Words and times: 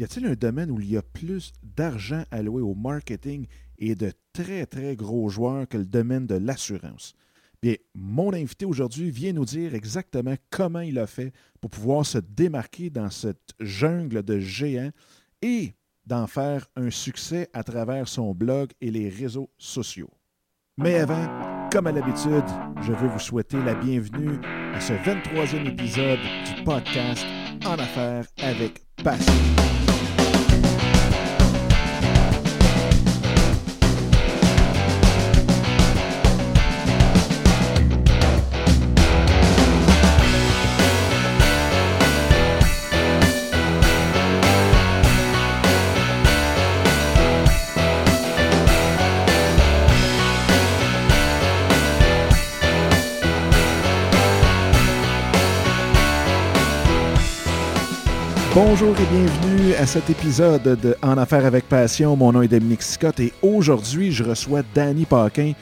y 0.00 0.04
a-t-il 0.04 0.24
un 0.24 0.34
domaine 0.34 0.70
où 0.70 0.80
il 0.80 0.90
y 0.90 0.96
a 0.96 1.02
plus 1.02 1.52
d'argent 1.62 2.24
alloué 2.30 2.62
au 2.62 2.74
marketing 2.74 3.46
et 3.78 3.94
de 3.94 4.12
très, 4.32 4.64
très 4.64 4.96
gros 4.96 5.28
joueurs 5.28 5.68
que 5.68 5.76
le 5.76 5.84
domaine 5.84 6.26
de 6.26 6.36
l'assurance? 6.36 7.12
Bien, 7.60 7.74
mon 7.94 8.32
invité 8.32 8.64
aujourd'hui 8.64 9.10
vient 9.10 9.34
nous 9.34 9.44
dire 9.44 9.74
exactement 9.74 10.34
comment 10.48 10.80
il 10.80 10.98
a 10.98 11.06
fait 11.06 11.34
pour 11.60 11.68
pouvoir 11.68 12.06
se 12.06 12.16
démarquer 12.16 12.88
dans 12.88 13.10
cette 13.10 13.52
jungle 13.60 14.22
de 14.22 14.38
géants 14.38 14.90
et 15.42 15.74
d'en 16.06 16.26
faire 16.26 16.66
un 16.76 16.88
succès 16.88 17.50
à 17.52 17.62
travers 17.62 18.08
son 18.08 18.34
blog 18.34 18.70
et 18.80 18.90
les 18.90 19.10
réseaux 19.10 19.50
sociaux. 19.58 20.10
Mais 20.78 20.94
avant, 20.94 21.68
comme 21.70 21.88
à 21.88 21.92
l'habitude, 21.92 22.46
je 22.80 22.92
veux 22.92 23.08
vous 23.08 23.18
souhaiter 23.18 23.62
la 23.62 23.74
bienvenue 23.74 24.40
à 24.72 24.80
ce 24.80 24.94
23e 24.94 25.68
épisode 25.68 26.20
du 26.46 26.64
podcast 26.64 27.26
En 27.66 27.74
affaires 27.74 28.24
avec 28.38 28.82
passion. 29.04 29.69
Bonjour 58.52 58.96
et 58.98 59.06
bienvenue 59.06 59.74
à 59.74 59.86
cet 59.86 60.10
épisode 60.10 60.64
de 60.64 60.96
En 61.02 61.16
Affaires 61.18 61.46
avec 61.46 61.68
Passion. 61.68 62.16
Mon 62.16 62.32
nom 62.32 62.42
est 62.42 62.48
Dominique 62.48 62.82
Scott 62.82 63.20
et 63.20 63.32
aujourd'hui, 63.42 64.10
je 64.10 64.24
reçois 64.24 64.62
Danny 64.74 65.04
Paquin, 65.04 65.52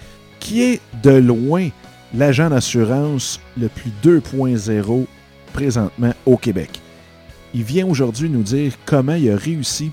qui 0.41 0.63
est 0.63 0.81
de 1.03 1.11
loin 1.11 1.69
l'agent 2.15 2.49
d'assurance 2.49 3.41
le 3.59 3.69
plus 3.69 3.93
2.0 4.03 5.05
présentement 5.53 6.15
au 6.25 6.39
Québec. 6.39 6.81
Il 7.53 7.63
vient 7.63 7.87
aujourd'hui 7.87 8.31
nous 8.31 8.43
dire 8.43 8.73
comment 8.87 9.17
il 9.17 9.31
a 9.33 9.37
réussi 9.37 9.91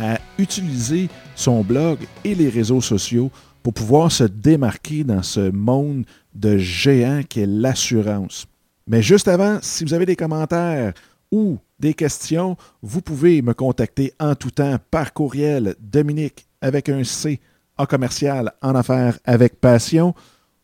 à 0.00 0.18
utiliser 0.38 1.10
son 1.34 1.62
blog 1.62 1.98
et 2.24 2.34
les 2.34 2.48
réseaux 2.48 2.80
sociaux 2.80 3.30
pour 3.62 3.74
pouvoir 3.74 4.10
se 4.10 4.24
démarquer 4.24 5.04
dans 5.04 5.22
ce 5.22 5.50
monde 5.50 6.06
de 6.34 6.56
géant 6.56 7.20
qu'est 7.28 7.46
l'assurance. 7.46 8.46
Mais 8.86 9.02
juste 9.02 9.28
avant, 9.28 9.58
si 9.60 9.84
vous 9.84 9.92
avez 9.92 10.06
des 10.06 10.16
commentaires 10.16 10.94
ou 11.34 11.58
des 11.80 11.94
questions, 11.94 12.56
vous 12.80 13.02
pouvez 13.02 13.42
me 13.42 13.54
contacter 13.54 14.14
en 14.20 14.36
tout 14.36 14.52
temps 14.52 14.76
par 14.92 15.12
courriel 15.12 15.74
Dominique 15.80 16.46
avec 16.60 16.88
un 16.88 17.02
C 17.02 17.40
en 17.76 17.86
commercial 17.86 18.52
en 18.62 18.76
affaires 18.76 19.18
avec 19.24 19.60
passion, 19.60 20.14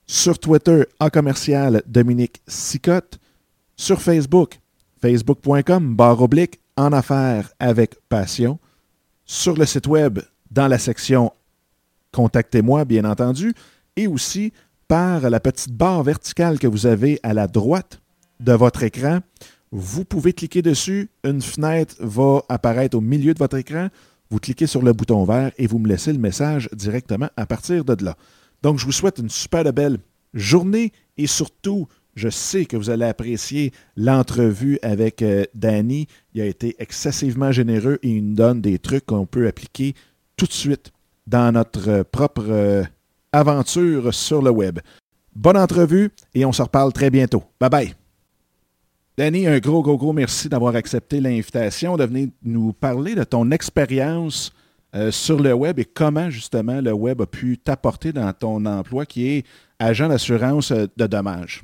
sur 0.06 0.38
Twitter 0.38 0.84
en 1.00 1.08
commercial 1.08 1.82
Dominique 1.88 2.40
Sicotte, 2.46 3.18
sur 3.76 4.00
Facebook 4.00 4.60
facebook.com 5.02 5.96
barre 5.96 6.22
oblique 6.22 6.60
en 6.76 6.92
affaires 6.92 7.50
avec 7.58 7.96
passion, 8.08 8.60
sur 9.24 9.56
le 9.56 9.66
site 9.66 9.88
web 9.88 10.20
dans 10.52 10.68
la 10.68 10.78
section 10.78 11.32
Contactez-moi 12.12 12.84
bien 12.84 13.04
entendu 13.04 13.54
et 13.96 14.06
aussi 14.06 14.52
par 14.86 15.28
la 15.28 15.40
petite 15.40 15.72
barre 15.72 16.04
verticale 16.04 16.60
que 16.60 16.68
vous 16.68 16.86
avez 16.86 17.18
à 17.24 17.34
la 17.34 17.48
droite 17.48 18.00
de 18.38 18.52
votre 18.52 18.84
écran 18.84 19.20
vous 19.72 20.04
pouvez 20.04 20.32
cliquer 20.32 20.62
dessus. 20.62 21.10
Une 21.24 21.42
fenêtre 21.42 21.94
va 22.00 22.42
apparaître 22.48 22.96
au 22.96 23.00
milieu 23.00 23.34
de 23.34 23.38
votre 23.38 23.56
écran. 23.56 23.88
Vous 24.30 24.38
cliquez 24.38 24.66
sur 24.66 24.82
le 24.82 24.92
bouton 24.92 25.24
vert 25.24 25.52
et 25.58 25.66
vous 25.66 25.78
me 25.78 25.88
laissez 25.88 26.12
le 26.12 26.18
message 26.18 26.68
directement 26.72 27.28
à 27.36 27.46
partir 27.46 27.84
de 27.84 28.04
là. 28.04 28.16
Donc, 28.62 28.78
je 28.78 28.84
vous 28.84 28.92
souhaite 28.92 29.18
une 29.18 29.30
super 29.30 29.64
belle 29.72 29.98
journée 30.34 30.92
et 31.16 31.26
surtout, 31.26 31.88
je 32.14 32.28
sais 32.28 32.64
que 32.64 32.76
vous 32.76 32.90
allez 32.90 33.06
apprécier 33.06 33.72
l'entrevue 33.96 34.78
avec 34.82 35.22
euh, 35.22 35.44
Danny. 35.54 36.06
Il 36.34 36.40
a 36.40 36.46
été 36.46 36.76
excessivement 36.78 37.52
généreux 37.52 37.98
et 38.02 38.10
il 38.10 38.28
nous 38.28 38.34
donne 38.34 38.60
des 38.60 38.78
trucs 38.78 39.06
qu'on 39.06 39.26
peut 39.26 39.46
appliquer 39.46 39.94
tout 40.36 40.46
de 40.46 40.52
suite 40.52 40.92
dans 41.26 41.52
notre 41.52 41.88
euh, 41.88 42.04
propre 42.04 42.46
euh, 42.48 42.84
aventure 43.32 44.12
sur 44.12 44.42
le 44.42 44.50
web. 44.50 44.80
Bonne 45.34 45.56
entrevue 45.56 46.10
et 46.34 46.44
on 46.44 46.52
se 46.52 46.62
reparle 46.62 46.92
très 46.92 47.10
bientôt. 47.10 47.44
Bye 47.60 47.70
bye. 47.70 47.99
Danny, 49.20 49.46
un 49.46 49.58
gros, 49.58 49.82
gros, 49.82 49.98
gros 49.98 50.14
merci 50.14 50.48
d'avoir 50.48 50.74
accepté 50.76 51.20
l'invitation, 51.20 51.98
de 51.98 52.04
venir 52.04 52.28
nous 52.42 52.72
parler 52.72 53.14
de 53.14 53.22
ton 53.22 53.50
expérience 53.50 54.50
euh, 54.94 55.10
sur 55.10 55.38
le 55.38 55.52
web 55.52 55.78
et 55.78 55.84
comment 55.84 56.30
justement 56.30 56.80
le 56.80 56.94
web 56.94 57.20
a 57.20 57.26
pu 57.26 57.58
t'apporter 57.58 58.14
dans 58.14 58.32
ton 58.32 58.64
emploi 58.64 59.04
qui 59.04 59.28
est 59.28 59.46
agent 59.78 60.08
d'assurance 60.08 60.70
euh, 60.70 60.86
de 60.96 61.06
dommages. 61.06 61.62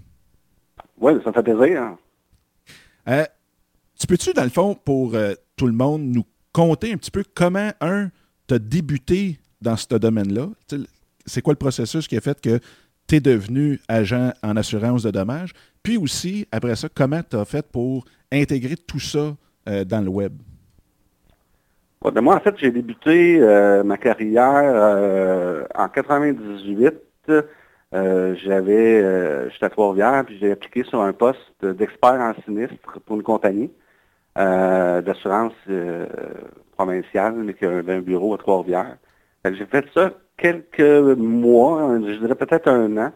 Oui, 1.01 1.15
ça 1.25 1.31
me 1.31 1.35
fait 1.35 1.43
plaisir. 1.43 1.81
Hein. 1.81 1.99
Euh, 3.09 3.25
tu 3.99 4.07
peux-tu, 4.07 4.35
dans 4.35 4.45
le 4.45 4.51
fond, 4.51 4.75
pour 4.75 5.17
tout 5.57 5.67
le 5.67 5.73
monde, 5.73 6.03
nous 6.03 6.27
conter 6.53 6.93
un 6.93 6.99
petit 6.99 7.11
peu 7.11 7.25
comment, 7.35 7.71
un, 7.81 8.11
tu 8.49 8.55
as 8.55 8.59
débuté 8.59 9.39
dans 9.63 9.79
ce 9.79 9.95
domaine-là? 9.95 10.49
C'est 11.25 11.41
quoi 11.41 11.55
le 11.55 11.59
processus 11.59 12.07
qui 12.07 12.19
a 12.19 12.21
fait 12.21 12.39
que 12.39 12.61
tu 13.09 13.17
es 13.17 13.21
devenu 13.21 13.81
agent 13.89 14.35
en 14.43 14.59
assurance 14.59 15.05
de 15.05 15.11
dommages? 15.11 15.55
Puis 15.87 15.99
aussi, 15.99 16.49
après 16.51 16.75
ça, 16.75 16.89
comment 16.93 17.21
tu 17.23 17.37
as 17.37 17.45
fait 17.45 17.65
pour 17.65 18.07
intégrer 18.33 18.75
tout 18.75 18.99
ça 18.99 19.37
euh, 19.69 19.85
dans 19.85 20.01
le 20.01 20.09
web? 20.09 20.33
Ben, 22.03 22.21
moi, 22.21 22.35
en 22.35 22.41
fait, 22.41 22.57
j'ai 22.59 22.73
débuté 22.73 23.39
euh, 23.41 23.85
ma 23.85 23.97
carrière 23.97 24.65
euh, 24.65 25.65
en 25.77 25.89
98. 25.89 26.93
j'avais, 27.93 29.49
j'étais 29.53 29.65
à 29.65 29.71
Trois-Rivières, 29.71 30.25
puis 30.27 30.37
j'ai 30.41 30.51
appliqué 30.51 30.83
sur 30.83 31.01
un 31.03 31.13
poste 31.13 31.65
d'expert 31.65 32.15
en 32.15 32.35
sinistre 32.43 32.75
pour 33.07 33.15
une 33.15 33.23
compagnie 33.23 33.71
d'assurance 34.35 35.55
provinciale, 36.77 37.35
mais 37.45 37.55
qui 37.55 37.65
avait 37.65 37.95
un 37.95 38.01
bureau 38.01 38.35
à 38.35 38.39
Trois-Rivières. 38.39 38.97
J'ai 39.45 39.67
fait 39.67 39.87
ça 39.95 40.11
quelques 40.37 40.81
mois, 41.17 41.97
je 42.01 42.19
dirais 42.19 42.35
peut-être 42.35 42.67
un 42.67 42.97
an. 42.97 43.13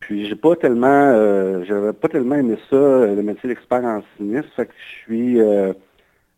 Puis 0.00 0.26
j'ai 0.26 0.36
pas 0.36 0.56
tellement 0.56 0.86
euh, 0.88 1.64
j'avais 1.64 1.92
pas 1.92 2.08
tellement 2.08 2.36
aimé 2.36 2.56
ça, 2.70 2.76
euh, 2.76 3.14
le 3.14 3.22
métier 3.22 3.48
d'expert 3.48 3.84
en 3.84 4.02
sinistre. 4.16 4.52
Fait 4.54 4.66
que 4.66 4.72
je 4.72 4.94
suis 5.04 5.40
euh, 5.40 5.72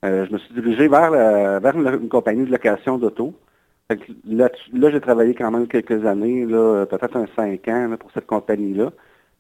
je 0.05 0.33
me 0.33 0.39
suis 0.39 0.55
dirigé 0.55 0.89
vers, 0.89 1.11
vers 1.11 1.75
une, 1.77 2.09
compagnie 2.09 2.45
de 2.47 2.53
location 2.53 2.99
d'auto. 2.99 3.35
Là, 4.25 4.49
là 4.73 4.91
j'ai 4.91 5.01
travaillé 5.01 5.35
quand 5.35 5.51
même 5.51 5.67
quelques 5.67 6.07
années, 6.07 6.47
là, 6.47 6.87
peut-être 6.87 7.17
un 7.17 7.27
cinq 7.35 7.67
ans 7.69 7.97
pour 7.99 8.11
cette 8.13 8.27
compagnie-là. 8.27 8.93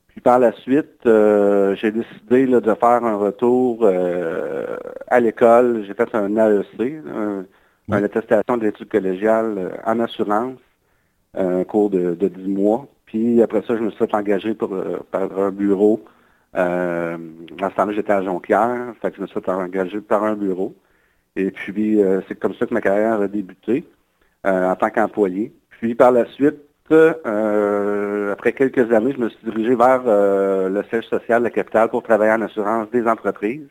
Puis 0.09 0.21
par 0.21 0.41
la 0.41 0.53
suite, 0.53 1.05
j'ai 1.05 1.93
décidé 1.93 2.47
de 2.47 2.75
faire 2.75 3.05
un 3.05 3.17
retour 3.17 3.87
à 3.87 5.21
l'école. 5.21 5.85
J'ai 5.87 5.95
fait 5.95 6.13
un 6.15 6.37
AEC, 6.37 7.05
un, 7.07 7.45
une 7.89 8.05
attestation 8.05 8.57
d'études 8.57 8.89
collégiales 8.89 9.81
en 9.87 10.01
assurance, 10.01 10.59
un 11.35 11.63
cours 11.63 11.91
de, 11.91 12.17
de 12.17 12.27
10 12.29 12.49
mois. 12.49 12.89
Puis 13.09 13.41
après 13.41 13.63
ça, 13.63 13.75
je 13.75 13.83
me 13.83 13.91
suis 13.91 13.99
fait 13.99 14.15
engager 14.15 14.53
pour, 14.53 14.75
euh, 14.75 14.99
par 15.11 15.39
un 15.39 15.51
bureau. 15.51 16.05
Euh, 16.57 17.17
à 17.63 17.71
ce 17.71 17.75
temps-là, 17.75 17.93
j'étais 17.95 18.13
à 18.13 18.23
Jonquière, 18.23 18.93
fait 19.01 19.11
que 19.11 19.17
je 19.17 19.23
me 19.23 19.27
suis 19.27 19.41
fait 19.41 19.51
engager 19.51 20.01
par 20.03 20.25
un 20.25 20.35
bureau. 20.35 20.75
Et 21.35 21.51
puis, 21.51 22.03
euh, 22.03 22.21
c'est 22.29 22.39
comme 22.39 22.53
ça 22.55 22.67
que 22.67 22.75
ma 22.75 22.83
carrière 22.83 23.21
a 23.21 23.29
débuté 23.29 23.85
en 24.45 24.75
tant 24.77 24.91
qu'employé. 24.91 25.53
Puis 25.71 25.95
par 25.95 26.13
la 26.13 26.27
suite, 26.27 26.57
après 26.91 28.53
quelques 28.53 28.93
années, 28.93 29.13
je 29.13 29.21
me 29.21 29.29
suis 29.29 29.45
dirigé 29.45 29.75
vers 29.75 30.03
le 30.05 30.83
siège 30.89 31.05
social 31.05 31.41
de 31.41 31.45
la 31.45 31.51
capitale 31.51 31.89
pour 31.91 32.03
travailler 32.03 32.33
en 32.33 32.43
assurance 32.43 32.91
des 32.91 33.07
entreprises. 33.07 33.69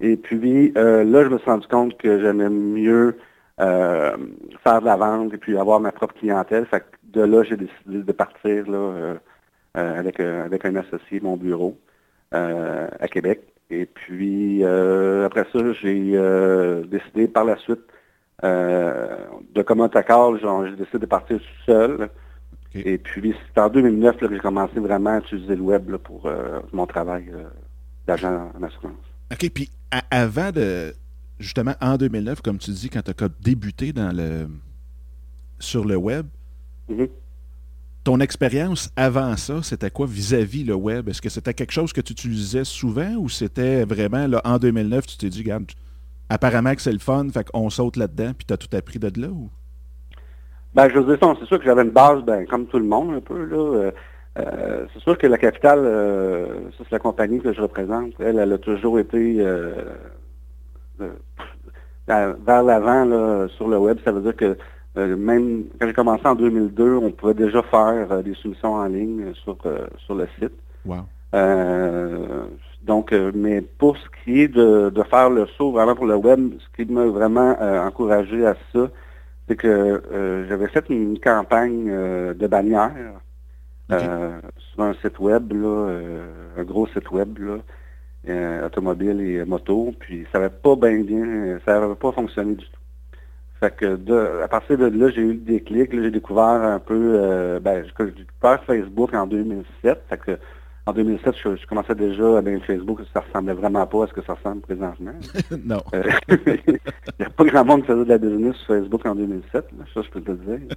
Et 0.00 0.16
puis 0.16 0.72
là, 0.74 1.24
je 1.24 1.28
me 1.28 1.38
suis 1.38 1.50
rendu 1.50 1.66
compte 1.66 1.96
que 1.98 2.20
j'aimais 2.20 2.50
mieux 2.50 3.16
faire 3.58 4.80
de 4.80 4.84
la 4.84 4.96
vente 4.96 5.34
et 5.34 5.38
puis 5.38 5.56
avoir 5.56 5.80
ma 5.80 5.90
propre 5.90 6.14
clientèle. 6.14 6.66
Fait 6.66 6.84
de 7.12 7.22
là, 7.22 7.42
j'ai 7.42 7.56
décidé 7.56 8.02
de 8.02 8.12
partir 8.12 8.70
là, 8.70 8.78
euh, 8.78 9.14
euh, 9.76 9.98
avec, 9.98 10.20
euh, 10.20 10.44
avec 10.44 10.64
un 10.64 10.76
associé, 10.76 11.20
mon 11.20 11.36
bureau, 11.36 11.78
à 12.32 13.08
Québec. 13.08 13.40
Et 13.70 13.86
puis, 13.86 14.64
après 14.64 15.46
ça, 15.52 15.58
j'ai 15.80 16.16
décidé 16.88 17.28
par 17.28 17.44
la 17.44 17.56
suite 17.56 17.80
de 18.42 19.62
commun 19.62 19.88
accord, 19.92 20.36
j'ai 20.38 20.76
décidé 20.76 20.98
de 20.98 21.06
partir 21.06 21.38
tout 21.38 21.64
seul. 21.66 22.08
Et 22.74 22.98
puis, 22.98 23.34
c'est 23.52 23.60
en 23.60 23.68
2009 23.68 24.16
que 24.16 24.28
j'ai 24.32 24.38
commencé 24.38 24.78
vraiment 24.78 25.10
à 25.10 25.18
utiliser 25.18 25.56
le 25.56 25.62
web 25.62 25.96
pour 25.96 26.30
mon 26.72 26.86
travail 26.86 27.32
d'agent 28.06 28.52
en 28.56 28.62
assurance. 28.62 28.94
OK, 29.32 29.50
puis 29.52 29.70
avant 30.10 30.52
de, 30.52 30.92
justement, 31.40 31.74
en 31.80 31.96
2009, 31.96 32.42
comme 32.42 32.58
tu 32.58 32.70
dis, 32.70 32.90
quand 32.90 33.02
tu 33.02 33.24
as 33.24 33.28
débuté 33.40 33.92
dans 33.92 34.14
le, 34.14 34.46
sur 35.58 35.84
le 35.84 35.96
web, 35.96 36.26
Mhm. 36.90 37.08
Ton 38.02 38.18
expérience 38.20 38.90
avant 38.96 39.36
ça, 39.36 39.62
c'était 39.62 39.90
quoi 39.90 40.06
vis-à-vis 40.06 40.64
le 40.64 40.74
web? 40.74 41.08
Est-ce 41.08 41.20
que 41.20 41.28
c'était 41.28 41.52
quelque 41.52 41.72
chose 41.72 41.92
que 41.92 42.00
tu 42.00 42.12
utilisais 42.12 42.64
souvent 42.64 43.14
ou 43.16 43.28
c'était 43.28 43.84
vraiment 43.84 44.26
là, 44.26 44.40
en 44.44 44.58
2009, 44.58 45.06
tu 45.06 45.18
t'es 45.18 45.28
dit, 45.28 45.42
regarde, 45.42 45.66
apparemment 46.30 46.74
que 46.74 46.80
c'est 46.80 46.92
le 46.92 46.98
fun, 46.98 47.28
fait 47.28 47.50
qu'on 47.50 47.68
saute 47.68 47.96
là-dedans, 47.96 48.32
puis 48.36 48.46
tu 48.46 48.54
as 48.54 48.56
tout 48.56 48.74
appris 48.74 48.98
de 48.98 49.20
là 49.20 49.28
ou? 49.28 49.50
Ben, 50.74 50.88
je 50.88 50.98
veux 50.98 51.16
dire, 51.16 51.36
c'est 51.38 51.46
sûr 51.46 51.58
que 51.58 51.64
j'avais 51.64 51.82
une 51.82 51.90
base, 51.90 52.22
ben, 52.22 52.46
comme 52.46 52.66
tout 52.66 52.78
le 52.78 52.86
monde, 52.86 53.14
un 53.14 53.20
peu, 53.20 53.44
là. 53.44 53.56
Euh, 53.56 53.90
euh, 54.38 54.86
c'est 54.94 55.02
sûr 55.02 55.18
que 55.18 55.26
la 55.26 55.36
capitale, 55.36 55.80
ça 56.78 56.84
c'est 56.84 56.92
la 56.92 57.00
compagnie 57.00 57.40
que 57.40 57.52
je 57.52 57.60
représente, 57.60 58.12
elle, 58.20 58.38
elle 58.38 58.52
a 58.52 58.58
toujours 58.58 59.00
été 59.00 59.44
vers 62.08 62.62
l'avant 62.62 63.48
sur 63.48 63.68
le 63.68 63.78
web. 63.78 63.98
Ça 64.04 64.12
veut 64.12 64.20
dire 64.20 64.36
que 64.36 64.56
même 64.96 65.64
quand 65.78 65.86
j'ai 65.86 65.92
commencé 65.92 66.26
en 66.26 66.34
2002, 66.34 66.96
on 66.96 67.10
pouvait 67.12 67.34
déjà 67.34 67.62
faire 67.62 68.22
des 68.22 68.34
soumissions 68.34 68.74
en 68.74 68.86
ligne 68.86 69.32
sur, 69.34 69.56
sur 69.98 70.14
le 70.14 70.26
site. 70.38 70.52
Wow. 70.84 71.04
Donc, 72.82 73.12
euh, 73.12 73.30
mais 73.34 73.60
pour 73.60 73.96
ce 73.96 74.06
qui 74.24 74.40
est 74.40 74.48
de, 74.48 74.92
faire 75.10 75.30
le 75.30 75.46
saut 75.58 75.72
vraiment 75.72 75.94
pour 75.94 76.06
le 76.06 76.16
web, 76.16 76.54
ce 76.58 76.82
qui 76.82 76.90
m'a 76.90 77.06
vraiment 77.06 77.56
euh, 77.60 77.86
encouragé 77.86 78.46
à 78.46 78.54
ça, 78.72 78.90
c'est 79.46 79.56
que 79.56 79.68
euh, 79.68 80.48
j'avais 80.48 80.68
fait 80.68 80.88
une 80.88 81.18
campagne 81.18 81.86
de 81.86 82.46
bannière 82.46 82.94
sur 83.88 84.82
un 84.82 84.94
site 85.02 85.18
web, 85.18 85.52
là, 85.52 86.00
un 86.56 86.62
gros 86.62 86.86
site 86.88 87.10
web, 87.10 87.38
là, 87.38 88.64
automobile 88.64 89.20
et 89.20 89.44
moto, 89.44 89.92
puis 89.98 90.26
ça 90.32 90.38
n'avait 90.38 90.54
pas 90.54 90.76
bien 90.76 91.00
bien, 91.00 91.58
ça 91.66 91.80
n'avait 91.80 91.94
pas 91.96 92.12
fonctionné 92.12 92.54
du 92.54 92.64
tout. 92.64 92.79
Fait 93.60 93.76
que 93.76 93.96
de, 93.96 94.40
à 94.42 94.48
partir 94.48 94.78
de 94.78 94.86
là, 94.86 95.10
j'ai 95.10 95.20
eu 95.20 95.34
le 95.34 95.40
déclic, 95.40 95.90
j'ai 95.92 96.10
découvert 96.10 96.44
un 96.44 96.78
peu, 96.78 97.58
ben, 97.62 97.84
j'ai 97.84 98.04
découvert 98.06 98.64
Facebook 98.64 99.12
en 99.14 99.26
2007, 99.26 100.02
fait 100.08 100.18
que 100.18 100.38
en 100.86 100.92
2007, 100.92 101.34
je, 101.44 101.66
commençais 101.66 101.94
déjà 101.94 102.38
à 102.38 102.42
bien 102.42 102.58
Facebook, 102.60 103.00
ça 103.12 103.20
ressemblait 103.20 103.52
vraiment 103.52 103.86
pas 103.86 104.04
à 104.04 104.06
ce 104.08 104.12
que 104.12 104.22
ça 104.22 104.34
ressemble 104.34 104.62
présentement. 104.62 105.12
non. 105.64 105.82
Euh, 105.94 106.02
il 106.66 106.78
n'y 107.18 107.26
a 107.26 107.30
pas 107.30 107.44
grand 107.44 107.64
monde 107.64 107.82
qui 107.82 107.88
faisait 107.88 108.04
de 108.04 108.08
la 108.08 108.18
business 108.18 108.56
sur 108.56 108.74
Facebook 108.74 109.06
en 109.06 109.14
2007, 109.14 109.66
ça 109.94 110.02
je 110.02 110.10
peux 110.10 110.20
te 110.20 110.30
le 110.30 110.36
dire. 110.38 110.76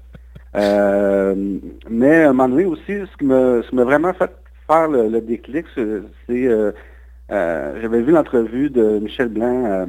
Euh, 0.55 1.59
mais 1.89 2.23
à 2.23 2.29
un 2.29 2.33
moment 2.33 2.49
donné 2.49 2.65
aussi, 2.65 2.83
ce 2.87 3.17
qui 3.17 3.25
m'a 3.25 3.83
vraiment 3.83 4.13
fait 4.13 4.31
faire 4.67 4.87
le, 4.87 5.19
déclic, 5.21 5.65
c'est 5.75 6.47
euh, 6.47 6.71
j'avais 7.81 8.01
vu 8.01 8.11
l'entrevue 8.11 8.69
de 8.69 8.99
Michel 8.99 9.29
Blanc 9.29 9.87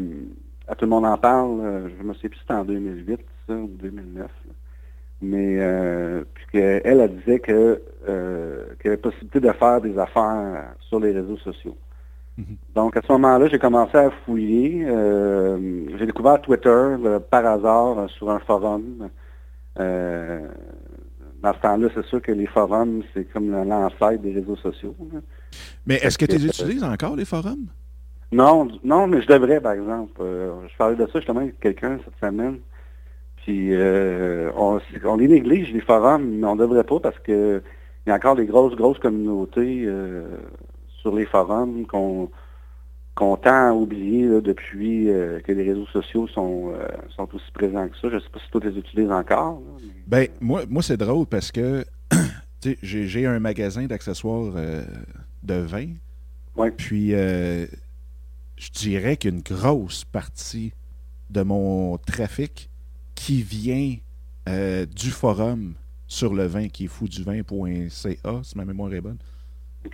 à 0.67 0.75
Tout 0.75 0.85
le 0.85 0.91
monde 0.91 1.07
en 1.07 1.17
parle, 1.19 1.91
je 1.99 2.03
me 2.03 2.15
sais 2.15 2.29
plus 2.29 2.37
si 2.37 2.43
c'était 2.43 2.55
en 2.55 2.65
2008 2.65 3.21
ça, 3.47 3.55
ou 3.55 3.69
2009 3.69 4.31
mais 5.25 5.57
euh, 5.59 6.25
elle, 6.53 7.01
elle 7.01 7.17
disait 7.17 7.41
que 7.41 7.83
euh, 8.09 8.65
qu'il 8.81 8.87
y 8.87 8.89
avait 8.89 8.97
possibilité 8.99 9.41
de 9.41 9.53
faire 9.53 9.81
des 9.81 9.99
affaires 9.99 10.75
sur 10.81 11.01
les 11.01 11.13
réseaux 11.13 11.39
sociaux. 11.39 11.77
Mhm. 12.37 12.57
Donc 12.75 12.97
à 12.97 13.01
ce 13.03 13.13
moment-là, 13.13 13.49
j'ai 13.49 13.59
commencé 13.59 13.97
à 13.97 14.11
fouiller. 14.25 14.85
Euh, 14.87 15.87
j'ai 15.99 16.07
découvert 16.07 16.41
Twitter 16.43 16.69
euh, 16.69 17.19
par 17.19 17.47
hasard 17.47 18.09
sur 18.11 18.31
un 18.31 18.41
forum. 18.41 19.09
dans 19.77 21.55
ce 21.55 21.61
temps-là, 21.61 21.89
c'est 21.95 22.05
sûr 22.07 22.21
que 22.21 22.33
les 22.33 22.47
forums, 22.47 23.03
c'est 23.13 23.25
comme 23.33 23.51
l'ancêtre 23.51 24.23
des 24.23 24.33
réseaux 24.33 24.57
sociaux. 24.57 24.97
Mais 25.87 25.97
est-ce 25.97 26.19
que 26.19 26.27
tu 26.27 26.37
les 26.37 26.47
utilises 26.47 26.85
encore, 26.85 27.17
les 27.17 27.25
forums? 27.25 27.67
Non, 28.35 28.69
non, 28.83 29.07
mais 29.07 29.23
je 29.23 29.29
devrais, 29.29 29.61
par 29.61 29.73
exemple. 29.73 30.21
je 30.21 30.77
parlais 30.77 30.97
de 30.97 31.07
ça 31.07 31.19
justement 31.19 31.41
avec 31.41 31.61
quelqu'un 31.61 31.99
cette 32.05 32.19
semaine. 32.21 32.59
Puis 33.45 33.75
euh, 33.75 34.51
on, 34.57 35.17
les 35.17 35.29
néglige, 35.29 35.71
les 35.71 35.83
forums, 35.83 36.25
mais 36.25 36.47
on 36.47 36.55
ne 36.55 36.61
devrait 36.61 36.85
pas 36.85 36.99
parce 36.99 37.19
qu'il 37.19 37.63
y 38.07 38.11
a 38.11 38.15
encore 38.15 38.37
des 38.37 38.47
grosses, 38.47 38.75
grosses 38.75 38.99
communautés 38.99 39.85
euh, 39.85 40.25
sur 41.03 41.15
les 41.15 41.27
forums 41.27 41.87
qu'on 41.87 42.31
tend 43.15 43.69
à 43.69 43.73
oublier 43.73 44.27
depuis 44.41 45.11
euh, 45.11 45.41
que 45.41 45.53
les 45.53 45.63
réseaux 45.63 45.87
sociaux 45.89 46.27
sont, 46.29 46.73
sont 47.15 47.29
aussi 47.35 47.51
présents 47.53 47.87
que 47.87 47.97
ça. 47.99 48.09
Je 48.09 48.15
ne 48.15 48.21
sais 48.21 48.31
pas 48.33 48.39
si 48.39 48.51
toi 48.51 48.63
les 48.65 48.79
utilises 48.79 49.11
encore. 49.11 49.61
Ben, 50.07 50.29
moi, 50.41 50.63
moi 50.71 50.83
c'est 50.83 50.97
drôle 50.97 51.27
parce 51.27 51.53
que 51.53 51.85
j'ai 52.83 53.27
un 53.27 53.41
magasin 53.41 53.85
d'accessoires 53.85 54.55
de 55.43 55.55
vin. 55.55 55.89
Ouais. 56.57 56.71
Puis 56.71 57.13
je 58.57 58.71
dirais 58.71 59.17
qu'une 59.17 59.41
grosse 59.41 60.05
partie 60.05 60.73
de 61.31 61.43
mon 61.43 61.99
trafic 61.99 62.71
qui 63.15 63.43
vient 63.43 63.97
euh, 64.49 64.87
du 64.87 65.11
forum 65.11 65.75
sur 66.07 66.35
le 66.35 66.47
vin, 66.47 66.69
qui 66.69 66.85
est 66.85 66.89
fouduvin.ca, 66.89 68.41
si 68.43 68.57
ma 68.57 68.65
mémoire 68.65 68.93
est 68.95 69.01
bonne. 69.01 69.19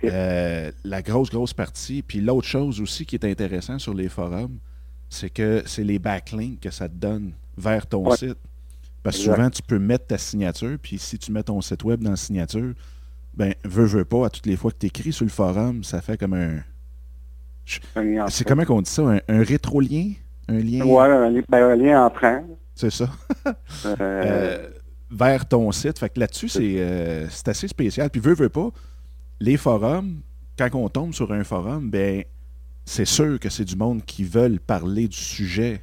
Euh, 0.03 0.71
la 0.83 1.01
grosse, 1.01 1.29
grosse 1.29 1.53
partie. 1.53 2.01
Puis 2.01 2.21
l'autre 2.21 2.47
chose 2.47 2.79
aussi 2.79 3.05
qui 3.05 3.15
est 3.15 3.25
intéressant 3.25 3.79
sur 3.79 3.93
les 3.93 4.09
forums, 4.09 4.57
c'est 5.09 5.29
que 5.29 5.63
c'est 5.65 5.83
les 5.83 5.99
backlinks 5.99 6.59
que 6.59 6.71
ça 6.71 6.87
te 6.87 6.95
donne 6.95 7.33
vers 7.57 7.85
ton 7.87 8.09
site. 8.15 8.37
Parce 9.03 9.17
que 9.17 9.23
souvent, 9.23 9.49
tu 9.49 9.61
peux 9.63 9.79
mettre 9.79 10.07
ta 10.07 10.17
signature, 10.17 10.77
puis 10.81 10.99
si 10.99 11.17
tu 11.17 11.31
mets 11.31 11.43
ton 11.43 11.59
site 11.61 11.83
web 11.83 12.03
dans 12.03 12.11
la 12.11 12.17
signature, 12.17 12.73
ben, 13.33 13.53
veux, 13.63 13.85
veux 13.85 14.05
pas, 14.05 14.27
à 14.27 14.29
toutes 14.29 14.45
les 14.45 14.55
fois 14.55 14.71
que 14.71 14.77
tu 14.77 14.87
écris 14.87 15.11
sur 15.11 15.25
le 15.25 15.31
forum, 15.31 15.83
ça 15.83 16.01
fait 16.01 16.17
comme 16.17 16.33
un. 16.33 16.59
C'est 17.65 18.45
comment 18.45 18.65
qu'on 18.65 18.81
dit 18.81 18.89
ça? 18.89 19.03
Un, 19.27 19.43
rétro-lien? 19.43 20.11
Un 20.47 20.59
lien? 20.59 20.85
Ouais, 20.85 21.09
un, 21.09 21.31
ben, 21.49 21.63
un 21.63 21.75
lien 21.75 22.05
entrant. 22.05 22.43
C'est 22.75 22.91
ça. 22.91 23.09
Euh, 23.85 23.95
euh, 23.99 24.69
vers 25.09 25.47
ton 25.47 25.71
site. 25.71 25.97
Fait 25.97 26.09
que 26.09 26.19
là-dessus, 26.19 26.49
euh, 26.57 27.25
c'est 27.29 27.47
assez 27.47 27.67
spécial. 27.67 28.09
Puis, 28.09 28.21
veux, 28.21 28.35
veux 28.35 28.49
pas, 28.49 28.69
les 29.39 29.57
forums, 29.57 30.21
quand 30.57 30.69
on 30.73 30.87
tombe 30.89 31.13
sur 31.13 31.31
un 31.31 31.43
forum, 31.43 31.89
ben 31.89 32.23
c'est 32.85 33.05
sûr 33.05 33.39
que 33.39 33.49
c'est 33.49 33.65
du 33.65 33.75
monde 33.75 34.05
qui 34.05 34.23
veulent 34.23 34.59
parler 34.59 35.07
du 35.07 35.17
sujet. 35.17 35.81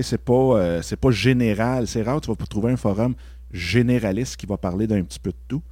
C'est 0.00 0.22
pas, 0.22 0.82
c'est 0.82 0.98
pas 0.98 1.10
général. 1.10 1.86
C'est 1.86 2.02
rare, 2.02 2.20
tu 2.20 2.30
vas 2.30 2.36
trouver 2.46 2.72
un 2.72 2.76
forum 2.76 3.14
généraliste 3.52 4.36
qui 4.36 4.46
va 4.46 4.56
parler 4.56 4.86
d'un 4.86 5.02
petit 5.04 5.20
peu 5.20 5.30
de 5.30 5.36
tout. 5.46 5.62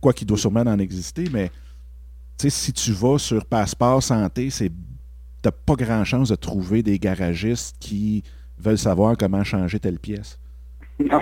Quoi 0.00 0.12
qu'il 0.12 0.26
doit 0.26 0.38
sûrement 0.38 0.60
en 0.60 0.78
exister, 0.78 1.24
mais 1.32 1.50
si 2.46 2.72
tu 2.72 2.92
vas 2.92 3.18
sur 3.18 3.44
Passeport 3.44 4.02
Santé, 4.02 4.50
c'est 4.50 4.70
t'as 5.42 5.52
pas 5.52 5.74
grand 5.74 6.04
chance 6.04 6.30
de 6.30 6.34
trouver 6.34 6.82
des 6.82 6.98
garagistes 6.98 7.76
qui 7.80 8.22
veulent 8.58 8.78
savoir 8.78 9.16
comment 9.16 9.44
changer 9.44 9.78
telle 9.78 9.98
pièce. 9.98 10.38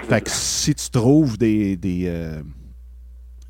fait 0.09 0.23
que 0.23 0.31
si 0.31 0.75
tu 0.75 0.91
trouves 0.91 1.37
des, 1.37 1.79
euh, 1.85 2.43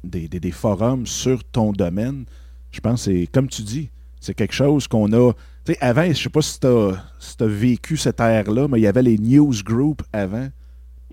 des, 0.03 0.29
des, 0.29 0.51
forums 0.51 1.07
sur 1.07 1.45
ton 1.45 1.73
domaine, 1.73 2.25
je 2.73 2.81
pense 2.81 3.05
que 3.05 3.13
c'est, 3.13 3.27
comme 3.29 3.49
tu 3.49 3.63
dis, 3.63 3.91
c'est 4.21 4.35
quelque 4.35 4.55
chose 4.55 4.89
qu'on 4.89 5.13
a. 5.13 5.33
Tu 5.65 5.73
sais, 5.73 5.79
avant, 5.81 6.07
je 6.07 6.15
sais 6.15 6.29
pas 6.29 6.43
si 6.43 6.59
tu 6.59 6.67
as, 6.67 7.47
vécu 7.47 7.97
cette 7.97 8.21
ère-là, 8.21 8.69
mais 8.69 8.81
il 8.81 8.83
y 8.83 8.87
avait 8.87 9.03
les 9.03 9.19
newsgroups 9.19 10.03
avant. 10.13 10.49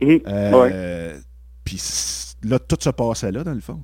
Euh, 0.01 1.20
puis 1.63 1.82
là, 2.44 2.60
tout 2.60 2.77
se 2.80 2.89
passait 2.89 3.32
là, 3.32 3.44
dans 3.44 3.54
le 3.54 3.62
fond. 3.62 3.82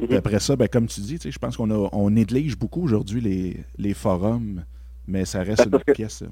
Mm-hmm. 0.00 0.16
après 0.16 0.40
ça, 0.40 0.56
ben, 0.56 0.66
comme 0.66 0.88
tu 0.88 1.00
dis, 1.00 1.18
je 1.24 1.38
pense 1.38 1.56
qu'on 1.56 1.70
on 1.70 2.10
néglige 2.10 2.58
beaucoup 2.58 2.82
aujourd'hui 2.82 3.20
les, 3.20 3.64
les 3.78 3.94
forums, 3.94 4.64
mais 5.06 5.24
ça 5.24 5.42
reste 5.42 5.68
ben, 5.68 5.80
une 5.86 5.94
pièce. 5.94 6.24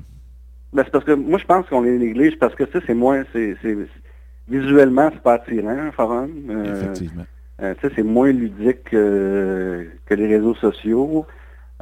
Ben, 0.73 0.83
c'est 0.85 0.91
parce 0.91 1.05
que 1.05 1.13
moi, 1.13 1.39
je 1.39 1.45
pense 1.45 1.67
qu'on 1.69 1.83
les 1.83 1.99
néglige 1.99 2.39
parce 2.39 2.55
que, 2.55 2.65
ça, 2.73 2.81
c'est 2.87 2.95
moins, 2.95 3.25
c'est, 3.33 3.57
visuellement, 4.49 5.11
c'est 5.13 5.23
pas 5.23 5.35
attirant, 5.35 5.69
un 5.69 5.93
forum. 5.93 6.31
Euh, 6.51 6.75
Effectivement. 6.75 7.25
Euh, 7.61 7.75
c'est 7.83 8.03
moins 8.03 8.33
ludique 8.33 8.85
que, 8.85 9.89
les 10.11 10.27
réseaux 10.27 10.55
sociaux. 10.55 11.27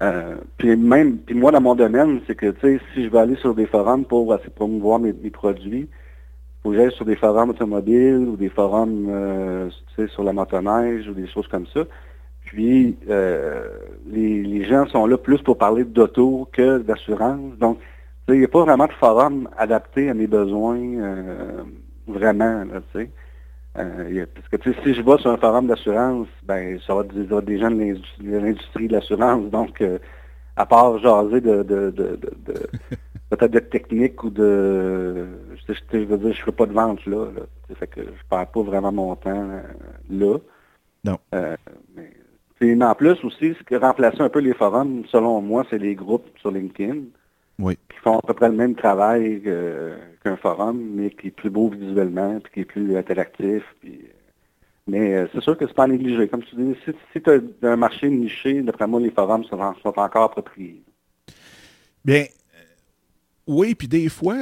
Euh, 0.02 0.36
puis 0.56 0.76
même, 0.76 1.18
puis 1.18 1.34
moi, 1.34 1.52
dans 1.52 1.60
mon 1.60 1.74
domaine, 1.74 2.20
c'est 2.26 2.34
que, 2.34 2.54
si 2.94 3.04
je 3.04 3.08
veux 3.08 3.18
aller 3.18 3.36
sur 3.36 3.54
des 3.54 3.66
forums 3.66 4.04
pour 4.04 4.36
promouvoir 4.56 4.98
mes, 4.98 5.12
mes 5.12 5.30
produits, 5.30 5.88
faut 6.62 6.70
que 6.70 6.76
j'aille 6.76 6.92
sur 6.92 7.04
des 7.04 7.16
forums 7.16 7.50
automobiles 7.50 8.26
ou 8.28 8.36
des 8.36 8.48
forums, 8.48 9.70
sur 10.08 10.24
la 10.24 10.32
motoneige 10.32 11.08
ou 11.08 11.14
des 11.14 11.28
choses 11.28 11.46
comme 11.48 11.66
ça. 11.72 11.84
Puis, 12.50 12.96
les, 13.06 14.42
les 14.42 14.64
gens 14.64 14.86
sont 14.86 15.06
là 15.06 15.16
plus 15.16 15.38
pour 15.38 15.56
parler 15.56 15.84
d'auto 15.84 16.48
que 16.52 16.78
d'assurance. 16.78 17.56
Donc, 17.58 17.78
il 18.34 18.38
n'y 18.38 18.44
a 18.44 18.48
pas 18.48 18.64
vraiment 18.64 18.86
de 18.86 18.92
forum 18.92 19.48
adapté 19.56 20.08
à 20.08 20.14
mes 20.14 20.26
besoins 20.26 20.78
euh, 20.78 21.62
vraiment, 22.06 22.64
tu 22.92 23.00
sais. 23.00 23.10
Euh, 23.78 24.26
parce 24.34 24.48
que 24.48 24.72
si 24.82 24.94
je 24.94 25.02
vais 25.02 25.18
sur 25.18 25.30
un 25.30 25.36
forum 25.36 25.68
d'assurance, 25.68 26.26
ben 26.42 26.78
ça 26.86 26.94
va, 26.94 27.02
être 27.02 27.44
des 27.44 27.58
gens 27.58 27.70
de 27.70 27.94
l'industrie 28.20 28.88
de 28.88 28.92
l'assurance. 28.94 29.48
Donc, 29.50 29.80
euh, 29.80 29.98
à 30.56 30.66
part 30.66 30.98
jaser 30.98 31.40
de, 31.40 31.62
de, 31.62 31.90
de, 31.90 32.18
peut-être 33.30 33.52
de 33.52 33.60
technique 33.60 34.24
ou 34.24 34.30
de 34.30 35.26
je, 35.68 35.74
je, 35.92 35.98
veux 35.98 36.18
dire, 36.18 36.32
je 36.32 36.42
fais 36.42 36.52
pas 36.52 36.66
de 36.66 36.72
vente 36.72 37.06
là. 37.06 37.26
là 37.26 37.74
fait 37.76 37.86
que 37.86 38.00
je 38.00 38.28
perds 38.28 38.48
pas 38.48 38.62
vraiment 38.62 38.90
mon 38.90 39.14
temps 39.14 39.48
là. 40.10 40.36
Non. 41.04 41.18
mais, 41.32 42.10
en 42.62 42.94
plus 42.94 43.24
aussi, 43.24 43.54
ce 43.58 43.62
qui 43.64 43.76
remplacer 43.76 44.20
un 44.20 44.28
peu 44.28 44.40
les 44.40 44.54
forums, 44.54 45.04
selon 45.10 45.40
moi, 45.40 45.64
c'est 45.70 45.78
les 45.78 45.94
groupes 45.94 46.26
sur 46.40 46.50
LinkedIn 46.50 47.02
qui 47.68 47.98
font 48.02 48.18
à 48.18 48.22
peu 48.22 48.34
près 48.34 48.48
le 48.48 48.56
même 48.56 48.74
travail 48.74 49.42
qu'un 50.22 50.36
forum, 50.36 50.80
mais 50.94 51.10
qui 51.10 51.28
est 51.28 51.30
plus 51.30 51.50
beau 51.50 51.68
visuellement, 51.68 52.40
puis 52.40 52.52
qui 52.52 52.60
est 52.60 52.64
plus 52.64 52.96
interactif. 52.96 53.62
mais 54.86 55.14
euh, 55.14 55.26
c'est 55.32 55.42
sûr 55.42 55.56
que 55.56 55.66
c'est 55.66 55.74
pas 55.74 55.86
négligé. 55.86 56.28
Comme 56.28 56.42
tu 56.42 56.56
dis, 56.56 56.74
si, 56.84 57.20
tu 57.20 57.30
as 57.30 57.68
un 57.68 57.76
marché 57.76 58.08
niché, 58.08 58.62
d'après 58.62 58.86
moi, 58.86 59.00
les 59.00 59.10
forums 59.10 59.44
sont, 59.44 59.58
encore 59.60 60.24
appropriés. 60.24 60.82
Bien, 62.04 62.22
euh, 62.22 62.58
oui, 63.46 63.74
puis 63.74 63.88
des 63.88 64.08
fois, 64.08 64.38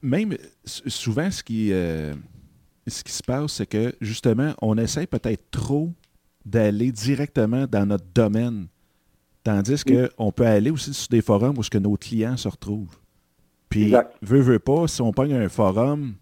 même 0.00 0.36
souvent, 0.64 1.30
ce 1.30 1.42
qui, 1.42 1.72
euh, 1.72 2.14
ce 2.86 3.04
qui 3.04 3.12
se 3.12 3.22
passe, 3.22 3.52
c'est 3.52 3.66
que 3.66 3.94
justement, 4.00 4.54
on 4.60 4.76
essaie 4.76 5.06
peut-être 5.06 5.50
trop 5.50 5.90
d'aller 6.44 6.92
directement 6.92 7.66
dans 7.66 7.86
notre 7.86 8.06
domaine. 8.14 8.66
Tandis 9.44 9.82
qu'on 9.84 10.32
peut 10.32 10.46
aller 10.46 10.70
aussi 10.70 10.94
sur 10.94 11.08
des 11.08 11.22
forums 11.22 11.58
où 11.58 11.62
ce 11.62 11.70
que 11.70 11.78
nos 11.78 11.96
clients 11.96 12.36
se 12.36 12.48
retrouvent. 12.48 12.96
Puis, 13.68 13.94
veut, 14.22 14.40
veut 14.40 14.58
pas, 14.58 14.86
si 14.86 15.00
on 15.02 15.12
pogne 15.12 15.34
un 15.34 15.48
forum, 15.48 16.14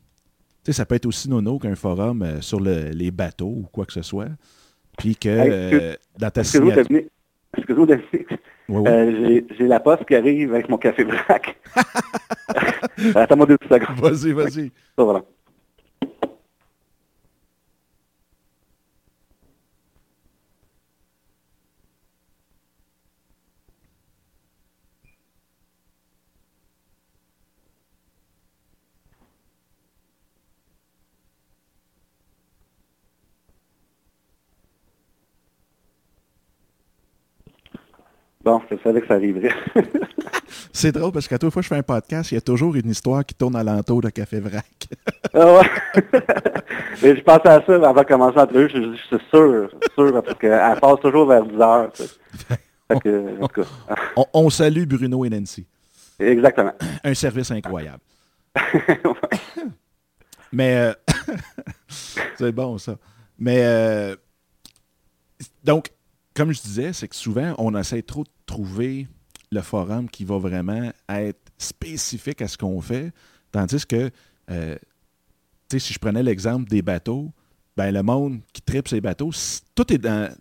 ça 0.69 0.87
peut 0.87 0.95
être 0.95 1.07
aussi 1.07 1.29
nono 1.29 1.59
qu'un 1.59 1.75
forum 1.75 2.23
euh, 2.23 2.41
sur 2.41 2.61
les 2.61 3.11
bateaux 3.11 3.47
ou 3.47 3.69
quoi 3.73 3.87
que 3.87 3.93
ce 3.93 4.03
soit. 4.03 4.29
Puis 4.99 5.17
que 5.17 5.29
euh, 5.29 5.95
dans 6.19 6.31
ta 6.31 6.45
signature... 6.45 6.85
Excusez-moi, 7.57 7.97
euh, 8.71 9.41
j'ai 9.59 9.67
la 9.67 9.81
poste 9.81 10.05
qui 10.05 10.15
arrive 10.15 10.55
avec 10.55 10.69
mon 10.69 10.79
café 10.79 11.05
braque. 11.05 11.59
Attends-moi 13.17 13.47
deux 13.47 13.59
secondes. 13.69 13.99
Vas-y, 13.99 14.33
vas-y. 14.33 14.71
voilà. 14.97 15.25
Bon, 38.43 38.61
je 38.71 38.77
savais 38.83 39.03
que 39.03 39.07
ça 39.07 39.15
arriverait. 39.15 39.55
c'est 40.73 40.93
drôle 40.93 41.13
parce 41.13 41.29
qu'à 41.29 41.39
toute 41.39 41.53
fois 41.53 41.61
que 41.61 41.65
je 41.65 41.69
fais 41.69 41.77
un 41.77 41.83
podcast, 41.83 42.33
il 42.33 42.37
y 42.37 42.39
a 42.39 42.41
toujours 42.41 42.75
une 42.75 42.89
histoire 42.89 43.25
qui 43.25 43.35
tourne 43.35 43.55
alentour 43.55 44.01
de 44.01 44.09
Café 44.09 44.41
Vrac. 44.41 44.89
ah 45.35 45.55
ouais. 45.55 45.71
Mais 47.03 47.17
je 47.17 47.23
pensais 47.23 47.49
à 47.49 47.63
ça 47.65 47.75
avant 47.75 47.93
de 47.93 48.07
commencer 48.07 48.37
l'entrevue. 48.37 48.71
Je, 48.71 48.93
je, 48.93 48.97
suis 48.97 49.27
sûr, 49.29 49.69
sûr, 49.95 50.23
parce 50.23 50.39
qu'elle 50.39 50.81
passe 50.81 51.01
toujours 51.03 51.27
vers 51.29 51.45
10 51.45 51.61
heures. 51.61 51.93
on, 54.33 54.49
salue 54.49 54.85
Bruno 54.85 55.25
et 55.27 55.31
Nancy. 55.31 55.67
Exactement. 56.19 56.73
Un 57.05 57.15
service 57.15 57.51
incroyable. 57.51 58.01
Mais 60.53 60.77
euh, 60.77 60.93
c'est 62.37 62.53
bon 62.53 62.79
ça. 62.79 62.97
Mais 63.39 63.61
euh, 63.63 64.17
donc, 65.63 65.91
comme 66.35 66.53
je 66.53 66.61
disais, 66.61 66.93
c'est 66.93 67.09
que 67.09 67.17
souvent, 67.17 67.55
on 67.59 67.75
essaie 67.77 68.03
trop 68.03 68.25
de 68.25 68.31
trouver 68.47 69.09
le 69.51 69.61
forum 69.63 70.09
qui 70.09 70.25
va 70.25 70.39
vraiment 70.39 70.93
être 71.09 71.41
spécifique 71.59 72.41
à 72.43 72.49
ce 72.49 72.57
qu'on 72.57 72.81
fait, 72.81 73.13
tandis 73.51 73.85
que, 73.85 74.11
euh, 74.51 74.77
tu 75.69 75.79
sais, 75.79 75.79
si 75.79 75.93
je 75.93 75.99
prenais 75.99 76.23
l'exemple 76.23 76.69
des 76.69 76.83
bateaux, 76.83 77.33
ben 77.77 77.93
le 77.93 78.03
monde 78.03 78.41
qui 78.53 78.63
tripe 78.63 78.89
ces 78.89 79.01
bateaux, 79.01 79.31
tout 79.75 79.93
est 79.93 79.99
dans, 79.99 80.35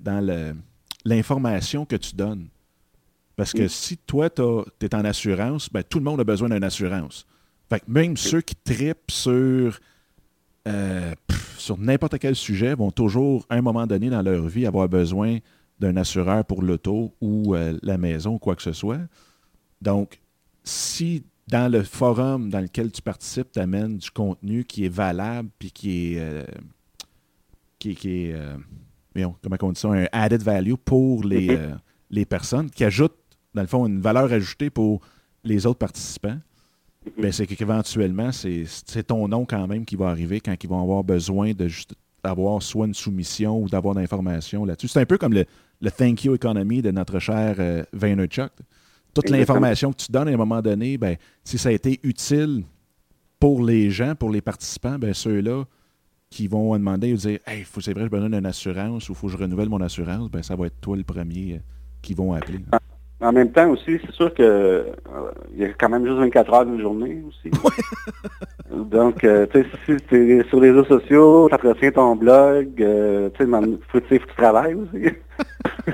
l'information 1.05 1.85
que 1.85 1.95
tu 1.95 2.15
donnes. 2.15 2.49
Parce 3.35 3.53
que 3.53 3.67
si 3.69 3.97
toi, 3.97 4.29
tu 4.29 4.41
es 4.81 4.93
en 4.93 5.05
assurance, 5.05 5.69
ben, 5.71 5.81
tout 5.81 5.99
le 5.99 6.03
monde 6.03 6.19
a 6.19 6.25
besoin 6.25 6.49
d'une 6.49 6.63
assurance. 6.63 7.25
Fait 7.69 7.79
que 7.79 7.85
même 7.87 8.17
ceux 8.17 8.41
qui 8.41 8.55
tripent 8.55 9.09
sur, 9.09 9.79
euh, 10.67 11.13
sur 11.57 11.77
n'importe 11.77 12.19
quel 12.19 12.35
sujet 12.35 12.75
vont 12.75 12.91
toujours, 12.91 13.45
à 13.49 13.55
un 13.55 13.61
moment 13.61 13.87
donné 13.87 14.09
dans 14.09 14.21
leur 14.21 14.47
vie, 14.47 14.65
avoir 14.65 14.89
besoin 14.89 15.39
d'un 15.79 15.95
assureur 15.97 16.45
pour 16.45 16.61
l'auto 16.61 17.13
ou 17.21 17.55
euh, 17.55 17.77
la 17.81 17.97
maison, 17.97 18.37
quoi 18.37 18.55
que 18.55 18.61
ce 18.61 18.73
soit. 18.73 18.99
Donc, 19.81 20.19
si 20.63 21.23
dans 21.47 21.71
le 21.71 21.83
forum 21.83 22.49
dans 22.49 22.59
lequel 22.59 22.91
tu 22.91 23.01
participes, 23.01 23.51
tu 23.51 23.59
amènes 23.59 23.97
du 23.97 24.11
contenu 24.11 24.63
qui 24.65 24.85
est 24.85 24.93
valable 24.93 25.49
puis 25.57 25.71
qui 25.71 26.13
est, 26.13 26.19
euh, 26.19 26.43
qui, 27.79 27.91
est 27.91 28.33
euh, 28.33 28.55
comment 29.41 29.57
on 29.61 29.71
dit 29.71 29.79
ça, 29.79 29.89
un 29.89 30.05
added 30.11 30.43
value 30.43 30.73
pour 30.73 31.23
les, 31.23 31.47
mm-hmm. 31.47 31.77
les 32.11 32.25
personnes, 32.25 32.69
qui 32.69 32.83
ajoute, 32.83 33.15
dans 33.55 33.61
le 33.61 33.67
fond, 33.67 33.87
une 33.87 34.01
valeur 34.01 34.31
ajoutée 34.31 34.69
pour 34.69 35.01
les 35.43 35.65
autres 35.65 35.79
participants, 35.79 36.37
mm-hmm. 36.37 37.21
ben, 37.21 37.31
c'est 37.31 37.47
qu'éventuellement, 37.47 38.31
c'est 38.31 39.07
ton 39.07 39.27
nom 39.27 39.45
quand 39.45 39.65
même 39.65 39.85
qui 39.85 39.95
va 39.95 40.09
arriver 40.09 40.41
quand 40.41 40.55
ils 40.61 40.69
vont 40.69 40.81
avoir 40.81 41.03
besoin 41.03 41.53
de 41.53 41.67
juste 41.67 41.95
d'avoir 42.23 42.61
soit 42.61 42.85
une 42.85 42.93
soumission 42.93 43.61
ou 43.61 43.69
d'avoir 43.69 43.95
d'informations 43.95 44.65
là-dessus. 44.65 44.89
C'est 44.89 44.99
un 44.99 45.05
peu 45.05 45.17
comme 45.17 45.33
le, 45.33 45.45
le 45.81 45.91
thank 45.91 46.23
you 46.23 46.33
economy 46.33 46.81
de 46.81 46.91
notre 46.91 47.19
cher 47.19 47.55
euh, 47.59 47.83
Vaynerchuk. 47.93 48.51
Toute 49.13 49.29
l'information 49.29 49.91
que 49.91 49.97
tu 49.97 50.11
donnes 50.11 50.27
à 50.27 50.31
un 50.31 50.37
moment 50.37 50.61
donné, 50.61 50.97
ben, 50.97 51.15
si 51.43 51.57
ça 51.57 51.69
a 51.69 51.71
été 51.71 51.99
utile 52.03 52.63
pour 53.39 53.63
les 53.63 53.89
gens, 53.89 54.15
pour 54.15 54.29
les 54.29 54.41
participants, 54.41 54.99
ben, 54.99 55.13
ceux-là 55.13 55.63
qui 56.29 56.47
vont 56.47 56.73
demander 56.73 57.13
dire 57.13 57.39
Hey, 57.47 57.65
c'est 57.81 57.93
vrai, 57.93 58.07
je 58.11 58.15
me 58.15 58.21
donne 58.21 58.35
une 58.35 58.45
assurance 58.45 59.09
ou 59.09 59.13
il 59.13 59.15
faut 59.15 59.27
que 59.27 59.33
je 59.33 59.37
renouvelle 59.37 59.69
mon 59.69 59.81
assurance, 59.81 60.29
ben, 60.29 60.43
ça 60.43 60.55
va 60.55 60.67
être 60.67 60.79
toi 60.79 60.95
le 60.95 61.03
premier 61.03 61.55
euh, 61.55 61.59
qui 62.01 62.13
vont 62.13 62.33
appeler. 62.33 62.59
En 63.21 63.33
même 63.33 63.51
temps 63.51 63.69
aussi, 63.69 63.99
c'est 64.05 64.13
sûr 64.13 64.33
que 64.33 64.41
euh, 64.41 64.83
il 65.53 65.59
y 65.59 65.65
a 65.65 65.73
quand 65.73 65.89
même 65.89 66.05
juste 66.05 66.17
24 66.19 66.53
heures 66.53 66.65
d'une 66.65 66.79
journée 66.79 67.21
aussi. 67.27 67.51
Donc, 68.71 69.23
euh, 69.25 69.45
tu 69.47 69.61
sais, 69.61 69.67
si 69.85 69.97
tu 70.07 70.39
es 70.39 70.43
sur 70.47 70.61
les 70.61 70.71
réseaux 70.71 70.85
sociaux, 70.85 71.49
tu 71.49 71.55
entretiens 71.55 71.91
ton 71.91 72.15
blog, 72.15 72.81
euh, 72.81 73.29
tu 73.31 73.43
sais, 73.43 73.49
il 73.49 73.77
faut, 73.89 73.99
que 73.99 74.15
tu 74.15 74.35
travailles 74.37 74.75
aussi. 74.75 75.09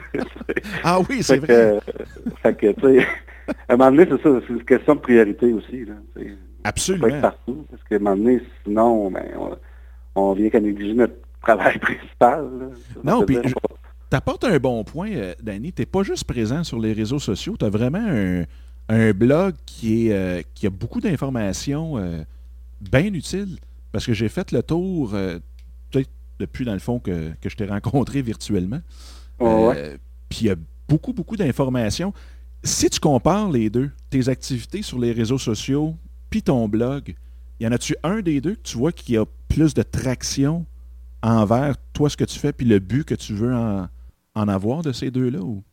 ah 0.83 0.99
oui, 1.09 1.23
c'est 1.23 1.37
vrai. 1.37 1.79
fait 2.43 2.57
que, 2.57 2.71
tu 2.73 2.99
sais, 2.99 3.07
à 3.69 3.73
un 3.73 3.77
moment 3.77 3.91
donné, 3.91 4.07
c'est 4.09 4.21
ça, 4.21 4.39
c'est 4.45 4.53
une 4.53 4.63
question 4.63 4.95
de 4.95 4.99
priorité 4.99 5.51
aussi. 5.51 5.85
Là, 5.85 5.93
Absolument. 6.63 7.09
Pas 7.09 7.21
partout, 7.21 7.65
parce 7.71 7.83
qu'à 7.83 7.95
un 7.95 7.99
moment 7.99 8.17
donné, 8.17 8.41
sinon, 8.63 9.09
ben, 9.09 9.25
on, 10.13 10.33
vient 10.33 10.49
qu'à 10.49 10.59
négliger 10.59 10.93
notre 10.93 11.15
travail 11.41 11.79
principal. 11.79 12.47
non, 13.03 13.23
puis 13.23 13.39
tu 14.09 14.15
apportes 14.15 14.43
un 14.43 14.57
bon 14.59 14.83
point, 14.83 15.11
euh, 15.11 15.33
Danny. 15.41 15.73
Tu 15.73 15.81
n'es 15.81 15.85
pas 15.85 16.03
juste 16.03 16.25
présent 16.25 16.63
sur 16.63 16.79
les 16.79 16.93
réseaux 16.93 17.19
sociaux. 17.19 17.55
Tu 17.57 17.65
as 17.65 17.69
vraiment 17.69 18.45
un, 18.89 19.13
blog 19.13 19.55
qui, 19.65 20.07
est, 20.07 20.13
euh, 20.13 20.41
qui 20.53 20.67
a 20.67 20.69
beaucoup 20.69 21.01
d'informations 21.01 21.97
euh, 21.97 22.23
bien 22.81 23.13
utiles. 23.13 23.57
Parce 23.91 24.05
que 24.05 24.13
j'ai 24.13 24.29
fait 24.29 24.51
le 24.51 24.61
tour, 24.61 25.11
peut-être 25.11 26.09
depuis, 26.39 26.65
dans 26.65 26.73
le 26.73 26.79
fond, 26.79 26.99
que, 26.99 27.31
je 27.45 27.55
t'ai 27.55 27.65
rencontré 27.65 28.21
virtuellement. 28.21 28.81
Puis 29.37 30.39
il 30.41 30.47
y 30.47 30.49
a 30.49 30.55
beaucoup, 30.89 31.13
beaucoup 31.13 31.37
d'informations. 31.37 32.13
Si 32.61 32.89
tu 32.89 32.99
compares 32.99 33.49
les 33.51 33.69
deux, 33.69 33.91
tes 34.09 34.27
activités 34.27 34.81
sur 34.81 34.99
les 34.99 35.13
réseaux 35.13 35.37
sociaux, 35.37 35.95
puis 36.29 36.41
ton 36.41 36.67
blog, 36.67 37.15
y 37.61 37.67
en 37.67 37.71
a-tu 37.71 37.95
un 38.03 38.19
des 38.19 38.41
deux 38.41 38.55
que 38.55 38.63
tu 38.63 38.77
vois 38.77 38.91
qui 38.91 39.15
a 39.15 39.23
plus 39.47 39.73
de 39.73 39.83
traction 39.83 40.65
envers 41.21 41.75
toi, 41.93 42.09
ce 42.09 42.17
que 42.17 42.25
tu 42.25 42.37
fais, 42.37 42.51
puis 42.51 42.65
le 42.65 42.79
but 42.79 43.05
que 43.05 43.15
tu 43.15 43.33
veux 43.33 43.55
en, 43.55 43.87
en 44.35 44.47
avoir 44.47 44.81
de 44.81 44.91
ces 44.91 45.11
deux-là? 45.11 45.39
Ou? 45.39 45.63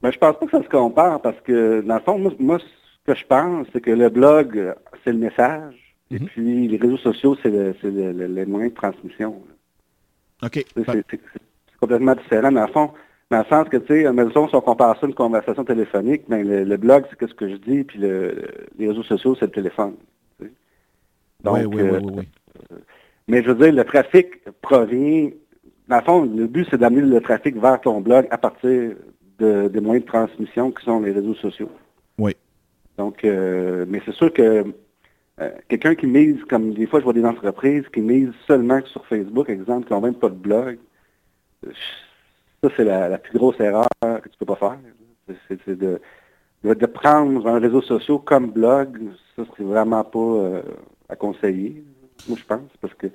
Ben, 0.00 0.10
je 0.10 0.18
pense 0.18 0.38
pas 0.38 0.46
que 0.46 0.50
ça 0.50 0.62
se 0.62 0.68
compare 0.68 1.20
parce 1.20 1.40
que, 1.40 1.80
dans 1.82 1.96
le 1.96 2.00
fond, 2.00 2.34
moi, 2.38 2.58
ce 2.58 3.12
que 3.12 3.18
je 3.18 3.26
pense, 3.26 3.66
c'est 3.72 3.80
que 3.80 3.90
le 3.90 4.08
blog, 4.08 4.74
c'est 5.04 5.12
le 5.12 5.18
message. 5.18 5.74
Et 6.10 6.18
mhm. 6.18 6.26
puis, 6.26 6.68
les 6.68 6.76
réseaux 6.76 6.98
sociaux, 6.98 7.36
c'est 7.42 7.50
le, 7.50 7.74
le, 7.82 8.26
les 8.26 8.46
moyens 8.46 8.72
de 8.72 8.76
transmission. 8.76 9.42
OK. 10.42 10.64
C'est 10.76 11.20
complètement 11.80 12.14
différent. 12.14 12.52
Dans 12.52 12.66
le 12.66 12.72
fond, 12.72 12.90
dans 13.30 13.38
le 13.38 13.44
sens 13.44 13.68
que, 13.68 13.78
tu 13.78 14.02
sais, 14.02 14.12
maison, 14.12 14.48
si 14.48 14.54
on 14.54 14.60
compare 14.60 14.96
ça 14.98 15.06
à 15.06 15.08
une 15.08 15.14
conversation 15.14 15.64
téléphonique, 15.64 16.22
ben, 16.28 16.46
le, 16.46 16.76
blog, 16.76 17.04
c'est 17.10 17.28
ce 17.28 17.34
que 17.34 17.48
je 17.48 17.56
dis, 17.56 17.84
puis 17.84 17.98
les 17.98 18.88
réseaux 18.88 19.02
sociaux, 19.02 19.34
c'est 19.38 19.46
le 19.46 19.52
téléphone. 19.52 19.94
Donc, 21.42 21.56
oui, 21.56 21.64
oui, 21.64 21.82
oui, 21.82 21.98
oui, 22.02 22.28
euh, 22.70 22.76
mais 23.26 23.42
je 23.42 23.50
veux 23.50 23.54
dire, 23.54 23.72
le 23.72 23.84
trafic 23.84 24.44
provient 24.60 25.30
dans 25.92 25.98
le 25.98 26.04
fond, 26.04 26.22
le 26.22 26.46
but, 26.46 26.66
c'est 26.70 26.78
d'amener 26.78 27.02
le 27.02 27.20
trafic 27.20 27.54
vers 27.60 27.78
ton 27.78 28.00
blog 28.00 28.26
à 28.30 28.38
partir 28.38 28.94
des 29.38 29.80
moyens 29.80 30.06
de 30.06 30.10
transmission 30.10 30.70
qui 30.70 30.82
sont 30.86 31.00
les 31.00 31.12
réseaux 31.12 31.34
sociaux. 31.34 31.68
Oui. 32.16 32.34
Donc, 32.96 33.22
euh, 33.24 33.84
mais 33.86 34.00
c'est 34.06 34.14
sûr 34.14 34.32
que 34.32 34.64
euh, 35.40 35.50
quelqu'un 35.68 35.94
qui 35.94 36.06
mise, 36.06 36.42
comme 36.44 36.72
des 36.72 36.86
fois, 36.86 37.00
je 37.00 37.04
vois 37.04 37.12
des 37.12 37.26
entreprises 37.26 37.86
qui 37.92 38.00
misent 38.00 38.32
seulement 38.46 38.80
sur 38.86 39.04
Facebook, 39.04 39.50
exemple, 39.50 39.86
qui 39.86 39.92
n'ont 39.92 40.00
même 40.00 40.14
pas 40.14 40.30
de 40.30 40.34
blog, 40.34 40.78
ça, 41.62 42.70
c'est 42.74 42.84
la, 42.84 43.18
plus 43.18 43.36
grosse 43.36 43.60
erreur 43.60 43.86
que 44.00 44.28
tu 44.30 44.38
peux 44.38 44.46
pas 44.46 44.56
faire. 44.56 44.78
C'est 45.46 45.78
de, 45.78 46.00
de, 46.64 46.86
prendre 46.86 47.46
un 47.46 47.58
réseau 47.58 47.82
social 47.82 48.16
comme 48.24 48.50
blog, 48.50 48.98
ça, 49.36 49.42
c'est 49.58 49.62
vraiment 49.62 50.04
pas 50.04 50.18
euh, 50.18 50.62
à 51.10 51.16
conseiller, 51.16 51.84
moi, 52.28 52.38
je 52.40 52.44
pense, 52.46 52.70
parce 52.80 52.94
que 52.94 53.08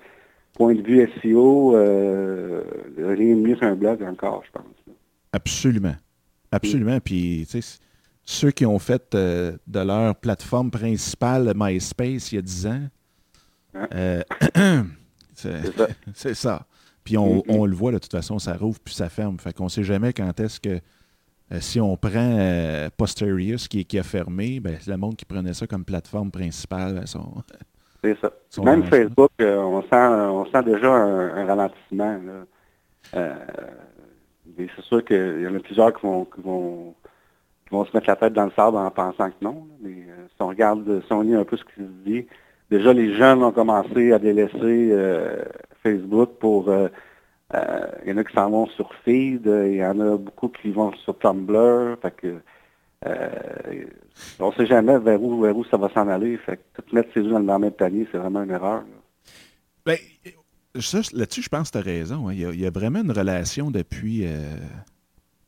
point 0.58 0.74
de 0.74 0.82
vue 0.82 1.08
SEO, 1.22 1.76
euh, 1.76 2.64
rien 2.98 3.36
de 3.36 3.42
mieux 3.42 3.56
qu'un 3.56 3.76
blog 3.76 4.02
encore, 4.02 4.44
je 4.46 4.52
pense. 4.52 4.96
Absolument. 5.32 5.96
Absolument. 6.52 7.00
Puis, 7.00 7.46
tu 7.50 7.62
sais, 7.62 7.78
ceux 8.24 8.52
qui 8.52 8.66
ont 8.66 8.80
fait 8.80 9.14
euh, 9.14 9.56
de 9.68 9.80
leur 9.80 10.16
plateforme 10.16 10.72
principale 10.72 11.54
MySpace 11.56 12.32
il 12.32 12.36
y 12.36 12.38
a 12.40 12.42
10 12.42 12.68
ans, 12.68 12.82
hein? 13.76 13.88
euh, 13.94 14.24
c'est 16.14 16.34
ça. 16.34 16.66
Puis 17.04 17.14
mm-hmm. 17.14 17.44
on, 17.50 17.66
le 17.66 17.76
voit, 17.76 17.92
de 17.92 18.00
toute 18.00 18.12
façon, 18.12 18.40
ça 18.40 18.58
rouvre 18.58 18.80
puis 18.80 18.96
ça 18.96 19.10
ferme. 19.10 19.40
Fait 19.40 19.54
qu'on 19.54 19.66
ne 19.66 19.70
sait 19.70 19.84
jamais 19.84 20.12
quand 20.12 20.40
est-ce 20.40 20.60
que, 20.60 20.80
si 21.60 21.80
on 21.80 21.96
prend 21.96 22.90
Posterius 22.98 23.68
qui, 23.68 23.86
qui 23.86 24.00
a 24.00 24.04
fermé, 24.04 24.60
ben, 24.60 24.78
le 24.86 24.98
monde 24.98 25.16
qui 25.16 25.24
prenait 25.24 25.54
ça 25.54 25.68
comme 25.68 25.86
plateforme 25.86 26.32
principale, 26.32 27.08
sont, 27.08 27.44
C'est 28.04 28.18
ça. 28.20 28.32
Même 28.64 28.84
Facebook, 28.84 29.32
on, 29.40 29.82
sent, 29.82 29.90
on 29.96 30.46
sent 30.46 30.64
déjà 30.64 30.94
un, 30.94 31.46
ralentissement. 31.46 32.20
c'est 33.12 34.82
sûr 34.82 35.04
qu'il 35.04 35.42
y 35.42 35.48
en 35.48 35.56
a 35.56 35.60
plusieurs 35.60 35.94
qui 35.94 36.06
vont, 36.06 36.26
qui 36.26 36.42
vont, 36.42 36.96
vont, 37.72 37.86
se 37.86 37.96
mettre 37.96 38.08
la 38.08 38.16
tête 38.16 38.34
dans 38.34 38.46
le 38.46 38.52
sable 38.52 38.78
en 38.78 38.92
pensant 38.92 39.30
que 39.30 39.36
non. 39.42 39.68
Mais 39.82 39.92
si 40.28 40.42
on 40.42 40.48
regarde, 40.48 41.02
si 41.06 41.14
on 41.14 41.22
lit 41.22 41.36
un 41.36 41.44
peu 41.44 41.58
ce 41.58 41.64
qui 41.64 41.76
se 41.78 41.82
dit, 42.06 42.28
déjà 42.70 42.94
les 42.94 43.16
jeunes 43.16 43.44
ont 43.44 43.52
commencé 43.52 44.14
à 44.14 44.20
délaisser 44.20 44.96
Facebook 45.84 46.32
pour 46.40 46.70
euh, 47.56 47.88
il 48.04 48.10
y 48.10 48.14
en 48.14 48.18
a 48.18 48.24
qui 48.24 48.34
s'en 48.34 48.50
vont 48.50 48.68
sur 48.68 48.94
Feed, 49.06 49.46
il 49.46 49.76
y 49.76 49.86
en 49.86 50.00
a 50.00 50.18
beaucoup 50.18 50.50
qui 50.50 50.72
vont 50.72 50.92
sur 50.94 51.18
Tumblr. 51.18 51.98
Fait 52.02 52.16
que, 52.16 52.28
euh, 52.28 52.40
on 53.06 54.50
ne 54.50 54.56
sait 54.56 54.66
jamais 54.66 54.98
vers 55.00 55.22
où, 55.22 55.42
vers 55.42 55.56
où 55.56 55.64
ça 55.66 55.78
va 55.78 55.90
s'en 55.90 56.08
aller. 56.08 56.38
Fait 56.38 56.58
que 56.58 56.82
tout 56.82 56.96
mettre 56.96 57.10
ses 57.14 57.22
œufs 57.22 57.32
dans 57.32 57.58
le 57.58 57.60
même 57.60 57.72
panier, 57.72 58.08
c'est 58.12 58.18
vraiment 58.18 58.44
une 58.44 58.52
erreur. 58.52 58.84
Ben, 59.86 59.98
là-dessus, 61.14 61.42
je 61.42 61.50
pense 61.50 61.70
que 61.70 61.78
tu 61.78 61.78
as 61.78 61.82
raison. 61.82 62.28
Hein. 62.28 62.34
Il, 62.34 62.60
y 62.60 62.66
a, 62.66 62.70
vraiment 62.70 63.02
une 63.02 63.12
relation 63.12 63.72
depuis, 63.72 64.26
euh, 64.26 64.58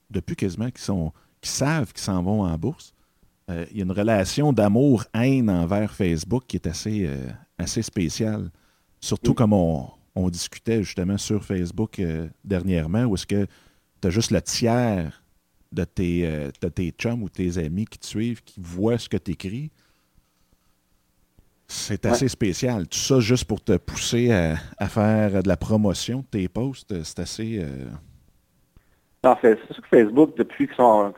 depuis 0.09 0.35
quasiment 0.35 0.69
qu'ils 0.69 0.79
sont 0.79 1.11
qui 1.41 1.49
savent 1.49 1.93
qu'ils 1.93 2.03
s'en 2.03 2.21
vont 2.21 2.41
en 2.41 2.57
bourse. 2.57 2.93
il 3.47 3.77
y 3.77 3.79
a 3.79 3.85
une 3.85 3.93
relation 3.93 4.51
d'amour-haine 4.51 5.49
envers 5.49 5.93
Facebook 5.93 6.43
qui 6.47 6.57
est 6.57 6.67
assez, 6.67 7.09
assez 7.57 7.81
spéciale. 7.81 8.51
Surtout 8.99 9.33
comme 9.33 9.53
on, 9.53 9.87
on 10.19 10.29
discutait 10.29 10.83
justement 10.83 11.17
sur 11.17 11.43
Facebook 11.43 11.99
euh, 11.99 12.27
dernièrement, 12.43 13.03
où 13.05 13.15
est-ce 13.15 13.27
que 13.27 13.45
tu 14.01 14.07
as 14.07 14.11
juste 14.11 14.31
le 14.31 14.41
tiers 14.41 15.23
de 15.71 15.83
tes, 15.83 16.25
euh, 16.25 16.49
de 16.61 16.69
tes 16.69 16.91
chums 16.91 17.23
ou 17.23 17.29
tes 17.29 17.57
amis 17.57 17.85
qui 17.85 17.99
te 17.99 18.05
suivent, 18.05 18.43
qui 18.43 18.59
voient 18.59 18.97
ce 18.97 19.09
que 19.09 19.17
tu 19.17 19.31
écris. 19.31 19.71
C'est 21.67 22.05
assez 22.07 22.27
spécial. 22.27 22.87
Tout 22.87 22.97
ça 22.97 23.19
juste 23.19 23.45
pour 23.45 23.63
te 23.63 23.77
pousser 23.77 24.31
à, 24.31 24.87
faire 24.87 25.43
de 25.43 25.47
la 25.47 25.55
promotion 25.55 26.19
de 26.19 26.25
tes 26.25 26.47
posts, 26.47 27.03
c'est 27.03 27.19
assez... 27.19 27.59
Euh... 27.61 29.35
Fait, 29.35 29.59
c'est 29.67 29.73
sûr 29.73 29.83
que 29.83 29.89
Facebook, 29.89 30.35
depuis 30.35 30.67
que 30.67 30.73
sont, 30.73 31.13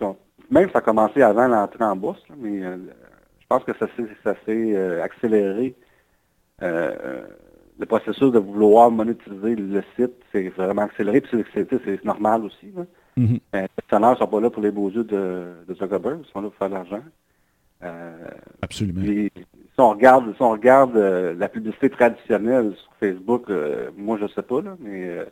même 0.50 0.70
ça 0.72 0.80
a 0.80 0.82
commencé 0.82 1.22
avant 1.22 1.48
l'entrée 1.48 1.86
en 1.86 1.96
bourse, 1.96 2.22
mais 2.38 2.64
euh, 2.64 2.78
je 3.40 3.48
pense 3.48 3.64
que 3.64 3.72
ça 3.78 3.88
s'est 4.46 5.00
accéléré 5.02 5.76
le 7.82 7.86
processus 7.88 8.32
de 8.32 8.40
vouloir 8.40 8.92
monétiser 8.92 9.56
le 9.56 9.84
site, 9.96 10.14
c'est 10.32 10.50
vraiment 10.50 10.84
accéléré, 10.84 11.22
puis 11.22 11.44
c'est 11.54 12.06
normal 12.06 12.46
aussi. 12.46 12.72
Les 13.18 13.42
actionnaires 13.78 14.12
ne 14.12 14.16
sont 14.16 14.28
pas 14.28 14.42
là 14.42 14.50
pour 14.50 14.62
les 14.62 14.72
beaux 14.72 14.90
yeux 14.90 15.04
de, 15.04 15.54
de 15.68 15.74
Zuckerberg, 15.74 16.20
ils 16.24 16.32
sont 16.32 16.42
là 16.42 16.50
pour 16.50 16.58
faire 16.58 16.70
de 16.70 16.74
l'argent. 16.74 17.02
Euh, 17.84 18.12
Absolument. 18.62 19.02
si 19.02 19.32
on 19.78 19.90
regarde, 19.90 20.34
si 20.36 20.42
on 20.42 20.52
regarde 20.52 20.96
euh, 20.96 21.34
la 21.36 21.50
publicité 21.50 21.90
traditionnelle 21.90 22.74
sur 22.76 22.92
Facebook, 23.00 23.50
euh, 23.50 23.90
moi 23.98 24.18
je 24.20 24.26
ne 24.26 24.30
sais 24.30 24.44
pas, 24.44 24.62
là, 24.62 24.76
mais 24.80 25.26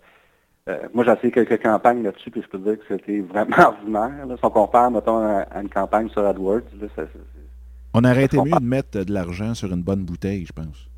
moi 0.94 1.04
j'ai 1.04 1.12
essayé 1.12 1.32
quelques 1.32 1.62
campagnes 1.62 2.04
là-dessus, 2.04 2.32
puis 2.32 2.42
je 2.42 2.48
peux 2.48 2.60
dire 2.60 2.78
que 2.78 2.86
c'était 2.88 3.22
vraiment 3.22 3.58
ordinaire. 3.58 4.26
Si 4.28 4.46
on 4.46 4.50
compare, 4.50 4.92
mettons, 4.92 5.18
à, 5.18 5.62
une 5.62 5.70
campagne 5.70 6.10
sur 6.10 6.26
AdWords, 6.26 6.62
là, 6.82 7.06
on 7.94 8.04
aurait 8.04 8.26
été 8.26 8.38
mieux 8.38 8.52
de 8.52 8.64
mettre 8.64 9.04
de 9.04 9.12
l'argent 9.12 9.56
sur 9.56 9.72
une 9.74 9.82
bonne 9.82 10.04
bouteille, 10.04 10.46
je 10.46 10.54
pense. 10.54 10.90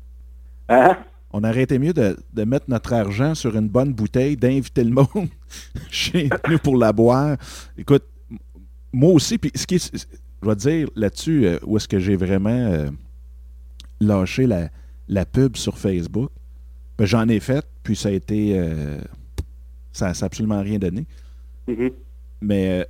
Hein? 0.68 0.96
on 1.32 1.44
aurait 1.44 1.62
été 1.62 1.78
mieux 1.78 1.92
de, 1.92 2.16
mettre 2.44 2.66
notre 2.68 2.92
argent 2.92 3.34
sur 3.34 3.56
une 3.56 3.68
bonne 3.68 3.92
bouteille, 3.92 4.36
d'inviter 4.36 4.84
le 4.84 4.90
monde 4.90 5.28
chez 5.90 6.28
nous 6.48 6.58
pour 6.58 6.76
la 6.76 6.92
boire. 6.92 7.36
Écoute, 7.76 8.04
moi 8.92 9.12
aussi, 9.12 9.38
puis 9.38 9.50
ce 9.54 9.66
qui 9.66 9.76
est, 9.76 10.06
je 10.42 10.48
vais 10.48 10.56
dire 10.56 10.88
là-dessus, 10.96 11.46
euh, 11.46 11.58
où 11.64 11.76
est-ce 11.76 11.88
que 11.88 11.98
j'ai 11.98 12.16
vraiment 12.16 12.50
euh, 12.50 12.90
lâché 14.00 14.46
la, 14.46 15.24
pub 15.26 15.56
sur 15.56 15.78
Facebook, 15.78 16.30
ben, 16.98 17.06
j'en 17.06 17.28
ai 17.28 17.40
fait, 17.40 17.64
puis 17.82 17.96
ça 17.96 18.08
a 18.08 18.12
été. 18.12 18.58
Euh, 18.58 19.00
ça 19.92 20.06
n'a 20.06 20.14
absolument 20.22 20.62
rien 20.62 20.78
donné. 20.78 21.06
Mm-hmm. 21.68 21.92
Mais 22.40 22.88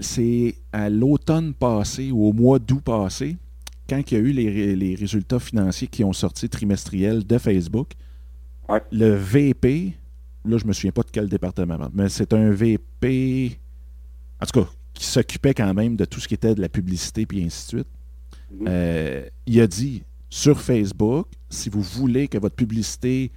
c'est 0.00 0.54
à 0.72 0.88
l'automne 0.88 1.52
passé 1.52 2.10
ou 2.10 2.26
au 2.26 2.32
mois 2.32 2.58
d'août 2.58 2.82
passé, 2.82 3.36
quand 3.88 4.10
il 4.10 4.14
y 4.14 4.16
a 4.16 4.20
eu 4.20 4.30
les, 4.32 4.94
résultats 4.94 5.38
financiers 5.38 5.88
qui 5.88 6.04
ont 6.04 6.12
sorti 6.12 6.48
trimestriels 6.48 7.24
de 7.24 7.38
Facebook, 7.38 7.92
le 8.90 9.14
VP, 9.14 9.94
là, 10.48 10.58
je 10.58 10.64
ne 10.64 10.68
me 10.68 10.72
souviens 10.72 10.92
pas 10.92 11.02
de 11.02 11.10
quel 11.10 11.28
département, 11.28 11.78
mais 11.92 12.08
c'est 12.08 12.32
un 12.32 12.50
VP, 12.50 13.58
en 14.40 14.46
tout 14.46 14.60
cas, 14.60 14.70
qui 14.94 15.04
s'occupait 15.04 15.54
quand 15.54 15.72
même 15.74 15.96
de 15.96 16.04
tout 16.04 16.20
ce 16.20 16.28
qui 16.28 16.34
était 16.34 16.54
de 16.54 16.60
la 16.60 16.68
publicité, 16.68 17.26
puis 17.26 17.44
ainsi 17.44 17.66
de 17.66 17.78
suite. 17.78 17.88
Mhm. 18.50 18.66
Euh, 18.68 19.28
il 19.46 19.60
a 19.60 19.66
dit 19.66 20.02
sur 20.30 20.60
Facebook, 20.60 21.28
si 21.50 21.68
vous 21.68 21.82
voulez 21.82 22.28
que 22.28 22.38
votre 22.38 22.56
publicité 22.56 23.30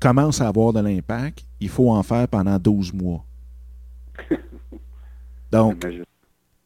commence 0.00 0.40
à 0.40 0.48
avoir 0.48 0.72
de 0.72 0.80
l'impact, 0.80 1.44
il 1.60 1.68
faut 1.68 1.90
en 1.90 2.02
faire 2.02 2.28
pendant 2.28 2.58
12 2.58 2.92
mois. 2.92 3.24
Donc, 5.52 5.86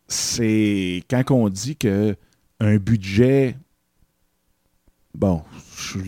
c'est 0.09 1.03
quand 1.09 1.31
on 1.31 1.49
dit 1.49 1.77
que 1.77 2.17
un 2.61 2.77
budget. 2.77 3.57
Bon, 5.15 5.43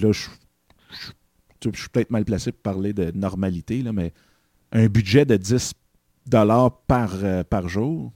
là, 0.01 0.12
je, 0.12 0.29
suis 1.72 1.88
peut-être 1.88 2.11
mal 2.11 2.24
placé 2.24 2.53
pour 2.53 2.62
parler 2.62 2.92
de 2.92 3.11
normalité, 3.12 3.83
là, 3.83 3.92
mais 3.92 4.12
un 4.72 4.87
budget 4.87 5.24
de 5.24 5.37
10 5.37 5.74
dollars 6.27 6.72
par, 6.87 7.11
euh, 7.22 7.44
par 7.44 7.68
jour, 7.68 8.12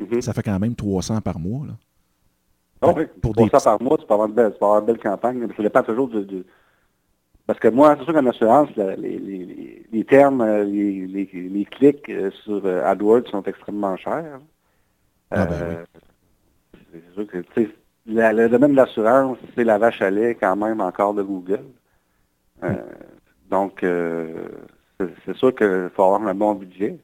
mm-hmm. 0.00 0.20
ça 0.20 0.32
fait 0.32 0.42
quand 0.42 0.58
même 0.58 0.74
300 0.74 1.20
par 1.20 1.38
mois. 1.38 1.66
Là. 1.66 2.92
Oui, 2.94 3.04
pour 3.20 3.34
300 3.34 3.78
par 3.78 3.82
mois, 3.82 3.98
tu 3.98 4.06
peux 4.06 4.14
avoir 4.14 4.28
une 4.28 4.34
belle, 4.34 4.52
avoir 4.60 4.80
une 4.80 4.86
belle 4.86 4.98
campagne. 4.98 5.46
Ça 5.56 5.62
dépend 5.62 5.82
toujours 5.82 6.08
de, 6.08 6.44
Parce 7.46 7.60
que 7.60 7.68
moi, 7.68 7.96
c'est 7.98 8.04
sûr 8.04 8.12
qu'en 8.12 8.26
assurance, 8.26 8.68
les, 8.76 10.04
termes, 10.08 10.40
euh, 10.40 10.64
les, 10.64 11.68
clics 11.70 12.08
euh, 12.08 12.30
sur 12.44 12.66
AdWords 12.66 13.28
sont 13.30 13.42
extrêmement 13.44 13.96
chers. 13.96 14.40
Ah 15.30 15.46
ben 15.46 15.84
c'est 16.92 17.14
sûr 17.14 17.26
que, 17.26 17.42
le 18.06 18.48
domaine 18.48 18.72
de 18.72 18.76
l'assurance, 18.76 19.38
c'est 19.54 19.64
la 19.64 19.78
vache 19.78 20.02
à 20.02 20.10
lait 20.10 20.34
quand 20.34 20.56
même 20.56 20.80
encore 20.80 21.14
de 21.14 21.22
Google. 21.22 21.64
Euh, 22.62 22.74
donc, 23.50 23.82
euh, 23.82 24.48
c'est 25.24 25.36
sûr 25.36 25.54
qu'il 25.54 25.90
faut 25.94 26.04
avoir 26.04 26.22
un 26.26 26.34
bon 26.34 26.54
budget. 26.54 26.98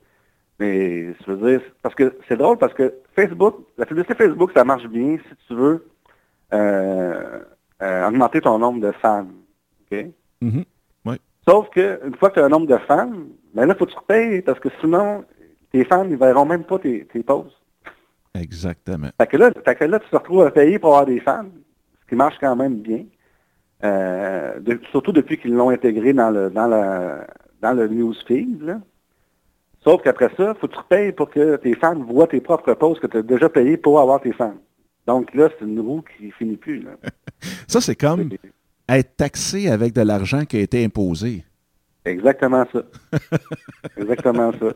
Mais 0.58 1.14
je 1.14 1.32
veux 1.32 1.50
dire, 1.50 1.62
parce 1.82 1.94
que 1.94 2.16
c'est 2.28 2.36
drôle 2.36 2.58
parce 2.58 2.74
que 2.74 2.94
Facebook, 3.14 3.56
la 3.76 3.86
publicité 3.86 4.14
Facebook, 4.14 4.50
ça 4.54 4.64
marche 4.64 4.86
bien 4.88 5.16
si 5.16 5.46
tu 5.46 5.54
veux 5.54 5.86
euh, 6.52 7.40
augmenter 7.80 8.40
ton 8.40 8.58
nombre 8.58 8.80
de 8.80 8.90
fans. 8.92 9.28
OK? 9.90 10.06
Mm-hmm. 10.42 10.64
Sauf 11.48 11.70
qu'une 11.70 12.14
fois 12.18 12.28
que 12.28 12.34
tu 12.34 12.40
as 12.40 12.44
un 12.44 12.50
nombre 12.50 12.66
de 12.66 12.76
fans, 12.86 13.10
ben 13.54 13.64
là, 13.64 13.74
il 13.74 13.78
faut 13.78 13.86
que 13.86 13.92
tu 13.92 13.96
repayes 13.96 14.42
parce 14.42 14.60
que 14.60 14.68
sinon, 14.80 15.24
tes 15.72 15.82
fans, 15.84 16.06
ils 16.06 16.16
verront 16.16 16.44
même 16.44 16.64
pas 16.64 16.78
tes, 16.78 17.06
tes 17.06 17.22
posts. 17.22 17.56
Exactement. 18.34 19.08
Fait 19.18 19.26
que, 19.26 19.36
là, 19.38 19.50
tu 19.50 20.10
te 20.10 20.16
retrouves 20.16 20.42
à 20.42 20.50
payer 20.50 20.78
pour 20.78 20.90
avoir 20.90 21.06
des 21.06 21.20
fans, 21.20 21.46
ce 22.02 22.06
qui 22.06 22.16
marche 22.16 22.36
quand 22.38 22.54
même 22.54 22.80
bien. 22.82 23.04
Euh, 23.84 24.58
surtout 24.90 25.12
depuis 25.12 25.38
qu'ils 25.38 25.54
l'ont 25.54 25.70
intégré 25.70 26.12
dans 26.12 26.30
le 26.30 26.50
dans 26.50 26.66
la 26.66 27.26
dans 27.62 27.72
le 27.72 27.88
newsfeed. 27.88 28.62
Là. 28.62 28.80
Sauf 29.84 30.02
qu'après 30.02 30.30
ça, 30.36 30.54
il 30.54 30.60
faut 30.60 30.66
que 30.66 30.74
tu 30.74 30.82
payes 30.88 31.12
pour 31.12 31.30
que 31.30 31.56
tes 31.56 31.74
fans 31.74 31.94
voient 31.94 32.26
tes 32.26 32.40
propres 32.40 32.74
posts 32.74 33.00
que 33.00 33.06
tu 33.06 33.18
as 33.18 33.22
déjà 33.22 33.48
payé 33.48 33.76
pour 33.76 34.00
avoir 34.00 34.20
tes 34.20 34.32
fans. 34.32 34.56
Donc 35.06 35.32
là, 35.34 35.48
c'est 35.58 35.64
une 35.64 35.80
roue 35.80 36.02
qui 36.16 36.30
finit 36.32 36.56
plus. 36.56 36.82
Là. 36.82 36.90
ça, 37.68 37.80
c'est 37.80 37.94
comme 37.94 38.30
être 38.88 39.16
taxé 39.16 39.68
avec 39.68 39.92
de 39.92 40.02
l'argent 40.02 40.44
qui 40.44 40.56
a 40.56 40.60
été 40.60 40.84
imposé. 40.84 41.44
Exactement 42.04 42.66
ça. 42.72 42.82
Exactement 43.96 44.52
ça. 44.52 44.72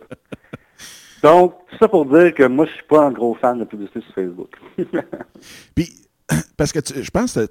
Donc, 1.23 1.55
tout 1.71 1.77
ça 1.79 1.89
pour 1.89 2.05
dire 2.07 2.35
que 2.35 2.45
moi, 2.45 2.67
je 2.67 2.73
suis 2.73 2.87
pas 2.89 3.07
un 3.07 3.13
gros 3.13 3.35
fan 3.35 3.59
de 3.59 3.65
publicité 3.65 4.01
sur 4.01 4.15
Facebook. 4.15 4.57
Puis, 5.75 6.09
parce 6.57 6.73
que 6.73 6.81
je 6.81 7.11
pense 7.11 7.35
que 7.35 7.47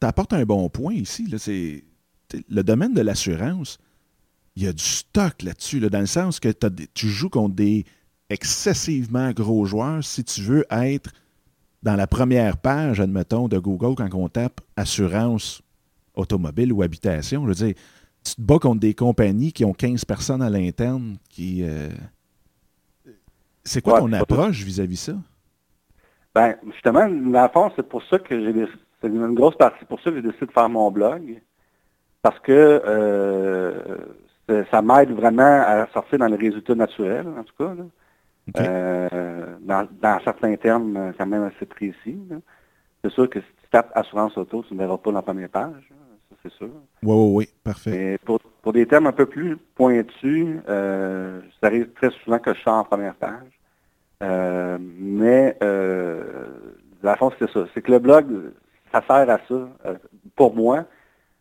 tu 0.00 0.06
apportes 0.06 0.32
un 0.32 0.44
bon 0.44 0.68
point 0.68 0.94
ici. 0.94 1.26
Là, 1.26 1.38
c'est, 1.38 1.84
le 2.48 2.62
domaine 2.62 2.94
de 2.94 3.00
l'assurance, 3.00 3.78
il 4.56 4.64
y 4.64 4.66
a 4.66 4.72
du 4.72 4.82
stock 4.82 5.42
là-dessus, 5.42 5.80
dans 5.80 6.00
le 6.00 6.06
sens 6.06 6.40
que 6.40 6.48
tu 6.94 7.08
joues 7.08 7.30
contre 7.30 7.54
des 7.54 7.84
excessivement 8.30 9.30
gros 9.30 9.66
joueurs 9.66 10.02
si 10.02 10.24
tu 10.24 10.42
veux 10.42 10.64
être 10.70 11.12
dans 11.82 11.94
la 11.94 12.06
première 12.06 12.56
page, 12.56 13.00
admettons, 13.00 13.48
de 13.48 13.58
Google 13.58 13.94
quand 13.94 14.12
on 14.14 14.28
tape 14.28 14.60
assurance 14.76 15.62
automobile 16.14 16.72
ou 16.72 16.82
habitation. 16.82 17.42
Je 17.42 17.48
veux 17.48 17.66
dire, 17.66 17.74
tu 18.24 18.34
te 18.34 18.40
bats 18.40 18.58
contre 18.58 18.80
des 18.80 18.94
compagnies 18.94 19.52
qui 19.52 19.64
ont 19.64 19.72
15 19.72 20.04
personnes 20.04 20.42
à 20.42 20.50
l'interne 20.50 21.16
qui. 21.28 21.62
Euh, 21.62 21.88
c'est 23.62 23.82
quoi 23.82 24.00
ton 24.00 24.12
approche 24.12 24.62
vis-à-vis 24.62 24.96
ça? 24.96 25.14
Ben, 26.34 26.56
justement, 26.72 27.48
fond, 27.52 27.70
c'est 27.76 27.88
pour 27.88 28.02
ça 28.10 28.18
que 28.18 28.44
j'ai 28.44 28.52
c'est 29.06 29.16
une 29.16 29.34
grosse 29.34 29.56
partie 29.56 29.84
pour 29.84 30.00
ça 30.00 30.10
que 30.10 30.16
j'ai 30.16 30.22
décidé 30.22 30.46
de 30.46 30.52
faire 30.52 30.68
mon 30.68 30.90
blog. 30.90 31.40
Parce 32.22 32.38
que 32.40 32.82
euh, 32.84 33.96
ça 34.70 34.82
m'aide 34.82 35.10
vraiment 35.12 35.62
à 35.64 35.86
sortir 35.92 36.18
dans 36.18 36.26
les 36.26 36.36
résultats 36.36 36.74
naturels, 36.74 37.26
en 37.38 37.44
tout 37.44 37.54
cas. 37.56 37.72
Euh, 38.58 39.56
dans, 39.60 39.88
certains 40.24 40.54
termes 40.56 41.12
quand 41.16 41.26
même 41.26 41.44
assez 41.44 41.66
précis. 41.66 42.18
C'est 43.02 43.10
sûr 43.10 43.28
que 43.28 43.38
tu 43.38 43.44
tapes 43.70 43.92
assurance 43.94 44.36
auto, 44.36 44.64
tu 44.66 44.74
ne 44.74 44.78
verras 44.78 44.96
pas 44.98 45.12
la 45.12 45.22
première 45.22 45.48
page, 45.48 45.90
ça 46.28 46.36
c'est 46.42 46.52
sûr. 46.52 46.70
Oui, 47.02 47.14
oui, 47.14 47.34
oui, 47.34 47.48
parfait. 47.62 48.18
Pour, 48.24 48.40
pour 48.62 48.72
des 48.72 48.86
termes 48.86 49.06
un 49.06 49.12
peu 49.12 49.26
plus 49.26 49.56
pointus, 49.74 50.58
euh, 50.68 51.40
ça 51.60 51.68
arrive 51.68 51.90
très 51.92 52.10
souvent 52.10 52.38
que 52.38 52.54
je 52.54 52.60
sors 52.60 52.74
en 52.74 52.84
première 52.84 53.14
page. 53.14 53.60
Euh, 54.22 54.78
mais 54.80 55.56
euh, 55.62 56.46
la 57.02 57.16
fond, 57.16 57.30
c'est 57.38 57.50
ça. 57.50 57.66
C'est 57.74 57.82
que 57.82 57.92
le 57.92 57.98
blog, 57.98 58.52
ça 58.92 59.02
sert 59.06 59.30
à 59.30 59.38
ça. 59.48 59.68
Euh, 59.86 59.94
pour 60.34 60.54
moi, 60.54 60.84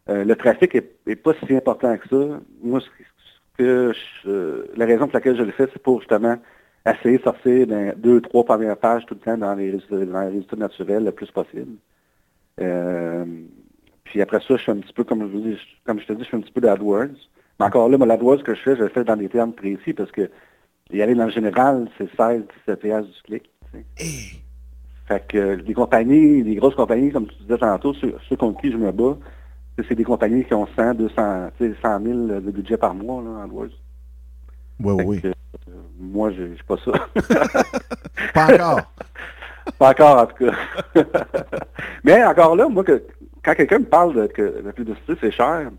euh, 0.10 0.24
le 0.24 0.36
trafic 0.36 0.76
est, 0.76 1.16
pas 1.16 1.34
si 1.46 1.56
important 1.56 1.98
que 1.98 2.08
ça. 2.10 2.40
Moi, 2.62 2.80
ce 2.80 2.88
que 3.58 3.94
je, 4.24 4.66
la 4.76 4.86
raison 4.86 5.06
pour 5.06 5.16
laquelle 5.16 5.38
je 5.38 5.44
le 5.44 5.52
fais, 5.52 5.68
c'est 5.72 5.82
pour 5.82 6.00
justement 6.00 6.38
essayer 6.86 7.18
de 7.18 7.24
sortir 7.24 7.68
deux, 7.98 8.22
trois 8.22 8.46
premières 8.46 8.78
pages 8.78 9.06
tout 9.06 9.16
le 9.16 9.20
temps 9.20 9.38
dans 9.38 9.56
les 9.56 9.72
résultats, 9.72 10.06
dans 10.06 10.22
les 10.22 10.28
résultats 10.28 10.56
naturels 10.56 11.04
le 11.04 11.12
plus 11.12 11.32
possible. 11.32 11.78
Euh, 12.62 13.26
puis 14.04 14.22
après 14.22 14.40
ça, 14.40 14.56
je 14.56 14.64
fais 14.64 14.72
un 14.72 14.78
petit 14.78 14.94
peu, 14.94 15.04
comme 15.04 15.22
je, 15.22 15.26
vous 15.26 15.42
dis, 15.42 15.58
comme 15.86 16.00
je 16.00 16.06
te 16.06 16.14
dis, 16.14 16.24
je 16.24 16.30
fais 16.30 16.38
un 16.38 16.42
petit 16.42 16.52
peu 16.52 16.62
d'AdWords. 16.62 17.18
Mais 17.60 17.66
encore 17.66 17.90
là, 17.90 17.98
l'AdWords 17.98 18.44
que 18.44 18.54
je 18.54 18.62
fais, 18.62 18.76
je 18.76 18.84
le 18.84 18.90
fais 18.90 19.04
dans 19.04 19.16
des 19.16 19.30
termes 19.30 19.54
précis 19.54 19.94
parce 19.94 20.12
que 20.12 20.30
y 20.92 21.02
aller 21.02 21.16
dans 21.16 21.26
le 21.26 21.32
général, 21.32 21.90
c'est 21.98 22.10
16, 22.16 22.44
17 22.68 22.80
piastres 22.80 23.12
du 23.12 23.22
clic. 23.24 23.50
Fait 25.08 25.26
que 25.28 25.56
les 25.56 25.74
compagnies, 25.74 26.42
les 26.44 26.56
grosses 26.56 26.76
compagnies, 26.76 27.12
comme 27.12 27.28
tu 27.28 27.36
disais 27.44 27.58
tantôt, 27.58 27.94
ceux, 27.94 28.16
ceux 28.28 28.36
contre 28.36 28.62
qui 28.62 28.72
je 28.72 28.78
me 28.78 28.92
bats, 28.92 29.18
c'est 29.88 29.96
des 29.96 30.04
compagnies 30.04 30.46
qui 30.46 30.54
ont 30.54 30.68
100, 30.76 30.96
200, 30.96 31.50
100 31.60 32.04
000 32.04 32.28
de 32.40 32.52
budget 32.52 32.78
par 32.78 32.96
mois 32.96 33.22
là, 33.22 33.46
en. 33.46 33.50
Oui, 34.80 35.04
oui. 35.06 35.22
Que, 35.22 35.28
euh, 35.28 35.32
moi, 36.00 36.32
je 36.32 36.44
n'ai 36.44 36.58
pas 36.68 36.78
ça. 36.78 36.92
pas 38.34 38.54
encore. 38.54 38.82
pas 39.78 39.90
encore, 39.92 40.18
en 40.18 40.26
tout 40.26 40.46
cas. 40.46 41.04
Mais 42.04 42.24
encore 42.24 42.56
là, 42.56 42.68
moi, 42.68 42.84
que, 42.84 43.04
quand 43.44 43.56
quelqu'un 43.56 43.80
me 43.80 43.86
parle 43.86 44.16
de 44.16 44.28
que 44.28 44.62
la 44.66 44.74
publicité, 44.74 45.14
c'est 45.22 45.32
cher, 45.32 45.72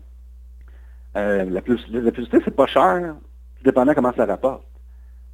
euh, 1.15 1.45
la, 1.49 1.61
publicité, 1.61 2.01
la 2.01 2.11
publicité, 2.11 2.39
c'est 2.45 2.55
pas 2.55 2.67
cher, 2.67 3.15
dépendant 3.63 3.93
comment 3.93 4.13
ça 4.13 4.25
rapporte. 4.25 4.63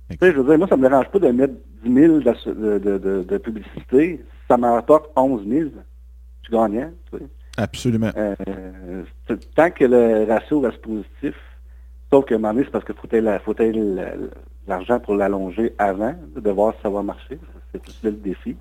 Tu 0.09 0.17
sais, 0.17 0.31
je 0.31 0.37
veux 0.37 0.43
dire, 0.43 0.57
moi, 0.57 0.67
ça 0.67 0.77
me 0.77 0.87
dérange 0.87 1.09
pas 1.09 1.19
de 1.19 1.29
mettre 1.29 1.53
10 1.83 1.93
000 1.93 2.19
de, 2.19 2.77
de, 2.77 2.97
de, 2.97 3.23
de 3.23 3.37
publicité. 3.37 4.23
Ça 4.47 4.57
me 4.57 4.67
rapporte 4.67 5.09
11 5.15 5.47
000. 5.47 5.69
Je 6.43 6.51
gagnais, 6.51 6.89
tu 7.11 7.19
sais. 7.19 7.25
Absolument. 7.57 8.09
Euh, 8.17 8.35
tant 9.55 9.69
que 9.69 9.85
le 9.85 10.25
ratio 10.27 10.59
reste 10.61 10.81
positif, 10.81 11.35
sauf 12.11 12.25
que 12.25 12.33
un 12.33 12.37
moment 12.39 12.53
donné, 12.53 12.65
c'est 12.65 12.71
parce 12.71 12.85
qu'il 12.85 12.95
faut 12.95 13.07
l'argent 14.67 14.99
pour 14.99 15.15
l'allonger 15.15 15.73
avant, 15.77 16.15
de 16.35 16.49
voir 16.49 16.73
si 16.75 16.81
ça 16.81 16.89
va 16.89 17.03
marcher. 17.03 17.37
C'est 17.71 17.81
tout 17.81 17.91
le 18.03 18.11
défi. 18.11 18.55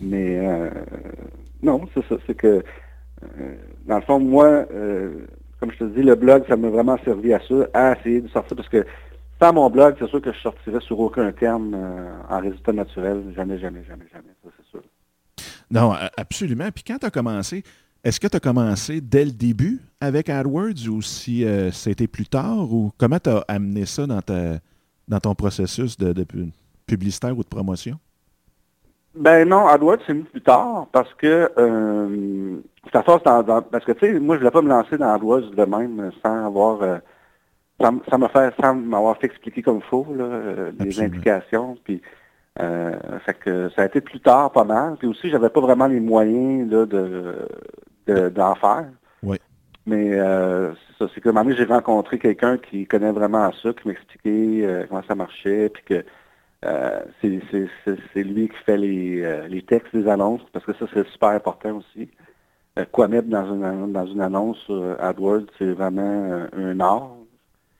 Mais 0.00 0.40
euh, 0.40 0.70
non, 1.62 1.82
c'est 1.94 2.04
ça. 2.08 2.16
C'est 2.26 2.34
que, 2.34 2.62
euh, 3.22 3.54
dans 3.86 3.96
le 3.96 4.02
fond, 4.02 4.18
moi, 4.18 4.66
comme 5.60 5.70
je 5.70 5.78
te 5.78 5.84
dis, 5.84 6.02
le 6.02 6.16
blog, 6.16 6.44
ça 6.48 6.56
m'a 6.56 6.70
vraiment 6.70 6.98
servi 7.04 7.32
à 7.32 7.40
ça, 7.46 7.54
à 7.72 7.92
essayer 7.96 8.20
de 8.20 8.28
sortir, 8.28 8.56
parce 8.56 8.68
que 8.68 8.84
sans 9.42 9.52
mon 9.52 9.68
blog, 9.70 9.96
c'est 9.98 10.08
sûr 10.08 10.20
que 10.20 10.32
je 10.32 10.38
sortirais 10.38 10.80
sur 10.80 11.00
aucun 11.00 11.32
terme 11.32 11.76
en 12.30 12.40
résultat 12.40 12.72
naturel. 12.72 13.24
Jamais, 13.34 13.58
jamais, 13.58 13.82
jamais, 13.84 14.06
jamais. 14.12 14.34
Ça, 14.44 14.50
c'est 14.56 14.70
sûr. 14.70 14.82
Non, 15.70 15.94
absolument. 16.16 16.68
Puis 16.72 16.84
quand 16.84 16.98
tu 16.98 17.06
as 17.06 17.10
commencé, 17.10 17.64
est-ce 18.04 18.18
que 18.18 18.26
tu 18.26 18.36
as 18.36 18.40
commencé 18.40 19.00
dès 19.00 19.24
le 19.24 19.30
début 19.30 19.80
avec 20.00 20.28
AdWords 20.28 20.88
ou 20.88 21.02
si 21.02 21.44
euh, 21.44 21.70
c'était 21.70 22.08
plus 22.08 22.26
tard? 22.26 22.72
Ou 22.72 22.90
comment 22.98 23.20
tu 23.20 23.30
as 23.30 23.44
amené 23.46 23.86
ça 23.86 24.06
dans, 24.08 24.20
ta, 24.20 24.58
dans 25.06 25.20
ton 25.20 25.36
processus 25.36 25.96
de, 25.96 26.12
de, 26.12 26.26
publicitaire 26.86 27.38
ou 27.38 27.44
de 27.44 27.48
promotion? 27.48 27.96
Ben 29.14 29.48
non, 29.48 29.68
AdWords 29.68 30.00
c'est 30.06 30.14
mis 30.14 30.24
plus 30.24 30.40
tard 30.40 30.88
parce 30.90 31.12
que 31.14 31.50
euh, 31.58 32.56
ça 32.92 33.02
force 33.02 33.22
dans, 33.22 33.62
parce 33.62 33.84
que 33.84 33.92
tu 33.92 34.00
sais, 34.00 34.18
moi 34.18 34.34
je 34.36 34.40
voulais 34.40 34.50
pas 34.50 34.62
me 34.62 34.68
lancer 34.68 34.98
dans 34.98 35.14
AdWords 35.14 35.50
de 35.50 35.64
même 35.64 36.10
sans 36.24 36.46
avoir 36.46 36.82
euh, 36.82 36.98
me 37.90 38.28
faire 38.28 38.52
sans 38.60 38.74
m'avoir 38.74 39.16
fait 39.18 39.26
expliquer 39.26 39.62
comme 39.62 39.78
il 39.78 39.82
faut 39.84 40.06
là, 40.14 40.24
euh, 40.24 40.72
les 40.78 41.00
implications. 41.00 41.76
Puis 41.84 42.00
euh, 42.60 42.92
fait 43.24 43.34
que 43.34 43.70
ça 43.70 43.82
a 43.82 43.86
été 43.86 44.00
plus 44.00 44.20
tard 44.20 44.52
pas 44.52 44.64
mal. 44.64 44.96
Puis 44.98 45.08
aussi 45.08 45.30
j'avais 45.30 45.48
pas 45.48 45.60
vraiment 45.60 45.86
les 45.86 46.00
moyens 46.00 46.70
là, 46.70 46.86
de 46.86 48.28
d'en 48.28 48.54
faire. 48.56 48.88
Oui. 49.22 49.38
Mais 49.86 50.12
euh, 50.12 50.72
c'est 50.74 51.04
ça, 51.04 51.10
c'est 51.14 51.20
que 51.20 51.28
moment 51.30 51.50
j'ai 51.50 51.64
rencontré 51.64 52.18
quelqu'un 52.18 52.58
qui 52.58 52.86
connaît 52.86 53.12
vraiment 53.12 53.50
ça, 53.62 53.72
qui 53.72 53.88
m'expliquait 53.88 54.66
euh, 54.66 54.84
comment 54.88 55.02
ça 55.06 55.14
marchait, 55.14 55.70
puis 55.70 55.82
que 55.84 56.04
c'est 57.20 58.22
lui 58.22 58.48
qui 58.48 58.56
fait 58.64 58.76
les, 58.76 59.48
les 59.48 59.62
textes 59.62 59.96
des 59.96 60.06
annonces, 60.08 60.42
parce 60.52 60.64
que 60.64 60.72
ça, 60.74 60.86
c'est 60.94 61.04
super 61.08 61.30
important 61.30 61.78
aussi. 61.78 62.08
Quoi 62.92 63.08
mettre 63.08 63.26
dans 63.28 63.52
une, 63.52 63.92
dans 63.92 64.06
une 64.06 64.20
annonce 64.20 64.70
AdWords, 65.00 65.46
c'est 65.58 65.72
vraiment 65.72 66.46
un 66.56 66.78
art. 66.78 67.16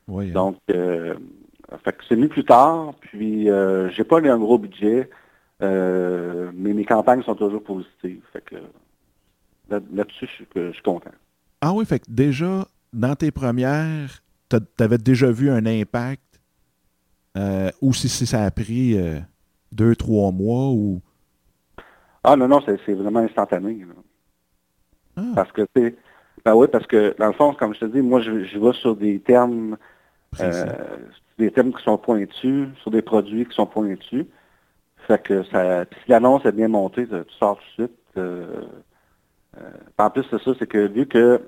Oui, 0.07 0.29
hein. 0.29 0.33
Donc, 0.33 0.57
fait 0.67 1.91
que 1.93 2.03
c'est 2.07 2.15
mis 2.15 2.27
plus 2.27 2.45
tard, 2.45 2.93
puis 2.99 3.47
j'ai 3.89 4.03
pas 4.03 4.19
un 4.19 4.37
gros 4.37 4.57
budget, 4.57 5.09
mais 5.59 6.73
mes 6.73 6.85
campagnes 6.85 7.23
sont 7.23 7.35
toujours 7.35 7.63
positives. 7.63 8.21
Fait 8.31 8.43
que 8.43 8.55
là-dessus, 9.69 10.29
je, 10.55 10.71
suis 10.71 10.83
content. 10.83 11.11
Ah 11.61 11.73
oui, 11.73 11.85
fait 11.85 11.99
que 11.99 12.05
déjà, 12.09 12.67
dans 12.91 13.15
tes 13.15 13.31
premières, 13.31 14.21
tu 14.49 14.57
avais 14.79 14.97
déjà 14.97 15.31
vu 15.31 15.49
un 15.49 15.65
impact 15.65 16.33
euh, 17.37 17.71
ou 17.81 17.93
si, 17.93 18.09
ça 18.09 18.43
a 18.43 18.51
pris 18.51 18.97
euh, 18.97 19.19
deux, 19.71 19.95
trois 19.95 20.31
mois 20.31 20.69
ou? 20.69 21.01
Ah 22.23 22.35
non, 22.35 22.47
non, 22.47 22.61
c'est 22.65 22.93
vraiment 22.93 23.19
instantané. 23.19 23.85
Ah. 25.17 25.21
Parce 25.35 25.51
que, 25.51 25.63
tu 25.75 25.95
ben 26.45 26.55
oui, 26.55 26.67
parce 26.71 26.85
que, 26.87 27.15
dans 27.17 27.27
le 27.27 27.33
fond, 27.33 27.53
comme 27.53 27.73
je 27.73 27.81
te 27.81 27.85
dis, 27.85 28.01
moi, 28.01 28.21
je, 28.21 28.43
je 28.43 28.57
vais 28.59 28.73
sur 28.73 28.95
des 28.95 29.19
termes, 29.19 29.77
euh, 30.39 30.65
des 31.37 31.51
termes 31.51 31.73
qui 31.73 31.83
sont 31.83 31.97
pointus, 31.97 32.69
sur 32.81 32.91
des 32.91 33.01
produits 33.01 33.45
qui 33.45 33.55
sont 33.55 33.65
pointus. 33.65 34.25
Fait 35.07 35.21
que 35.21 35.43
ça, 35.43 35.83
si 35.85 36.09
l'annonce 36.11 36.45
est 36.45 36.51
bien 36.51 36.67
montée, 36.67 37.07
tu 37.07 37.15
sors 37.37 37.57
tout 37.57 37.63
de 37.81 37.87
suite. 37.87 37.99
Euh, 38.17 39.61
en 39.97 40.09
plus 40.09 40.29
de 40.29 40.37
ça, 40.37 40.51
c'est 40.57 40.67
que 40.67 40.87
vu 40.87 41.05
que 41.05 41.41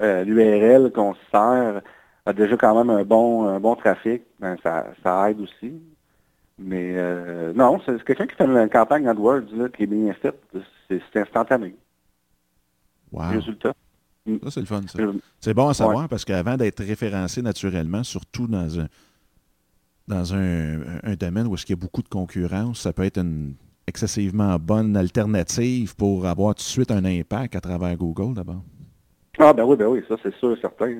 euh, 0.00 0.24
l'URL 0.24 0.90
qu'on 0.92 1.14
sert 1.30 1.82
a 2.24 2.32
déjà 2.32 2.56
quand 2.56 2.76
même 2.76 2.90
un 2.90 3.04
bon, 3.04 3.48
un 3.48 3.60
bon 3.60 3.76
trafic, 3.76 4.22
ben, 4.40 4.56
ça, 4.62 4.86
ça 5.02 5.30
aide 5.30 5.40
aussi. 5.40 5.80
Mais 6.58 6.94
euh, 6.96 7.52
non, 7.54 7.80
c'est 7.84 8.02
quelqu'un 8.04 8.26
qui 8.26 8.36
fait 8.36 8.44
une 8.44 8.68
campagne 8.68 9.08
AdWords 9.08 9.52
là, 9.54 9.68
qui 9.68 9.84
est 9.84 9.86
bien 9.86 10.12
faite. 10.14 10.40
C'est 10.88 11.16
instantané. 11.16 11.74
Wow. 13.10 13.30
Résultat. 13.30 13.72
Ça, 14.26 14.50
c'est 14.50 14.60
le 14.60 14.66
fun, 14.66 14.82
ça. 14.86 14.98
C'est 15.40 15.54
bon 15.54 15.68
à 15.68 15.74
savoir 15.74 16.08
parce 16.08 16.24
qu'avant 16.24 16.56
d'être 16.56 16.82
référencé 16.84 17.42
naturellement, 17.42 18.04
surtout 18.04 18.46
dans 18.46 18.78
un 18.78 18.86
dans 20.08 20.34
un, 20.34 20.80
un 21.04 21.14
domaine 21.14 21.46
où 21.46 21.54
il 21.54 21.70
y 21.70 21.72
a 21.72 21.76
beaucoup 21.76 22.02
de 22.02 22.08
concurrence, 22.08 22.80
ça 22.80 22.92
peut 22.92 23.04
être 23.04 23.18
une 23.18 23.54
excessivement 23.86 24.56
bonne 24.58 24.96
alternative 24.96 25.94
pour 25.96 26.26
avoir 26.26 26.54
tout 26.54 26.62
de 26.62 26.68
suite 26.68 26.90
un 26.90 27.04
impact 27.04 27.56
à 27.56 27.60
travers 27.60 27.96
Google 27.96 28.34
d'abord? 28.34 28.62
Ah 29.38 29.52
ben 29.52 29.64
oui, 29.64 29.76
ben 29.76 29.86
oui, 29.86 30.02
ça 30.08 30.16
c'est 30.22 30.34
sûr, 30.36 30.56
certain. 30.60 30.92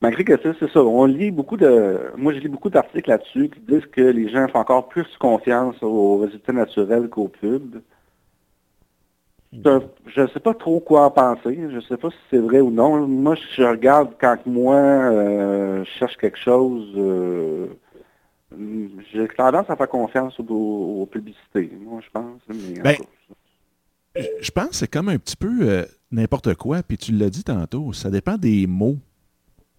malgré 0.00 0.24
que 0.24 0.40
ça, 0.40 0.52
c'est 0.60 0.70
ça. 0.70 0.82
On 0.82 1.06
lit 1.06 1.30
beaucoup 1.30 1.56
de. 1.56 2.12
Moi, 2.16 2.34
je 2.34 2.38
lis 2.40 2.48
beaucoup 2.48 2.70
d'articles 2.70 3.08
là-dessus 3.08 3.48
qui 3.48 3.60
disent 3.60 3.86
que 3.86 4.02
les 4.02 4.28
gens 4.28 4.46
font 4.48 4.58
encore 4.58 4.88
plus 4.88 5.06
confiance 5.18 5.76
aux 5.82 6.18
résultats 6.18 6.52
naturels 6.52 7.08
qu'aux 7.08 7.28
pubs. 7.28 7.80
Je 9.62 10.20
ne 10.20 10.26
sais 10.28 10.40
pas 10.40 10.54
trop 10.54 10.80
quoi 10.80 11.06
en 11.06 11.10
penser. 11.10 11.58
Je 11.70 11.76
ne 11.76 11.80
sais 11.82 11.96
pas 11.96 12.10
si 12.10 12.16
c'est 12.30 12.38
vrai 12.38 12.60
ou 12.60 12.70
non. 12.70 13.06
Moi, 13.06 13.36
je 13.56 13.62
regarde 13.62 14.10
quand 14.20 14.38
moi 14.46 14.76
euh, 14.76 15.84
je 15.84 15.90
cherche 15.98 16.16
quelque 16.16 16.38
chose. 16.38 16.92
Euh, 16.96 17.66
j'ai 19.12 19.28
tendance 19.28 19.68
à 19.68 19.76
faire 19.76 19.88
confiance 19.88 20.38
aux, 20.38 21.08
publicités, 21.10 21.70
moi, 21.80 22.00
je 22.04 22.10
pense. 22.12 22.40
Ben, 22.82 22.96
je 24.40 24.50
pense 24.50 24.68
que 24.68 24.76
c'est 24.76 24.90
comme 24.90 25.08
un 25.08 25.18
petit 25.18 25.36
peu 25.36 25.58
euh, 25.62 25.84
n'importe 26.10 26.54
quoi, 26.54 26.82
puis 26.82 26.96
tu 26.96 27.12
l'as 27.12 27.30
dit 27.30 27.44
tantôt, 27.44 27.92
ça 27.92 28.10
dépend 28.10 28.36
des 28.36 28.66
mots. 28.66 28.98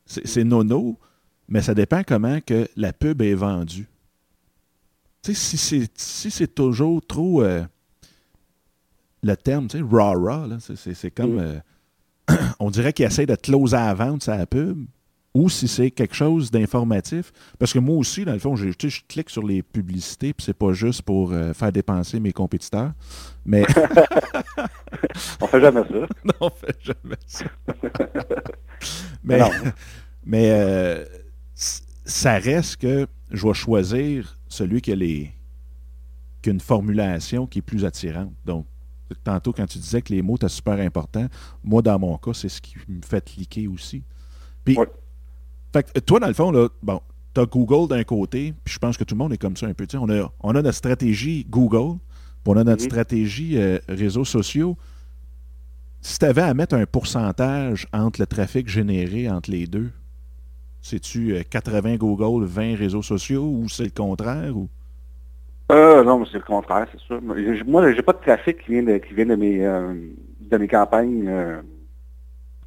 C'est 0.06 0.44
nono, 0.44 1.00
mais 1.48 1.62
ça 1.62 1.74
dépend 1.74 2.04
comment 2.06 2.40
que 2.40 2.68
la 2.76 2.94
pub 2.94 3.22
est 3.22 3.34
vendue. 3.34 3.88
Tu 5.24 5.34
sais, 5.34 5.58
si 5.58 5.58
c'est 5.58 6.30
si 6.30 6.48
toujours 6.48 7.04
trop 7.04 7.42
euh, 7.42 7.64
le 9.26 9.36
terme, 9.36 9.68
tu 9.68 9.80
sais, 9.80 9.84
rah-rah, 9.90 10.48
c'est 10.60 11.12
comme... 11.12 11.36
Mm. 11.36 11.40
Euh, 11.40 11.60
on 12.60 12.72
dirait 12.72 12.94
qu'il 12.94 13.06
essaie 13.06 13.26
de 13.26 13.36
close 13.36 13.74
à 13.74 13.88
la 13.88 13.94
vente 13.94 14.24
sa 14.24 14.46
pub, 14.46 14.86
ou 15.34 15.50
si 15.50 15.68
c'est 15.68 15.92
quelque 15.92 16.16
chose 16.16 16.50
d'informatif. 16.50 17.32
Parce 17.60 17.74
que 17.74 17.80
moi 17.80 17.98
aussi, 17.98 18.24
dans 18.24 18.34
le 18.34 18.40
fond, 18.40 18.56
je, 18.56 18.70
je 18.70 19.02
clique 19.08 19.30
sur 19.30 19.44
les 19.44 19.62
publicités, 19.62 20.34
puis 20.34 20.46
c'est 20.46 20.58
pas 20.58 20.72
juste 20.72 21.02
pour 21.02 21.34
euh, 21.34 21.54
faire 21.54 21.72
dépenser 21.72 22.20
mes 22.20 22.32
compétiteurs. 22.32 22.94
Mais. 23.46 23.66
on 25.42 25.48
fait 25.48 25.62
jamais 25.62 25.82
ça. 25.82 26.08
non, 26.24 26.34
on 26.40 26.50
fait 26.50 26.78
jamais 26.82 27.18
ça. 27.28 27.46
mais 29.24 29.40
mais 30.26 30.50
euh, 30.52 31.06
ça 31.54 32.38
reste 32.38 32.78
que 32.78 33.06
je 33.30 33.46
vais 33.46 33.54
choisir 33.54 34.38
celui 34.48 34.82
qui 34.82 34.92
a, 34.92 34.96
les, 34.96 35.32
qui 36.42 36.50
a 36.50 36.54
une 36.54 36.60
formulation 36.60 37.46
qui 37.46 37.60
est 37.60 37.62
plus 37.62 37.86
attirante. 37.86 38.34
Donc, 38.46 38.66
Tantôt, 39.24 39.54
quand 39.54 39.66
tu 39.68 39.78
disais 39.78 40.02
que 40.02 40.14
les 40.14 40.22
mots 40.22 40.36
étaient 40.36 40.50
super 40.50 40.80
importants, 40.80 41.28
moi, 41.64 41.82
dans 41.82 42.00
mon 42.00 42.18
cas, 42.18 42.34
c'est 42.34 42.50
ce 42.50 42.62
qui 42.62 42.76
me 42.88 43.02
fait 43.02 43.24
cliquer 43.24 43.68
aussi. 43.68 44.04
Puis, 44.64 44.78
fait 45.74 46.02
toi, 46.02 46.20
dans 46.20 46.28
le 46.28 46.34
fond, 46.34 46.52
là, 46.52 46.70
bon, 46.82 47.02
tu 47.34 47.42
as 47.42 47.46
Google 47.46 47.88
d'un 47.90 48.04
côté, 48.04 48.54
puis 48.64 48.74
je 48.74 48.80
pense 48.80 48.98
que 48.98 49.04
tout 49.04 49.14
le 49.14 49.20
monde 49.20 49.34
est 49.34 49.38
comme 49.38 49.58
ça 49.58 49.68
un 49.68 49.74
peu. 49.74 49.86
On 49.96 50.10
a, 50.10 50.32
on 50.40 50.56
a 50.56 50.62
notre 50.62 50.78
stratégie 50.78 51.46
Google, 51.50 52.00
puis 52.44 52.54
on 52.54 52.58
a 52.58 52.64
notre 52.64 52.84
mm-hmm. 52.84 52.86
stratégie 52.86 53.58
euh, 53.58 53.78
réseaux 53.88 54.26
sociaux. 54.26 54.78
Si 56.02 56.20
tu 56.20 56.26
avais 56.26 56.42
à 56.42 56.54
mettre 56.54 56.76
un 56.76 56.86
pourcentage 56.86 57.88
entre 57.94 58.22
le 58.22 58.28
trafic 58.28 58.70
généré 58.70 59.30
entre 59.30 59.52
les 59.52 59.68
deux, 59.68 59.92
c'est-tu 60.82 61.44
80 61.50 61.94
euh, 61.94 61.98
Google, 61.98 62.46
20 62.46 62.76
réseaux 62.76 63.02
sociaux 63.02 63.44
ou 63.44 63.68
c'est 63.70 63.86
le 63.86 63.90
contraire? 63.90 64.56
Ou? 64.56 64.70
Euh, 65.72 66.04
non, 66.04 66.24
c'est 66.26 66.38
le 66.38 66.44
contraire, 66.44 66.88
c'est 66.92 67.00
sûr. 67.02 67.20
Moi, 67.22 67.94
j'ai 67.94 68.02
pas 68.04 68.14
de 68.14 68.20
trafic 68.20 68.64
qui 68.64 68.72
vient 68.72 68.84
de, 68.84 68.98
qui 68.98 69.14
vient 69.14 69.26
de, 69.26 69.36
mes, 69.36 69.66
euh, 69.66 69.94
de 70.42 70.58
mes 70.58 70.68
campagnes 70.68 71.28
euh, 71.28 71.62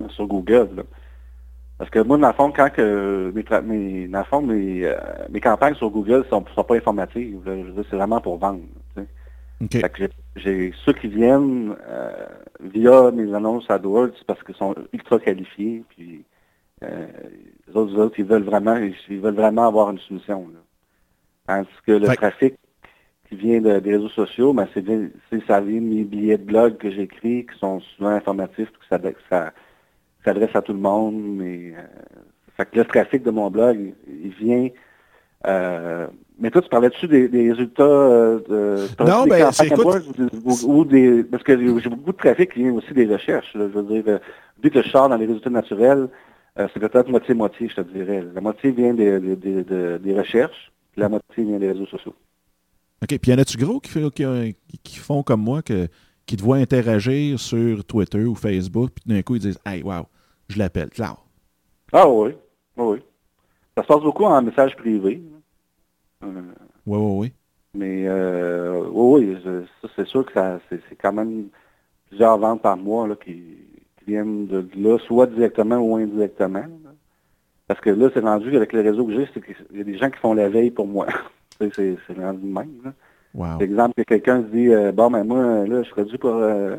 sur 0.08 0.26
Google. 0.26 0.84
Parce 1.78 1.90
que 1.90 2.00
moi, 2.00 2.18
dans 2.18 2.26
le 2.26 2.34
fond, 2.34 2.50
quand 2.50 2.70
que 2.70 3.32
mes, 3.32 3.44
mes, 3.62 4.08
dans 4.08 4.18
le 4.18 4.24
fond, 4.24 4.42
mes, 4.42 4.92
mes 5.30 5.40
campagnes 5.40 5.74
sur 5.74 5.90
Google 5.90 6.24
sont, 6.28 6.44
sont 6.52 6.64
pas 6.64 6.74
informatives. 6.74 7.38
c'est 7.88 7.96
vraiment 7.96 8.20
pour 8.20 8.36
vendre. 8.38 8.62
j'ai 10.34 10.72
ceux 10.84 10.92
qui 10.92 11.06
viennent 11.06 11.76
via 12.60 13.12
mes 13.12 13.32
annonces 13.32 13.70
AdWords 13.70 14.24
parce 14.26 14.42
qu'ils 14.42 14.56
sont 14.56 14.74
ultra 14.92 15.20
qualifiés. 15.20 15.84
Puis 15.90 16.24
les 16.82 17.76
autres, 17.76 17.96
autres, 17.96 18.18
ils 18.18 18.24
veulent 18.24 18.42
vraiment, 18.42 18.76
ils 19.08 19.20
veulent 19.20 19.36
vraiment 19.36 19.68
avoir 19.68 19.90
une 19.90 20.00
solution. 20.00 20.48
Là. 20.52 20.58
Tandis 21.46 21.68
que 21.86 21.92
le 21.92 22.08
trafic 22.16 22.56
qui 23.28 23.36
vient 23.36 23.60
des 23.60 23.92
réseaux 23.92 24.08
sociaux, 24.08 24.52
mais 24.52 24.66
c'est 24.74 24.84
ça 25.46 25.60
vient 25.60 25.80
de 25.80 25.86
mes 25.86 26.04
billets 26.04 26.38
de 26.38 26.44
blog 26.44 26.78
que 26.78 26.90
j'écris, 26.90 27.46
qui 27.46 27.58
sont 27.58 27.80
souvent 27.80 28.10
informatifs, 28.10 28.70
que 28.70 28.86
ça, 28.88 28.98
ça 29.28 29.52
s'adresse 30.24 30.54
à 30.54 30.62
tout 30.62 30.72
le 30.72 30.78
monde. 30.78 31.14
Mais 31.36 31.72
euh, 31.76 31.82
fait 32.56 32.66
que 32.66 32.78
le 32.78 32.84
trafic 32.84 33.22
de 33.22 33.30
mon 33.30 33.50
blog, 33.50 33.94
il, 34.08 34.30
vient. 34.30 34.68
Euh, 35.46 36.06
mais 36.38 36.50
toi, 36.50 36.62
tu 36.62 36.68
parlais-tu 36.68 37.06
des, 37.08 37.28
des, 37.28 37.50
résultats 37.50 37.82
euh, 37.82 38.40
de 38.48 39.04
non, 39.04 39.26
ben, 39.26 39.50
c'est 39.52 39.72
ou, 40.64 40.84
des 40.84 41.24
parce 41.24 41.42
que 41.42 41.56
j'ai 41.80 41.88
beaucoup 41.88 42.12
de 42.12 42.16
trafic 42.16 42.52
qui 42.52 42.60
vient 42.60 42.72
aussi 42.72 42.92
des 42.92 43.06
recherches. 43.06 43.50
je 43.54 43.58
veux 43.58 43.82
dire, 43.82 44.04
euh, 44.06 44.18
vu 44.62 44.70
que 44.70 44.82
je 44.82 44.88
sors 44.88 45.08
dans 45.08 45.16
les 45.16 45.26
résultats 45.26 45.50
naturels, 45.50 46.08
euh, 46.58 46.68
c'est 46.72 46.80
peut-être 46.80 47.08
moitié-moitié, 47.08 47.68
je 47.68 47.76
te 47.76 47.80
dirais. 47.82 48.24
La 48.34 48.40
moitié 48.40 48.70
vient 48.70 48.94
des, 48.94 49.20
des, 49.20 49.36
des, 49.36 49.98
des 49.98 50.18
recherches, 50.18 50.72
la 50.96 51.08
moitié 51.08 51.44
vient 51.44 51.58
des 51.58 51.68
réseaux 51.68 51.86
sociaux. 51.86 52.14
OK. 53.02 53.18
Puis 53.18 53.30
y 53.30 53.34
en 53.34 53.38
a-tu 53.38 53.56
gros 53.58 53.80
qui, 53.80 54.98
font 54.98 55.22
comme 55.22 55.42
moi, 55.42 55.62
que, 55.62 55.88
qui 56.26 56.36
te 56.36 56.42
voient 56.42 56.56
interagir 56.56 57.38
sur 57.38 57.84
Twitter 57.84 58.24
ou 58.24 58.34
Facebook, 58.34 58.90
puis 58.94 59.04
d'un 59.06 59.22
coup, 59.22 59.36
ils 59.36 59.42
disent 59.42 59.60
Hey, 59.64 59.82
wow, 59.82 60.06
je 60.48 60.58
l'appelle, 60.58 60.90
Cloud. 60.90 61.16
Ah 61.92 62.08
oui. 62.08 62.32
Oui. 62.76 62.98
Ça 63.76 63.82
se 63.82 63.88
passe 63.88 64.02
beaucoup 64.02 64.24
en 64.24 64.42
message 64.42 64.76
privé. 64.76 65.22
oui, 66.22 66.30
oui, 66.86 66.96
oui. 66.96 67.32
Mais 67.74 68.04
euh, 68.08 68.82
oui, 68.90 69.36
oui, 69.44 69.66
c'est 69.94 70.06
sûr 70.06 70.24
que 70.24 70.32
ça 70.32 70.58
c'est 70.70 70.96
quand 71.00 71.12
même 71.12 71.48
plusieurs 72.08 72.38
ventes 72.38 72.62
par 72.62 72.76
mois 72.76 73.06
là, 73.06 73.14
qui, 73.14 73.42
viennent 74.08 74.46
de 74.46 74.66
là, 74.76 74.98
soit 75.06 75.26
directement 75.26 75.76
ou 75.76 75.96
indirectement. 75.96 76.64
Parce 77.66 77.80
que 77.80 77.90
là, 77.90 78.08
c'est 78.14 78.20
rendu 78.20 78.56
avec 78.56 78.72
le 78.72 78.80
réseau 78.80 79.04
que 79.04 79.12
j'ai, 79.12 79.28
c'est 79.34 79.44
qu'il 79.44 79.76
y 79.76 79.80
a 79.82 79.84
des 79.84 79.98
gens 79.98 80.10
qui 80.10 80.18
font 80.18 80.32
la 80.32 80.48
veille 80.48 80.70
pour 80.70 80.86
moi. 80.86 81.06
C'est 81.60 81.98
rendu 82.16 82.40
de 82.40 82.52
même. 82.52 82.80
Là. 82.84 82.92
Wow. 83.34 83.60
exemple, 83.60 83.94
que 83.96 84.02
quelqu'un 84.02 84.40
dit 84.40 84.68
euh, 84.68 84.92
Bon, 84.92 85.10
ben 85.10 85.24
moi, 85.24 85.66
là, 85.66 85.82
je 85.82 85.88
serais 85.88 86.04
dû 86.04 86.18
pour. 86.18 86.34
Euh, 86.34 86.76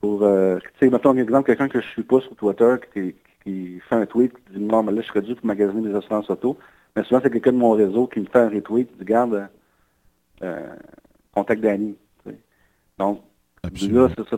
pour 0.00 0.22
euh, 0.22 0.58
tu 0.58 0.86
sais, 0.86 0.90
mettons, 0.90 1.16
exemple, 1.16 1.46
quelqu'un 1.46 1.68
que 1.68 1.80
je 1.80 1.86
suis 1.88 2.02
pas 2.02 2.20
sur 2.20 2.34
Twitter 2.36 2.76
qui, 2.92 3.14
qui 3.44 3.80
fait 3.80 3.96
un 3.96 4.06
tweet 4.06 4.32
qui 4.32 4.58
dit 4.58 4.64
Non, 4.64 4.82
mais 4.82 4.92
là, 4.92 5.02
je 5.02 5.06
serais 5.06 5.22
dû 5.22 5.34
pour 5.34 5.46
magasiner 5.46 5.88
des 5.88 5.94
assurances 5.94 6.30
auto. 6.30 6.56
Mais 6.96 7.04
souvent, 7.04 7.20
c'est 7.22 7.30
quelqu'un 7.30 7.52
de 7.52 7.58
mon 7.58 7.72
réseau 7.72 8.06
qui 8.06 8.20
me 8.20 8.26
fait 8.26 8.38
un 8.38 8.48
retweet, 8.48 8.90
qui 8.90 8.98
dit 8.98 9.04
Garde, 9.04 9.48
euh, 10.42 10.74
contact 11.32 11.62
Danny. 11.62 11.96
Donc, 12.98 13.22
là, 13.62 14.08
c'est 14.16 14.28
ça. 14.28 14.36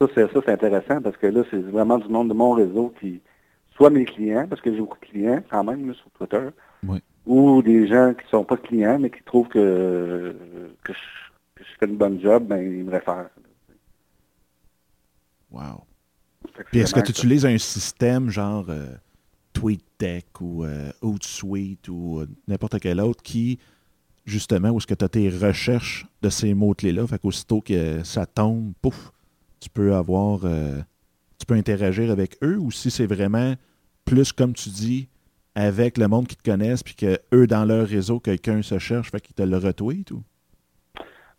Ça, 0.00 0.06
c'est 0.14 0.32
ça, 0.32 0.40
c'est 0.44 0.52
intéressant 0.52 1.00
parce 1.02 1.16
que 1.16 1.26
là, 1.26 1.42
c'est 1.50 1.60
vraiment 1.60 1.98
du 1.98 2.08
monde 2.08 2.28
de 2.28 2.34
mon 2.34 2.52
réseau 2.52 2.94
qui, 3.00 3.20
soit 3.74 3.90
mes 3.90 4.04
clients, 4.04 4.46
parce 4.48 4.60
que 4.60 4.72
j'ai 4.72 4.78
beaucoup 4.78 4.98
de 5.00 5.06
clients 5.06 5.42
quand 5.50 5.64
même 5.64 5.92
sur 5.94 6.10
Twitter, 6.10 6.48
oui 6.86 7.02
ou 7.28 7.60
des 7.60 7.86
gens 7.86 8.14
qui 8.14 8.26
sont 8.30 8.42
pas 8.42 8.56
clients, 8.56 8.98
mais 8.98 9.10
qui 9.10 9.22
trouvent 9.22 9.48
que, 9.48 10.34
que, 10.82 10.92
je, 10.94 11.62
fais 11.78 11.86
une 11.86 11.98
bonne 11.98 12.20
job, 12.20 12.46
ben, 12.46 12.56
ils 12.56 12.84
me 12.84 12.90
réfèrent. 12.90 13.28
Wow. 15.50 15.84
Puis 16.70 16.80
est-ce 16.80 16.94
que 16.94 17.00
tu 17.00 17.10
utilises 17.10 17.44
un 17.44 17.58
système 17.58 18.30
genre 18.30 18.64
euh, 18.70 18.86
TweetDeck 19.52 20.40
ou 20.40 20.64
euh, 20.64 20.90
Hootsuite 21.02 21.88
ou 21.88 22.20
euh, 22.20 22.26
n'importe 22.48 22.80
quel 22.80 22.98
autre 22.98 23.22
qui, 23.22 23.58
justement, 24.24 24.70
où 24.70 24.78
est-ce 24.78 24.86
que 24.86 24.94
tu 24.94 25.04
as 25.04 25.08
tes 25.10 25.28
recherches 25.28 26.06
de 26.22 26.30
ces 26.30 26.54
mots-clés-là, 26.54 27.06
fait 27.06 27.18
qu'aussitôt 27.18 27.60
que 27.60 28.02
ça 28.04 28.24
tombe, 28.24 28.72
pouf, 28.80 29.12
tu 29.60 29.68
peux 29.68 29.94
avoir, 29.94 30.40
tu 31.38 31.46
peux 31.46 31.54
interagir 31.54 32.10
avec 32.10 32.38
eux 32.42 32.56
ou 32.58 32.70
si 32.70 32.90
c'est 32.90 33.06
vraiment 33.06 33.54
plus, 34.04 34.32
comme 34.32 34.54
tu 34.54 34.70
dis, 34.70 35.08
avec 35.58 35.98
le 35.98 36.06
monde 36.06 36.28
qui 36.28 36.36
te 36.36 36.48
connaissent, 36.48 36.84
puis 36.84 36.94
que 36.94 37.18
eux, 37.34 37.48
dans 37.48 37.64
leur 37.64 37.84
réseau, 37.84 38.20
quelqu'un 38.20 38.62
se 38.62 38.78
cherche, 38.78 39.10
fait 39.10 39.20
qu'ils 39.20 39.34
te 39.34 39.42
le 39.42 39.56
retweet 39.56 40.12
ou? 40.12 40.22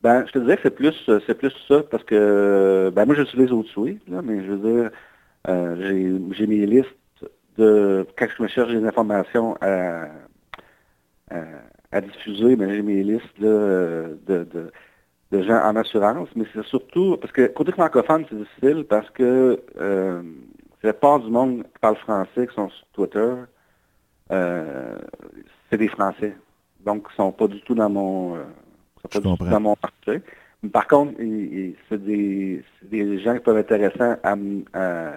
Ben, 0.02 0.26
je 0.28 0.34
te 0.34 0.40
dirais 0.40 0.58
que 0.58 0.64
c'est 0.64 0.76
plus 0.76 1.10
c'est 1.26 1.38
plus 1.38 1.54
ça, 1.68 1.84
parce 1.90 2.04
que 2.04 2.92
ben 2.94 3.06
moi 3.06 3.16
j'utilise 3.16 3.52
Outsuite, 3.52 4.02
là, 4.10 4.22
mais 4.22 4.44
je 4.44 4.52
veux 4.52 4.74
dire, 4.82 4.92
euh, 5.48 6.32
j'ai 6.32 6.48
mes 6.48 6.66
listes 6.66 6.88
de 7.58 8.06
quand 8.18 8.28
je 8.38 8.44
me 8.44 8.48
cherche 8.50 8.72
des 8.72 8.86
informations 8.86 9.56
à, 9.62 10.08
à, 11.92 12.02
diffuser, 12.02 12.56
ben, 12.58 12.70
j'ai 12.70 12.82
mes 12.82 13.04
listes 13.04 13.40
de, 13.40 14.18
de, 14.28 15.42
gens 15.44 15.62
en 15.64 15.76
assurance, 15.78 16.30
mais 16.36 16.46
c'est 16.54 16.66
surtout 16.66 17.18
parce 17.18 17.32
que 17.32 17.48
côté 17.48 17.72
francophone, 17.72 18.26
c'est 18.30 18.38
difficile 18.38 18.86
parce 18.86 19.10
que 19.12 19.62
euh, 19.80 20.22
la 20.84 20.94
part 20.94 21.20
du 21.20 21.30
monde 21.30 21.64
qui 21.64 21.80
parle 21.80 21.98
français 21.98 22.48
qui 22.48 22.56
sont 22.56 22.70
sur 22.70 22.86
Twitter, 22.94 23.20
euh, 23.20 23.46
c'est 24.30 25.78
des 25.78 25.88
Français. 25.88 26.36
Donc, 26.86 27.08
ils 27.12 27.16
sont 27.16 27.32
pas 27.32 27.48
du 27.48 27.62
tout 27.62 27.76
dans 27.76 27.90
mon, 27.90 28.36
euh, 28.36 28.44
pas 29.12 29.20
du 29.20 29.38
tout 29.38 29.46
dans 29.46 29.60
mon 29.60 29.76
marché. 29.82 30.22
par 30.72 30.88
contre, 30.88 31.14
c'est 31.90 32.04
des, 32.04 32.64
des, 32.84 33.20
gens 33.20 33.34
qui 33.36 33.42
peuvent 33.42 33.58
être 33.58 33.72
intéressants 33.72 34.18
à, 34.24 35.12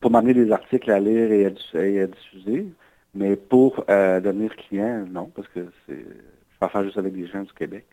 pour 0.00 0.10
m'amener 0.10 0.34
des 0.34 0.52
articles 0.52 0.90
à 0.90 1.00
lire 1.00 1.32
et 1.32 1.46
à, 1.46 2.06
diffuser. 2.06 2.66
Mais 3.14 3.36
pour 3.36 3.84
euh, 3.88 4.20
devenir 4.20 4.54
client, 4.54 5.06
non, 5.10 5.30
parce 5.34 5.48
que 5.48 5.60
c'est, 5.86 5.96
je 5.96 6.60
vais 6.60 6.68
faire 6.68 6.84
juste 6.84 6.98
avec 6.98 7.14
des 7.14 7.26
gens 7.26 7.42
du 7.42 7.52
Québec. 7.52 7.86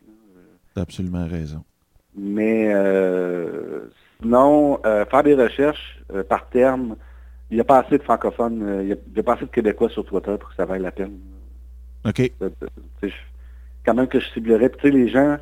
Tu 0.74 0.80
as 0.80 0.82
absolument 0.82 1.26
raison. 1.26 1.64
Mais 2.18 2.72
euh, 2.74 3.86
sinon, 4.22 4.80
faire 4.84 5.24
des 5.24 5.36
recherches 5.36 6.02
par 6.30 6.50
terme, 6.50 6.98
il 7.56 7.60
n'y 7.60 7.62
a 7.62 7.64
pas 7.64 7.80
assez 7.80 7.98
de 7.98 8.04
francophones, 8.04 8.62
euh, 8.64 8.84
il 8.84 8.88
n'y 9.14 9.20
a, 9.20 9.24
pas 9.24 9.36
assez 9.36 9.46
de 9.46 9.50
Québécois 9.50 9.88
sur 9.88 10.04
Twitter 10.04 10.36
pour 10.38 10.50
que 10.50 10.56
ça 10.56 10.66
vaille 10.66 10.82
la 10.82 10.92
peine. 10.92 11.14
OK. 12.04 12.30
quand 13.86 13.94
même 13.94 14.08
que 14.08 14.20
je 14.20 14.30
ciblerais. 14.32 14.70
Tu 14.72 14.82
sais, 14.82 14.92
les 14.92 15.08
gens, 15.08 15.38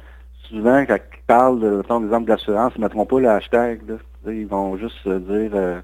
souvent, 0.48 0.86
quand 0.86 0.96
ils 0.98 1.26
parlent, 1.26 1.60
de, 1.60 1.82
par 1.82 2.04
exemple, 2.04 2.28
d'assurance, 2.28 2.74
ils 2.76 2.82
ne 2.82 2.86
mettront 2.86 3.08
pas 3.08 3.20
le 3.20 3.30
hashtag. 3.30 3.82
ils 4.28 4.46
vont 4.46 4.78
juste 4.78 5.08
dire, 5.08 5.52
euh, 5.56 5.82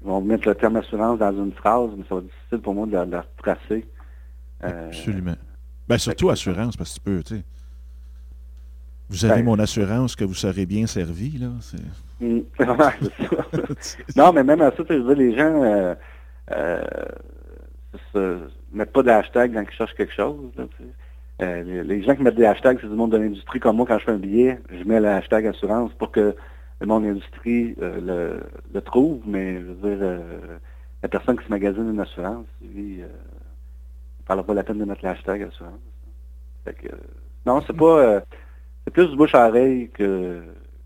ils 0.00 0.08
vont 0.08 0.22
mettre 0.22 0.48
le 0.48 0.54
terme 0.54 0.76
assurance 0.76 1.18
dans 1.18 1.32
une 1.32 1.52
phrase, 1.52 1.90
mais 1.94 2.04
ça 2.08 2.14
va 2.14 2.20
être 2.22 2.28
difficile 2.28 2.60
pour 2.60 2.74
moi 2.74 2.86
de 2.86 2.92
la, 2.92 3.24
tracer. 3.36 3.86
Euh, 4.64 4.86
Absolument. 4.86 5.36
Ben, 5.86 5.98
surtout 5.98 6.30
assurance, 6.30 6.74
parce 6.74 6.94
que 6.94 6.94
tu 6.94 7.00
peux, 7.02 7.22
tu 7.22 7.36
sais. 7.36 7.44
Vous 9.10 9.24
avez 9.24 9.42
ben. 9.42 9.46
mon 9.46 9.58
assurance 9.58 10.14
que 10.14 10.24
vous 10.24 10.34
serez 10.34 10.66
bien 10.66 10.86
servi, 10.86 11.36
là. 11.36 11.48
Mm. 12.20 12.40
non, 14.16 14.32
mais 14.32 14.44
même 14.44 14.60
à 14.60 14.70
ça, 14.70 14.84
je 14.88 14.94
veux 14.94 15.14
les 15.14 15.36
gens 15.36 15.62
euh, 15.64 15.94
euh, 18.14 18.38
mettent 18.72 18.92
pas 18.92 19.02
de 19.02 19.10
hashtag 19.10 19.52
quand 19.52 19.62
ils 19.62 19.76
cherchent 19.76 19.94
quelque 19.94 20.14
chose. 20.14 20.38
Euh, 21.42 21.82
les, 21.82 22.02
gens 22.04 22.14
qui 22.14 22.22
mettent 22.22 22.36
des 22.36 22.44
hashtags, 22.44 22.78
c'est 22.80 22.86
du 22.86 22.94
monde 22.94 23.10
de 23.10 23.16
l'industrie. 23.16 23.58
Comme 23.58 23.76
moi, 23.76 23.86
quand 23.86 23.98
je 23.98 24.04
fais 24.04 24.12
un 24.12 24.18
billet, 24.18 24.60
je 24.70 24.84
mets 24.84 25.00
le 25.00 25.08
hashtag 25.08 25.48
assurance 25.48 25.90
pour 25.94 26.12
que 26.12 26.36
le 26.80 26.86
monde 26.86 27.02
de 27.02 27.08
l'industrie 27.08 27.74
le, 27.80 28.40
le, 28.72 28.80
trouve, 28.80 29.22
mais 29.26 29.56
je 29.56 29.64
veux 29.64 29.96
dire, 29.96 30.20
la 31.02 31.08
personne 31.08 31.36
qui 31.36 31.44
se 31.44 31.50
magasine 31.50 31.90
une 31.90 32.00
assurance, 32.00 32.46
lui, 32.62 32.98
il 32.98 33.00
ne 33.00 34.24
parlera 34.24 34.46
pas 34.46 34.54
la 34.54 34.62
peine 34.62 34.78
de 34.78 34.84
mettre 34.84 35.02
le 35.02 35.10
hashtag 35.10 35.42
assurance. 35.42 35.80
Fait 36.64 36.74
que, 36.74 36.88
non, 37.44 37.60
c'est 37.66 37.76
pas 37.76 38.22
plus 38.90 39.08
du 39.08 39.16
bouche 39.16 39.34
à 39.34 39.48
oreille 39.48 39.90
que, 39.92 40.42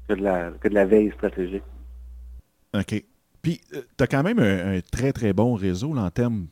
que, 0.09 0.15
de 0.15 0.23
la, 0.23 0.51
que 0.61 0.69
de 0.69 0.75
la 0.75 0.85
veille 0.85 1.13
stratégique. 1.13 1.63
OK. 2.75 3.05
Puis, 3.43 3.61
euh, 3.75 3.83
tu 3.97 4.05
as 4.05 4.07
quand 4.07 4.23
même 4.23 4.39
un, 4.39 4.81
très, 4.91 5.13
très 5.13 5.33
bon 5.33 5.55
réseau 5.55 5.97
en 5.97 6.11
termes, 6.11 6.47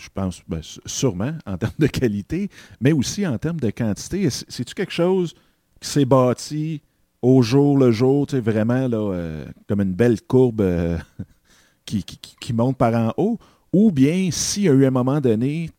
je 0.00 0.08
pense, 0.12 0.42
ben, 0.48 0.60
sûrement, 0.86 1.32
en 1.46 1.56
termes 1.56 1.74
de 1.78 1.86
qualité, 1.86 2.48
mais 2.80 2.92
aussi 2.92 3.26
en 3.26 3.38
termes 3.38 3.60
de 3.60 3.70
quantité. 3.70 4.28
C'est-tu 4.30 4.74
quelque 4.74 4.92
chose 4.92 5.34
qui 5.80 5.88
s'est 5.88 6.04
bâti 6.04 6.82
au 7.20 7.42
jour 7.42 7.78
le 7.78 7.92
jour, 7.92 8.26
tu 8.26 8.36
sais, 8.36 8.40
vraiment 8.40 8.88
là, 8.88 8.98
euh, 8.98 9.44
comme 9.68 9.80
une 9.80 9.92
belle 9.92 10.20
courbe 10.22 10.60
euh, 10.60 10.98
qui, 11.84 12.02
qui, 12.02 12.18
qui, 12.18 12.52
monte 12.52 12.76
par 12.76 12.94
en 12.94 13.12
haut, 13.16 13.38
ou 13.72 13.92
bien 13.92 14.30
s'il 14.32 14.64
y 14.64 14.68
a 14.68 14.72
eu 14.72 14.84
un 14.86 14.90
moment 14.90 15.20
donné, 15.20 15.70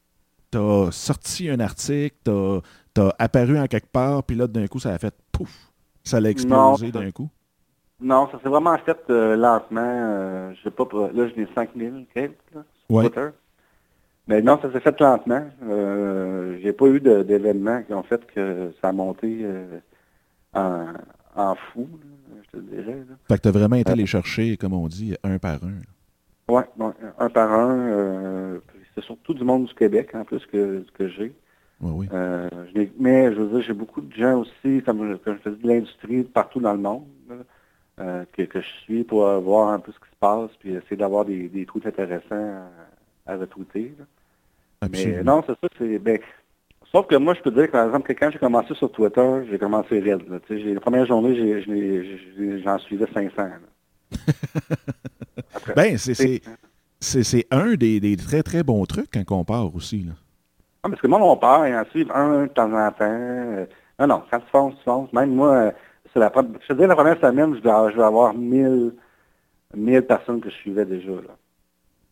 tu 0.52 0.58
as 0.58 0.90
sorti 0.92 1.50
un 1.50 1.60
article, 1.60 2.16
tu 2.24 2.32
as, 2.32 2.62
apparu 3.20 3.60
en 3.60 3.68
quelque 3.68 3.92
part, 3.92 4.24
puis 4.24 4.36
là, 4.36 4.48
d'un 4.48 4.68
coup, 4.68 4.80
ça 4.80 4.94
a 4.94 4.98
fait 4.98 5.14
pouf, 5.32 5.72
ça 6.04 6.20
l'a 6.20 6.30
explosé 6.30 6.92
d'un 6.92 7.12
coup. 7.12 7.30
Non, 8.02 8.28
ça 8.32 8.40
s'est 8.42 8.50
vraiment 8.50 8.78
fait 8.80 8.98
euh, 9.10 9.36
lentement. 9.36 10.54
je 10.54 10.62
sais 10.64 10.72
pas, 10.72 10.86
là, 11.14 11.28
je 11.30 11.40
n'ai 11.40 11.48
5000 11.56 12.06
quelques 12.14 12.36
sur 12.52 13.02
Twitter. 13.02 13.30
Mais 14.28 14.42
non, 14.42 14.60
ça 14.62 14.72
s'est 14.72 14.80
fait 14.80 15.00
lentement. 15.00 15.46
Euh, 15.64 16.58
j'ai 16.62 16.74
pas 16.74 16.88
eu 16.88 17.00
d'événements 17.00 17.84
qui 17.84 17.94
ont 17.94 18.04
fait 18.04 18.26
que 18.28 18.74
ça 18.82 18.90
a 18.90 18.92
monté 18.92 19.46
en, 20.54 20.86
en 21.36 21.56
fou, 21.56 21.88
je 22.46 22.60
te 22.60 22.64
dirais. 22.64 23.04
Fait 23.28 23.38
que 23.38 23.42
tu 23.42 23.48
as 23.48 23.52
vraiment 23.52 23.76
été 23.76 23.92
allé 23.92 24.06
chercher, 24.06 24.58
comme 24.58 24.74
on 24.74 24.88
dit, 24.88 25.16
un 25.24 25.38
par 25.40 25.64
un. 25.64 25.80
Oui, 26.50 26.64
un 27.20 27.30
par 27.30 27.52
un. 27.52 27.80
Euh, 27.80 28.60
c'est 28.94 29.04
surtout 29.04 29.34
du 29.34 29.44
monde 29.44 29.66
du 29.66 29.74
Québec, 29.74 30.14
en 30.14 30.24
plus, 30.24 30.46
que, 30.46 30.86
que 30.94 31.08
j'ai. 31.10 31.34
Oui, 31.84 31.92
oui. 31.96 32.08
Euh, 32.14 32.50
mais 32.98 33.34
je 33.34 33.40
veux 33.40 33.48
dire, 33.50 33.62
j'ai 33.68 33.74
beaucoup 33.74 34.02
de 34.02 34.14
gens 34.14 34.40
aussi, 34.40 34.82
comme, 34.84 35.18
je 35.26 35.34
faisais 35.34 35.56
de 35.56 35.68
l'industrie 35.68 36.24
partout 36.24 36.60
dans 36.60 36.74
le 36.74 36.80
monde, 36.80 37.04
euh, 38.00 38.26
que, 38.34 38.44
que, 38.44 38.62
je 38.62 38.68
suis 38.84 39.04
pour 39.04 39.28
voir 39.42 39.70
un 39.70 39.80
peu 39.80 39.92
ce 39.92 40.00
qui 40.00 40.10
se 40.12 40.20
passe, 40.20 40.50
puis 40.60 40.74
essayer 40.74 40.98
d'avoir 40.98 41.26
des, 41.26 41.50
des 41.50 41.66
trucs 41.66 41.86
intéressants 41.86 42.70
à, 43.28 43.34
à 43.34 43.38
retweeter. 43.38 43.94
Mais 44.92 45.24
non, 45.24 45.44
c'est 45.46 45.54
ça, 45.54 45.68
c'est. 45.78 46.00
Ben, 46.00 46.20
Sauf 46.94 47.08
que 47.08 47.16
moi, 47.16 47.34
je 47.34 47.42
peux 47.42 47.50
dire 47.50 47.66
que, 47.66 47.72
par 47.72 47.88
exemple, 47.88 48.08
que 48.08 48.14
quand 48.14 48.30
j'ai 48.32 48.38
commencé 48.38 48.76
sur 48.76 48.92
Twitter, 48.92 49.42
j'ai 49.50 49.58
commencé 49.58 50.00
raide. 50.00 50.22
La 50.30 50.80
première 50.80 51.08
journée, 51.08 51.36
j'en 52.64 52.78
suivais 52.78 53.08
500. 53.12 53.32
ben, 55.76 55.98
c'est 55.98 57.48
un 57.50 57.74
des, 57.74 58.00
des, 58.00 58.16
très, 58.16 58.44
très 58.44 58.62
bons 58.62 58.86
trucs 58.86 59.10
quand 59.12 59.40
on 59.40 59.44
part 59.44 59.76
aussi. 59.76 60.04
Là. 60.04 60.14
Ah, 60.84 60.90
parce 60.90 61.02
que 61.02 61.08
moi, 61.08 61.18
mon 61.18 61.38
père, 61.38 61.66
il 61.66 61.74
en 61.76 61.86
suit 61.86 62.06
un 62.14 62.44
de 62.44 62.48
temps 62.48 62.72
en 62.74 62.92
temps. 62.92 63.06
Euh, 63.06 63.66
non, 64.00 64.08
non, 64.08 64.24
quand 64.30 64.40
tu 64.40 64.48
fonces, 64.52 64.76
tu 64.78 64.84
fonces. 64.84 65.14
Même 65.14 65.34
moi, 65.34 65.54
euh, 65.54 65.72
c'est 66.12 66.20
la, 66.20 66.32
je 66.36 66.68
te 66.68 66.74
dis, 66.74 66.86
la 66.86 66.96
première 66.96 67.20
semaine, 67.22 67.56
je 67.56 67.62
vais, 67.62 67.92
je 67.92 67.98
vais 67.98 68.04
avoir 68.04 68.34
1000, 68.34 68.94
1000 69.76 70.02
personnes 70.02 70.42
que 70.42 70.50
je 70.50 70.56
suivais 70.56 70.86
déjà. 70.86 71.12
Là. 71.12 71.38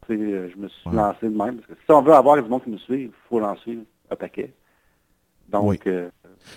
Euh, 0.10 0.50
je 0.54 0.58
me 0.58 0.70
suis 0.70 0.90
lancé 0.90 1.24
de 1.24 1.38
même. 1.38 1.58
Parce 1.58 1.68
que 1.68 1.74
si 1.74 1.92
on 1.92 2.02
veut 2.02 2.14
avoir 2.14 2.42
du 2.42 2.50
monde 2.50 2.64
qui 2.64 2.70
nous 2.70 2.80
suit, 2.80 3.04
il 3.04 3.12
faut 3.30 3.40
lancer 3.42 3.78
un 4.10 4.16
paquet. 4.16 4.54
Donc, 5.50 5.86
euh, 5.86 6.10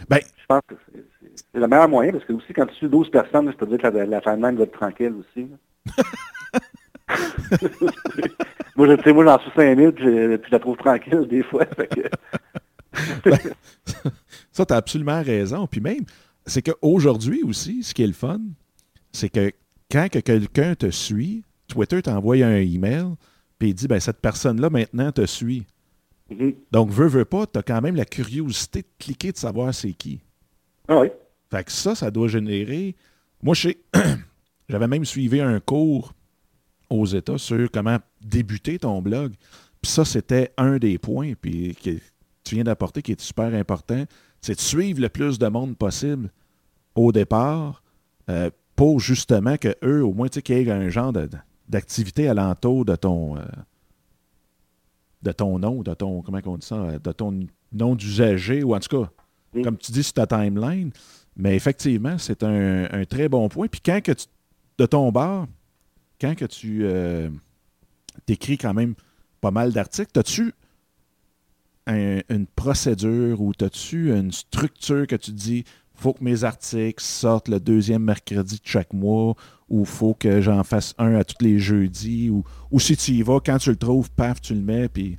ben, 0.09 0.20
je 0.37 0.46
pense 0.46 0.62
que 0.68 0.74
c'est 1.53 1.59
le 1.59 1.66
meilleur 1.66 1.88
moyen, 1.88 2.12
parce 2.12 2.24
que 2.24 2.33
aussi, 2.33 2.53
quand 2.53 2.66
tu 2.66 2.74
suis 2.77 2.88
12 2.88 3.11
personnes, 3.11 3.50
je 3.50 3.57
peux 3.57 3.66
te 3.66 3.70
dire 3.70 3.83
que 3.83 3.88
la, 3.88 4.07
la 4.07 4.20
timeline 4.20 4.57
va 4.57 4.62
être 4.62 4.79
tranquille 4.79 5.14
aussi. 5.18 5.50
moi, 8.76 8.88
je, 8.88 9.10
moi, 9.10 9.24
j'en 9.24 9.38
suis 9.40 9.50
5000, 9.54 9.92
puis, 9.92 10.04
puis 10.04 10.46
je 10.46 10.52
la 10.52 10.58
trouve 10.58 10.76
tranquille 10.76 11.26
des 11.28 11.42
fois. 11.42 11.64
ben, 13.24 13.38
ça, 14.52 14.66
tu 14.66 14.72
as 14.72 14.76
absolument 14.76 15.22
raison. 15.22 15.66
Puis 15.66 15.80
même, 15.80 16.04
c'est 16.46 16.62
qu'aujourd'hui 16.62 17.42
aussi, 17.42 17.82
ce 17.82 17.94
qui 17.94 18.02
est 18.02 18.06
le 18.06 18.12
fun, 18.12 18.40
c'est 19.12 19.28
que 19.28 19.52
quand 19.90 20.08
que 20.10 20.18
quelqu'un 20.18 20.74
te 20.74 20.90
suit, 20.90 21.44
Twitter 21.68 22.02
t'envoie 22.02 22.37
un 22.44 22.56
email, 22.56 23.14
puis 23.58 23.68
il 23.70 23.74
dit, 23.74 23.87
ben, 23.87 24.00
cette 24.00 24.20
personne-là, 24.20 24.70
maintenant, 24.70 25.12
te 25.12 25.24
suit. 25.26 25.66
Mhm. 26.30 26.54
Donc, 26.72 26.90
veux, 26.90 27.06
veux 27.06 27.24
pas, 27.24 27.46
tu 27.46 27.58
as 27.58 27.62
quand 27.62 27.80
même 27.80 27.96
la 27.96 28.04
curiosité 28.04 28.82
de 28.82 28.88
cliquer, 28.98 29.32
de 29.32 29.37
savoir 29.37 29.72
c'est 29.74 29.92
qui. 29.92 30.20
Ah 30.88 30.98
oui. 30.98 31.08
Fait 31.50 31.64
que 31.64 31.72
ça, 31.72 31.94
ça 31.94 32.10
doit 32.10 32.28
générer. 32.28 32.96
Moi, 33.42 33.54
j'avais 34.68 34.88
même 34.88 35.04
suivi 35.04 35.40
un 35.40 35.60
cours 35.60 36.12
aux 36.90 37.06
États 37.06 37.38
sur 37.38 37.70
comment 37.70 37.98
débuter 38.20 38.78
ton 38.78 39.02
blog. 39.02 39.32
Puis 39.82 39.90
ça, 39.90 40.04
c'était 40.04 40.52
un 40.56 40.78
des 40.78 40.98
points 40.98 41.32
puis, 41.40 41.74
que 41.74 41.90
tu 42.42 42.54
viens 42.54 42.64
d'apporter 42.64 43.02
qui 43.02 43.12
est 43.12 43.20
super 43.20 43.52
important. 43.54 44.04
C'est 44.40 44.54
de 44.54 44.60
suivre 44.60 45.00
le 45.00 45.08
plus 45.08 45.38
de 45.38 45.46
monde 45.48 45.76
possible 45.76 46.30
au 46.94 47.12
départ 47.12 47.82
euh, 48.30 48.50
pour 48.76 49.00
justement 49.00 49.56
que 49.56 49.74
eux, 49.82 50.04
au 50.04 50.12
moins, 50.12 50.28
tu 50.28 50.34
sais, 50.34 50.42
qu'il 50.42 50.58
y 50.58 50.60
ait 50.60 50.70
un 50.70 50.88
genre 50.88 51.12
d'activité 51.68 52.28
alentour 52.28 52.84
de 52.84 52.96
ton. 52.96 53.36
Euh, 53.36 53.42
de 55.22 55.32
ton 55.32 55.58
nom, 55.58 55.82
de 55.82 55.94
ton, 55.94 56.20
comment 56.20 56.38
on 56.44 56.58
dit 56.58 56.66
ça, 56.66 56.98
de 56.98 57.12
ton 57.12 57.46
nom 57.72 57.94
d'usager, 57.94 58.62
ou 58.62 58.74
en 58.74 58.78
tout 58.80 59.04
cas, 59.04 59.10
comme 59.62 59.78
tu 59.78 59.90
dis, 59.90 60.02
sur 60.02 60.12
ta 60.12 60.26
timeline. 60.26 60.90
Mais 61.36 61.56
effectivement, 61.56 62.18
c'est 62.18 62.42
un, 62.42 63.04
très 63.08 63.28
bon 63.28 63.48
point. 63.48 63.66
Puis 63.66 63.80
quand 63.80 64.02
que 64.02 64.12
tu, 64.12 64.26
de 64.78 64.86
ton 64.86 65.10
bar, 65.10 65.46
quand 66.24 66.34
que 66.34 66.44
tu 66.46 66.80
euh, 66.84 67.28
écris 68.28 68.56
quand 68.56 68.74
même 68.74 68.94
pas 69.40 69.50
mal 69.50 69.72
d'articles, 69.72 70.18
as-tu 70.18 70.52
une 71.87 72.46
procédure 72.56 73.42
ou 73.42 73.52
as-tu 73.60 74.10
une 74.10 74.32
structure 74.32 75.06
que 75.06 75.16
tu 75.16 75.32
dis 75.32 75.64
faut 75.94 76.14
que 76.14 76.24
mes 76.24 76.42
articles 76.44 77.02
sortent 77.02 77.48
le 77.48 77.60
deuxième 77.60 78.02
mercredi 78.02 78.56
de 78.56 78.66
chaque 78.66 78.92
mois 78.94 79.34
ou 79.68 79.84
faut 79.84 80.14
que 80.14 80.40
j'en 80.40 80.64
fasse 80.64 80.94
un 80.98 81.14
à 81.14 81.24
tous 81.24 81.44
les 81.44 81.58
jeudis 81.58 82.30
ou, 82.30 82.42
ou 82.70 82.80
si 82.80 82.96
tu 82.96 83.12
y 83.12 83.22
vas, 83.22 83.38
quand 83.44 83.58
tu 83.58 83.70
le 83.70 83.76
trouves, 83.76 84.10
paf, 84.10 84.40
tu 84.40 84.54
le 84.54 84.60
mets, 84.60 84.88
puis... 84.88 85.18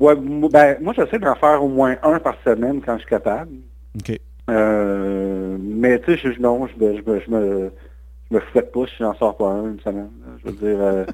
Ouais, 0.00 0.14
ben, 0.16 0.78
moi, 0.80 0.94
j'essaie 0.96 1.18
d'en 1.18 1.34
faire 1.34 1.62
au 1.62 1.68
moins 1.68 1.96
un 2.04 2.20
par 2.20 2.36
semaine 2.44 2.80
quand 2.80 2.94
je 2.94 3.00
suis 3.00 3.10
capable. 3.10 3.56
OK. 3.96 4.18
Euh, 4.48 5.58
mais 5.60 6.00
tu 6.00 6.16
sais, 6.16 6.32
je, 6.32 6.40
non, 6.40 6.66
je, 6.68 6.72
je, 6.80 7.02
je, 7.04 7.20
je 7.26 7.30
me 7.30 7.72
je 8.30 8.36
me 8.36 8.40
fouette 8.40 8.72
pas 8.72 8.86
si 8.86 8.94
j'en 8.98 9.14
sors 9.14 9.36
pas 9.36 9.48
un 9.48 9.72
une 9.72 9.80
semaine. 9.80 10.10
Je 10.44 10.50
veux 10.50 10.56
dire, 10.56 10.80
euh, 10.80 11.04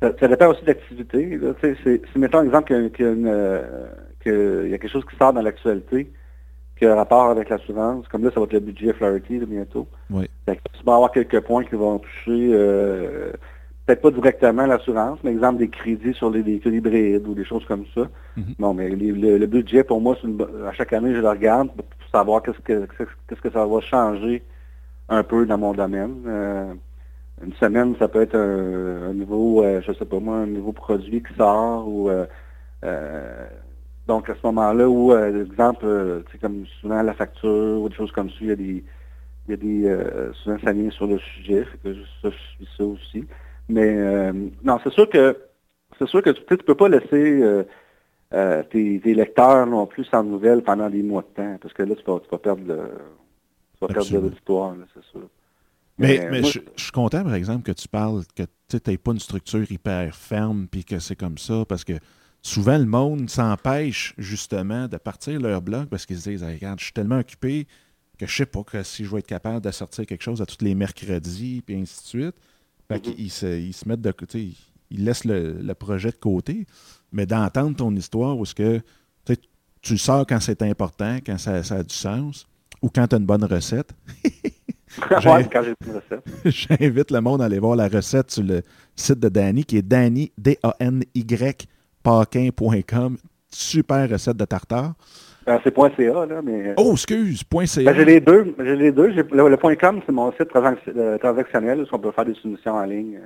ça, 0.20 0.28
dépend 0.28 0.48
aussi 0.48 0.62
de 0.62 0.68
l'activité. 0.68 1.38
Si, 1.82 2.18
mettons 2.18 2.42
exemple 2.42 2.90
qu'il 2.92 3.06
y, 3.06 3.26
euh, 3.26 4.68
y, 4.68 4.74
a 4.74 4.78
quelque 4.78 4.88
chose 4.88 5.04
qui 5.04 5.16
sort 5.16 5.32
dans 5.32 5.42
l'actualité, 5.42 6.10
qui 6.78 6.86
a 6.86 6.92
un 6.92 6.96
rapport 6.96 7.26
avec 7.30 7.48
l'assurance, 7.50 8.08
comme 8.08 8.24
là, 8.24 8.30
ça 8.32 8.40
va 8.40 8.46
être 8.46 8.52
le 8.52 8.60
budget 8.60 8.92
Flaherty 8.94 9.38
bientôt. 9.40 9.86
Oui. 10.10 10.28
tu 10.46 10.84
vas 10.84 10.94
avoir 10.94 11.12
quelques 11.12 11.40
points 11.40 11.64
qui 11.64 11.74
vont 11.74 11.98
toucher, 11.98 12.50
euh, 12.52 13.32
peut-être 13.86 14.00
pas 14.00 14.10
directement 14.10 14.66
l'assurance, 14.66 15.18
mais 15.22 15.32
exemple 15.32 15.58
des 15.58 15.68
crédits 15.68 16.14
sur 16.14 16.30
les 16.30 16.40
véhicules 16.40 16.74
hybrides 16.74 17.26
ou 17.28 17.34
des 17.34 17.44
choses 17.44 17.64
comme 17.66 17.84
ça. 17.94 18.08
Mm-hmm. 18.38 18.54
Non, 18.58 18.72
mais 18.72 18.88
le, 18.88 19.46
budget, 19.46 19.84
pour 19.84 20.00
moi, 20.00 20.16
à 20.66 20.72
chaque 20.72 20.94
année, 20.94 21.14
je 21.14 21.20
le 21.20 21.28
regarde 21.28 21.68
pour 21.68 21.84
savoir 22.10 22.42
qu'est-ce 22.42 22.58
que, 22.60 22.86
qu'est-ce 23.28 23.40
que 23.40 23.50
ça 23.50 23.66
va 23.66 23.80
changer 23.82 24.42
un 25.08 25.22
peu 25.22 25.46
dans 25.46 25.58
mon 25.58 25.72
domaine. 25.72 26.22
Euh, 26.26 26.74
une 27.44 27.52
semaine, 27.54 27.94
ça 27.98 28.08
peut 28.08 28.22
être 28.22 28.36
un, 28.36 29.12
nouveau, 29.12 29.62
euh, 29.64 29.80
je 29.86 29.92
sais 29.92 30.04
pas 30.04 30.20
moi, 30.20 30.36
un 30.36 30.46
nouveau 30.46 30.72
produit 30.72 31.22
qui 31.22 31.34
sort 31.34 31.88
ou 31.88 32.10
donc, 34.06 34.28
à 34.28 34.34
ce 34.34 34.40
moment-là 34.44 34.88
où, 34.88 35.12
euh, 35.12 35.44
exemple, 35.44 35.86
euh, 35.86 36.22
comme 36.40 36.66
souvent 36.80 37.02
la 37.02 37.14
facture 37.14 37.80
ou 37.80 37.88
des 37.88 37.94
choses 37.94 38.12
comme 38.12 38.28
ça, 38.30 38.36
il 38.42 38.48
y 38.48 38.52
a 38.52 38.56
des, 38.56 38.84
il 39.46 39.50
y 39.50 39.52
a 39.54 39.56
des 39.56 39.86
euh, 39.86 40.32
souvent 40.34 40.58
ça 40.62 40.72
vient 40.72 40.90
sur 40.90 41.06
le 41.06 41.18
sujet, 41.18 41.64
fait 41.64 41.78
que 41.78 41.94
ça, 42.22 42.30
je 42.30 42.36
suis 42.36 42.68
ça 42.76 42.84
aussi. 42.84 43.24
Mais 43.68 43.96
euh, 43.96 44.32
non, 44.62 44.78
c'est 44.84 44.92
sûr 44.92 45.08
que 45.08 45.38
c'est 45.98 46.08
sûr 46.08 46.22
que 46.22 46.30
tu 46.30 46.42
ne 46.50 46.56
peux 46.56 46.74
pas 46.74 46.88
laisser 46.88 47.64
tes, 48.70 49.00
tes, 49.00 49.14
lecteurs 49.14 49.66
non 49.66 49.86
plus 49.86 50.04
sans 50.04 50.24
nouvelles 50.24 50.62
pendant 50.62 50.90
des 50.90 51.02
mois 51.02 51.22
de 51.22 51.42
temps, 51.42 51.56
parce 51.62 51.72
que 51.72 51.82
là, 51.84 51.94
tu 51.94 52.04
vas, 52.04 52.20
tu 52.20 52.28
vas 52.30 52.38
perdre 52.38 52.62
le, 52.66 52.80
tu 53.74 53.80
vas 53.80 53.88
perdre 53.88 54.10
de 54.10 54.18
l'auditoire, 54.18 54.74
c'est 54.94 55.04
sûr. 55.10 55.28
Mais, 55.96 56.28
mais, 56.30 56.42
je, 56.42 56.58
je, 56.76 56.82
suis 56.82 56.92
content, 56.92 57.22
par 57.22 57.34
exemple, 57.34 57.62
que 57.62 57.72
tu 57.72 57.86
parles 57.86 58.24
que 58.34 58.42
tu 58.68 58.78
n'as 58.84 58.96
pas 58.96 59.12
une 59.12 59.20
structure 59.20 59.70
hyper 59.70 60.14
ferme 60.16 60.66
puis 60.66 60.84
que 60.84 60.98
c'est 60.98 61.14
comme 61.14 61.38
ça, 61.38 61.64
parce 61.68 61.84
que 61.84 61.92
souvent 62.42 62.78
le 62.78 62.84
monde 62.84 63.30
s'empêche 63.30 64.12
justement 64.18 64.88
de 64.88 64.96
partir 64.96 65.40
leur 65.40 65.62
blog 65.62 65.86
parce 65.88 66.04
qu'ils 66.04 66.18
se 66.18 66.30
disent 66.30 66.42
Regarde, 66.42 66.80
je 66.80 66.84
suis 66.86 66.92
tellement 66.92 67.18
occupé 67.18 67.66
que 68.18 68.26
je 68.26 68.36
sais 68.36 68.46
pas 68.46 68.62
que 68.62 68.82
si 68.82 69.04
je 69.04 69.10
vais 69.10 69.18
être 69.20 69.26
capable 69.26 69.60
de 69.60 69.70
sortir 69.70 70.06
quelque 70.06 70.22
chose 70.22 70.40
à 70.40 70.46
tous 70.46 70.62
les 70.64 70.74
mercredis, 70.74 71.62
puis 71.64 71.76
ainsi 71.76 72.02
de 72.02 72.06
suite. 72.06 72.36
Fait 72.86 72.98
mm-hmm. 72.98 73.14
qu'ils 73.14 73.30
se, 73.30 73.58
ils 73.58 73.72
se 73.72 73.88
mettent 73.88 74.02
de 74.02 74.12
côté, 74.12 74.52
ils 74.90 75.04
laissent 75.04 75.24
le, 75.24 75.72
projet 75.72 76.10
de 76.10 76.16
côté, 76.16 76.66
mais 77.12 77.26
d'entendre 77.26 77.76
ton 77.76 77.94
histoire 77.96 78.38
où 78.38 78.44
ce 78.44 78.54
que 78.54 78.80
tu 79.80 79.98
sors 79.98 80.26
quand 80.26 80.40
c'est 80.40 80.62
important, 80.62 81.16
quand 81.16 81.36
ça, 81.36 81.56
a 81.56 81.82
du 81.82 81.94
sens, 81.94 82.46
ou 82.84 82.90
quand 82.94 83.06
tu 83.06 83.16
as 83.16 83.18
une 83.18 83.24
bonne 83.24 83.44
recette. 83.44 83.90
J'invite 86.44 87.10
le 87.10 87.20
monde 87.20 87.40
à 87.42 87.46
aller 87.46 87.58
voir 87.58 87.76
la 87.76 87.88
recette 87.88 88.30
sur 88.30 88.44
le 88.44 88.60
site 88.94 89.18
de 89.18 89.28
Danny, 89.28 89.64
qui 89.64 89.78
est 89.78 89.82
Danny, 89.82 90.30
D-A-N-Y 90.36 91.66
paquin.com. 92.02 93.16
Super 93.48 94.10
recette 94.10 94.36
de 94.36 94.44
tartare. 94.44 94.92
Ben, 95.46 95.58
c'est 95.64 95.74
.ca, 95.74 96.26
là, 96.26 96.42
mais... 96.42 96.74
Oh, 96.76 96.92
excuse, 96.92 97.42
.ca. 97.50 97.82
Ben, 97.82 97.96
j'ai 97.96 98.04
les 98.04 98.20
deux. 98.20 98.54
J'ai 98.58 98.76
les 98.76 98.92
deux. 98.92 99.08
Le, 99.08 99.76
.com, 99.76 100.00
c'est 100.04 100.12
mon 100.12 100.30
site 100.32 100.50
euh, 100.54 101.18
transactionnel, 101.18 101.80
où 101.80 101.86
on 101.90 101.98
peut 101.98 102.12
faire 102.12 102.26
des 102.26 102.34
soumissions 102.34 102.74
en 102.74 102.84
ligne. 102.84 103.20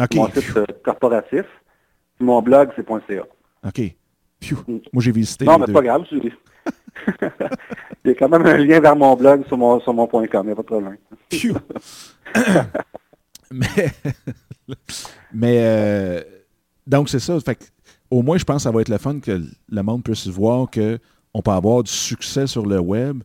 OK. 0.00 0.14
Mon 0.14 0.30
site 0.30 0.56
euh, 0.56 0.64
corporatif. 0.82 1.44
mon 2.18 2.40
blog, 2.40 2.70
c'est 2.74 2.86
.ca. 2.88 3.22
OK. 3.64 3.78
Mm. 4.66 4.78
Moi, 4.92 5.02
j'ai 5.02 5.12
visité 5.12 5.44
Non, 5.44 5.58
mais 5.58 5.66
c'est 5.66 5.72
pas 5.72 5.82
grave. 5.82 6.04
Il 8.04 8.08
y 8.08 8.10
a 8.10 8.14
quand 8.14 8.28
même 8.28 8.46
un 8.46 8.56
lien 8.56 8.80
vers 8.80 8.96
mon 8.96 9.14
blog 9.16 9.46
sur 9.46 9.56
mon, 9.56 9.80
sur 9.80 9.92
mon 9.94 10.06
point 10.06 10.26
com, 10.26 10.42
il 10.44 10.46
n'y 10.46 10.52
a 10.52 10.56
pas 10.56 10.62
de 10.62 10.66
problème. 10.66 10.96
mais, 13.50 13.92
mais 15.32 15.58
euh, 15.60 16.20
donc 16.86 17.08
c'est 17.08 17.18
ça. 17.18 17.38
Fait 17.40 17.72
au 18.10 18.22
moins, 18.22 18.38
je 18.38 18.44
pense 18.44 18.56
que 18.56 18.62
ça 18.62 18.70
va 18.70 18.80
être 18.80 18.88
le 18.88 18.98
fun 18.98 19.18
que 19.20 19.40
le 19.68 19.82
monde 19.82 20.02
puisse 20.04 20.26
voir 20.28 20.68
qu'on 20.70 21.42
peut 21.42 21.50
avoir 21.50 21.82
du 21.82 21.90
succès 21.90 22.46
sur 22.46 22.66
le 22.66 22.78
web 22.78 23.22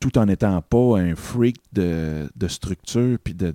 tout 0.00 0.18
en 0.18 0.26
n'étant 0.26 0.60
pas 0.62 0.98
un 0.98 1.14
freak 1.14 1.56
de, 1.72 2.28
structure 2.48 3.18
puis 3.22 3.34
de, 3.34 3.52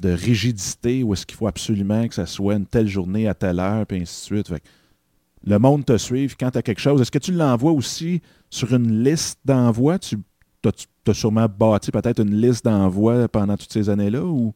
de, 0.00 0.10
rigidité 0.10 1.02
où 1.02 1.12
est-ce 1.12 1.26
qu'il 1.26 1.36
faut 1.36 1.46
absolument 1.46 2.06
que 2.08 2.14
ça 2.14 2.26
soit 2.26 2.54
une 2.54 2.66
telle 2.66 2.88
journée 2.88 3.28
à 3.28 3.34
telle 3.34 3.60
heure, 3.60 3.86
puis 3.86 4.00
ainsi 4.00 4.30
de 4.30 4.36
suite. 4.36 4.48
Fait 4.48 4.62
le 5.46 5.58
monde 5.58 5.84
te 5.84 5.96
suive 5.96 6.36
quand 6.38 6.50
tu 6.50 6.58
as 6.58 6.62
quelque 6.62 6.80
chose. 6.80 7.00
Est-ce 7.00 7.10
que 7.10 7.18
tu 7.18 7.32
l'envoies 7.32 7.72
aussi 7.72 8.20
sur 8.50 8.74
une 8.74 9.02
liste 9.02 9.38
d'envois? 9.44 9.98
Tu 9.98 10.16
as, 10.64 11.14
sûrement 11.14 11.46
bâti 11.46 11.92
peut-être 11.92 12.20
une 12.20 12.34
liste 12.34 12.64
d'envois 12.64 13.28
pendant 13.28 13.56
toutes 13.56 13.72
ces 13.72 13.88
années-là 13.88 14.24
ou? 14.24 14.52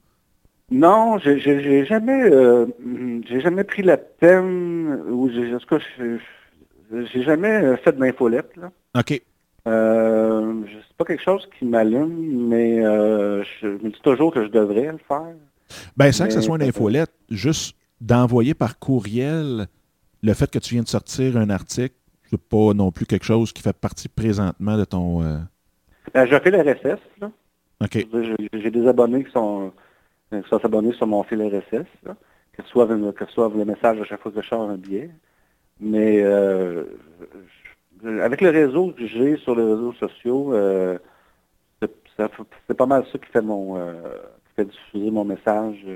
Non, 0.73 1.19
j'ai 1.19 1.85
jamais 1.85 2.31
euh, 2.31 2.67
j'ai 3.29 3.41
jamais 3.41 3.65
pris 3.65 3.83
la 3.83 3.97
peine 3.97 5.01
ou 5.09 5.29
j'ai 5.31 5.57
j'ai 7.13 7.23
jamais 7.23 7.77
fait 7.79 7.93
de 7.93 8.01
l'infolette. 8.01 8.53
OK. 8.97 9.21
Euh, 9.69 10.63
c'est 10.89 10.97
pas 10.97 11.05
quelque 11.05 11.23
chose 11.23 11.49
qui 11.59 11.65
m'allume, 11.65 12.49
mais 12.49 12.85
euh, 12.85 13.43
je 13.61 13.67
me 13.67 13.91
dis 13.91 14.01
toujours 14.03 14.33
que 14.33 14.45
je 14.45 14.51
devrais 14.51 14.93
le 14.93 14.99
faire. 15.07 15.35
Ben, 15.97 16.11
sans 16.13 16.27
que 16.27 16.33
ce 16.33 16.41
soit 16.41 16.57
une 16.57 16.69
infolette, 16.69 17.13
juste 17.31 17.77
d'envoyer 18.01 18.55
par 18.55 18.79
courriel 18.79 19.67
le 20.23 20.35
fait 20.35 20.51
que 20.51 20.59
tu 20.59 20.75
viens 20.75 20.83
de 20.83 20.89
sortir 20.89 21.37
un 21.37 21.51
article, 21.51 21.95
c'est 22.31 22.41
pas 22.41 22.75
non 22.75 22.93
plus 22.93 23.07
quelque 23.07 23.25
chose 23.25 23.53
qui 23.53 23.63
fait 23.63 23.77
partie 23.77 24.09
présentement 24.09 24.77
de 24.77 24.85
ton. 24.85 25.23
Euh... 25.23 25.39
Ben, 26.15 26.27
je 26.27 26.39
fais 26.39 26.51
l'RSS. 26.51 27.01
OK. 27.83 28.07
J'ai 28.53 28.71
des 28.71 28.87
abonnés 28.87 29.25
qui 29.25 29.33
sont, 29.33 29.73
qui 30.31 30.49
sont 30.49 30.65
abonnés 30.65 30.93
sur 30.93 31.07
mon 31.07 31.23
fil 31.23 31.43
RSS, 31.43 31.87
là, 32.05 32.15
que, 32.53 32.63
ce 32.63 32.69
soit, 32.69 32.87
que 32.87 33.27
ce 33.27 33.33
soit 33.33 33.51
le 33.55 33.65
message 33.65 34.01
à 34.01 34.05
chaque 34.05 34.21
fois 34.21 34.33
que 34.33 34.43
je 34.43 34.49
sors 34.49 34.69
un 34.69 34.77
billet. 34.77 35.11
Mais 35.81 36.21
euh, 36.23 36.85
avec 38.05 38.43
le 38.43 38.51
réseau 38.51 38.93
que 38.93 39.07
j'ai 39.07 39.39
sur 39.39 39.55
les 39.55 39.65
réseaux 39.65 39.95
sociaux, 39.95 40.53
euh, 40.53 40.99
c'est 41.81 42.77
pas 42.77 42.87
mal 42.87 43.05
ça 43.11 43.19
qui 43.19 43.31
fait 43.33 43.41
mon 43.41 43.77
qui 43.77 44.55
fait 44.57 44.67
diffuser 44.67 45.11
mon 45.11 45.25
message 45.25 45.87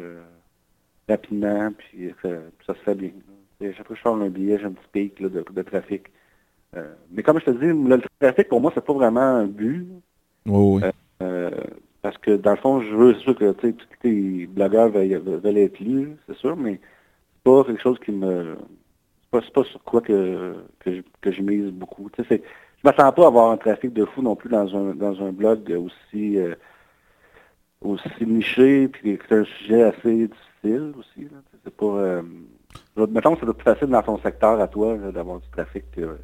rapidement, 1.07 1.71
puis 1.77 2.15
ça 2.23 2.75
se 2.75 2.81
fait 2.81 2.95
bien. 2.95 3.11
Chaque 3.73 3.87
fois 3.87 3.95
que 3.95 3.99
je 3.99 4.03
sors 4.03 4.17
un 4.17 4.29
billet, 4.29 4.59
j'ai 4.59 4.67
un 4.67 4.73
petit 4.73 4.89
pic 4.93 5.23
de, 5.23 5.29
de, 5.29 5.63
trafic. 5.63 6.05
mais 7.11 7.23
comme 7.23 7.39
je 7.41 7.47
te 7.47 7.51
dis, 7.51 7.67
le 7.67 8.01
trafic 8.21 8.49
pour 8.49 8.61
moi, 8.61 8.73
c'est 8.75 8.85
pas 8.85 8.93
vraiment 8.93 9.21
un 9.21 9.47
but. 9.47 9.87
Oui, 10.47 10.83
oui. 10.83 11.31
parce 12.03 12.19
que 12.19 12.37
dans 12.37 12.51
le 12.53 12.57
fond, 12.57 12.81
je 12.81 12.95
veux, 12.95 13.15
c'est 13.15 13.21
sûr 13.21 13.37
que 13.37 13.53
tous 13.53 13.75
les 14.03 14.47
blogueurs 14.47 14.91
veulent, 14.91 15.59
être 15.59 15.81
lus, 15.81 16.17
c'est 16.27 16.37
sûr, 16.37 16.57
mais 16.57 16.81
c'est 17.35 17.43
pas 17.45 17.65
quelque 17.65 17.81
chose 17.81 17.99
qui 18.01 18.13
me 18.13 18.57
c'est 19.43 19.53
pas 19.53 19.65
sur 19.65 19.83
quoi 19.83 20.01
que, 20.01 20.55
que, 20.81 20.97
je, 20.97 21.03
que 21.21 21.33
je 21.33 21.43
mise 21.43 21.71
beaucoup. 21.71 22.09
Sais, 22.17 22.25
je 22.31 22.81
m'attends 22.85 23.13
pas 23.13 23.25
à 23.25 23.27
avoir 23.29 23.51
un 23.51 23.57
trafic 23.57 23.93
de 23.93 24.05
fou 24.05 24.23
non 24.23 24.37
plus 24.37 24.51
dans 24.51 24.75
un, 24.77 24.95
dans 24.95 25.23
un 25.23 25.33
blog 25.33 25.71
aussi, 25.71 26.39
euh, 26.39 26.55
aussi 27.81 28.09
niché, 28.27 28.89
puis 28.89 29.19
c'est 29.29 29.35
un 29.35 29.45
sujet 29.45 29.83
assez 29.83 30.29
difficile 30.29 30.93
aussi. 30.99 31.29
C'est 31.65 31.77
pas. 31.77 31.87
Euh, 31.87 32.23
mettons 32.97 33.35
que 33.35 33.47
c'est 33.47 33.53
plus 33.53 33.63
facile 33.63 33.89
dans 33.89 34.03
ton 34.03 34.19
secteur 34.19 34.61
à 34.61 34.69
toi 34.69 34.97
d'avoir 35.13 35.41
du 35.41 35.49
trafic 35.49 35.91
que. 35.91 36.19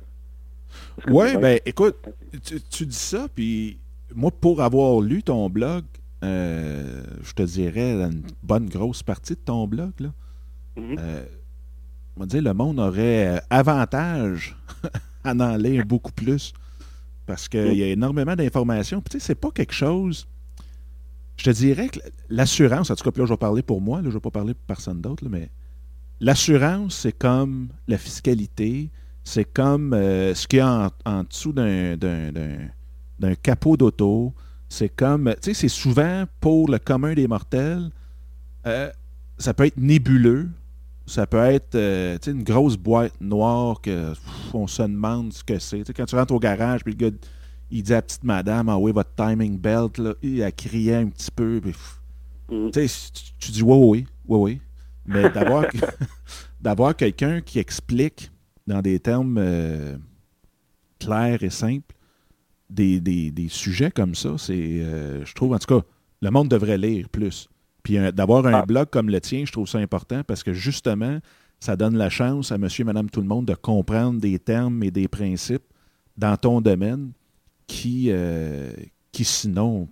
Oui, 1.09 1.36
ben 1.36 1.59
écoute, 1.66 1.96
tu, 2.70 2.86
dis 2.86 2.94
ça, 2.94 3.26
puis 3.34 3.80
moi, 4.14 4.30
pour 4.30 4.62
avoir 4.62 5.01
lu 5.01 5.22
ton 5.22 5.51
blog, 5.51 5.84
euh, 6.22 7.03
je 7.22 7.32
te 7.32 7.42
dirais 7.42 7.94
une 7.94 8.22
bonne 8.42 8.68
grosse 8.68 9.03
partie 9.03 9.34
de 9.34 9.40
ton 9.40 9.66
blog, 9.66 9.92
là. 9.98 10.11
Mm-hmm. 10.76 10.96
euh, 11.01 11.24
on 12.16 12.20
va 12.20 12.26
dire, 12.26 12.42
le 12.42 12.55
monde 12.55 12.78
aurait 12.78 13.36
euh, 13.36 13.40
avantage 13.51 14.57
à 15.24 15.32
en 15.32 15.57
lire 15.57 15.84
beaucoup 15.86 16.12
plus. 16.12 16.53
Parce 17.26 17.48
qu'il 17.48 17.74
y 17.74 17.82
a 17.82 17.86
énormément 17.86 18.34
d'informations. 18.34 19.01
Puis, 19.01 19.12
tu 19.12 19.20
sais, 19.20 19.26
c'est 19.26 19.34
pas 19.34 19.51
quelque 19.51 19.72
chose. 19.72 20.26
Je 21.36 21.44
te 21.44 21.51
dirais 21.51 21.88
que 21.88 22.01
l'assurance, 22.28 22.90
en 22.90 22.94
tout 22.96 23.09
cas, 23.09 23.18
là, 23.18 23.24
je 23.24 23.32
vais 23.32 23.36
parler 23.36 23.62
pour 23.62 23.80
moi, 23.80 23.98
là, 23.98 24.05
je 24.05 24.09
ne 24.09 24.14
vais 24.14 24.20
pas 24.20 24.30
parler 24.30 24.53
pour 24.53 24.64
personne 24.64 25.01
d'autre, 25.01 25.24
mais 25.30 25.48
l'assurance, 26.21 26.97
c'est 26.97 27.16
comme 27.16 27.68
la 27.89 27.99
fiscalité, 27.99 28.91
c'est 29.25 29.45
comme 29.45 29.93
euh, 29.95 30.35
ce 30.35 30.47
qu'il 30.47 30.59
y 30.59 30.62
a 30.62 30.91
en, 31.05 31.25
dessous 31.25 31.53
d'un 31.53 33.35
capot 33.43 33.77
d'auto. 33.77 34.33
C'est 34.68 34.89
comme, 34.89 35.35
tu 35.43 35.53
sais, 35.53 35.55
c'est 35.55 35.68
souvent 35.68 36.25
pour 36.41 36.71
le 36.71 36.79
commun 36.79 37.14
des 37.14 37.27
mortels, 37.27 37.91
euh, 38.66 38.91
ça 39.37 39.53
peut 39.53 39.66
être 39.66 39.79
nébuleux, 39.79 40.49
ça 41.07 41.27
peut 41.27 41.39
être 41.39 41.75
euh, 41.75 42.18
une 42.27 42.45
grosse 42.45 42.77
boîte 42.77 43.14
noire 43.21 43.81
que 43.81 44.12
on 44.55 44.68
se 44.68 44.83
demande 44.83 45.33
ce 45.33 45.43
que 45.43 45.59
c'est. 45.59 45.83
Quand 45.93 46.05
tu 46.05 46.14
rentres 46.14 46.35
au 46.35 46.39
garage, 46.39 46.85
puis 46.85 46.93
le 46.93 47.11
gars, 47.11 47.16
il 47.71 47.83
dit 47.83 47.93
à 47.93 47.97
la 47.97 48.03
petite 48.03 48.23
madame, 48.23 48.68
ah 48.68 48.79
oui, 48.79 48.93
votre 48.93 49.14
timing 49.16 49.59
belt, 49.59 49.99
là, 49.99 50.14
il 50.23 50.43
a 50.43 50.53
crié 50.53 50.95
un 50.95 51.09
petit 51.09 51.31
peu. 51.33 51.61
Mm. 52.51 52.71
tu, 52.71 53.51
dis, 53.51 53.62
oui, 53.62 53.77
oui, 53.77 54.07
oui, 54.29 54.39
oui. 54.39 54.61
Mais 55.11 55.31
d'avoir 56.61 56.97
quelqu'un 56.97 57.41
qui 57.41 57.59
explique 57.59 58.31
dans 58.67 58.81
des 58.81 59.01
termes 59.01 59.39
euh, 59.39 59.97
clairs 60.99 61.43
et 61.43 61.51
simples 61.51 61.95
des, 62.71 63.47
sujets 63.49 63.91
comme 63.91 64.15
ça, 64.15 64.37
c'est, 64.39 64.55
euh, 64.55 65.25
je 65.25 65.35
trouve, 65.35 65.53
en 65.53 65.59
tout 65.59 65.81
cas, 65.81 65.85
le 66.23 66.31
monde 66.31 66.49
devrait 66.49 66.79
lire 66.79 67.09
plus. 67.09 67.49
Puis 67.83 67.99
d'avoir 68.13 68.47
un 68.47 68.55
ah. 68.55 68.67
blog 68.67 68.89
comme 68.91 69.09
le 69.09 69.21
tien, 69.21 69.45
je 69.45 69.53
trouve 69.53 69.67
ça 69.67 69.79
important 69.79 70.23
parce 70.25 70.43
que 70.43 70.53
justement, 70.53 71.19
ça 71.61 71.77
donne 71.77 71.97
la 71.97 72.11
chance 72.11 72.53
à 72.53 72.59
monsieur 72.59 72.83
et 72.83 72.85
madame 72.85 73.11
tout 73.11 73.21
le 73.21 73.27
monde 73.27 73.47
de 73.47 73.55
comprendre 73.55 74.21
des 74.21 74.39
termes 74.39 74.83
et 74.83 74.91
des 74.91 75.09
principes 75.09 75.65
dans 76.17 76.37
ton 76.37 76.61
domaine 76.61 77.13
qui, 77.67 78.09
euh, 78.11 78.73
qui 79.13 79.25
sinon, 79.25 79.89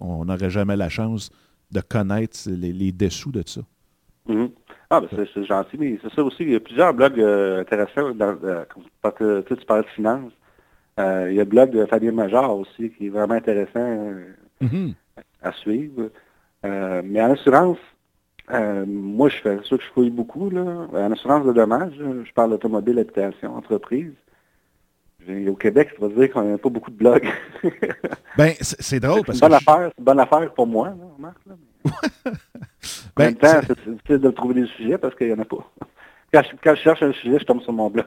on 0.00 0.24
n'aurait 0.24 0.50
jamais 0.50 0.76
la 0.76 0.88
chance 0.88 1.30
de 1.70 1.80
connaître 1.80 2.38
les, 2.48 2.92
dessous 2.92 3.32
de 3.32 3.42
ça. 3.46 3.62
Mm-hmm. 4.28 4.50
Ah, 4.90 5.00
ben 5.00 5.26
c'est 5.34 5.44
gentil, 5.44 5.76
mais 5.78 5.98
c'est 6.02 6.12
ça 6.12 6.22
aussi. 6.22 6.42
Il 6.44 6.52
y 6.52 6.54
a 6.54 6.60
plusieurs 6.60 6.94
blogs 6.94 7.20
euh, 7.20 7.60
intéressants. 7.60 8.14
Dans, 8.14 8.36
euh, 8.44 8.64
parce 9.02 9.16
que 9.16 9.40
tu 9.42 9.66
parlais 9.66 9.82
de 9.82 9.88
finance. 9.88 10.32
il 10.98 11.34
y 11.34 11.40
a 11.40 11.44
le 11.44 11.44
blog 11.44 11.70
de 11.70 11.84
Fabien 11.86 12.12
Major 12.12 12.58
aussi 12.58 12.90
qui 12.90 13.06
est 13.06 13.10
vraiment 13.10 13.34
intéressant 13.34 14.12
mm-hmm. 14.62 14.94
à 15.42 15.52
suivre. 15.52 16.10
Euh, 16.64 17.02
mais 17.04 17.20
en 17.20 17.32
assurance, 17.32 17.78
euh, 18.50 18.84
moi, 18.86 19.28
je 19.28 19.36
fais 19.36 19.56
ça 19.68 19.76
que 19.76 19.82
je 19.82 19.88
fouille 19.92 20.10
beaucoup. 20.10 20.50
Là. 20.50 20.86
En 20.92 21.12
assurance 21.12 21.46
de 21.46 21.52
dommages, 21.52 21.94
je 21.98 22.32
parle 22.32 22.50
d'automobile, 22.50 22.98
habitation, 22.98 23.54
entreprise. 23.56 24.12
Au 25.48 25.54
Québec, 25.54 25.88
ça 25.98 26.06
veut 26.06 26.14
dire 26.14 26.30
qu'on 26.30 26.42
n'a 26.42 26.58
pas 26.58 26.68
beaucoup 26.68 26.90
de 26.90 26.96
blogs. 26.96 27.26
ben, 28.36 28.52
c'est 28.60 29.00
drôle 29.00 29.22
parce 29.24 29.40
que. 29.40 29.46
Bonne 29.46 29.54
affaire, 29.54 29.90
c'est 29.90 29.98
une 29.98 30.04
bonne 30.04 30.20
affaire 30.20 30.52
pour 30.52 30.66
moi, 30.66 30.88
là, 30.88 30.94
Marc. 31.18 31.38
Là, 31.46 31.54
en 31.86 33.22
même 33.22 33.34
temps, 33.36 33.60
c'est 33.66 33.90
difficile 33.90 34.18
de 34.18 34.30
trouver 34.30 34.54
des 34.54 34.66
sujets 34.68 34.98
parce 34.98 35.14
qu'il 35.14 35.28
n'y 35.28 35.34
en 35.34 35.38
a 35.38 35.44
pas. 35.44 35.70
Quand 36.32 36.74
je, 36.74 36.80
cherche 36.80 37.02
un 37.02 37.12
sujet, 37.12 37.38
je 37.38 37.44
tombe 37.44 37.62
sur 37.62 37.72
mon 37.72 37.90
blog. 37.90 38.06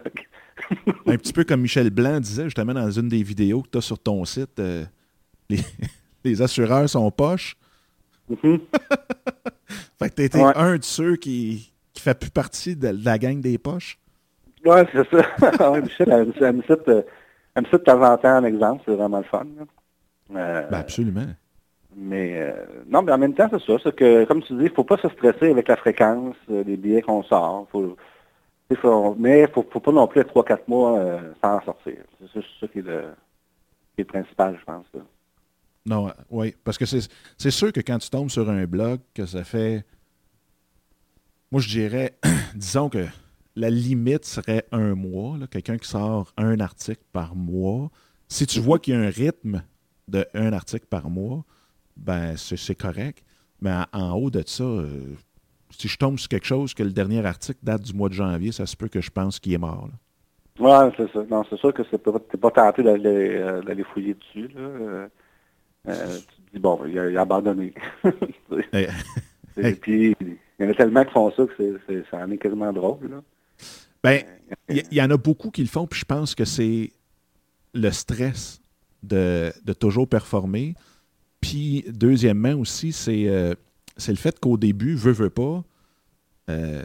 un 1.05 1.17
petit 1.17 1.31
peu 1.31 1.43
comme 1.43 1.61
Michel 1.61 1.89
Blanc 1.89 2.19
disait 2.19 2.45
justement 2.45 2.73
dans 2.73 2.91
une 2.91 3.07
des 3.07 3.23
vidéos 3.23 3.61
que 3.61 3.69
tu 3.69 3.77
as 3.77 3.81
sur 3.81 3.97
ton 3.97 4.25
site, 4.25 4.59
euh, 4.59 4.83
les, 5.49 5.59
les 6.25 6.41
assureurs 6.41 6.89
sont 6.89 7.09
poches, 7.11 7.55
Mm-hmm. 8.29 8.59
fait 9.99 10.09
que 10.09 10.15
tu 10.15 10.23
été 10.23 10.41
un 10.41 10.77
de 10.77 10.83
ceux 10.83 11.15
qui, 11.15 11.71
qui 11.93 12.01
fait 12.01 12.17
plus 12.17 12.29
partie 12.29 12.75
de, 12.75 12.89
la 13.03 13.17
gang 13.17 13.39
des 13.39 13.57
poches. 13.57 13.97
Oui, 14.65 14.79
c'est 14.91 15.09
ça. 15.09 15.79
Michel, 15.81 16.09
elle, 16.11 16.53
me 16.55 16.61
cite, 16.63 16.87
euh, 16.87 17.03
de 17.55 17.77
temps 17.77 18.01
en 18.01 18.17
temps 18.17 18.29
un 18.29 18.43
exemple, 18.43 18.83
c'est 18.85 18.95
vraiment 18.95 19.19
le 19.19 19.23
fun. 19.23 19.45
Euh, 20.35 20.67
ben 20.69 20.77
absolument. 20.77 21.27
Mais 21.99 22.39
euh, 22.39 22.53
non, 22.87 23.01
mais 23.01 23.11
en 23.11 23.17
même 23.17 23.33
temps, 23.33 23.49
c'est 23.49 23.65
ça. 23.65 23.73
C'est 23.83 23.95
que, 23.95 24.25
comme 24.25 24.43
tu 24.43 24.53
dis, 24.53 24.65
il 24.65 24.69
ne 24.69 24.75
faut 24.75 24.83
pas 24.83 24.97
se 24.97 25.09
stresser 25.09 25.49
avec 25.49 25.67
la 25.67 25.75
fréquence 25.75 26.35
des 26.47 26.77
billets 26.77 27.01
qu'on 27.01 27.23
sort. 27.23 27.67
Faut, 27.71 27.95
mais 29.17 29.39
il 29.39 29.41
ne 29.43 29.47
faut, 29.47 29.63
pas 29.63 29.91
non 29.91 30.07
plus 30.07 30.21
être 30.21 30.33
3-4 30.33 30.59
mois 30.67 31.19
sans 31.41 31.55
en 31.55 31.61
sortir. 31.61 31.95
C'est 32.19 32.41
ça 32.41 32.43
le, 32.61 32.69
qui 32.69 32.79
est 32.79 32.83
le 33.97 34.05
principal, 34.05 34.57
je 34.59 34.65
pense. 34.65 34.85
Non, 35.87 36.11
oui, 36.29 36.53
parce 36.63 36.77
que 36.77 36.85
c'est 36.85 37.51
sûr 37.51 37.71
que 37.71 37.79
quand 37.79 37.97
tu 37.97 38.09
tombes 38.09 38.29
sur 38.29 38.49
un 38.49 38.65
blog, 38.65 38.99
que 39.13 39.25
ça 39.25 39.43
fait. 39.43 39.85
Moi, 41.51 41.61
je 41.61 41.69
dirais, 41.69 42.17
disons 42.55 42.89
que 42.89 43.05
la 43.55 43.69
limite 43.69 44.25
serait 44.25 44.65
un 44.71 44.95
mois, 44.95 45.37
quelqu'un 45.49 45.77
qui 45.77 45.87
sort 45.87 46.33
un 46.37 46.59
article 46.59 47.03
par 47.11 47.35
mois. 47.35 47.89
Si 48.27 48.45
tu 48.45 48.59
vois 48.59 48.79
qu'il 48.79 48.93
y 48.93 48.97
a 48.97 48.99
un 48.99 49.09
rythme 49.09 49.63
de 50.09 50.27
un 50.33 50.51
article 50.51 50.85
par 50.85 51.09
mois, 51.09 51.45
ben 51.97 52.35
c'est 52.37 52.75
correct. 52.75 53.23
Mais 53.61 53.71
en, 53.91 54.11
haut 54.13 54.29
de 54.29 54.43
ça, 54.45 54.63
euh, 54.63 55.15
si 55.71 55.87
je 55.87 55.97
tombe 55.97 56.19
sur 56.19 56.29
quelque 56.29 56.45
chose 56.45 56.73
que 56.73 56.83
le 56.83 56.91
dernier 56.91 57.25
article 57.25 57.59
date 57.63 57.81
du 57.81 57.93
mois 57.93 58.09
de 58.09 58.13
janvier, 58.13 58.51
ça 58.51 58.65
se 58.65 58.75
peut 58.75 58.87
que 58.87 59.01
je 59.01 59.09
pense 59.09 59.39
qu'il 59.39 59.53
est 59.53 59.57
mort. 59.57 59.89
Ouais, 60.59 60.91
c'est 60.95 61.11
ça. 61.11 61.23
Non, 61.29 61.43
c'est 61.49 61.57
sûr 61.57 61.73
que 61.73 61.83
c'est 61.89 61.97
pas, 61.97 62.13
t'es 62.19 62.37
pas 62.37 62.51
tenté 62.51 62.83
d'aller, 62.83 63.37
euh, 63.37 63.83
fouiller 63.93 64.15
dessus, 64.15 64.47
là. 64.55 64.61
Euh, 64.61 65.07
tu 65.85 66.41
te 66.41 66.53
dis, 66.53 66.59
bon, 66.59 66.79
il 66.85 66.99
a, 66.99 67.09
il 67.09 67.17
a 67.17 67.21
abandonné. 67.21 67.73
Et 69.57 69.73
puis, 69.73 70.15
il 70.19 70.37
y 70.59 70.67
en 70.67 70.69
a 70.69 70.73
tellement 70.73 71.05
qui 71.05 71.11
font 71.11 71.31
ça 71.31 71.45
que 71.45 71.53
c'est, 71.57 71.73
c'est, 71.87 72.03
ça 72.11 72.17
en 72.17 72.31
est 72.31 72.37
quasiment 72.37 72.73
drôle, 72.73 73.09
là. 73.09 73.21
Ben, 74.03 74.23
il 74.69 74.83
y, 74.91 74.95
y 74.95 75.01
en 75.01 75.09
a 75.09 75.17
beaucoup 75.17 75.49
qui 75.49 75.61
le 75.61 75.67
font, 75.67 75.87
puis 75.87 75.99
je 75.99 76.05
pense 76.05 76.35
que 76.35 76.45
c'est 76.45 76.91
le 77.73 77.91
stress 77.91 78.61
de, 79.03 79.51
de 79.63 79.73
toujours 79.73 80.07
performer. 80.07 80.75
Puis, 81.41 81.85
deuxièmement 81.89 82.53
aussi, 82.53 82.91
c'est 82.91 83.27
euh, 83.27 83.53
c'est 83.95 84.11
le 84.11 84.17
fait 84.17 84.39
qu'au 84.39 84.57
début, 84.57 84.95
veut, 84.95 85.11
veut 85.11 85.29
pas, 85.29 85.63
euh, 86.49 86.83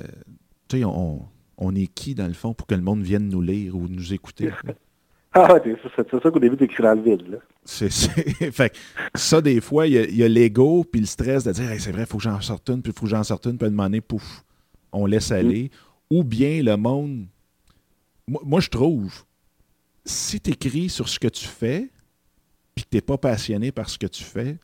tu 0.68 0.78
sais, 0.78 0.84
on, 0.84 1.26
on 1.58 1.74
est 1.74 1.86
qui, 1.86 2.14
dans 2.14 2.26
le 2.26 2.32
fond, 2.32 2.54
pour 2.54 2.66
que 2.66 2.74
le 2.74 2.80
monde 2.82 3.02
vienne 3.02 3.28
nous 3.28 3.42
lire 3.42 3.76
ou 3.76 3.88
nous 3.88 4.12
écouter? 4.12 4.50
Ah, 5.34 5.54
ouais, 5.54 5.62
c'est, 5.96 6.10
ça 6.22 6.30
qu'au 6.30 6.38
début, 6.38 6.58
t'écris 6.58 6.82
dans 6.82 6.92
le 6.92 7.00
vide, 7.00 7.26
là. 7.26 7.38
C'est, 7.64 7.88
fait 8.52 8.76
ça, 9.14 9.40
des 9.40 9.62
fois, 9.62 9.86
il 9.86 9.94
y 10.14 10.22
a- 10.22 10.26
a, 10.26 10.28
l'ego 10.28 10.84
puis 10.84 11.00
le 11.00 11.06
stress 11.06 11.44
de 11.44 11.52
dire 11.52 11.70
Hey, 11.70 11.80
c'est 11.80 11.90
vrai, 11.90 12.02
il 12.02 12.06
faut 12.06 12.18
que 12.18 12.24
j'en 12.24 12.38
sorte 12.42 12.68
une, 12.68 12.82
puis 12.82 12.92
il 12.94 12.98
faut 12.98 13.06
que 13.06 13.10
j'en 13.10 13.22
sorte 13.24 13.46
une, 13.46 13.56
puis 13.56 13.64
à 13.64 13.68
un 13.68 13.70
moment 13.70 13.84
donné, 13.84 14.02
pouf, 14.02 14.44
on 14.92 15.06
laisse 15.06 15.32
aller. 15.32 15.70
Ou 16.10 16.22
bien 16.22 16.62
le 16.62 16.76
monde. 16.76 17.24
Moi, 18.28 18.42
moi, 18.44 18.60
je 18.60 18.68
trouve, 18.68 19.24
si 20.04 20.38
tu 20.38 20.50
écris 20.50 20.90
sur 20.90 21.08
ce 21.08 21.18
que 21.18 21.28
tu 21.28 21.46
fais, 21.46 21.88
puis 22.74 22.84
que 22.84 22.90
tu 22.90 22.96
n'es 22.96 23.00
pas 23.00 23.18
passionné 23.18 23.72
par 23.72 23.88
ce 23.88 23.98
que 23.98 24.06
tu 24.06 24.24
fais, 24.24 24.58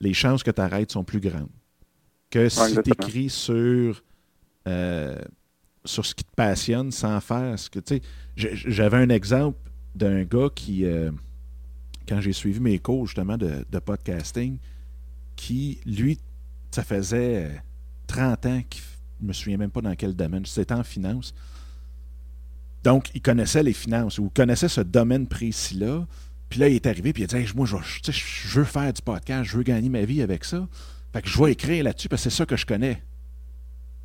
les 0.00 0.14
chances 0.14 0.42
que 0.42 0.50
tu 0.50 0.60
arrêtes 0.60 0.92
sont 0.92 1.04
plus 1.04 1.20
grandes. 1.20 1.48
Que 2.30 2.48
si 2.48 2.74
tu 2.82 2.90
écris 2.90 3.28
sur, 3.28 4.02
euh, 4.68 5.18
sur 5.84 6.06
ce 6.06 6.14
qui 6.14 6.24
te 6.24 6.34
passionne 6.34 6.92
sans 6.92 7.20
faire 7.20 7.58
ce 7.58 7.68
que. 7.68 7.80
Tu 7.80 7.96
sais, 7.96 8.02
j'avais 8.36 8.98
un 8.98 9.08
exemple 9.08 9.58
d'un 9.94 10.22
gars 10.24 10.48
qui. 10.54 10.84
euh, 10.84 11.10
quand 12.08 12.20
j'ai 12.20 12.32
suivi 12.32 12.60
mes 12.60 12.78
cours 12.78 13.06
justement 13.06 13.36
de, 13.36 13.64
de 13.70 13.78
podcasting, 13.78 14.58
qui, 15.36 15.80
lui, 15.86 16.18
ça 16.70 16.82
faisait 16.82 17.44
euh, 17.46 17.56
30 18.06 18.46
ans 18.46 18.62
qu'il 18.68 18.82
je 19.20 19.26
me 19.26 19.32
souviens 19.32 19.56
même 19.58 19.70
pas 19.70 19.80
dans 19.80 19.94
quel 19.94 20.14
domaine, 20.14 20.46
c'était 20.46 20.74
en 20.74 20.82
finance. 20.82 21.34
Donc, 22.82 23.10
il 23.14 23.20
connaissait 23.20 23.62
les 23.62 23.72
finances 23.72 24.18
ou 24.18 24.30
connaissait 24.30 24.68
ce 24.68 24.80
domaine 24.80 25.26
précis-là. 25.26 26.06
Puis 26.50 26.58
là, 26.58 26.68
il 26.68 26.74
est 26.74 26.86
arrivé 26.86 27.12
puis 27.12 27.22
il 27.22 27.34
a 27.34 27.38
dit 27.38 27.52
Moi, 27.54 27.64
je, 27.64 28.58
veux 28.58 28.64
faire 28.64 28.92
du 28.92 29.00
podcast, 29.00 29.44
je 29.48 29.56
veux 29.56 29.62
gagner 29.62 29.88
ma 29.88 30.02
vie 30.02 30.20
avec 30.20 30.44
ça. 30.44 30.66
Fait 31.12 31.22
que 31.22 31.28
je 31.28 31.42
vais 31.42 31.52
écrire 31.52 31.84
là-dessus 31.84 32.08
parce 32.08 32.24
que 32.24 32.30
c'est 32.30 32.36
ça 32.36 32.44
que 32.44 32.56
je 32.56 32.66
connais. 32.66 33.00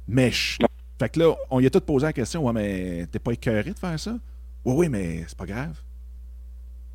Mais 0.08 0.32
Fait 0.32 1.10
que 1.10 1.20
là, 1.20 1.36
on 1.50 1.60
lui 1.60 1.66
a 1.66 1.70
tout 1.72 1.82
posé 1.82 2.06
la 2.06 2.14
question 2.14 2.46
Ouais, 2.46 2.54
mais 2.54 3.08
t'es 3.08 3.18
pas 3.18 3.32
écœuré 3.32 3.72
de 3.72 3.80
faire 3.80 4.00
ça? 4.00 4.16
Oui, 4.64 4.76
oui, 4.78 4.90
mais 4.90 5.26
c'est 5.28 5.38
pas 5.38 5.48
grave. 5.48 5.76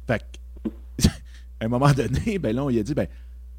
Fait 0.07 0.23
que, 0.65 0.71
à 1.61 1.65
un 1.65 1.69
moment 1.69 1.93
donné, 1.93 2.39
ben 2.39 2.55
là, 2.55 2.65
on 2.65 2.69
lui 2.69 2.79
a 2.79 2.83
dit 2.85 2.95
ben, 2.95 3.09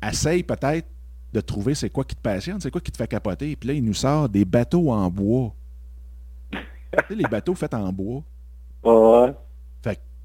essaye 0.02 0.44
peut-être 0.44 0.88
de 1.34 1.42
trouver 1.42 1.76
c'est 1.76 1.90
quoi 1.90 2.06
qui 2.06 2.16
te 2.16 2.22
passionne, 2.22 2.62
c'est 2.62 2.72
quoi 2.72 2.82
qui 2.82 2.92
te 2.92 2.98
fait 2.98 3.08
capoter. 3.08 3.58
Puis 3.58 3.68
là, 3.68 3.74
il 3.74 3.84
nous 3.84 3.94
sort 3.94 4.30
des 4.30 4.46
bateaux 4.46 4.92
en 4.92 5.10
bois. 5.10 5.54
tu 6.52 6.58
sais, 7.10 7.16
les 7.16 7.28
bateaux 7.28 7.56
faits 7.56 7.74
en 7.74 7.92
bois. 7.92 8.24
Ouais, 8.84 9.34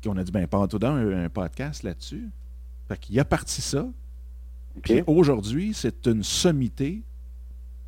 qu'on 0.09 0.17
a 0.17 0.25
dit, 0.25 0.33
ben, 0.33 0.47
pas 0.47 0.67
tout 0.67 0.81
un, 0.83 1.25
un 1.25 1.29
podcast 1.29 1.83
là-dessus. 1.83 2.29
Fait 2.89 2.99
qu'il 2.99 3.19
a 3.21 3.25
parti 3.25 3.61
ça. 3.63 3.87
Puis 4.83 5.03
aujourd'hui, 5.07 5.73
c'est 5.75 6.07
une 6.07 6.23
sommité 6.23 7.03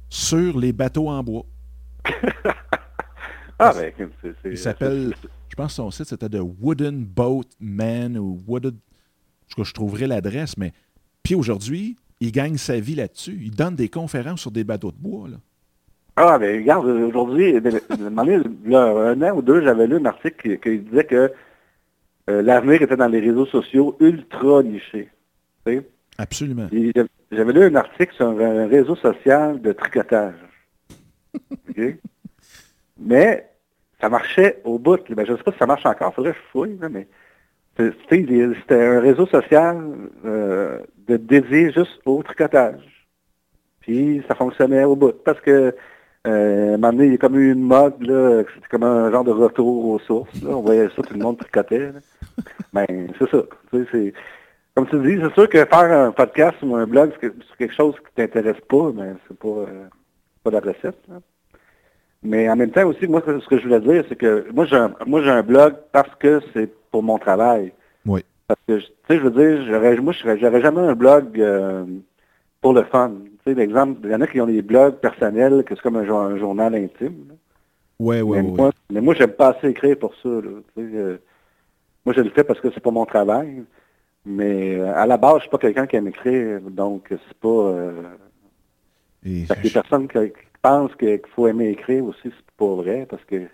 sur 0.08 0.58
les 0.58 0.72
bateaux 0.72 1.08
en 1.08 1.22
bois. 1.22 1.44
Ah, 3.60 3.72
ben, 3.74 3.92
c'est... 4.22 4.34
c'est- 4.42 4.50
Il 4.50 4.58
s'appelle, 4.58 5.12
je 5.48 5.54
pense 5.56 5.68
que 5.72 5.74
son 5.74 5.90
site, 5.90 6.06
c'était 6.06 6.28
de 6.28 6.38
Wooden 6.38 7.04
Boat 7.04 7.42
Man 7.58 8.16
ou 8.16 8.38
Wooden. 8.46 8.76
Cas, 9.56 9.64
je 9.64 9.72
trouverai 9.72 10.06
l'adresse, 10.06 10.56
mais. 10.56 10.72
Puis 11.24 11.34
aujourd'hui, 11.34 11.96
il 12.20 12.30
gagne 12.30 12.56
sa 12.56 12.78
vie 12.78 12.94
là-dessus. 12.94 13.38
Il 13.42 13.50
donne 13.50 13.74
des 13.74 13.88
conférences 13.88 14.40
sur 14.42 14.50
des 14.52 14.62
bateaux 14.62 14.92
de 14.92 14.96
bois. 14.98 15.28
Là. 15.28 15.36
Ah, 16.16 16.38
ben 16.38 16.56
regarde, 16.60 16.86
aujourd'hui, 16.86 17.60
de- 17.60 17.82
un 17.90 17.96
moment 18.10 18.24
donné, 18.24 18.38
il 18.64 18.70
y 18.70 18.76
a 18.76 18.80
un 18.86 19.20
an 19.22 19.36
ou 19.36 19.42
deux, 19.42 19.60
j'avais 19.62 19.86
lu 19.88 19.96
un 19.96 20.04
article 20.04 20.36
qui, 20.40 20.60
qui 20.60 20.78
disait 20.78 21.04
que 21.04 21.32
euh, 22.28 22.42
l'avenir 22.42 22.82
était 22.82 22.96
dans 22.96 23.08
les 23.08 23.20
réseaux 23.20 23.46
sociaux 23.46 23.96
ultra 24.00 24.62
nichés. 24.62 25.08
Absolument. 26.16 26.68
J'avais- 27.30 27.52
lu 27.52 27.62
un 27.64 27.74
article 27.74 28.14
sur 28.14 28.26
un, 28.28 28.66
réseau 28.66 28.96
social 28.96 29.60
de 29.60 29.72
tricotage. 29.72 30.34
Mais 32.98 33.48
ça 34.00 34.08
marchait 34.08 34.60
au 34.64 34.78
bout. 34.78 34.98
Ben, 35.10 35.26
je 35.26 35.32
ne 35.32 35.36
sais 35.36 35.42
pas 35.42 35.52
si 35.52 35.58
ça 35.58 35.66
marche 35.66 35.86
encore, 35.86 36.14
faudrait 36.14 36.32
que 36.32 36.38
je 36.38 36.50
fouille, 36.50 36.78
mais 36.90 37.06
il- 37.78 38.56
c'était 38.60 38.82
un 38.86 39.00
réseau 39.00 39.26
social 39.26 39.84
euh, 40.24 40.80
de 41.06 41.16
dédié 41.16 41.72
juste 41.72 42.00
au 42.06 42.22
tricotage. 42.22 43.06
Puis 43.80 44.22
ça 44.26 44.34
fonctionnait 44.34 44.84
au 44.84 44.96
bout. 44.96 45.12
Parce 45.24 45.40
que 45.40 45.74
euh, 46.28 46.72
à 46.72 46.74
un 46.74 46.76
moment 46.78 46.92
donné, 46.92 47.06
il 47.06 47.12
y 47.12 47.14
a 47.14 47.18
comme 47.18 47.36
eu 47.38 47.52
une 47.52 47.62
mode, 47.62 48.00
là, 48.02 48.42
c'était 48.54 48.68
comme 48.70 48.82
un 48.84 49.10
genre 49.10 49.24
de 49.24 49.30
retour 49.32 49.86
aux 49.88 49.98
sources. 49.98 50.42
Là. 50.42 50.50
On 50.50 50.60
voyait 50.62 50.88
ça, 50.94 51.02
tout 51.02 51.14
le 51.14 51.20
monde 51.20 51.38
tricotait. 51.38 51.90
Ben, 52.72 52.86
c'est 53.18 53.30
ça. 53.30 53.42
Tu 53.72 53.78
sais, 53.78 53.86
c'est- 53.92 54.12
comme 54.74 54.86
tu 54.88 54.98
dis, 55.00 55.20
c'est 55.20 55.34
sûr 55.34 55.48
que 55.48 55.58
faire 55.64 55.92
un 56.06 56.12
podcast 56.12 56.56
ou 56.62 56.76
un 56.76 56.86
blog 56.86 57.10
sur 57.20 57.56
quelque 57.56 57.74
chose 57.74 57.94
qui 57.96 58.14
t'intéresse 58.14 58.60
pas, 58.68 58.92
mais 58.94 59.14
c'est 59.26 59.36
pas, 59.38 59.48
euh, 59.48 59.86
pas 60.44 60.50
la 60.52 60.60
recette. 60.60 60.98
là. 61.08 61.16
Mais 62.22 62.48
en 62.50 62.56
même 62.56 62.70
temps 62.70 62.86
aussi, 62.86 63.06
moi, 63.06 63.22
ce 63.26 63.46
que 63.48 63.58
je 63.58 63.62
voulais 63.64 63.80
dire, 63.80 64.04
c'est 64.08 64.16
que 64.16 64.46
moi, 64.52 64.66
j'ai 64.66 64.76
un, 64.76 64.92
moi, 65.06 65.22
j'ai 65.22 65.30
un 65.30 65.42
blog 65.42 65.74
parce 65.92 66.14
que 66.16 66.40
c'est 66.52 66.68
pour 66.90 67.02
mon 67.02 67.18
travail. 67.18 67.72
Oui. 68.06 68.24
Parce 68.48 68.60
que, 68.66 68.78
tu 68.78 68.86
sais, 69.08 69.16
je 69.18 69.22
veux 69.22 69.30
dire, 69.30 69.66
j'aurais, 69.66 69.96
moi, 69.96 70.12
je 70.12 70.18
serais- 70.20 70.38
j'aurais 70.38 70.60
jamais 70.60 70.80
un 70.80 70.94
blog 70.94 71.40
euh, 71.40 71.84
pour 72.60 72.72
le 72.72 72.82
fun. 72.84 73.12
L'exemple, 73.54 74.00
il 74.04 74.10
y 74.10 74.14
en 74.14 74.20
a 74.20 74.26
qui 74.26 74.40
ont 74.40 74.46
des 74.46 74.62
blogs 74.62 74.96
personnels, 74.96 75.64
que 75.64 75.74
c'est 75.74 75.80
comme 75.82 75.96
un, 75.96 76.04
jour- 76.06 76.20
un 76.20 76.36
journal 76.38 76.74
intime. 76.74 77.26
là. 77.28 77.34
Ouais, 78.00 78.20
ouais, 78.22 78.42
mais, 78.42 78.48
ouais. 78.48 78.56
moi, 78.56 78.70
mais 78.92 79.00
moi, 79.00 79.14
j'aime 79.14 79.32
pas 79.32 79.48
assez 79.48 79.68
écrire 79.68 79.98
pour 79.98 80.14
ça. 80.22 80.28
là. 80.28 80.50
Euh, 80.78 81.18
moi, 82.06 82.14
je 82.14 82.20
le 82.20 82.30
fais 82.30 82.44
parce 82.44 82.60
que 82.60 82.70
c'est 82.72 82.80
pas 82.82 82.90
mon 82.90 83.06
travail. 83.06 83.64
Mais 84.24 84.76
euh, 84.76 84.94
à 84.94 85.06
la 85.06 85.16
base, 85.16 85.36
je 85.36 85.40
suis 85.42 85.50
pas 85.50 85.58
quelqu'un 85.58 85.86
qui 85.86 85.96
aime 85.96 86.08
écrire, 86.08 86.60
donc 86.62 87.06
c'est 87.10 87.38
pas. 87.38 87.48
Euh, 87.48 88.02
Et 89.24 89.44
fait 89.44 89.54
que 89.56 89.62
les 89.62 89.70
personnes 89.70 90.06
qui, 90.08 90.18
qui 90.18 90.46
pensent 90.60 90.94
qu'il 90.96 91.20
faut 91.34 91.46
aimer 91.48 91.68
écrire 91.70 92.04
aussi, 92.04 92.24
c'est 92.24 92.56
pas 92.56 92.74
vrai, 92.74 93.06
parce 93.08 93.24
que 93.24 93.46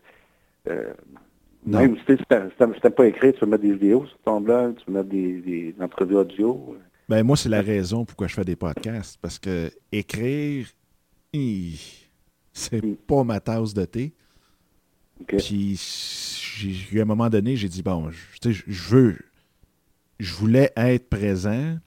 même 1.67 1.97
si 1.99 2.17
tu 2.17 2.25
t'aimes 2.27 2.93
pas 2.97 3.07
écrire, 3.07 3.33
tu 3.35 3.41
peux 3.41 3.47
mettre 3.47 3.63
des 3.63 3.73
vidéos 3.73 4.05
sur 4.07 4.19
ton 4.25 4.41
blog, 4.41 4.77
tu 4.77 4.85
peux 4.87 4.93
mettre 4.93 5.09
des, 5.09 5.35
des, 5.41 5.73
des 5.73 5.83
entrevues 5.83 6.17
audio. 6.17 6.77
Ben 7.09 7.23
moi, 7.23 7.37
c'est 7.37 7.49
la 7.49 7.61
raison 7.63 8.05
pourquoi 8.05 8.27
je 8.29 8.35
fais 8.35 8.45
des 8.45 8.57
podcasts. 8.57 9.19
Parce 9.21 9.39
que 9.39 9.71
écrire, 9.93 10.67
c'est 12.53 12.83
Mm. 12.85 12.97
pas 13.07 13.25
ma 13.25 13.41
tasse 13.41 13.75
de 13.75 13.85
thé. 13.85 14.15
Puis 15.27 15.77
j'ai- 16.59 16.99
à 17.01 17.03
un 17.03 17.07
moment 17.07 17.29
donné, 17.29 17.57
j'ai 17.57 17.69
dit 17.69 17.83
bon, 17.83 18.11
je, 18.11 18.51
je- 18.51 18.63
je 18.67 18.83
veux, 18.95 19.19
je 20.19 20.35
voulais 20.35 20.73
être 20.77 21.09
présent. 21.09 21.79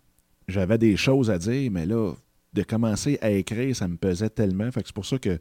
J'avais 0.47 0.78
des 0.78 0.95
choses 0.97 1.30
à 1.30 1.38
dire, 1.38 1.72
mais 1.72 1.86
là, 1.86 2.13
de 2.53 2.63
commencer 2.63 3.18
à 3.22 3.30
écrire, 3.32 3.76
ça 3.76 3.88
me 3.88 3.97
pesait 3.97 4.30
tellement. 4.30 4.72
Fait 4.72 4.82
que 4.82 4.88
c'est 4.88 4.95
pour 4.95 5.05
ça 5.05 5.18
que 5.20 5.39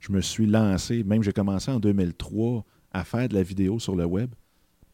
je 0.00 0.12
me 0.12 0.20
suis 0.20 0.46
lancé. 0.46 1.02
Même 1.02 1.22
j'ai 1.22 1.32
commencé 1.32 1.70
en 1.70 1.80
2003 1.80 2.64
à 2.92 3.04
faire 3.04 3.28
de 3.28 3.34
la 3.34 3.42
vidéo 3.42 3.78
sur 3.78 3.96
le 3.96 4.04
web. 4.04 4.30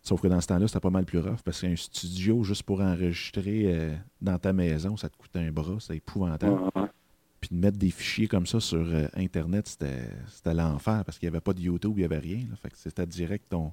Sauf 0.03 0.21
que 0.23 0.29
dans 0.29 0.41
ce 0.41 0.47
temps-là, 0.47 0.67
c'était 0.67 0.81
pas 0.81 0.91
mal 0.91 1.05
plus 1.05 1.19
rough 1.19 1.41
parce 1.45 1.61
qu'un 1.61 1.77
studio 1.77 2.43
juste 2.43 2.63
pour 2.63 2.81
enregistrer 2.81 3.65
euh, 3.67 3.95
dans 4.21 4.39
ta 4.39 4.53
maison, 4.53 4.97
ça 4.97 5.09
te 5.11 5.17
coûte 5.17 5.35
un 5.37 5.51
bras, 5.53 5.77
c'est 5.79 5.97
épouvantable. 5.97 6.59
Puis 7.41 7.51
de 7.51 7.57
mettre 7.61 7.79
des 7.79 7.91
fichiers 7.91 8.27
comme 8.29 8.47
ça 8.47 8.61
sur 8.61 8.79
euh, 8.81 9.07
Internet, 9.15 9.69
c'était 9.69 10.09
c'était 10.29 10.55
l'enfer 10.55 11.03
parce 11.05 11.19
qu'il 11.19 11.27
n'y 11.29 11.35
avait 11.35 11.41
pas 11.43 11.53
de 11.55 11.61
YouTube, 11.61 11.93
il 11.97 12.01
n'y 12.01 12.05
avait 12.05 12.19
rien. 12.19 12.39
là. 12.51 12.57
Fait 12.63 12.71
que 12.71 12.77
c'était 12.79 13.07
direct 13.07 13.47
ton, 13.51 13.73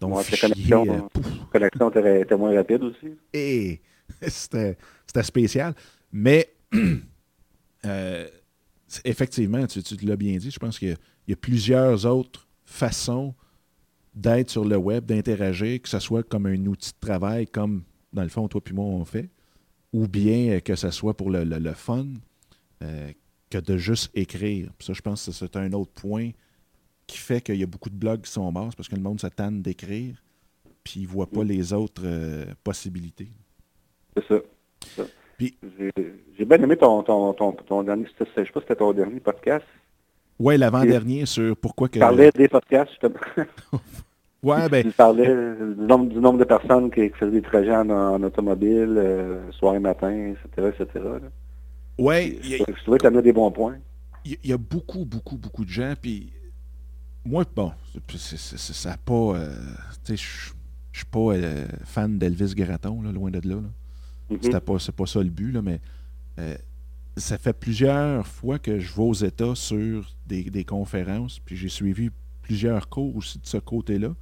ton 0.00 0.12
Ouais, 0.16 0.22
fichier. 0.24 0.48
la 0.48 0.54
connexion, 0.54 0.86
euh, 0.88 0.98
hein. 0.98 1.08
connexion 1.52 1.90
était, 1.90 2.36
moins 2.36 2.54
rapide 2.54 2.82
aussi. 2.84 3.16
et 3.32 3.80
c'était 4.28 4.76
c'était 5.06 5.22
spécial. 5.24 5.74
Mais 6.12 6.52
euh, 7.86 8.28
effectivement, 9.04 9.66
tu, 9.66 9.82
tu 9.82 9.96
l'as 10.06 10.16
bien 10.16 10.36
dit, 10.36 10.50
je 10.50 10.58
pense 10.58 10.78
qu'il 10.78 10.96
y 11.26 11.32
a 11.32 11.36
plusieurs 11.36 12.06
autres 12.06 12.48
façons 12.64 13.34
d'être 14.14 14.50
sur 14.50 14.64
le 14.64 14.76
web, 14.76 15.04
d'interagir, 15.06 15.80
que 15.82 15.88
ce 15.88 15.98
soit 15.98 16.22
comme 16.22 16.46
un 16.46 16.66
outil 16.66 16.92
de 16.92 17.06
travail, 17.06 17.46
comme 17.46 17.82
dans 18.12 18.22
le 18.22 18.28
fond, 18.28 18.48
toi 18.48 18.60
puis 18.60 18.74
moi, 18.74 18.84
on 18.84 19.04
fait, 19.04 19.28
ou 19.92 20.06
bien 20.08 20.50
euh, 20.56 20.60
que 20.60 20.74
ce 20.74 20.90
soit 20.90 21.16
pour 21.16 21.30
le, 21.30 21.44
le- 21.44 21.58
le 21.58 21.72
fun, 21.72 22.06
euh, 22.82 23.10
que 23.50 23.58
de 23.58 23.76
juste 23.76 24.10
écrire. 24.14 24.70
Puis 24.78 24.86
ça, 24.86 24.92
je 24.92 25.00
pense 25.02 25.24
que 25.26 25.32
c'est 25.32 25.56
un 25.56 25.72
autre 25.72 25.92
point 25.92 26.30
qui 27.06 27.18
fait 27.18 27.40
qu'il 27.40 27.56
y 27.56 27.62
a 27.62 27.66
beaucoup 27.66 27.88
de 27.90 27.94
blogs 27.96 28.22
qui 28.22 28.30
sont 28.30 28.50
morts, 28.52 28.74
parce 28.76 28.88
que 28.88 28.94
le 28.96 29.00
monde 29.02 29.20
se 29.20 29.26
tanne 29.28 29.62
d'écrire, 29.62 30.22
puis 30.84 31.00
il 31.00 31.02
ne 31.04 31.08
voit 31.08 31.26
pas 31.26 31.44
les 31.44 31.72
autres 31.72 32.02
euh, 32.04 32.44
possibilités. 32.64 33.28
C'est 34.16 34.28
ça. 34.96 35.04
J'ai 35.40 36.44
bien 36.44 36.62
aimé 36.62 36.76
ton, 36.76 37.02
ton, 37.02 37.32
ton, 37.32 37.52
ton 37.52 37.82
dernier, 37.82 38.06
je 38.06 38.24
sais 38.24 38.24
pas 38.34 38.42
si 38.44 38.50
c'était 38.60 38.76
ton 38.76 38.92
dernier 38.92 39.20
podcast. 39.20 39.64
Ouais, 40.38 40.56
l'avant-dernier 40.56 41.26
sur 41.26 41.56
pourquoi 41.56 41.88
que. 41.88 41.94
Tu 41.94 41.98
parlais 42.00 42.30
des 42.30 42.48
podcasts, 42.48 42.90
justement. 42.90 43.18
Ouais, 44.42 44.68
ben. 44.68 44.84
Tu 44.84 44.92
parlais 44.92 45.26
du 45.26 45.82
nombre, 45.82 46.06
du 46.06 46.20
nombre 46.20 46.38
de 46.38 46.44
personnes 46.44 46.90
qui, 46.90 47.08
faisaient 47.10 47.32
des 47.32 47.42
trajets 47.42 47.74
en, 47.74 48.22
automobile, 48.22 48.94
euh, 48.96 49.50
soir 49.52 49.74
et 49.74 49.80
matin, 49.80 50.32
etc., 50.32 50.70
etc. 50.78 51.04
Ouais. 51.98 52.38
Je 52.42 52.82
trouvais 52.82 52.98
que 52.98 53.02
tu 53.02 53.06
amenais 53.06 53.22
des 53.22 53.32
bons 53.32 53.50
points. 53.50 53.76
Il 54.24 54.36
y, 54.44 54.52
a 54.52 54.58
beaucoup, 54.58 55.04
beaucoup, 55.04 55.36
beaucoup 55.36 55.64
de 55.64 55.70
gens, 55.70 55.94
puis 56.00 56.32
moi, 57.24 57.44
bon, 57.56 57.72
ça 58.06 58.90
n'a 58.90 58.96
pas... 58.98 59.14
Euh, 59.14 59.56
tu 60.04 60.16
sais, 60.16 60.52
je 60.92 60.98
suis 60.98 61.06
pas 61.06 61.34
euh, 61.34 61.66
fan 61.84 62.18
d'Elvis 62.18 62.54
Graton, 62.54 63.00
loin 63.02 63.30
de 63.30 63.40
là. 63.48 63.56
là. 63.56 64.60
Pas, 64.60 64.78
c'est 64.78 64.94
pas 64.94 65.06
ça 65.06 65.20
le 65.20 65.30
but, 65.30 65.50
là, 65.50 65.62
mais 65.62 65.80
ça 67.18 67.38
fait 67.38 67.52
plusieurs 67.52 68.26
fois 68.26 68.58
que 68.58 68.78
je 68.78 68.92
vais 68.92 69.02
aux 69.02 69.14
États 69.14 69.54
sur 69.54 70.14
des, 70.26 70.64
conférences, 70.64 71.38
puis 71.38 71.56
j'ai 71.56 71.68
suivi 71.68 72.10
plusieurs 72.42 72.88
cours 72.88 73.16
aussi 73.16 73.38
de 73.38 73.46
ce 73.46 73.58
côté-là, 73.58 74.14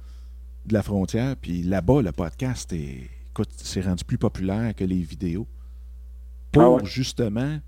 de 0.65 0.73
la 0.73 0.83
frontière. 0.83 1.35
Puis 1.35 1.63
là-bas, 1.63 2.01
le 2.01 2.11
podcast 2.11 2.71
est, 2.73 3.09
écoute, 3.31 3.49
c'est 3.57 3.81
rendu 3.81 4.03
plus 4.03 4.17
populaire 4.17 4.73
que 4.75 4.83
les 4.83 5.01
vidéos. 5.01 5.47
Pour 6.51 6.79
ah 6.81 6.85
justement 6.85 7.59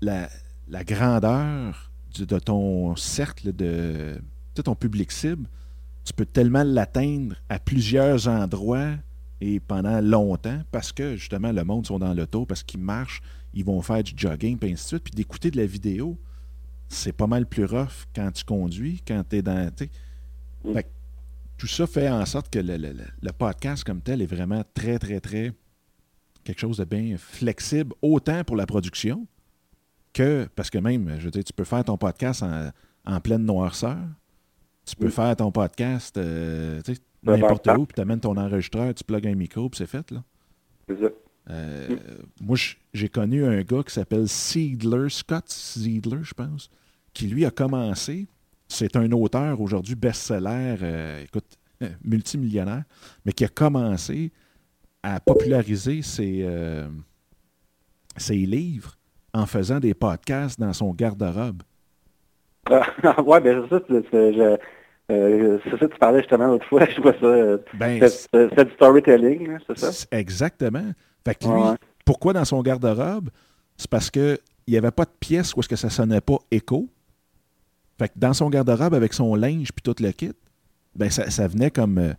la, 0.00 0.28
grandeur 0.84 1.90
de 2.18 2.38
ton 2.38 2.94
cercle 2.96 3.54
de, 3.54 4.20
de 4.54 4.62
ton 4.62 4.74
public 4.74 5.12
cible, 5.12 5.48
tu 6.04 6.12
peux 6.12 6.26
tellement 6.26 6.64
l'atteindre 6.64 7.36
à 7.48 7.58
plusieurs 7.58 8.28
endroits 8.28 8.94
et 9.40 9.60
pendant 9.60 10.00
longtemps 10.00 10.60
parce 10.70 10.92
que 10.92 11.16
justement 11.16 11.52
le 11.52 11.64
monde 11.64 11.86
sont 11.86 11.98
dans 11.98 12.14
l'auto, 12.14 12.46
parce 12.46 12.62
qu'ils 12.62 12.80
marchent, 12.80 13.22
ils 13.54 13.64
vont 13.64 13.80
faire 13.82 14.02
du 14.02 14.12
jogging, 14.16 14.58
puis 14.58 14.72
ainsi 14.72 14.84
de 14.84 14.88
suite. 14.88 15.04
Puis 15.04 15.14
d'écouter 15.14 15.50
de 15.50 15.56
la 15.56 15.66
vidéo, 15.66 16.18
c'est 16.88 17.12
pas 17.12 17.26
mal 17.26 17.46
plus 17.46 17.64
rough 17.64 18.06
quand 18.14 18.30
tu 18.32 18.44
conduis, 18.44 19.02
quand 19.06 19.22
tu 19.28 19.36
es 19.36 19.42
dans. 19.42 19.70
Mm. 20.64 20.80
tout 21.56 21.66
ça 21.66 21.86
fait 21.86 22.08
en 22.08 22.26
sorte 22.26 22.50
que 22.50 22.58
le, 22.58 23.32
podcast 23.32 23.84
comme 23.84 24.02
tel 24.02 24.20
est 24.20 24.26
vraiment 24.26 24.62
très, 24.74 24.98
très, 24.98 25.20
très 25.20 25.52
quelque 26.44 26.58
chose 26.58 26.78
de 26.78 26.84
bien 26.84 27.16
flexible, 27.18 27.94
autant 28.02 28.44
pour 28.44 28.56
la 28.56 28.66
production 28.66 29.26
que, 30.12 30.48
parce 30.56 30.70
que 30.70 30.78
même, 30.78 31.16
je 31.18 31.26
veux 31.26 31.30
dire, 31.30 31.44
tu 31.44 31.52
peux 31.52 31.64
faire 31.64 31.84
ton 31.84 31.96
podcast 31.96 32.42
en, 32.42 32.70
en 33.04 33.20
pleine 33.20 33.44
noirceur, 33.44 33.98
tu 34.84 34.96
peux 34.96 35.10
faire 35.10 35.36
ton 35.36 35.52
podcast 35.52 36.16
euh, 36.16 36.80
n'importe 37.22 37.66
où, 37.68 37.86
puis 37.86 37.94
tu 37.94 38.00
amènes 38.00 38.20
ton 38.20 38.36
enregistreur, 38.36 38.94
tu 38.94 39.04
plugues 39.04 39.26
un 39.26 39.34
micro, 39.34 39.68
puis 39.68 39.78
c'est 39.78 39.86
fait. 39.86 40.10
là. 40.10 40.22
C'est 40.88 41.00
ça. 41.00 41.08
Euh, 41.50 41.88
moi, 42.40 42.56
j'ai 42.94 43.08
connu 43.08 43.44
un 43.44 43.62
gars 43.62 43.82
qui 43.82 43.92
s'appelle 43.92 44.28
Seedler, 44.28 45.08
Scott 45.08 45.48
Seedler, 45.48 46.22
je 46.22 46.34
pense, 46.34 46.70
qui 47.12 47.26
lui 47.26 47.44
a 47.44 47.50
commencé. 47.50 48.26
C'est 48.68 48.96
un 48.96 49.10
auteur 49.12 49.60
aujourd'hui 49.60 49.96
best-seller, 49.96 50.76
euh, 50.82 51.24
écoute, 51.24 51.58
multimillionnaire, 52.04 52.84
mais 53.24 53.32
qui 53.32 53.44
a 53.44 53.48
commencé 53.48 54.30
à 55.02 55.18
populariser 55.18 56.02
ses, 56.02 56.46
ses 58.16 58.36
livres 58.36 58.96
en 59.32 59.46
faisant 59.46 59.80
des 59.80 59.94
podcasts 59.94 60.60
dans 60.60 60.72
son 60.72 60.92
garde-robe. 60.92 61.62
Ah, 62.70 63.22
ouais, 63.22 63.40
ben 63.40 63.66
c'est 63.70 63.78
ça. 63.78 64.58
Euh, 65.10 65.58
c'est 65.64 65.70
ça 65.70 65.78
que 65.78 65.92
tu 65.92 65.98
parlais 65.98 66.20
justement 66.20 66.46
l'autre 66.46 66.66
fois, 66.66 66.84
je 66.96 67.00
vois 67.00 67.14
ça. 67.14 67.26
Euh, 67.26 67.58
ben, 67.74 68.00
c'est 68.08 68.64
du 68.64 68.74
storytelling, 68.74 69.58
c'est 69.66 69.78
ça? 69.78 70.06
Exactement. 70.12 70.92
Fait 71.24 71.34
que 71.34 71.46
lui, 71.46 71.76
pourquoi 72.04 72.32
dans 72.32 72.44
son 72.44 72.62
garde-robe? 72.62 73.30
C'est 73.76 73.90
parce 73.90 74.10
qu'il 74.10 74.38
n'y 74.68 74.76
avait 74.76 74.90
pas 74.90 75.04
de 75.04 75.12
pièce 75.20 75.54
où 75.54 75.60
est-ce 75.60 75.68
que 75.68 75.76
ça 75.76 75.90
sonnait 75.90 76.20
pas 76.20 76.38
écho. 76.50 76.88
Fait 77.98 78.08
que 78.08 78.14
dans 78.16 78.32
son 78.32 78.48
garde-robe, 78.48 78.94
avec 78.94 79.12
son 79.12 79.34
linge 79.34 79.72
puis 79.72 79.82
tout 79.82 79.94
le 80.02 80.10
kit, 80.12 80.32
ben 80.94 81.10
ça, 81.10 81.46
venait 81.46 81.70
comme 81.70 81.98
euh, 81.98 82.14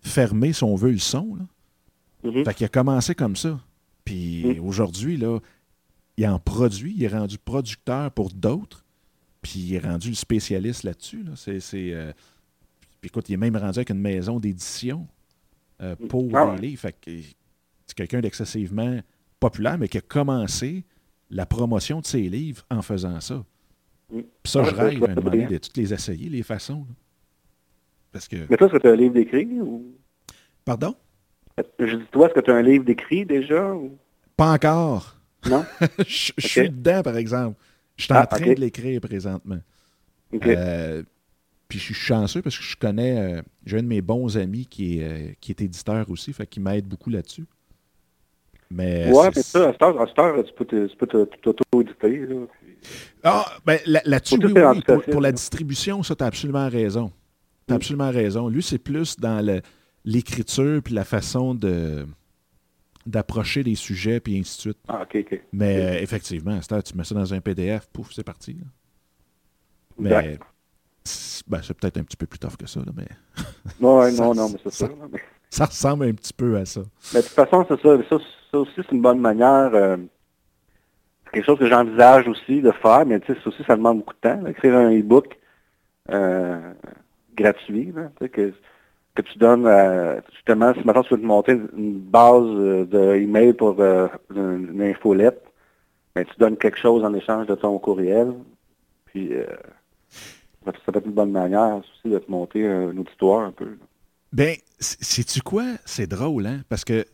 fermer, 0.00 0.52
si 0.52 0.64
on 0.64 0.74
veut, 0.74 0.90
le 0.90 0.98
son. 0.98 1.36
Là. 1.36 1.44
Mm-hmm. 2.24 2.44
Fait 2.44 2.54
qu'il 2.54 2.66
a 2.66 2.68
commencé 2.68 3.14
comme 3.14 3.36
ça. 3.36 3.60
Puis 4.04 4.44
mm. 4.44 4.66
aujourd'hui, 4.66 5.16
là, 5.16 5.38
il 6.16 6.26
en 6.26 6.38
produit, 6.38 6.94
il 6.96 7.04
est 7.04 7.08
rendu 7.08 7.38
producteur 7.38 8.10
pour 8.10 8.30
d'autres, 8.30 8.84
puis 9.42 9.60
il 9.60 9.74
est 9.74 9.86
rendu 9.86 10.08
le 10.08 10.14
spécialiste 10.14 10.82
là-dessus. 10.82 11.24
C'est, 11.36 11.60
écoute, 13.02 13.28
il 13.28 13.34
est 13.34 13.38
même 13.38 13.56
rendu 13.56 13.78
avec 13.78 13.90
une 13.90 14.00
maison 14.00 14.40
d'édition 14.40 15.06
euh, 15.82 15.94
pour 16.08 16.34
ah 16.34 16.56
les 16.58 16.68
livres. 16.68 16.88
C'est 17.86 17.96
quelqu'un 17.96 18.20
d'excessivement 18.20 19.00
populaire, 19.40 19.78
mais 19.78 19.88
qui 19.88 19.98
a 19.98 20.02
commencé 20.02 20.84
la 21.30 21.46
promotion 21.46 22.00
de 22.00 22.06
ses 22.06 22.28
livres 22.28 22.64
en 22.70 22.82
faisant 22.82 23.20
ça. 23.20 23.44
Mm. 24.10 24.20
Puis 24.42 24.52
ça, 24.52 24.64
je 24.64 24.74
rêve 24.74 25.04
à 25.04 25.10
un 25.10 25.14
moment 25.14 25.30
de 25.30 25.58
toutes 25.58 25.76
les 25.76 25.92
essayer, 25.92 26.28
les 26.28 26.42
façons. 26.42 26.86
Parce 28.12 28.28
que... 28.28 28.36
Mais 28.48 28.56
toi, 28.56 28.66
est-ce 28.66 28.76
que 28.76 28.82
tu 28.82 28.88
as 28.88 28.92
un 28.92 28.96
livre 28.96 29.14
d'écrit 29.14 29.60
ou... 29.60 29.94
Pardon? 30.64 30.94
Je 31.78 31.96
dis, 31.96 32.04
toi, 32.10 32.26
est-ce 32.26 32.34
que 32.34 32.40
tu 32.40 32.50
as 32.50 32.54
un 32.54 32.62
livre 32.62 32.84
d'écrit 32.84 33.24
déjà? 33.24 33.74
Pas 34.36 34.52
encore. 34.52 35.16
Non? 35.48 35.64
je, 36.06 36.32
suis 36.38 36.70
dedans, 36.70 37.02
par 37.02 37.16
exemple. 37.16 37.58
Je 37.96 38.04
suis 38.04 38.12
en 38.12 38.16
ah, 38.16 38.26
train 38.26 38.52
de 38.52 38.60
l'écrire 38.60 39.00
présentement. 39.00 39.60
Euh, 40.44 41.02
puis 41.68 41.78
je 41.78 41.84
suis 41.84 41.94
chanceux 41.94 42.42
parce 42.42 42.56
que 42.56 42.64
je 42.64 42.76
connais, 42.76 43.38
euh, 43.38 43.42
j'ai 43.64 43.78
un 43.78 43.82
de 43.82 43.88
mes 43.88 44.02
bons 44.02 44.36
amis 44.36 44.66
qui 44.66 44.98
est, 44.98 45.04
euh, 45.04 45.32
qui 45.40 45.52
est 45.52 45.60
éditeur 45.60 46.10
aussi, 46.10 46.32
fait 46.32 46.46
qui 46.46 46.60
m'aide 46.60 46.86
beaucoup 46.86 47.10
là-dessus. 47.10 47.46
Mais 48.70 49.10
ouais, 49.12 49.30
mais 49.34 49.42
ça, 49.42 49.68
à 49.68 49.72
cette 49.72 50.18
heure, 50.18 50.44
tu 50.44 50.96
peux 50.96 51.06
t'auto-éditer. 51.06 52.26
Là, 52.26 52.46
Ah, 53.22 53.46
ben 53.64 53.78
là-dessus, 53.86 54.38
oui, 54.42 54.52
oui, 54.54 55.02
pour, 55.10 55.20
la 55.20 55.32
distribution, 55.32 56.02
ça, 56.02 56.16
tu 56.16 56.24
as 56.24 56.26
absolument 56.26 56.68
raison. 56.68 57.12
Tu 57.66 57.72
as 57.72 57.74
mm. 57.74 57.76
absolument 57.76 58.10
raison. 58.10 58.48
Lui, 58.48 58.62
c'est 58.62 58.78
plus 58.78 59.16
dans 59.18 59.44
l'écriture 60.04 60.82
puis 60.82 60.94
la 60.94 61.04
façon 61.04 61.54
de 61.54 62.06
d'approcher 63.06 63.62
les 63.62 63.76
sujets 63.76 64.18
puis 64.18 64.36
ainsi 64.36 64.56
de 64.56 64.60
suite. 64.62 64.78
Ah, 64.88 65.02
OK, 65.02 65.16
OK. 65.20 65.40
Mais 65.52 65.76
euh, 65.76 66.02
effectivement, 66.02 66.58
heure, 66.72 66.82
tu 66.82 66.96
mets 66.96 67.04
ça 67.04 67.14
dans 67.14 67.32
un 67.32 67.40
PDF, 67.40 67.88
pouf, 67.92 68.12
c'est 68.12 68.24
parti. 68.24 68.56
Mais 69.96 70.38
ben, 71.46 71.62
c'est 71.62 71.74
peut-être 71.74 71.98
un 71.98 72.02
petit 72.02 72.16
peu 72.16 72.26
plus 72.26 72.40
tough 72.40 72.56
que 72.56 72.66
ça, 72.66 72.80
là, 72.80 72.92
mais. 72.96 73.06
non, 73.80 74.34
non, 74.34 74.48
mais 74.48 74.58
c'est 74.64 74.72
ça. 74.72 74.86
Ça, 74.88 74.92
ressemble 75.64 76.04
un 76.04 76.12
petit 76.12 76.32
peu 76.32 76.56
à 76.56 76.64
ça. 76.64 76.82
Mais 77.14 77.20
de 77.20 77.26
toute 77.26 77.34
façon, 77.34 77.64
c'est 77.68 77.80
ça. 77.80 77.98
Ça, 78.08 78.58
aussi, 78.58 78.72
c'est 78.76 78.92
une 78.92 79.02
bonne 79.02 79.20
manière. 79.20 79.70
Euh, 79.74 79.96
c'est 81.24 81.32
quelque 81.32 81.44
chose 81.44 81.58
que 81.58 81.66
j'envisage 81.66 82.28
aussi 82.28 82.60
de 82.60 82.70
faire, 82.70 83.04
mais 83.06 83.20
ça 83.26 83.34
aussi, 83.44 83.62
ça 83.66 83.76
demande 83.76 83.98
beaucoup 83.98 84.14
de 84.14 84.20
temps. 84.20 84.46
écrire 84.46 84.76
un 84.76 84.90
e-book 84.90 85.38
euh, 86.10 86.72
gratuit, 87.34 87.92
que, 88.32 88.52
tu 89.22 89.38
donnes 89.38 89.68
justement, 90.34 90.74
si 90.74 90.84
maintenant 90.84 91.02
tu 91.02 91.14
veux 91.14 91.20
te 91.20 91.26
monter 91.26 91.52
une 91.52 91.98
base 91.98 92.44
euh, 92.44 92.84
de 92.84 93.52
pour 93.52 93.80
une, 93.80 94.82
infolette, 94.82 95.42
ben, 96.14 96.24
tu 96.24 96.38
donnes 96.38 96.56
quelque 96.56 96.78
chose 96.78 97.04
en 97.04 97.14
échange 97.14 97.46
de 97.46 97.54
ton 97.54 97.78
courriel. 97.78 98.34
Puis 99.06 99.32
ça 100.64 100.72
peut 100.92 100.98
être 100.98 101.06
une 101.06 101.12
bonne 101.12 101.32
manière 101.32 101.76
aussi 101.78 102.12
de 102.12 102.18
te 102.18 102.30
monter 102.30 102.66
un 102.66 102.96
auditoire 102.96 103.46
un 103.46 103.52
peu. 103.52 103.76
Ben, 104.36 104.54
sais-tu 104.78 105.40
quoi? 105.40 105.64
C'est 105.86 106.06
drôle, 106.06 106.46
hein? 106.46 106.60
Parce 106.68 106.84
que 106.84 107.06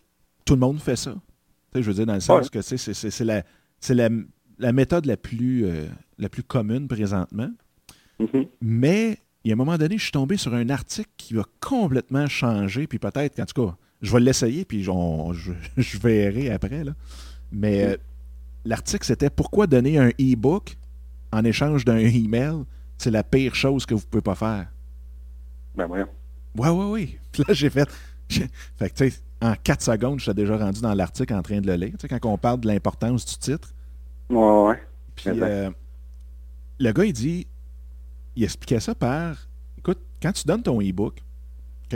tout 0.44 0.54
le 0.54 0.60
monde 0.60 0.80
fait 0.80 0.96
ça. 0.96 1.14
je 1.72 1.80
veux 1.80 1.94
dire, 1.94 2.06
dans 2.06 2.14
le 2.14 2.20
sens 2.20 2.50
que 2.50 2.60
c'est 2.60 3.20
la, 3.20 3.44
la, 3.90 4.08
la, 4.58 4.72
méthode 4.72 5.06
la 5.06 5.16
plus, 5.16 5.64
euh, 5.64 5.86
la 6.18 6.28
plus 6.28 6.42
commune 6.42 6.88
présentement. 6.88 7.48
Mm-hmm. 8.18 8.48
Mais, 8.60 9.18
il 9.44 9.50
y 9.50 9.52
a 9.52 9.54
un 9.54 9.56
moment 9.56 9.78
donné, 9.78 9.98
je 9.98 10.02
suis 10.02 10.10
tombé 10.10 10.36
sur 10.36 10.52
un 10.52 10.68
article 10.68 11.10
qui 11.16 11.34
va 11.34 11.44
complètement 11.60 12.26
changer, 12.26 12.88
puis 12.88 12.98
peut-être, 12.98 13.38
en 13.38 13.46
tout 13.46 13.66
cas, 13.66 13.76
je 14.00 14.12
vais 14.12 14.20
l'essayer, 14.20 14.64
puis 14.64 14.82
je, 14.82 15.98
verrai 15.98 16.50
après. 16.50 16.82
Là. 16.82 16.92
Mais 17.52 17.84
mm-hmm. 17.84 17.90
euh, 17.90 17.96
l'article, 18.64 19.06
c'était 19.06 19.30
Pourquoi 19.30 19.68
donner 19.68 19.96
un 19.96 20.08
e-book 20.20 20.76
en 21.30 21.44
échange 21.44 21.84
d'un 21.84 21.98
email 21.98 22.64
c'est 22.98 23.10
la 23.10 23.24
pire 23.24 23.54
chose 23.54 23.86
que 23.86 23.94
vous 23.94 24.06
pouvez 24.06 24.22
pas 24.22 24.34
faire. 24.34 24.68
Ben 25.74 25.86
voyons. 25.86 26.08
Ouais, 26.56 26.68
ouais, 26.68 26.84
oui. 26.84 27.18
Puis 27.30 27.44
là, 27.46 27.54
j'ai 27.54 27.70
fait. 27.70 27.88
Fait 28.28 28.90
que, 28.90 28.94
tu 28.94 29.10
sais, 29.10 29.20
en 29.40 29.54
4 29.54 29.82
secondes, 29.82 30.18
je 30.18 30.24
suis 30.24 30.34
déjà 30.34 30.56
rendu 30.56 30.80
dans 30.80 30.94
l'article 30.94 31.34
en 31.34 31.42
train 31.42 31.60
de 31.60 31.66
le 31.66 31.74
lire. 31.74 31.92
Tu 31.98 32.08
sais, 32.08 32.08
quand 32.08 32.30
on 32.30 32.38
parle 32.38 32.60
de 32.60 32.68
l'importance 32.68 33.26
du 33.26 33.36
titre. 33.36 33.72
Ouais, 34.30 34.62
ouais. 34.68 34.82
Puis, 35.14 35.30
euh, 35.30 35.70
le 36.78 36.92
gars, 36.92 37.04
il 37.04 37.12
dit. 37.12 37.46
Il 38.34 38.44
expliquait 38.44 38.80
ça 38.80 38.94
par. 38.94 39.36
Écoute, 39.76 39.98
quand 40.22 40.32
tu 40.32 40.46
donnes 40.46 40.62
ton 40.62 40.80
e-book, 40.80 41.22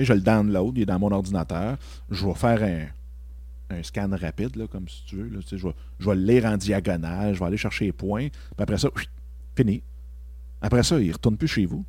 je 0.04 0.12
le 0.12 0.20
download, 0.20 0.76
il 0.76 0.82
est 0.82 0.86
dans 0.86 0.98
mon 0.98 1.10
ordinateur, 1.12 1.78
je 2.10 2.26
vais 2.26 2.34
faire 2.34 2.62
un, 2.62 3.76
un 3.76 3.82
scan 3.82 4.10
rapide, 4.12 4.56
là, 4.56 4.66
comme 4.66 4.88
si 4.88 5.04
tu 5.06 5.16
veux. 5.16 5.28
Là, 5.28 5.40
tu 5.40 5.48
sais, 5.48 5.58
je, 5.58 5.66
vais, 5.66 5.74
je 5.98 6.08
vais 6.08 6.16
le 6.16 6.22
lire 6.22 6.44
en 6.44 6.56
diagonale, 6.56 7.34
je 7.34 7.40
vais 7.40 7.46
aller 7.46 7.56
chercher 7.56 7.86
les 7.86 7.92
points, 7.92 8.28
puis 8.28 8.62
après 8.62 8.78
ça, 8.78 8.88
fini. 9.56 9.82
Après 10.60 10.82
ça, 10.82 10.98
il 10.98 11.08
ne 11.08 11.12
retourne 11.12 11.36
plus 11.36 11.48
chez 11.48 11.66
vous. 11.66 11.84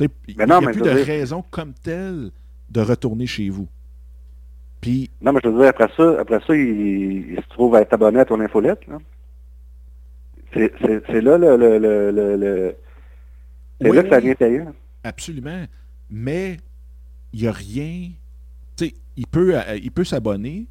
Il 0.00 0.36
n'y 0.36 0.42
a 0.42 0.60
plus 0.60 0.80
de 0.82 0.88
raison 0.88 1.44
comme 1.50 1.72
telle 1.74 2.30
de 2.70 2.80
retourner 2.80 3.26
chez 3.26 3.48
vous. 3.48 3.68
Puis, 4.80 5.10
non, 5.22 5.32
mais 5.32 5.40
je 5.42 5.48
veux 5.48 5.58
dire, 5.58 5.68
après 5.68 5.88
ça, 5.96 6.20
après 6.20 6.40
ça 6.46 6.54
il, 6.54 7.36
se 7.36 7.48
trouve 7.50 7.74
à 7.74 7.80
être 7.80 7.92
abonné 7.94 8.20
à 8.20 8.24
ton 8.24 8.40
infolette. 8.40 8.80
C'est 10.52 11.20
là 11.20 11.38
le, 11.38 11.56
le, 11.56 11.78
le, 11.78 12.36
le 12.36 12.76
c'est 13.80 13.92
là 13.92 14.02
que 14.02 14.10
ça 14.10 14.20
vient 14.20 14.34
payant. 14.34 14.72
Absolument. 15.02 15.64
Mais 16.10 16.58
il 17.32 17.42
n'y 17.42 17.48
a 17.48 17.52
rien. 17.52 18.10
Il 19.16 19.26
peut, 19.28 19.54
il 19.82 19.90
peut 19.92 20.04
s'abonner 20.04 20.66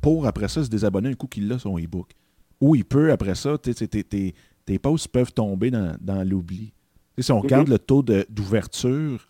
pour 0.00 0.26
après 0.26 0.48
ça 0.48 0.62
se 0.62 0.70
désabonner 0.70 1.10
un 1.10 1.14
coup 1.14 1.26
qu'il 1.26 1.50
a 1.52 1.58
son 1.58 1.78
e-book. 1.78 2.12
Ou 2.60 2.74
il 2.74 2.84
peut, 2.84 3.12
après 3.12 3.34
ça, 3.34 3.58
tes, 3.58 3.74
tes, 3.74 4.34
tes 4.64 4.78
posts 4.78 5.08
peuvent 5.08 5.32
tomber 5.32 5.70
dans, 5.70 5.96
dans 6.00 6.28
l'oubli. 6.28 6.72
Si 7.18 7.32
on 7.32 7.40
regarde 7.40 7.68
le 7.68 7.78
taux 7.78 8.02
d'ouverture 8.02 9.28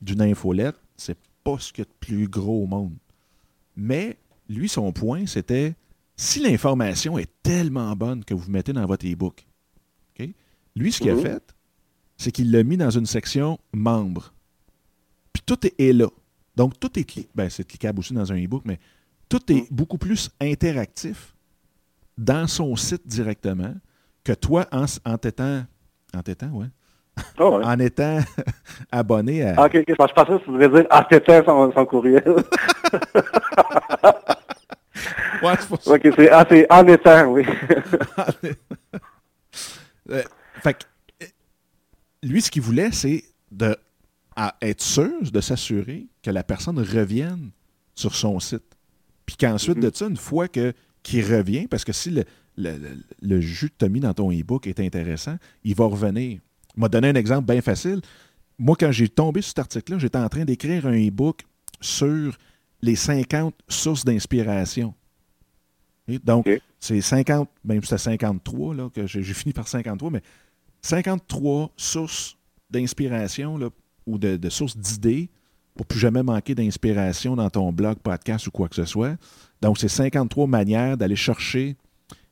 d'une 0.00 0.22
infolette, 0.22 0.76
c'est 0.96 1.18
pas 1.44 1.58
ce 1.58 1.72
qu'il 1.72 1.84
y 1.84 1.86
a 1.86 1.90
de 1.90 1.96
plus 2.00 2.28
gros 2.28 2.64
au 2.64 2.66
monde. 2.66 2.96
Mais 3.76 4.18
lui, 4.48 4.68
son 4.68 4.92
point, 4.92 5.26
c'était 5.26 5.74
si 6.16 6.40
l'information 6.40 7.18
est 7.18 7.30
tellement 7.42 7.94
bonne 7.94 8.24
que 8.24 8.34
vous 8.34 8.50
mettez 8.50 8.72
dans 8.72 8.86
votre 8.86 9.06
e-book, 9.06 9.48
lui, 10.78 10.92
ce 10.92 11.00
qu'il 11.00 11.10
a 11.10 11.14
mhm. 11.14 11.22
fait, 11.22 11.54
c'est 12.16 12.30
qu'il 12.30 12.50
l'a 12.50 12.62
mis 12.62 12.76
dans 12.76 12.90
une 12.90 13.06
section 13.06 13.58
membres. 13.72 14.32
Puis 15.32 15.42
tout 15.44 15.58
est, 15.66 15.92
là. 15.92 16.08
Donc, 16.56 16.78
tout 16.78 16.98
est 16.98 17.04
cliquable. 17.04 17.32
Ben, 17.34 17.50
c'est 17.50 17.64
cliquable 17.64 17.98
aussi 17.98 18.14
dans 18.14 18.32
un 18.32 18.42
e-book, 18.42 18.62
mais 18.64 18.78
tout 19.28 19.52
est 19.52 19.62
mhm. 19.62 19.66
beaucoup 19.70 19.98
plus 19.98 20.30
interactif 20.40 21.34
dans 22.16 22.46
son 22.46 22.74
site 22.76 23.06
directement 23.06 23.74
que 24.24 24.32
toi 24.32 24.66
en, 24.72 24.86
en 25.04 25.18
t'étant. 25.18 25.64
En 26.14 26.22
t'étant, 26.22 26.50
ouais. 26.50 26.68
Oh, 27.38 27.58
ouais. 27.58 27.64
en 27.64 27.78
étant 27.78 28.18
abonné 28.92 29.42
à. 29.42 29.54
Ah, 29.56 29.66
ok, 29.66 29.76
ok. 29.76 29.84
Je 29.88 29.94
pensais 29.94 30.12
que 30.14 30.44
tu 30.44 30.50
voudrais 30.50 30.68
dire 30.68 30.86
en 30.90 31.02
t'étant 31.04 31.44
son, 31.44 31.72
son 31.72 31.86
courriel. 31.86 32.24
ouais, 35.42 35.54
c'est 35.58 35.68
pour 35.68 35.82
ça. 35.82 35.92
Ok, 35.92 36.08
c'est 36.16 36.30
ah, 36.30 36.46
en 36.70 36.86
étant, 36.86 37.26
oui. 37.26 37.44
euh, 40.10 40.22
fait 40.62 40.74
que, 40.74 40.84
lui, 42.22 42.42
ce 42.42 42.50
qu'il 42.50 42.62
voulait, 42.62 42.90
c'est 42.92 43.24
de 43.50 43.76
être 44.62 44.82
sûr, 44.82 45.10
de 45.22 45.40
s'assurer 45.40 46.06
que 46.22 46.30
la 46.30 46.44
personne 46.44 46.78
revienne 46.78 47.50
sur 47.94 48.14
son 48.14 48.38
site. 48.38 48.76
Puis 49.26 49.36
qu'ensuite 49.36 49.78
mm-hmm. 49.78 49.90
de 49.90 49.96
ça, 49.96 50.06
une 50.06 50.16
fois 50.16 50.48
que 50.48 50.72
qu'il 51.02 51.24
revient, 51.24 51.66
parce 51.68 51.84
que 51.84 51.92
si 51.92 52.10
le, 52.10 52.24
le, 53.22 53.40
jus 53.40 53.70
que 53.70 53.76
tu 53.78 53.84
as 53.84 53.88
mis 53.88 54.00
dans 54.00 54.12
ton 54.12 54.30
e-book 54.30 54.66
est 54.66 54.80
intéressant, 54.80 55.36
il 55.64 55.74
va 55.74 55.86
revenir. 55.86 56.40
Il 56.78 56.80
m'a 56.80 56.88
donné 56.88 57.08
un 57.08 57.14
exemple 57.16 57.52
bien 57.52 57.60
facile. 57.60 58.00
Moi, 58.56 58.76
quand 58.78 58.92
j'ai 58.92 59.08
tombé 59.08 59.42
sur 59.42 59.48
cet 59.48 59.58
article-là, 59.58 59.98
j'étais 59.98 60.16
en 60.18 60.28
train 60.28 60.44
d'écrire 60.44 60.86
un 60.86 60.92
e-book 60.92 61.42
sur 61.80 62.38
les 62.82 62.94
50 62.94 63.52
sources 63.66 64.04
d'inspiration. 64.04 64.94
Donc, 66.22 66.48
c'est 66.78 67.00
50, 67.00 67.48
même 67.64 67.82
c'était 67.82 67.98
53, 67.98 68.76
là, 68.76 68.90
que 68.94 69.08
j'ai 69.08 69.24
fini 69.24 69.52
par 69.52 69.66
53, 69.66 70.10
mais 70.12 70.22
53 70.82 71.72
sources 71.76 72.36
d'inspiration 72.70 73.58
ou 74.06 74.16
de, 74.16 74.48
sources 74.48 74.76
d'idées 74.76 75.30
pour 75.74 75.84
plus 75.84 75.98
jamais 75.98 76.22
manquer 76.22 76.54
d'inspiration 76.54 77.34
dans 77.34 77.50
ton 77.50 77.72
blog, 77.72 77.98
podcast 77.98 78.46
ou 78.46 78.52
quoi 78.52 78.68
que 78.68 78.76
ce 78.76 78.84
soit. 78.84 79.16
Donc, 79.60 79.78
c'est 79.78 79.88
53 79.88 80.46
manières 80.46 80.96
d'aller 80.96 81.16
chercher 81.16 81.76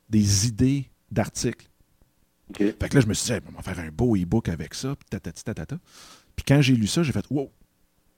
des 0.09 0.47
idées 0.47 0.85
d'articles. 1.11 1.67
Fait 2.53 2.73
que 2.73 2.95
là, 2.95 3.01
je 3.01 3.07
me 3.07 3.13
suis 3.13 3.33
dit, 3.33 3.39
on 3.49 3.51
va 3.51 3.61
faire 3.61 3.79
un 3.79 3.89
beau 3.89 4.15
e-book 4.15 4.47
avec 4.49 4.73
ça. 4.73 4.95
Puis 5.09 6.45
quand 6.47 6.61
j'ai 6.61 6.75
lu 6.75 6.87
ça, 6.87 7.03
j'ai 7.03 7.11
fait, 7.11 7.25
wow, 7.29 7.51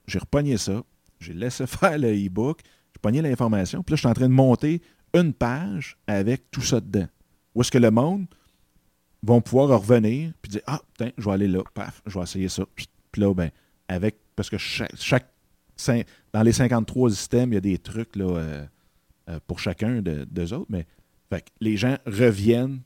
j'ai 0.06 0.18
repogné 0.18 0.56
ça, 0.56 0.82
j'ai 1.18 1.34
laissé 1.34 1.66
faire 1.66 1.98
le 1.98 2.12
e-book, 2.12 2.60
j'ai 2.94 3.00
pogné 3.00 3.22
l'information, 3.22 3.82
puis 3.82 3.92
là, 3.92 3.96
je 3.96 4.00
suis 4.00 4.08
en 4.08 4.14
train 4.14 4.28
de 4.28 4.34
monter 4.34 4.80
une 5.14 5.32
page 5.32 5.96
avec 6.06 6.50
tout 6.50 6.62
ça 6.62 6.80
dedans. 6.80 7.08
Où 7.54 7.62
est-ce 7.62 7.70
que 7.70 7.78
le 7.78 7.90
monde 7.90 8.26
vont 9.22 9.40
pouvoir 9.40 9.80
revenir 9.80 10.32
puis 10.40 10.50
dire 10.50 10.62
Ah, 10.66 10.80
tiens, 10.96 11.10
je 11.18 11.24
vais 11.24 11.32
aller 11.32 11.48
là, 11.48 11.62
paf, 11.74 12.02
je 12.06 12.16
vais 12.16 12.22
essayer 12.22 12.48
ça. 12.48 12.64
Puis 12.74 12.86
là, 13.16 13.34
ben, 13.34 13.50
avec, 13.88 14.16
parce 14.36 14.48
que 14.48 14.58
chaque, 14.58 14.94
chaque 14.96 15.26
dans 16.32 16.42
les 16.42 16.52
53 16.52 17.10
systèmes, 17.10 17.52
il 17.52 17.54
y 17.54 17.58
a 17.58 17.62
des 17.62 17.78
trucs 17.78 18.16
là, 18.16 18.26
euh, 18.26 18.66
euh, 19.28 19.40
pour 19.46 19.58
chacun 19.58 20.02
de, 20.02 20.24
d'eux 20.30 20.52
autres, 20.52 20.68
mais 20.68 20.86
fait 21.30 21.46
les 21.60 21.76
gens 21.76 21.96
reviennent 22.06 22.80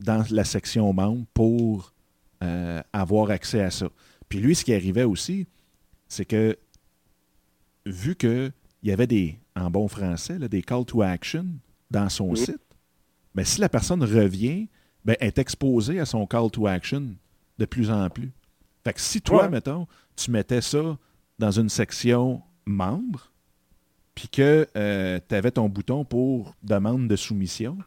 dans 0.00 0.24
la 0.30 0.44
section 0.44 0.92
membres 0.92 1.26
pour 1.34 1.92
euh, 2.42 2.82
avoir 2.92 3.30
accès 3.30 3.62
à 3.62 3.70
ça. 3.70 3.88
Puis 4.28 4.40
lui, 4.40 4.54
ce 4.54 4.64
qui 4.64 4.72
arrivait 4.72 5.04
aussi, 5.04 5.46
c'est 6.08 6.24
que 6.24 6.56
vu 7.84 8.14
qu'il 8.14 8.52
y 8.82 8.92
avait 8.92 9.06
des, 9.06 9.38
en 9.56 9.70
bon 9.70 9.88
français, 9.88 10.38
des 10.38 10.62
call 10.62 10.84
to 10.84 11.02
action 11.02 11.46
dans 11.90 12.08
son 12.08 12.34
site, 12.34 12.60
mais 13.34 13.42
ben, 13.42 13.44
si 13.44 13.60
la 13.60 13.68
personne 13.68 14.02
revient, 14.02 14.68
ben, 15.04 15.16
est 15.20 15.38
exposée 15.38 16.00
à 16.00 16.06
son 16.06 16.26
call 16.26 16.50
to 16.50 16.66
action 16.66 17.14
de 17.58 17.64
plus 17.64 17.90
en 17.90 18.08
plus. 18.10 18.30
Fait 18.84 18.92
que 18.92 19.00
si 19.00 19.20
toi, 19.20 19.48
mettons, 19.48 19.86
tu 20.16 20.30
mettais 20.30 20.60
ça 20.60 20.96
dans 21.38 21.50
une 21.50 21.68
section 21.68 22.42
membre, 22.66 23.30
puis 24.14 24.28
que 24.28 24.66
euh, 24.76 25.20
tu 25.28 25.34
avais 25.34 25.50
ton 25.50 25.68
bouton 25.68 26.04
pour 26.04 26.54
demande 26.62 27.08
de 27.08 27.16
soumission, 27.16 27.78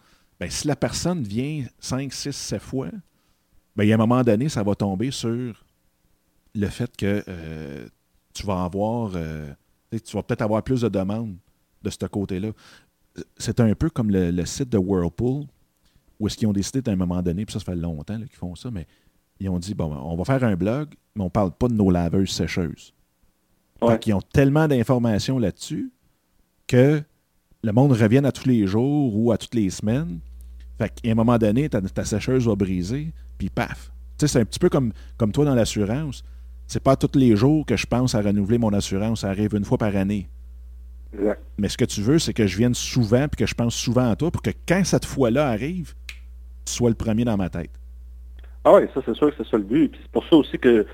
ben, 0.42 0.50
si 0.50 0.68
la 0.68 0.76
personne 0.76 1.22
vient 1.22 1.66
5, 1.80 2.12
6, 2.12 2.32
7 2.32 2.60
fois, 2.60 2.90
ben, 3.76 3.84
il 3.84 3.90
y 3.90 3.92
a 3.92 3.96
un 3.96 4.00
moment 4.00 4.24
donné, 4.24 4.50
ça 4.50 4.64
va 4.64 4.74
tomber 4.74 5.12
sur 5.12 5.64
le 6.56 6.68
fait 6.68 6.98
que 6.98 7.24
euh, 7.28 7.88
tu 8.34 8.44
vas 8.48 8.64
avoir, 8.64 9.12
euh, 9.14 9.54
tu 9.92 10.18
vas 10.18 10.24
peut-être 10.24 10.42
avoir 10.42 10.64
plus 10.64 10.82
de 10.82 10.90
demandes 10.90 11.36
de 11.84 11.90
ce 11.92 12.08
côté-là. 12.08 12.50
C'est 13.38 13.60
un 13.60 13.76
peu 13.76 13.92
comme 13.92 14.10
le, 14.10 14.46
site 14.46 14.70
de 14.70 14.80
Whirlpool, 14.80 15.46
où 16.20 16.26
est-ce 16.26 16.38
qu'ils 16.38 16.48
ont 16.48 16.54
décidé 16.54 16.82
à 16.90 16.94
un 16.94 16.96
moment 16.96 17.22
donné, 17.22 17.46
puis 17.46 17.54
ça, 17.54 17.60
ça 17.60 17.66
fait 17.66 17.76
longtemps 17.76 18.18
qu'ils 18.18 18.30
font 18.30 18.56
ça, 18.56 18.72
mais 18.72 18.88
ils 19.40 19.48
ont 19.48 19.60
dit, 19.60 19.76
bon, 19.76 19.94
on 19.94 20.16
va 20.16 20.26
faire 20.26 20.44
un 20.44 20.56
blog, 20.56 20.90
mais 21.14 21.22
on 21.22 21.26
ne 21.26 21.30
parle 21.30 21.52
pas 21.52 21.68
de 21.68 21.76
nos 21.76 21.92
laveuses 21.92 22.32
sécheuses. 22.32 22.96
Donc, 23.80 24.08
ils 24.08 24.14
ont 24.14 24.22
tellement 24.22 24.68
d'informations 24.68 25.38
là-dessus 25.38 25.92
que 26.66 27.04
le 27.64 27.72
monde 27.72 27.92
revienne 27.92 28.26
à 28.26 28.32
tous 28.32 28.48
les 28.48 28.66
jours 28.66 29.16
ou 29.16 29.32
à 29.32 29.38
toutes 29.38 29.54
les 29.54 29.70
semaines. 29.70 30.20
Fait 30.82 30.90
qu'à 30.90 31.12
un 31.12 31.14
moment 31.14 31.38
donné, 31.38 31.70
ta, 31.70 31.80
ta 31.80 32.04
sécheuse 32.04 32.48
va 32.48 32.56
briser, 32.56 33.14
puis 33.38 33.50
paf. 33.50 33.92
Tu 34.18 34.26
sais, 34.26 34.34
c'est 34.34 34.40
un 34.40 34.46
petit 34.46 34.58
peu 34.58 34.68
comme, 34.68 34.94
comme 35.16 35.32
toi 35.32 35.46
dans 35.46 35.54
l'assurance. 35.54 36.24
C'est 36.66 36.82
pas 36.82 36.96
tous 36.96 37.20
les 37.20 37.36
jours 37.36 37.68
que 37.68 37.78
je 37.78 37.86
pense 37.86 38.16
à 38.16 38.22
renouveler 38.22 38.58
mon 38.58 38.74
assurance. 38.74 39.22
Ça 39.22 39.30
arrive 39.30 39.54
une 39.54 39.64
fois 39.64 39.78
par 39.78 39.96
année. 39.96 40.28
Mais 41.60 41.70
ce 41.70 41.78
que 41.78 41.86
tu 41.86 42.02
veux, 42.02 42.18
c'est 42.18 42.34
que 42.34 42.48
je 42.48 42.58
vienne 42.58 42.74
souvent 42.74 43.28
puis 43.28 43.38
que 43.38 43.46
je 43.46 43.54
pense 43.54 43.76
souvent 43.76 44.10
à 44.10 44.16
toi 44.16 44.32
pour 44.32 44.42
que 44.42 44.50
quand 44.68 44.84
cette 44.84 45.06
fois-là 45.06 45.50
arrive, 45.50 45.94
tu 46.66 46.74
sois 46.74 46.90
le 46.90 46.96
premier 46.96 47.26
dans 47.26 47.38
ma 47.38 47.50
tête. 47.50 47.70
Ah 48.64 48.74
oui, 48.74 48.88
ça 48.96 49.02
c'est 49.06 49.14
sûr 49.14 49.30
que 49.30 49.44
c'est 49.44 49.50
ça 49.52 49.58
le 49.58 49.64
but. 49.64 49.94
c'est 50.02 50.12
pour 50.12 50.26
ça 50.26 50.36
aussi 50.36 50.58
que 50.58 50.88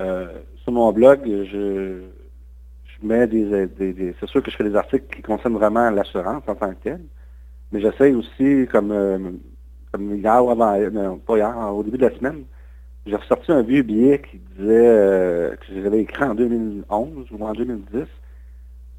euh, 0.00 0.28
sur 0.62 0.72
mon 0.72 0.92
blog, 0.92 1.20
je, 1.26 2.04
je 2.84 3.06
mets 3.06 3.26
des, 3.26 4.14
c'est 4.18 4.28
sûr 4.28 4.42
que 4.42 4.50
je 4.50 4.56
fais 4.56 4.64
des 4.64 4.76
articles 4.76 5.14
qui 5.14 5.20
concernent 5.20 5.56
vraiment 5.56 5.90
l'assurance 5.90 6.42
en 6.46 6.54
tant 6.54 6.70
que 6.70 6.82
telle. 6.82 7.04
Mais 7.72 7.80
j'essaie 7.80 8.12
aussi, 8.12 8.66
comme, 8.70 8.92
euh, 8.92 9.18
comme 9.92 10.16
hier 10.16 10.44
ou 10.44 10.50
avant, 10.50 10.74
euh, 10.74 11.16
pas 11.26 11.36
hier, 11.36 11.56
au 11.74 11.82
début 11.82 11.98
de 11.98 12.06
la 12.06 12.16
semaine, 12.16 12.44
j'ai 13.06 13.16
ressorti 13.16 13.52
un 13.52 13.62
vieux 13.62 13.82
billet 13.82 14.20
qui 14.20 14.38
disait 14.56 15.56
que 15.60 15.82
j'avais 15.82 16.00
écrit 16.00 16.24
en 16.24 16.34
2011 16.34 17.26
ou 17.30 17.44
en 17.44 17.52
2010 17.52 18.06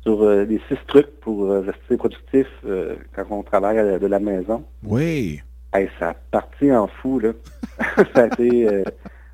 sur 0.08 0.24
euh, 0.24 0.46
les 0.46 0.62
six 0.70 0.78
trucs 0.88 1.20
pour 1.20 1.44
euh, 1.44 1.60
rester 1.60 1.98
productif 1.98 2.48
euh, 2.66 2.96
quand 3.14 3.26
on 3.30 3.44
travaille 3.44 4.00
de 4.00 4.08
la 4.08 4.20
maison. 4.20 4.64
Oui. 4.84 5.42
ça 6.00 6.10
a 6.10 6.14
parti 6.32 6.72
en 6.72 6.88
fou, 6.88 7.20
là. 7.20 7.32
ça 8.16 8.24
a 8.24 8.26
été... 8.28 8.84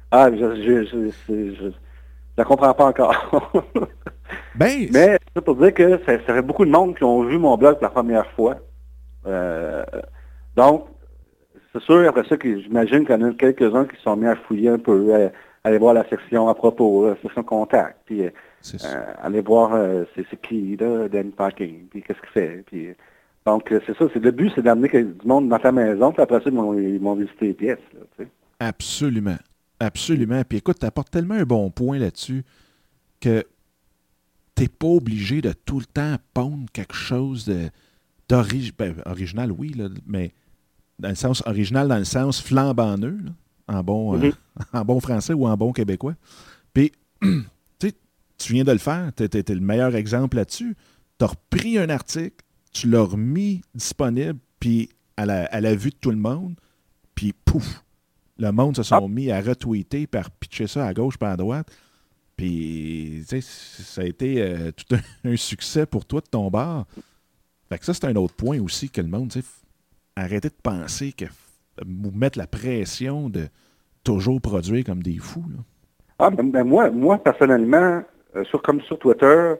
ah, 0.09 0.31
je, 0.31 0.55
je, 0.55 1.11
je, 1.29 1.69
la 2.35 2.43
comprends 2.43 2.73
pas 2.73 2.85
encore. 2.85 3.51
ben, 4.55 4.87
Mais 4.91 5.19
c'est 5.35 5.45
pour 5.45 5.55
dire 5.57 5.73
que 5.75 5.99
ça, 6.05 6.13
ça, 6.25 6.33
fait 6.33 6.41
beaucoup 6.41 6.65
de 6.65 6.71
monde 6.71 6.95
qui 6.97 7.03
ont 7.03 7.23
vu 7.23 7.37
mon 7.37 7.55
blog 7.55 7.75
pour 7.75 7.83
la 7.83 7.89
première 7.89 8.29
fois. 8.31 8.57
Donc, 10.55 10.87
c'est 11.73 11.81
sûr, 11.81 12.07
après 12.07 12.23
ça, 12.27 12.37
que 12.37 12.61
j'imagine 12.61 13.05
qu'il 13.05 13.15
y 13.15 13.23
en 13.23 13.29
a 13.29 13.33
quelques-uns 13.33 13.85
qui 13.85 14.01
sont 14.01 14.15
mis 14.15 14.27
à 14.27 14.35
fouiller 14.35 14.69
un 14.69 14.77
peu, 14.77 15.13
à, 15.15 15.31
aller 15.63 15.77
voir 15.77 15.93
la 15.93 16.07
section 16.07 16.47
à 16.47 16.55
propos, 16.55 17.07
la 17.07 17.15
section 17.21 17.43
contact, 17.43 17.99
puis 18.05 18.23
euh, 18.23 18.29
aller 19.21 19.41
voir 19.41 19.73
euh, 19.73 20.03
c'est 20.15 20.41
qui, 20.41 20.77
là, 20.77 21.07
Dan 21.07 21.31
Parking, 21.31 21.87
puis 21.89 22.01
qu'est-ce 22.01 22.19
qu'il 22.19 22.29
fait. 22.29 22.63
Puis, 22.67 22.89
donc, 23.45 23.71
euh, 23.71 23.79
c'est 23.85 23.97
ça, 23.97 24.05
c'est 24.13 24.23
le 24.23 24.31
but, 24.31 24.51
c'est 24.55 24.61
d'amener 24.61 24.89
du 25.03 25.27
monde 25.27 25.49
dans 25.49 25.59
ta 25.59 25.71
maison, 25.71 26.11
puis 26.11 26.21
après 26.21 26.39
ça, 26.39 26.49
ils 26.49 26.99
vont, 26.99 27.15
visiter 27.15 27.47
les 27.47 27.53
pièces. 27.53 27.79
Absolument. 28.59 29.37
Absolument. 29.79 30.43
Puis 30.47 30.59
écoute, 30.59 30.79
tu 30.79 30.85
apportes 30.85 31.11
tellement 31.11 31.35
un 31.35 31.43
bon 31.43 31.69
point 31.69 31.97
là-dessus 31.97 32.43
que 33.19 33.43
tu 34.55 34.63
n'es 34.63 34.69
pas 34.69 34.87
obligé 34.87 35.41
de 35.41 35.51
tout 35.51 35.79
le 35.79 35.85
temps 35.85 36.15
pondre 36.33 36.69
quelque 36.71 36.93
chose 36.93 37.45
de 37.45 37.69
ben, 38.29 38.95
original, 39.05 39.51
oui, 39.51 39.69
là, 39.73 39.89
mais 40.05 40.33
dans 40.99 41.09
le 41.09 41.15
sens 41.15 41.43
original, 41.45 41.87
dans 41.87 41.97
le 41.97 42.05
sens 42.05 42.41
flambant 42.41 42.97
là, 42.97 43.09
en, 43.67 43.83
bon, 43.83 44.17
mm-hmm. 44.17 44.33
en 44.73 44.85
bon 44.85 44.99
français 44.99 45.33
ou 45.33 45.47
en 45.47 45.55
bon 45.57 45.71
québécois. 45.71 46.15
Puis, 46.73 46.91
tu 48.37 48.53
viens 48.53 48.63
de 48.63 48.71
le 48.71 48.77
faire, 48.77 49.11
tu 49.15 49.23
étais 49.23 49.53
le 49.53 49.61
meilleur 49.61 49.95
exemple 49.95 50.37
là-dessus. 50.37 50.75
Tu 51.17 51.25
as 51.25 51.27
repris 51.27 51.77
un 51.77 51.89
article, 51.89 52.43
tu 52.71 52.89
l'as 52.89 53.03
remis 53.03 53.61
disponible, 53.73 54.39
puis 54.59 54.89
à 55.15 55.25
la, 55.25 55.75
vue 55.75 55.91
de 55.91 55.95
tout 55.95 56.11
le 56.11 56.17
monde, 56.17 56.55
puis 57.15 57.33
pouf, 57.45 57.83
le 58.37 58.51
monde 58.51 58.75
se 58.75 58.83
sont 58.83 59.05
ah. 59.05 59.07
mis 59.07 59.31
à 59.31 59.39
retweeter, 59.39 60.07
par 60.07 60.31
pitcher 60.31 60.67
ça 60.67 60.87
à 60.87 60.93
gauche, 60.93 61.17
par 61.17 61.31
à 61.31 61.37
droite. 61.37 61.71
Puis, 62.35 63.23
ça 63.27 64.01
a 64.01 64.05
été 64.05 64.41
euh, 64.41 64.71
tout 64.71 64.97
un, 65.23 65.35
succès 65.37 65.85
pour 65.85 66.05
toi 66.05 66.19
de 66.19 66.25
ton 66.25 66.49
bar. 66.49 66.87
Fait 67.73 67.79
que 67.79 67.85
ça, 67.85 67.95
c'est 67.95 68.05
un 68.05 68.15
autre 68.17 68.35
point 68.35 68.61
aussi 68.61 68.91
que 68.91 69.01
le 69.01 69.07
monde, 69.07 69.29
tu 69.31 69.41
sais, 69.41 69.47
arrêtez 70.15 70.49
de 70.49 70.53
penser 70.61 71.11
que 71.11 71.25
vous 71.83 72.11
mettre 72.11 72.37
la 72.37 72.45
pression 72.45 73.29
de 73.29 73.47
toujours 74.03 74.39
produire 74.39 74.85
comme 74.85 75.01
des 75.01 75.17
fous. 75.17 75.43
Là. 75.49 75.63
Ah, 76.19 76.29
ben, 76.29 76.51
ben 76.51 76.63
moi, 76.63 76.91
moi, 76.91 77.17
personnellement, 77.17 78.03
euh, 78.35 78.43
sur, 78.43 78.61
comme 78.61 78.79
sur 78.81 78.99
Twitter, 78.99 79.55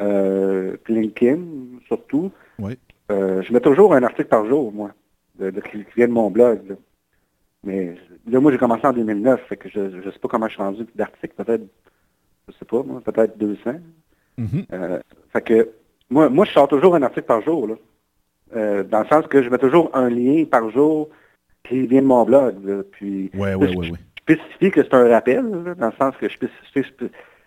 euh, 0.00 0.76
LinkedIn, 0.88 1.44
surtout, 1.86 2.32
oui. 2.58 2.76
euh, 3.12 3.40
je 3.42 3.52
mets 3.52 3.60
toujours 3.60 3.94
un 3.94 4.02
article 4.02 4.30
par 4.30 4.48
jour, 4.48 4.72
moi, 4.72 4.90
de, 5.38 5.50
de 5.50 5.60
qui 5.60 5.84
vient 5.96 6.08
de 6.08 6.12
mon 6.12 6.32
blog. 6.32 6.60
Là. 6.70 6.74
Mais 7.62 7.94
là, 8.26 8.40
moi, 8.40 8.50
j'ai 8.50 8.58
commencé 8.58 8.84
en 8.84 8.92
2009, 8.92 9.42
fait 9.48 9.56
que 9.56 9.68
je 9.68 9.78
ne 9.78 10.10
sais 10.10 10.18
pas 10.18 10.26
comment 10.26 10.48
je 10.48 10.54
suis 10.54 10.62
rendu 10.62 10.84
d'articles, 10.96 11.34
peut-être, 11.36 11.62
je 12.48 12.54
sais 12.54 12.64
pas, 12.64 12.82
moi, 12.82 13.00
peut-être 13.00 13.38
200. 13.38 13.74
Mm-hmm. 14.40 14.66
euh, 14.72 14.98
fait 15.32 15.42
que 15.42 15.70
moi, 16.10 16.28
moi, 16.28 16.44
je 16.44 16.52
sors 16.52 16.68
toujours 16.68 16.94
un 16.94 17.02
article 17.02 17.26
par 17.26 17.42
jour, 17.42 17.68
là. 17.68 17.74
Euh, 18.54 18.84
dans 18.84 19.00
le 19.00 19.06
sens 19.06 19.26
que 19.26 19.42
je 19.42 19.48
mets 19.48 19.58
toujours 19.58 19.90
un 19.94 20.08
lien 20.08 20.44
par 20.44 20.70
jour 20.70 21.08
qui 21.64 21.86
vient 21.86 22.02
de 22.02 22.06
mon 22.06 22.24
blog. 22.24 22.64
Là, 22.64 22.82
puis, 22.92 23.30
ouais, 23.34 23.54
ouais, 23.54 23.74
ouais, 23.74 23.76
ouais. 23.76 23.98
je 24.14 24.34
spécifie 24.34 24.70
que 24.70 24.82
c'est 24.82 24.94
un 24.94 25.08
rappel, 25.08 25.44
là, 25.64 25.74
dans 25.74 25.86
le 25.86 25.92
sens 25.98 26.14
que 26.16 26.28
je 26.28 26.34
spécifie, 26.34 26.94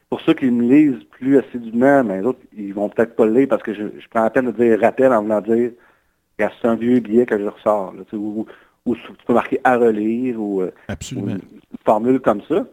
pour 0.09 0.21
ceux 0.21 0.33
qui 0.33 0.45
me 0.45 0.63
lisent 0.63 1.03
plus 1.05 1.37
assidûment, 1.37 2.03
mais 2.03 2.19
les 2.19 2.25
autres, 2.25 2.39
ils 2.55 2.73
vont 2.73 2.89
peut-être 2.89 3.15
pas 3.15 3.25
le 3.25 3.33
lire 3.33 3.47
parce 3.49 3.63
que 3.63 3.73
je, 3.73 3.83
prends 4.09 4.23
la 4.23 4.29
peine 4.29 4.51
de 4.51 4.51
dire 4.51 4.79
rappel 4.79 5.13
en 5.13 5.23
venant 5.23 5.41
dire 5.41 5.71
c'est 6.39 6.67
un 6.67 6.75
vieux 6.75 6.99
billet 6.99 7.25
que 7.25 7.37
je 7.37 7.45
ressors. 7.45 7.93
Là, 7.93 8.03
ou, 8.13 8.45
ou, 8.85 8.95
tu 8.95 9.01
peux 9.25 9.33
marquer 9.33 9.59
à 9.63 9.77
relire 9.77 10.39
ou, 10.39 10.61
euh, 10.61 10.71
Absolument. 10.87 11.33
ou 11.33 11.33
une 11.33 11.77
formule 11.83 12.19
comme 12.19 12.41
ça. 12.43 12.65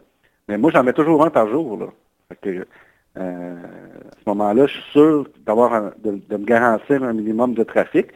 Mais 0.47 0.57
moi, 0.57 0.71
j'en 0.71 0.83
mets 0.83 0.93
toujours 0.93 1.25
un 1.25 1.29
par 1.29 1.49
jour. 1.49 1.77
Là. 1.77 1.87
Fait 2.29 2.37
que, 2.41 2.67
euh, 3.17 3.55
à 3.55 4.19
ce 4.19 4.29
moment-là, 4.29 4.67
je 4.67 4.73
suis 4.73 4.91
sûr 4.91 5.27
d'avoir 5.45 5.91
de, 6.03 6.19
de 6.29 6.37
me 6.37 6.45
garantir 6.45 7.03
un 7.03 7.13
minimum 7.13 7.53
de 7.53 7.63
trafic. 7.63 8.07
Tu 8.07 8.13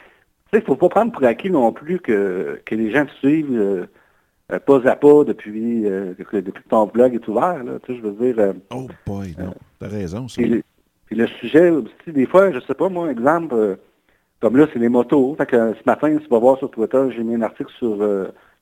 sais, 0.53 0.59
il 0.59 0.61
faut 0.63 0.75
pas 0.75 0.89
prendre 0.89 1.11
pour 1.11 1.23
acquis 1.23 1.49
non 1.49 1.71
plus 1.71 1.99
que, 1.99 2.59
que 2.65 2.75
les 2.75 2.91
gens 2.91 3.05
te 3.05 3.11
suivent 3.13 3.51
euh, 3.57 3.85
euh, 4.51 4.59
pas 4.59 4.87
à 4.89 4.95
pas 4.95 5.23
depuis, 5.23 5.85
euh, 5.85 6.13
que- 6.15 6.37
depuis 6.37 6.63
que 6.63 6.69
ton 6.69 6.85
blog 6.87 7.13
est 7.13 7.27
ouvert. 7.27 7.63
Là. 7.63 7.73
Tu 7.83 7.93
sais, 7.93 7.99
je 8.01 8.07
veux 8.07 8.33
dire, 8.33 8.53
Oh 8.73 8.87
boy, 9.05 9.35
non. 9.37 9.53
T'as 9.79 9.87
raison, 9.87 10.27
ça. 10.27 10.41
puis 10.41 10.49
le, 10.49 10.63
puis 11.05 11.15
le 11.15 11.27
sujet 11.27 11.69
aussi, 11.69 11.91
des 12.07 12.25
fois, 12.25 12.51
je 12.51 12.59
sais 12.61 12.73
pas, 12.73 12.89
moi, 12.89 13.11
exemple, 13.11 13.77
comme 14.39 14.57
là, 14.57 14.67
c'est 14.73 14.79
les 14.79 14.89
motos. 14.89 15.35
Fait 15.37 15.45
que 15.45 15.73
ce 15.73 15.81
matin, 15.85 16.17
tu 16.17 16.27
vas 16.29 16.39
voir 16.39 16.57
sur 16.57 16.71
Twitter, 16.71 17.05
j'ai 17.15 17.23
mis 17.23 17.35
un 17.35 17.41
article 17.43 17.71
sur 17.77 17.97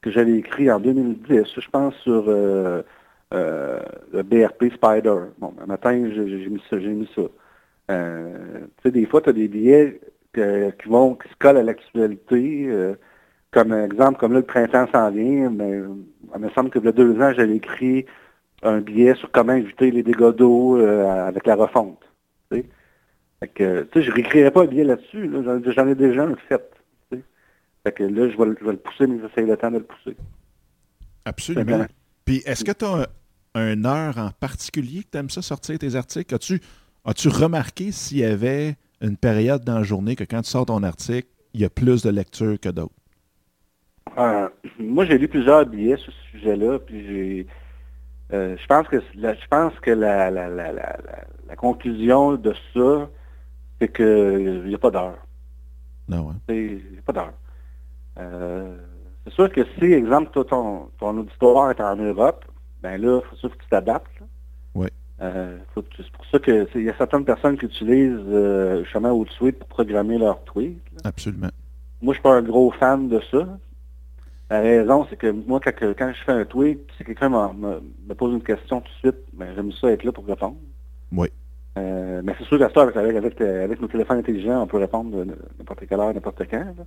que 0.02 0.12
j'avais 0.12 0.34
écrit 0.38 0.70
en 0.70 0.80
2010, 0.80 1.44
je 1.58 1.70
pense, 1.70 1.96
sur 1.96 2.26
euh, 3.34 3.38
euh, 3.38 3.80
le 4.14 4.24
BRP 4.24 4.74
Spider. 4.74 5.16
Bon, 5.40 5.54
un 5.62 5.66
matin, 5.66 6.10
j'ai 6.14 6.50
mis 6.50 6.62
ça, 6.70 6.80
j'ai 6.80 6.88
mis 6.88 7.10
ça. 7.16 7.22
Euh, 7.92 8.60
tu 8.78 8.84
sais, 8.84 8.92
des 8.92 9.06
fois, 9.06 9.22
tu 9.22 9.30
as 9.30 9.34
des 9.34 9.48
billets 9.48 10.00
que- 10.34 10.72
qui 10.72 10.90
vont, 10.90 11.16
qui 11.16 11.30
se 11.30 11.36
collent 11.40 11.58
à 11.58 11.64
l'actualité. 11.64 12.66
euh, 12.68 12.96
comme 13.52 13.74
exemple, 13.74 14.20
comme 14.20 14.34
là, 14.34 14.40
le 14.40 14.46
printemps 14.46 14.88
s'en 14.92 15.10
vient, 15.10 15.50
mais 15.50 15.80
il 16.36 16.40
me 16.42 16.50
semble 16.50 16.70
que 16.70 16.80
il 16.80 16.86
y 16.86 16.88
a 16.90 16.92
deux 16.92 17.20
ans, 17.22 17.34
j'avais 17.34 17.56
écrit 17.56 18.06
un 18.62 18.82
billet 18.82 19.16
sur 19.16 19.32
comment 19.32 19.54
éviter 19.54 19.90
les 19.90 20.04
dégâts 20.04 20.32
d'eau 20.36 20.78
euh, 20.78 21.28
avec 21.28 21.48
la 21.48 21.56
refonte. 21.56 22.02
Tu 22.52 22.64
sais, 23.42 24.02
je 24.02 24.12
réécrirai 24.12 24.52
pas 24.52 24.64
un 24.64 24.68
billet 24.68 24.84
là-dessus. 24.84 25.28
Là. 25.28 25.60
J'en, 25.66 25.88
ai 25.88 25.96
déjà 25.96 26.24
un 26.24 26.36
fait. 26.36 26.62
Fait 27.84 27.92
que 27.94 28.04
là, 28.04 28.30
je 28.30 28.38
vais, 28.38 28.46
le- 28.46 28.58
je 28.60 28.66
vais 28.66 28.72
le 28.72 28.78
pousser, 28.78 29.08
mais 29.08 29.20
j'essaie 29.22 29.48
le 29.48 29.56
temps 29.56 29.72
de 29.72 29.78
le 29.78 29.84
pousser. 29.84 30.18
Absolument. 31.26 31.86
Puis 32.28 32.44
est-ce 32.46 32.64
que 32.64 32.74
tu 32.74 32.86
as 32.86 33.08
un, 33.56 33.74
une 33.74 33.88
heure 33.88 34.18
en 34.20 34.30
particulier 34.32 35.04
que 35.04 35.10
tu 35.14 35.18
aimes 35.18 35.32
ça 35.32 35.42
sortir 35.42 35.80
tes 35.80 35.96
articles? 35.96 36.36
As-tu 36.36 37.28
as 37.30 37.32
remarqué 37.32 37.92
s'il 37.92 38.18
y 38.20 38.24
avait 38.26 38.76
une 39.02 39.18
période 39.18 39.64
dans 39.64 39.78
la 39.80 39.84
journée 39.84 40.16
que 40.16 40.26
quand 40.26 40.44
tu 40.44 40.50
sors 40.52 40.66
ton 40.68 40.84
article, 40.84 41.30
il 41.56 41.62
y 41.62 41.66
a 41.66 41.70
plus 41.72 42.04
de 42.04 42.12
lecture 42.12 42.60
que 42.60 42.70
d'autres? 42.70 42.94
Euh, 44.18 44.50
moi, 44.80 45.06
j'ai 45.06 45.18
lu 45.18 45.28
plusieurs 45.28 45.66
billets 45.66 45.98
sur 45.98 46.12
ce 46.14 46.32
sujet-là, 46.32 46.80
puis 46.80 47.06
j'ai, 47.06 47.48
euh, 48.34 48.58
je 48.58 48.68
pense 48.68 48.88
que 48.88 48.98
la, 49.16 49.36
je 49.36 49.48
pense 49.50 49.74
que 49.82 49.92
la, 49.92 50.32
la, 50.32 50.50
la, 50.50 50.72
la, 50.74 50.98
la- 51.06 51.28
la 51.48 51.58
conclusion 51.58 52.36
de 52.36 52.54
ça, 52.74 53.10
c'est 53.80 53.90
que 53.90 54.62
il 54.64 54.70
n'y 54.70 54.76
a 54.76 54.80
pas 54.80 54.92
d'heure. 54.92 55.18
Non, 56.08 56.30
hein? 56.32 56.42
Il 56.50 56.92
n'y 56.92 57.00
a 57.00 57.02
pas 57.06 57.14
d'heure. 57.14 57.34
Euh, 58.20 58.78
c'est 59.28 59.34
sûr 59.34 59.52
que 59.52 59.62
si, 59.78 59.86
exemple, 59.86 60.32
toi, 60.32 60.46
ton, 60.46 60.90
ton 61.00 61.18
auditoire 61.18 61.72
est 61.72 61.82
en 61.82 61.96
Europe, 61.98 62.46
ben 62.82 63.02
là, 63.02 63.20
il 63.24 63.30
faut 63.30 63.36
sûr 63.36 63.50
que 63.52 63.62
tu 63.62 63.70
t'adaptes. 63.70 64.22
Oui. 64.74 64.88
Euh, 65.22 65.58
c'est 65.76 66.12
pour 66.12 66.26
ça 66.32 66.40
que 66.40 66.68
c'est- 66.72 66.80
il 66.80 66.86
y 66.86 66.90
a 66.90 66.96
certaines 66.98 67.26
personnes 67.26 67.58
qui 67.58 67.66
utilisent 67.66 68.14
euh, 68.30 68.84
justement 68.84 69.12
Hootsuite 69.12 69.58
pour 69.60 69.68
programmer 69.68 70.18
leurs 70.18 70.44
tweets. 70.44 70.80
là. 70.94 71.02
Absolument. 71.06 71.50
Moi, 72.02 72.14
je 72.14 72.18
suis 72.18 72.24
pas 72.24 72.36
un 72.36 72.42
gros 72.44 72.72
fan 72.72 73.10
de 73.10 73.20
ça. 73.32 73.48
La 74.50 74.62
raison, 74.62 75.06
c'est 75.10 75.18
que 75.18 75.28
moi, 75.32 75.60
quand, 75.60 75.72
je 75.82 76.24
fais 76.24 76.32
un 76.32 76.46
tweet, 76.46 76.80
si 76.98 77.04
quelqu'un 77.04 77.30
me, 77.30 77.82
me- 78.08 78.14
pose 78.14 78.34
une 78.34 78.44
question 78.44 78.80
tout 78.82 78.88
de 78.88 79.12
suite, 79.12 79.26
ben, 79.34 79.54
j'aime 79.56 79.72
ça 79.74 79.92
être 79.92 80.04
là 80.04 80.12
pour 80.12 80.26
répondre. 80.26 80.56
Oui. 81.12 81.28
Euh, 81.78 82.22
mais 82.24 82.34
c'est 82.38 82.46
sûr 82.46 82.58
qu'à 82.58 82.70
ça, 82.70 82.82
avec, 82.84 82.96
avec, 83.42 83.82
nos 83.82 83.88
téléphones 83.88 84.20
intelligents, 84.20 84.62
on 84.62 84.68
peut 84.68 84.78
répondre 84.78 85.26
n'importe 85.58 85.86
quelle 85.88 86.00
heure, 86.00 86.14
n'importe 86.14 86.44
quand. 86.50 86.64
là. 86.78 86.86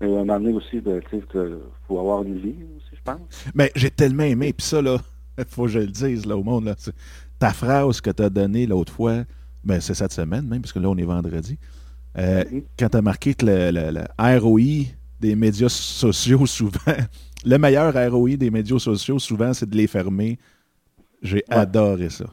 À 0.00 0.04
un 0.04 0.08
moment 0.08 0.40
donné 0.40 0.52
aussi, 0.54 0.80
ben, 0.80 1.00
tu 1.10 1.18
sais, 1.18 1.22
que 1.26 1.60
faut 1.86 1.98
avoir 1.98 2.22
une 2.22 2.38
vie 2.38 2.54
aussi, 2.76 2.90
je 2.96 3.02
pense. 3.04 3.20
Mais 3.54 3.70
j'ai 3.74 3.90
tellement 3.90 4.22
aimé, 4.22 4.52
puis 4.52 4.66
ça, 4.66 4.80
là, 4.80 4.98
faut 5.48 5.64
que 5.64 5.68
je 5.70 5.78
le 5.80 5.86
dise 5.88 6.24
là, 6.26 6.36
au 6.36 6.42
monde, 6.42 6.64
là, 6.64 6.74
ta 7.38 7.50
phrase 7.52 8.00
que 8.00 8.10
tu 8.10 8.22
as 8.22 8.30
donnée 8.30 8.66
l'autre 8.66 8.92
fois, 8.92 9.24
ben, 9.64 9.80
c'est 9.80 9.94
cette 9.94 10.12
semaine 10.12 10.46
même, 10.46 10.62
parce 10.62 10.72
que 10.72 10.78
là, 10.78 10.88
on 10.88 10.96
est 10.96 11.02
vendredi, 11.04 11.58
euh, 12.18 12.42
Mhm. 12.50 12.62
quand 12.78 12.88
tu 12.88 12.96
as 12.96 13.02
marqué 13.02 13.34
que 13.34 13.44
le, 13.46 13.70
le- 13.70 13.90
le 13.92 14.38
ROI 14.40 14.86
des 15.20 15.36
médias 15.36 15.68
sociaux, 15.68 16.46
souvent, 16.46 16.70
le 17.44 17.58
meilleur 17.58 17.92
ROI 18.10 18.36
des 18.36 18.50
médias 18.50 18.78
sociaux, 18.78 19.18
souvent, 19.18 19.52
c'est 19.52 19.68
de 19.68 19.76
les 19.76 19.86
fermer. 19.86 20.38
J'ai 21.22 21.44
Ouais. 21.50 21.56
adoré 21.56 22.08
ça. 22.08 22.24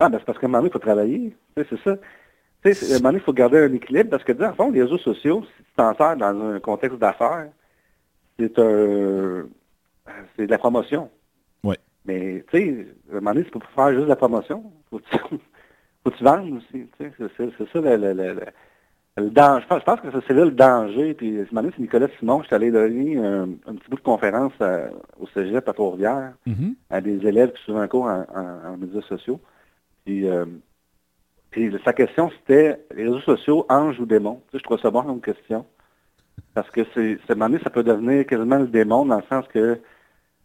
Ah, 0.00 0.08
ben 0.08 0.18
c'est 0.18 0.24
parce 0.24 0.38
qu'à 0.38 0.46
un 0.46 0.48
moment 0.48 0.58
donné, 0.58 0.70
il 0.70 0.72
faut 0.72 0.78
travailler. 0.80 1.36
C'est 1.56 1.80
ça. 1.84 1.96
Tu 2.62 2.74
sais, 2.74 2.92
à 2.92 2.96
un 2.96 2.98
moment 2.98 3.08
donné, 3.10 3.18
il 3.18 3.24
faut 3.24 3.32
garder 3.32 3.58
un 3.58 3.72
équilibre 3.72 4.10
parce 4.10 4.24
que, 4.24 4.32
dans 4.32 4.48
le 4.48 4.54
fond, 4.54 4.70
les 4.70 4.82
réseaux 4.82 4.98
sociaux, 4.98 5.42
si 5.44 5.64
tu 5.64 5.70
t'en 5.76 5.94
sers 5.94 6.16
dans 6.16 6.40
un 6.42 6.60
contexte 6.60 6.98
d'affaires, 6.98 7.48
c'est 8.38 8.58
un... 8.58 9.46
c'est 10.36 10.46
de 10.46 10.50
la 10.50 10.58
promotion. 10.58 11.10
Ouais. 11.64 11.78
Mais, 12.04 12.44
tu 12.50 12.58
sais, 12.58 12.86
à 13.12 13.16
un 13.16 13.20
moment 13.20 13.32
donné, 13.32 13.44
c'est 13.44 13.50
pour 13.50 13.62
faire 13.64 13.90
juste 13.92 14.04
de 14.04 14.08
la 14.08 14.16
promotion. 14.16 14.64
Faut 14.90 14.98
que 14.98 15.04
tu, 15.10 15.18
faut 16.04 16.10
que 16.10 16.16
tu 16.16 16.24
vendes 16.24 16.52
aussi. 16.58 16.86
Tu 16.98 17.10
sais, 17.10 17.12
c'est, 17.18 17.72
ça 17.72 17.80
le, 17.80 17.96
le, 17.96 18.12
le, 18.12 18.34
le- 19.16 19.30
danger. 19.30 19.64
Je 19.70 19.84
pense, 19.84 20.00
que 20.00 20.08
c'est 20.26 20.34
là 20.34 20.44
le 20.44 20.50
danger. 20.50 21.14
Puis, 21.14 21.38
à 21.38 21.42
un 21.42 21.44
moment 21.50 21.62
donné, 21.62 21.72
c'est 21.76 21.82
Nicolas 21.82 22.08
Simon, 22.18 22.40
je 22.42 22.46
suis 22.46 22.54
allé 22.56 22.70
donner 22.70 23.16
un, 23.18 23.42
un 23.66 23.74
petit 23.74 23.88
bout 23.90 23.96
de 23.96 24.02
conférence 24.02 24.52
à- 24.60 24.90
au 25.18 25.26
Cégep 25.28 25.66
à 25.68 25.72
Trois-Rivières 25.72 26.34
Mhm. 26.46 26.74
à 26.90 27.00
des 27.00 27.26
élèves 27.26 27.52
qui 27.52 27.62
suivent 27.62 27.76
un 27.76 27.88
cours 27.88 28.04
en, 28.04 28.24
en- 28.34 28.72
en 28.72 28.76
médias 28.76 29.02
sociaux. 29.02 29.40
Puis, 30.04 30.26
euh, 30.28 30.44
puis 31.50 31.74
sa 31.84 31.92
question, 31.92 32.30
c'était 32.30 32.80
les 32.94 33.04
réseaux 33.04 33.20
sociaux, 33.20 33.66
ange 33.68 33.98
ou 34.00 34.06
démon? 34.06 34.42
Tu 34.46 34.52
sais, 34.52 34.58
je 34.58 34.64
trouve 34.64 34.78
ça 34.80 34.90
bon 34.90 35.02
comme 35.02 35.20
question. 35.20 35.66
Parce 36.54 36.70
que 36.70 36.82
c'est, 36.94 37.18
à 37.28 37.32
un 37.32 37.34
moment 37.34 37.48
donné, 37.50 37.62
ça 37.62 37.70
peut 37.70 37.82
devenir 37.82 38.26
quasiment 38.26 38.58
le 38.58 38.66
démon 38.66 39.04
dans 39.06 39.16
le 39.18 39.22
sens 39.28 39.46
que 39.48 39.78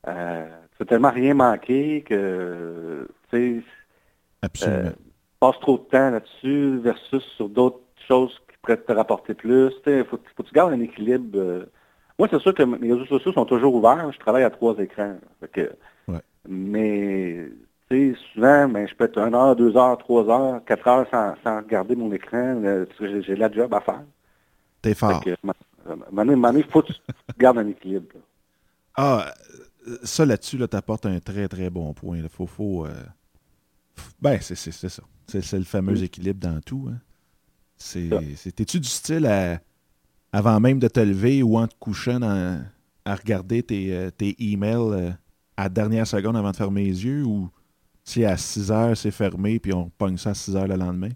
euh, 0.08 0.46
tu 0.72 0.78
fais 0.78 0.86
tellement 0.86 1.12
rien 1.12 1.34
manquer 1.34 2.04
que 2.04 3.08
tu 3.32 3.38
sais, 3.38 3.64
euh, 4.68 4.92
passe 5.40 5.60
trop 5.60 5.78
de 5.78 5.84
temps 5.84 6.12
là-dessus 6.12 6.78
versus 6.80 7.24
sur 7.36 7.50
d'autres 7.50 7.80
choses 8.08 8.40
qui 8.50 8.56
pourraient 8.62 8.78
te 8.78 8.92
rapporter 8.92 9.34
plus. 9.34 9.72
Il 9.88 10.04
faut, 10.06 10.20
faut 10.36 10.44
que 10.44 10.48
tu 10.48 10.54
gardes 10.54 10.74
un 10.74 10.80
équilibre. 10.82 11.38
euh. 11.40 11.66
Moi, 12.20 12.28
c'est 12.32 12.40
sûr 12.40 12.54
que 12.54 12.64
mes 12.64 12.92
réseaux 12.94 13.06
sociaux 13.06 13.34
sont 13.34 13.46
toujours 13.46 13.74
ouverts. 13.76 14.12
Je 14.14 14.20
travaille 14.20 14.44
à 14.44 14.50
trois 14.50 14.78
écrans. 14.78 15.18
Fait 15.40 15.48
que- 15.52 15.72
Ouais. 16.08 16.20
Mais 16.48 17.48
tu 17.90 18.14
sais, 18.14 18.20
souvent, 18.34 18.68
ben, 18.70 18.88
je 18.88 18.96
peux 18.96 19.06
être 19.06 19.18
une 19.20 19.36
heure, 19.36 19.56
deux 19.56 19.76
heures, 19.78 19.98
trois 19.98 20.28
heures, 20.30 20.64
quatre 20.66 20.88
heures 20.88 21.08
sans, 21.12 21.36
sans 21.44 21.58
regarder 21.58 21.96
mon 21.96 22.12
écran. 22.12 22.60
là, 22.60 22.86
parce 22.86 22.98
que 23.00 23.22
j'ai, 23.22 23.36
la 23.36 23.52
job 23.52 23.74
à 23.74 23.82
faire. 23.82 24.04
T'es 24.82 24.94
fort. 24.94 25.24
Moment 26.12 26.26
donné, 26.36 26.60
il 26.60 26.72
faut 26.72 26.82
que 26.82 26.92
tu 26.92 27.00
gardes 27.38 27.60
un 27.60 27.68
équilibre. 27.68 28.08
là. 28.16 28.20
Ah, 28.98 29.34
euh, 29.88 29.98
ça 30.04 30.26
là-dessus, 30.26 30.58
là, 30.58 30.68
t'apportes 30.68 31.06
un 31.06 31.20
très 31.20 31.48
très 31.48 31.70
bon 31.70 31.94
point. 31.94 32.18
Il 32.18 32.30
faut, 32.30 32.48
faut, 32.48 32.86
euh, 32.86 32.94
Ben, 34.20 34.40
c'est 34.42 34.56
ça. 34.56 35.04
C'est 35.28 35.54
le 35.58 35.64
fameux 35.64 36.02
équilibre 36.02 36.40
dans 36.40 36.60
tout. 36.62 36.90
Hein. 36.90 36.98
T'es-tu 37.78 38.80
du 38.80 38.88
style 38.90 39.26
à, 39.26 39.60
avant 40.32 40.60
même 40.60 40.80
de 40.80 40.88
te 40.88 41.00
lever 41.00 41.44
ou 41.44 41.58
en 41.58 41.68
te 41.68 41.76
couchant 41.80 42.20
dans- 42.20 42.64
à 43.06 43.16
regarder 43.16 43.62
tes, 43.62 43.94
euh, 43.94 44.10
tes 44.10 44.36
emails 44.40 44.76
euh, 44.94 45.12
à 45.58 45.64
la 45.64 45.70
dernière 45.70 46.08
seconde 46.08 46.36
avant 46.38 46.52
de 46.52 46.56
fermer 46.56 46.86
les 46.86 47.06
yeux 47.06 47.24
ou 47.24 47.50
si 48.06 48.24
à 48.24 48.38
6 48.38 48.72
heures 48.72 48.96
c'est 48.96 49.12
fermé 49.12 49.60
puis 49.60 49.74
on 49.74 49.90
pogne 49.90 50.18
ça 50.18 50.30
à 50.30 50.34
6 50.34 50.56
heures 50.56 50.68
le 50.68 50.76
lendemain? 50.76 51.10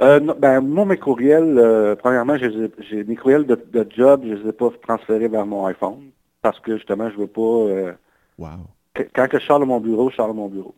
Euh, 0.00 0.18
non, 0.20 0.34
ben, 0.38 0.60
moi, 0.60 0.84
mes 0.84 0.98
courriels, 0.98 1.56
euh, 1.56 1.94
premièrement, 1.94 2.36
j'ai 2.36 3.04
mes 3.04 3.16
courriels 3.16 3.46
de, 3.46 3.54
de 3.54 3.86
job, 3.90 4.22
je 4.24 4.34
les 4.34 4.48
ai 4.48 4.52
pas 4.52 4.70
transférés 4.82 5.28
vers 5.28 5.46
mon 5.46 5.66
iPhone 5.66 6.10
parce 6.42 6.58
que 6.60 6.76
justement, 6.76 7.10
je 7.10 7.16
veux 7.16 7.26
pas. 7.28 7.40
euh, 7.40 7.92
Wow. 8.36 8.66
que- 8.94 9.04
quand 9.14 9.28
que 9.28 9.38
je 9.38 9.46
sors 9.46 9.60
de 9.60 9.64
mon 9.64 9.80
bureau, 9.80 10.10
je 10.10 10.16
sors 10.16 10.28
de 10.28 10.32
mon 10.34 10.48
bureau. 10.48 10.74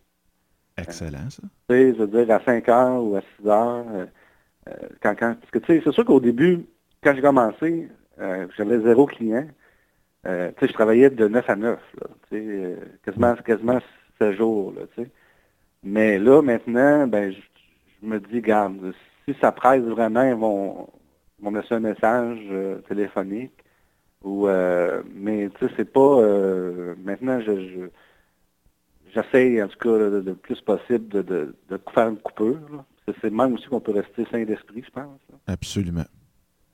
Excellent, 0.77 1.31
ça. 1.31 1.43
Tu 1.69 1.75
sais, 1.75 1.95
je 1.95 2.03
veux 2.03 2.07
dire, 2.07 2.31
à 2.35 2.41
5 2.45 2.69
heures 2.69 3.03
ou 3.03 3.17
à 3.17 3.23
6 3.23 3.49
heures, 3.49 3.87
quand, 5.03 5.15
quand, 5.19 5.35
parce 5.41 5.51
que 5.51 5.59
tu 5.61 5.67
sais, 5.67 5.81
c'est 5.85 5.93
sûr 5.93 6.05
qu'au 6.05 6.21
début, 6.21 6.67
quand 7.03 7.15
j'ai 7.15 7.23
commencé, 7.23 7.89
j'avais 8.19 8.81
zéro 8.81 9.07
client. 9.07 9.47
tu 10.25 10.31
sais, 10.31 10.69
je 10.69 10.73
travaillais 10.73 11.11
de 11.11 11.29
9 11.29 11.49
à 11.49 11.57
9, 11.57 11.81
là, 12.01 12.07
tu 12.31 12.37
sais, 12.37 12.77
quasiment, 13.05 13.35
quasiment 13.37 13.79
7 14.19 14.37
jours, 14.37 14.73
là, 14.73 14.83
tu 14.95 15.03
sais. 15.03 15.11
Mais 15.83 16.19
là, 16.19 16.43
maintenant, 16.43 17.07
ben, 17.07 17.33
je, 17.33 18.07
me 18.07 18.19
dis, 18.19 18.41
garde, 18.41 18.93
si 19.25 19.35
ça 19.41 19.53
presse 19.53 19.83
vraiment, 19.83 20.23
ils 20.23 20.35
vont, 20.35 20.89
vont 21.41 21.51
me 21.51 21.61
laisser 21.61 21.75
un 21.75 21.81
message 21.81 22.41
téléphonique. 22.89 23.53
Ou, 24.23 24.49
euh, 24.49 25.03
mais 25.15 25.49
tu 25.51 25.67
sais, 25.67 25.73
c'est 25.77 25.93
pas. 25.93 26.01
Euh, 26.01 26.95
maintenant, 26.99 27.41
je, 27.41 27.89
j'essaie 29.15 29.63
en 29.63 29.69
tout 29.69 29.79
cas 29.79 29.97
le, 29.97 30.35
plus 30.35 30.61
possible 30.61 31.09
de, 31.09 31.23
de, 31.23 31.55
de, 31.69 31.81
faire 31.95 32.09
une 32.09 32.19
coupure. 32.19 32.85
C'est 33.21 33.31
même 33.31 33.55
aussi 33.55 33.69
qu'on 33.69 33.81
peut 33.81 33.93
rester 33.93 34.27
sain 34.33 34.45
d'esprit, 34.45 34.83
je 34.85 34.91
pense. 34.91 35.21
Absolument. 35.47 36.07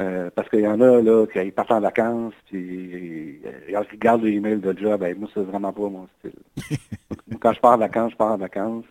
Euh, 0.03 0.31
parce 0.35 0.49
qu'il 0.49 0.61
y 0.61 0.67
en 0.67 0.81
a 0.81 1.01
là 1.01 1.27
qui 1.27 1.51
partent 1.51 1.71
en 1.71 1.81
vacances, 1.81 2.35
puis 2.47 3.41
ils 3.69 3.77
regardent 3.77 4.25
les 4.25 4.33
emails 4.33 4.61
de 4.61 4.77
job. 4.77 5.01
Ben, 5.01 5.17
moi, 5.19 5.29
c'est 5.33 5.43
vraiment 5.43 5.73
pas 5.73 5.89
mon 5.89 6.09
style. 6.19 6.79
Quand 7.41 7.53
je 7.53 7.61
pars 7.61 7.75
en 7.75 7.79
vacances, 7.79 8.13
je 8.13 8.17
pars 8.17 8.33
en 8.33 8.39
vacances. 8.39 8.85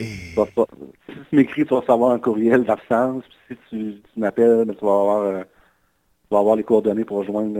Et... 0.00 0.04
Si 0.04 1.14
tu 1.28 1.36
m'écris, 1.36 1.64
tu 1.64 1.74
vas 1.74 1.80
recevoir 1.80 2.12
un 2.12 2.18
courriel 2.18 2.64
d'absence. 2.64 3.22
Si 3.48 3.56
tu, 3.68 4.00
tu 4.12 4.20
m'appelles, 4.20 4.64
ben, 4.64 4.74
tu 4.74 4.84
vas 4.84 5.00
avoir 5.00 5.44
tu 5.44 6.34
vas 6.34 6.40
avoir 6.40 6.56
les 6.56 6.62
coordonnées 6.62 7.04
pour 7.04 7.18
rejoindre, 7.18 7.58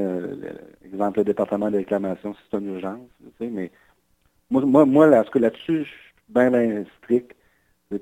exemple, 0.84 1.18
le 1.18 1.24
département 1.24 1.70
de 1.70 1.78
réclamation 1.78 2.34
si 2.34 2.40
c'est 2.50 2.58
une 2.58 2.74
urgence. 2.74 3.08
Tu 3.20 3.44
sais, 3.44 3.50
mais 3.50 3.70
moi, 4.50 4.64
moi, 4.64 4.84
moi 4.86 5.06
là, 5.06 5.24
là-dessus, 5.34 5.84
je 5.84 5.88
suis 5.88 6.14
bien, 6.28 6.50
bien 6.50 6.84
strict. 6.98 7.34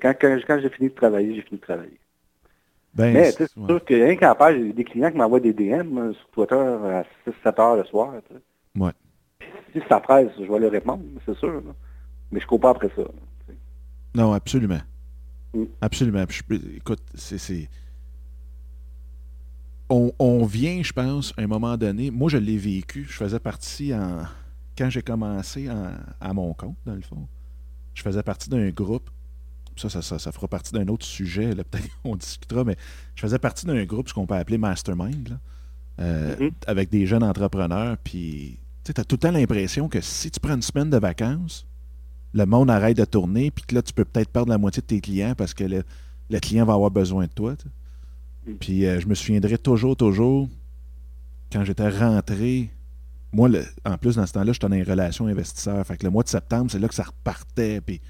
Quand, 0.01 0.13
quand, 0.19 0.59
j'ai 0.61 0.69
fini 0.69 0.89
de 0.89 0.95
travailler, 0.95 1.35
j'ai 1.35 1.41
fini 1.41 1.59
de 1.59 1.65
travailler. 1.65 1.98
Ben, 2.93 3.13
mais 3.13 3.31
c'est 3.31 3.49
sûr 3.49 3.85
que 3.85 3.93
rien 3.93 4.15
qu'à 4.15 4.35
part, 4.35 4.51
j'ai 4.51 4.73
des 4.73 4.83
clients 4.83 5.11
qui 5.11 5.17
m'envoient 5.17 5.39
des 5.39 5.53
DM 5.53 6.11
sur 6.13 6.29
Twitter 6.31 6.55
à 6.55 7.03
6-7 7.45 7.61
heures 7.61 7.75
le 7.77 7.83
soir. 7.85 8.13
Tu 8.27 8.35
sais. 8.35 8.81
ouais. 8.81 8.91
Si 9.73 9.81
ça 9.87 9.99
presse, 9.99 10.31
je 10.37 10.51
vais 10.51 10.59
leur 10.59 10.71
répondre, 10.71 11.03
c'est 11.25 11.37
sûr. 11.37 11.61
Mais 12.31 12.39
je 12.39 12.45
ne 12.45 12.49
cours 12.49 12.59
pas 12.59 12.71
après 12.71 12.89
ça. 12.95 13.03
non, 14.15 14.33
absolument. 14.33 14.81
Mm. 15.53 15.63
Absolument. 15.81 16.25
écoute, 16.75 17.01
c'est 17.13 17.69
on, 19.89 20.45
vient, 20.45 20.83
je 20.83 20.93
pense, 20.93 21.33
à 21.37 21.41
un 21.41 21.47
moment 21.47 21.75
donné. 21.75 22.11
Moi, 22.11 22.29
je 22.29 22.37
l'ai 22.37 22.57
vécu. 22.57 23.05
Je 23.09 23.13
faisais 23.13 23.39
partie 23.39 23.93
en. 23.93 24.23
Quand 24.77 24.89
j'ai 24.89 25.01
commencé 25.01 25.67
à 26.21 26.33
mon 26.33 26.53
compte, 26.53 26.77
dans 26.85 26.95
le 26.95 27.01
fond, 27.01 27.27
je 27.93 28.01
faisais 28.01 28.23
partie 28.23 28.49
d'un 28.49 28.69
groupe. 28.69 29.09
Ça, 29.79 29.89
ça, 29.89 30.19
ça, 30.19 30.31
fera 30.31 30.47
partie 30.47 30.73
d'un 30.73 30.87
autre 30.87 31.05
sujet. 31.05 31.55
Peut-être 31.71 31.89
qu'on 32.03 32.15
discutera, 32.15 32.63
mais 32.63 32.77
je 33.15 33.21
faisais 33.21 33.39
partie 33.39 33.65
d'un 33.65 33.83
groupe, 33.85 34.09
ce 34.09 34.13
qu'on 34.13 34.25
peut 34.25 34.35
appeler 34.35 34.57
Mastermind, 34.57 35.39
euh, 35.99 36.35
mm-hmm. 36.35 36.51
avec 36.67 36.89
des 36.89 37.05
jeunes 37.05 37.23
entrepreneurs. 37.23 37.97
Puis, 38.03 38.59
tu 38.83 38.91
as 38.95 39.03
tout 39.03 39.15
le 39.15 39.19
temps 39.19 39.31
l'impression 39.31 39.87
que 39.87 40.01
si 40.01 40.31
tu 40.31 40.39
prends 40.39 40.55
une 40.55 40.61
semaine 40.61 40.89
de 40.89 40.97
vacances, 40.97 41.65
le 42.33 42.45
monde 42.45 42.69
arrête 42.69 42.97
de 42.97 43.05
tourner, 43.05 43.51
puis 43.51 43.65
que 43.65 43.75
là, 43.75 43.81
tu 43.81 43.93
peux 43.93 44.05
peut-être 44.05 44.29
perdre 44.29 44.49
la 44.49 44.57
moitié 44.57 44.81
de 44.81 44.87
tes 44.87 45.01
clients 45.01 45.33
parce 45.35 45.53
que 45.53 45.63
le, 45.63 46.39
client 46.39 46.65
va 46.65 46.73
avoir 46.73 46.91
besoin 46.91 47.25
de 47.25 47.31
toi. 47.31 47.55
Puis 48.59 48.85
euh, 48.85 48.99
je 48.99 49.07
me 49.07 49.15
souviendrai 49.15 49.57
toujours, 49.57 49.95
toujours, 49.95 50.49
quand 51.51 51.63
j'étais 51.63 51.89
rentré, 51.89 52.69
moi, 53.31 53.49
en 53.85 53.97
plus, 53.97 54.15
dans 54.15 54.25
ce 54.25 54.33
temps-là, 54.33 54.53
j'étais 54.53 54.67
dans 54.67 54.75
une 54.75 54.83
relation 54.83 55.27
investisseur. 55.27 55.85
Fait 55.85 55.97
que 55.97 56.03
le 56.03 56.09
mois 56.09 56.23
de 56.23 56.29
septembre, 56.29 56.71
c'est 56.71 56.79
là 56.79 56.87
que 56.87 56.95
ça 56.95 57.03
repartait. 57.03 57.81
Puis, 57.81 58.01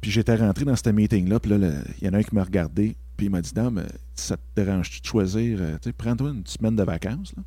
puis 0.00 0.10
j'étais 0.10 0.36
rentré 0.36 0.64
dans 0.64 0.76
ce 0.76 0.88
meeting-là, 0.90 1.40
puis 1.40 1.50
là, 1.50 1.70
il 2.00 2.06
y 2.06 2.10
en 2.10 2.14
a 2.14 2.18
un 2.18 2.22
qui 2.22 2.34
m'a 2.34 2.44
regardé, 2.44 2.96
puis 3.16 3.26
il 3.26 3.30
m'a 3.30 3.40
dit 3.40 3.52
Non, 3.56 3.70
mais 3.70 3.86
ça 4.14 4.36
te 4.36 4.42
dérange-tu 4.54 5.00
de 5.00 5.06
choisir 5.06 5.58
euh, 5.60 5.72
Tu 5.82 5.88
sais, 5.88 5.92
prends-toi 5.92 6.30
une 6.30 6.46
semaine 6.46 6.76
de 6.76 6.82
vacances, 6.82 7.34
là. 7.36 7.42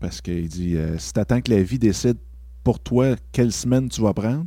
Parce 0.00 0.20
qu'il 0.20 0.48
dit 0.48 0.76
euh, 0.76 0.98
Si 0.98 1.12
t'attends 1.12 1.40
que 1.40 1.50
la 1.50 1.62
vie 1.62 1.78
décide 1.78 2.18
pour 2.62 2.80
toi 2.80 3.16
quelle 3.32 3.52
semaine 3.52 3.88
tu 3.88 4.00
vas 4.00 4.14
prendre, 4.14 4.46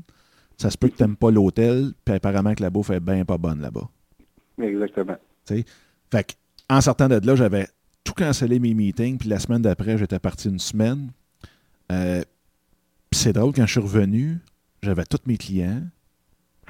ça 0.58 0.70
se 0.72 0.78
peut 0.78 0.88
que 0.88 0.96
tu 0.96 1.04
n'aimes 1.04 1.16
pas 1.16 1.32
l'hôtel, 1.32 1.94
puis 2.04 2.16
apparemment 2.16 2.54
que 2.54 2.64
la 2.64 2.70
bouffe 2.70 2.90
est 2.90 3.00
bien 3.00 3.26
pas 3.26 3.38
bonne 3.38 3.62
là-bas. 3.62 3.90
Exactement. 4.62 5.18
Tu 5.46 5.58
sais, 5.58 5.66
fait 6.12 6.38
en 6.70 6.82
sortant 6.82 7.08
de 7.08 7.26
là, 7.26 7.36
j'avais 7.36 7.68
tout 8.04 8.14
cancellé 8.14 8.60
mes 8.60 8.74
meetings, 8.74 9.18
puis 9.18 9.30
la 9.30 9.40
semaine 9.40 9.62
d'après, 9.62 9.98
j'étais 9.98 10.20
parti 10.20 10.50
une 10.50 10.60
semaine. 10.60 11.12
Euh, 11.92 12.22
puis 13.10 13.20
c'est 13.20 13.34
drôle, 13.34 13.54
quand 13.54 13.66
je 13.66 13.72
suis 13.72 13.80
revenu, 13.80 14.40
j'avais 14.82 15.04
tous 15.06 15.20
mes 15.26 15.38
clients. 15.38 15.84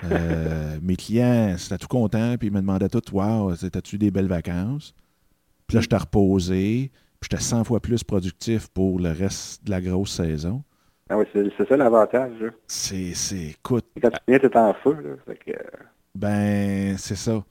Euh, 0.04 0.78
mes 0.82 0.95
clients, 0.95 1.56
c'était 1.58 1.78
tout 1.78 1.88
content, 1.88 2.36
puis 2.38 2.48
ils 2.48 2.54
me 2.54 2.62
demandaient 2.62 2.89
tout 2.89 3.02
Waouh, 3.12 3.56
t'as-tu 3.56 3.98
des 3.98 4.12
belles 4.12 4.28
vacances? 4.28 4.93
Puis 5.66 5.76
là, 5.76 5.82
j'étais 5.82 5.98
reposé, 5.98 6.91
puis 7.20 7.30
j'étais 7.32 7.41
100 7.41 7.64
fois 7.64 7.80
plus 7.80 8.04
productif 8.04 8.68
pour 8.70 9.00
le 9.00 9.12
reste 9.12 9.64
de 9.66 9.72
la 9.72 9.82
grosse 9.82 10.12
saison. 10.12 10.64
Ah 11.10 11.18
oui, 11.18 11.26
c'est 11.34 11.68
ça 11.68 11.78
l'avantage. 11.78 12.52
C'est, 12.68 13.14
c'est, 13.14 13.48
écoute. 13.48 13.86
Quand 14.02 14.10
tu 14.10 14.18
viens, 14.28 14.39
t'es 14.39 14.58
en 14.58 14.74
feu, 14.74 15.18
là. 15.26 15.34
que... 15.34 15.52
Ben, 16.16 16.98
c'est 16.98 17.16
ça. 17.16 17.43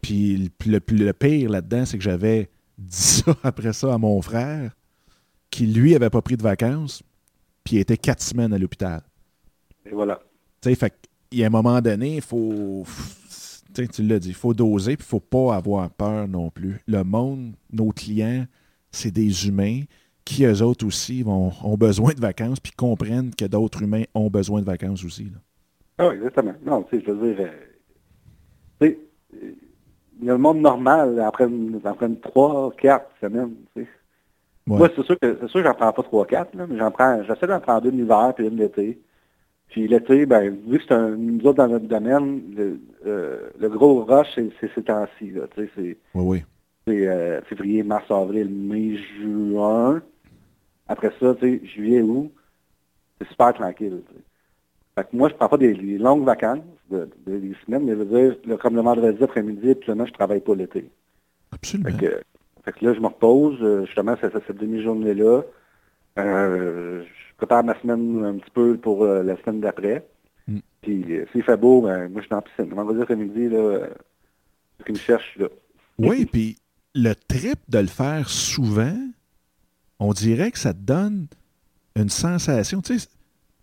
Puis 0.00 0.50
le, 0.66 0.80
le, 0.88 1.12
pire 1.12 1.50
là-dedans, 1.50 1.84
c'est 1.84 1.98
que 1.98 2.04
j'avais 2.04 2.48
dit 2.78 2.96
ça 2.96 3.34
après 3.42 3.72
ça 3.72 3.92
à 3.92 3.98
mon 3.98 4.20
frère, 4.22 4.72
qui 5.50 5.66
lui 5.66 5.94
avait 5.94 6.10
pas 6.10 6.22
pris 6.22 6.36
de 6.36 6.42
vacances, 6.42 7.02
puis 7.64 7.76
il 7.76 7.80
était 7.80 7.96
quatre 7.96 8.22
semaines 8.22 8.52
à 8.52 8.58
l'hôpital. 8.58 9.02
Et 9.84 9.90
voilà. 9.90 10.20
Tu 10.60 10.70
sais, 10.70 10.74
fait 10.74 10.94
il 11.30 11.38
y 11.38 11.44
a 11.44 11.46
un 11.46 11.50
moment 11.50 11.80
donné, 11.80 12.16
il 12.16 12.22
faut. 12.22 12.84
Tu 13.74 14.02
l'as 14.02 14.18
dit, 14.18 14.28
il 14.28 14.34
faut 14.34 14.54
doser, 14.54 14.96
puis 14.96 15.04
il 15.06 15.10
faut 15.10 15.20
pas 15.20 15.54
avoir 15.54 15.90
peur 15.90 16.26
non 16.28 16.48
plus. 16.50 16.80
Le 16.86 17.04
monde, 17.04 17.52
nos 17.70 17.90
clients, 17.90 18.46
c'est 18.90 19.10
des 19.10 19.48
humains 19.48 19.82
qui, 20.24 20.44
eux 20.44 20.62
autres 20.62 20.86
aussi, 20.86 21.22
vont, 21.22 21.52
ont 21.62 21.76
besoin 21.76 22.14
de 22.14 22.20
vacances, 22.20 22.58
puis 22.58 22.72
comprennent 22.72 23.34
que 23.34 23.44
d'autres 23.44 23.82
humains 23.82 24.04
ont 24.14 24.30
besoin 24.30 24.60
de 24.60 24.66
vacances 24.66 25.04
aussi. 25.04 25.24
Là. 25.24 25.38
Ah, 25.98 26.14
exactement. 26.14 26.54
Non, 26.64 26.82
tu 26.84 26.98
sais, 26.98 27.04
je 27.06 27.10
veux 27.10 27.34
dire, 27.34 27.46
euh, 28.82 28.90
le 30.22 30.38
monde 30.38 30.58
normal 30.58 31.20
après, 31.20 31.48
après 31.84 32.06
une 32.06 32.20
3, 32.20 32.72
4 32.78 33.10
semaines. 33.20 33.54
Tu 33.74 33.82
sais. 33.82 33.88
Moi, 34.66 34.88
c'est 34.96 35.04
sûr 35.04 35.18
que 35.20 35.38
c'est 35.40 35.48
sûr 35.48 35.60
que 35.60 35.68
j'en 35.68 35.74
prends 35.74 35.92
pas 35.92 36.02
3, 36.02 36.26
4, 36.26 36.54
là, 36.54 36.66
mais 36.68 36.76
j'en 36.76 36.90
prends, 36.90 37.22
j'essaie 37.22 37.46
d'en 37.46 37.60
prendre 37.60 37.86
une 37.86 37.98
l'hiver 37.98 38.32
puis 38.34 38.46
une 38.46 38.56
l'été. 38.56 39.00
Puis 39.68 39.88
l'été, 39.88 40.26
ben, 40.26 40.56
vu 40.66 40.78
que 40.78 40.84
c'est 40.84 40.94
un, 40.94 41.10
nous 41.10 41.44
autres 41.46 41.58
dans 41.58 41.68
notre 41.68 41.86
domaine, 41.86 42.42
le, 42.56 42.80
euh, 43.06 43.50
le 43.58 43.68
gros 43.68 44.04
rush, 44.04 44.28
c'est, 44.34 44.48
c'est 44.60 44.70
ces 44.74 44.82
temps-ci. 44.82 45.30
Là, 45.30 45.42
c'est, 45.54 45.68
oui, 45.78 45.96
oui. 46.14 46.44
c'est 46.86 47.06
euh, 47.06 47.42
février, 47.42 47.82
mars, 47.82 48.10
avril, 48.10 48.48
mai, 48.48 48.96
juin. 49.18 50.02
Après 50.88 51.12
ça, 51.20 51.34
tu 51.34 51.58
sais, 51.58 51.66
juillet, 51.66 52.00
août, 52.00 52.32
c'est 53.20 53.28
super 53.28 53.52
tranquille. 53.54 54.02
Fait 54.96 55.04
que 55.04 55.16
moi, 55.16 55.28
je 55.28 55.34
prends 55.34 55.48
pas 55.48 55.58
des, 55.58 55.74
longues 55.74 56.24
vacances, 56.24 56.60
de, 56.90 57.08
des 57.26 57.54
semaines, 57.66 57.84
mais 57.84 57.92
je 57.92 57.98
veux 57.98 58.04
dire, 58.04 58.36
le, 58.46 58.56
comme 58.56 58.76
le 58.76 58.82
vendredi 58.82 59.22
après-midi, 59.22 59.74
puis 59.74 59.92
je 59.92 60.12
travaille 60.12 60.40
pas 60.40 60.54
l'été. 60.54 60.88
Absolument. 61.52 61.90
Fait 61.90 61.96
que, 61.98 62.22
fait 62.64 62.72
que, 62.72 62.84
là, 62.84 62.94
je 62.94 63.00
me 63.00 63.06
repose, 63.08 63.58
euh, 63.60 63.84
justement, 63.84 64.16
cette, 64.20 64.32
cette 64.46 64.56
demi-journée-là. 64.56 65.42
Euh, 66.18 67.04
je 67.04 67.36
prépare 67.36 67.64
ma 67.64 67.78
semaine 67.80 68.24
un 68.24 68.38
petit 68.38 68.50
peu 68.50 68.76
pour 68.76 69.04
euh, 69.04 69.22
la 69.22 69.36
semaine 69.42 69.60
d'après. 69.60 70.06
Mm. 70.46 70.58
Puis 70.82 71.04
s'il 71.32 71.42
fait 71.42 71.56
beau, 71.56 71.82
ben, 71.82 72.08
moi, 72.08 72.20
je 72.22 72.26
suis 72.26 72.34
en 72.34 72.42
piscine. 72.42 72.68
Le 72.70 72.74
vendredi 72.74 73.02
après-midi, 73.02 73.48
là, 73.48 73.58
euh, 73.58 73.88
qui 74.84 74.92
me 74.92 74.98
cherche, 74.98 75.36
là. 75.38 75.48
Oui, 75.98 76.26
puis 76.32 76.56
le 76.94 77.14
trip 77.14 77.58
de 77.68 77.78
le 77.78 77.86
faire 77.86 78.28
souvent, 78.28 78.96
on 79.98 80.12
dirait 80.12 80.50
que 80.50 80.58
ça 80.58 80.72
te 80.72 80.80
donne 80.80 81.26
une 81.94 82.08
sensation. 82.08 82.80
Tu 82.80 82.98
sais, 82.98 83.08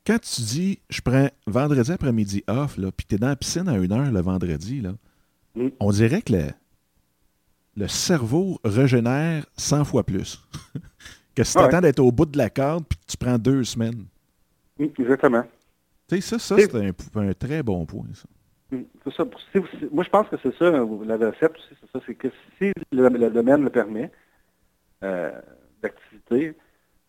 quand 0.06 0.20
tu 0.20 0.42
dis, 0.42 0.80
je 0.90 1.02
prends 1.02 1.30
vendredi 1.48 1.92
après-midi 1.92 2.44
off, 2.48 2.78
là, 2.78 2.92
puis 2.92 3.06
tu 3.08 3.16
es 3.16 3.18
dans 3.18 3.28
la 3.28 3.36
piscine 3.36 3.68
à 3.70 3.78
une 3.78 3.92
heure 3.92 4.12
le 4.12 4.22
vendredi, 4.22 4.82
là, 4.82 4.94
mm. 5.56 5.70
on 5.80 5.92
dirait 5.92 6.22
que 6.22 6.34
le, 6.34 6.48
le 7.78 7.88
cerveau 7.88 8.60
régénère 8.64 9.46
100 9.58 9.86
fois 9.86 10.04
plus. 10.04 10.42
que 11.36 11.44
si 11.44 11.54
tu 11.54 11.60
attends 11.60 11.82
d'être 11.82 12.00
au 12.00 12.12
bout 12.12 12.26
de 12.26 12.38
la 12.38 12.50
corde, 12.50 12.86
puis 12.88 13.00
tu 13.08 13.18
prends 13.18 13.38
deux 13.38 13.64
semaines. 13.64 14.06
Mm, 14.78 14.86
exactement. 15.00 15.44
Tu 16.08 16.22
sais, 16.22 16.22
ça, 16.22 16.40
ça 16.40 16.56
c'est 16.58 16.76
un, 16.76 17.34
très 17.34 17.64
bon 17.64 17.86
point, 17.86 18.06
ça. 18.14 18.28
Mm, 18.72 18.84
ça. 19.16 19.26
moi, 19.92 20.04
je 20.04 20.10
pense 20.10 20.28
que 20.30 20.36
c'est 20.42 20.56
ça, 20.58 20.72
la 20.72 21.18
recette 21.18 21.56
aussi, 21.56 21.76
c'est 21.82 21.92
ça, 21.92 22.00
c'est 22.06 22.16
que 22.16 22.28
si 22.58 22.72
le, 22.92 23.30
domaine 23.30 23.64
le 23.64 23.70
permet, 23.70 24.12
euh, 25.04 25.32
d'activité, 25.82 26.56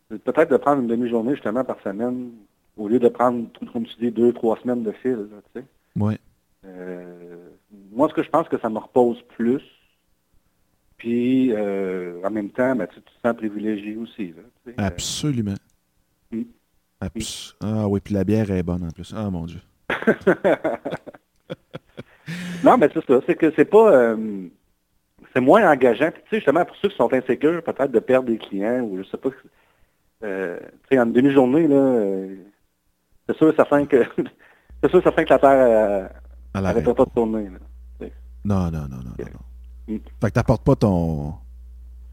peut-être 0.08 0.50
de 0.50 0.56
prendre 0.56 0.82
une 0.82 0.88
demi-journée 0.88 1.34
justement 1.34 1.64
par 1.64 1.80
semaine 1.82 2.32
au 2.76 2.88
lieu 2.88 2.98
de 2.98 3.08
prendre, 3.08 3.46
comme 3.72 3.86
tu 3.86 3.96
dis, 4.00 4.10
deux, 4.10 4.32
trois 4.32 4.58
semaines 4.58 4.82
de 4.82 4.92
fil. 4.92 5.28
tu 5.54 5.60
sais. 5.60 6.18
Euh, 6.66 7.36
moi, 7.92 8.08
ce 8.08 8.14
que 8.14 8.22
je 8.22 8.30
pense 8.30 8.48
que 8.48 8.58
ça 8.58 8.68
me 8.68 8.78
repose 8.78 9.22
plus. 9.36 9.62
Puis, 11.05 11.52
euh, 11.52 12.18
en 12.24 12.30
même 12.30 12.48
temps, 12.48 12.74
ben, 12.74 12.86
tu, 12.86 12.98
te 12.98 13.11
sens 13.22 13.36
privilégié 13.36 13.94
aussi. 13.94 14.28
Là, 14.28 14.42
euh. 14.68 14.72
Absolument. 14.78 15.52
Mm. 16.30 16.44
Ah 17.61 17.86
oui, 17.86 18.00
puis 18.02 18.14
la 18.14 18.24
bière 18.24 18.50
est 18.50 18.62
bonne 18.62 18.84
en 18.84 18.90
plus. 18.90 19.12
Ah 19.14 19.28
mon 19.28 19.44
Dieu. 19.44 19.61
non, 22.64 22.78
mais 22.78 22.88
c'est 22.94 23.05
ça. 23.05 23.20
C'est 23.26 23.34
que 23.34 23.52
c'est 23.55 23.66
pas... 23.66 23.92
Euh, 23.92 24.48
c'est 25.34 25.42
moins 25.42 25.70
engageant. 25.70 26.11
tu 26.11 26.20
sais, 26.30 26.36
justement, 26.36 26.64
pour 26.64 26.76
ceux 26.76 26.88
qui 26.88 26.96
sont 26.96 27.12
insécures, 27.12 27.62
peut-être 27.62 27.92
de 27.92 27.98
perdre 27.98 28.30
des 28.30 28.38
clients, 28.38 28.80
ou 28.80 28.96
je 28.96 29.02
sais 29.02 29.18
pas... 29.18 29.28
Euh, 30.22 30.59
tu 30.88 30.96
sais, 30.96 30.98
en 30.98 31.05
demi-journée, 31.05 31.68
là, 31.68 31.76
euh, 31.76 32.34
c'est 33.28 33.36
sûr 33.36 33.55
certain 33.55 33.84
que... 33.84 34.05
c'est 34.82 34.88
sûr 34.88 35.02
certain 35.02 35.24
que 35.24 35.34
la 35.34 35.38
Terre 35.38 36.11
n'arrêtera 36.55 36.94
pas 36.94 37.05
de 37.05 37.11
tourner. 37.11 37.50
non, 38.42 38.70
non, 38.70 38.88
non, 38.88 38.88
non, 38.88 39.02
non. 39.05 39.11
Mm. 39.18 39.53
Fait 39.87 40.01
que 40.22 40.28
t'apportes 40.30 40.64
pas 40.64 40.76
ton, 40.76 41.35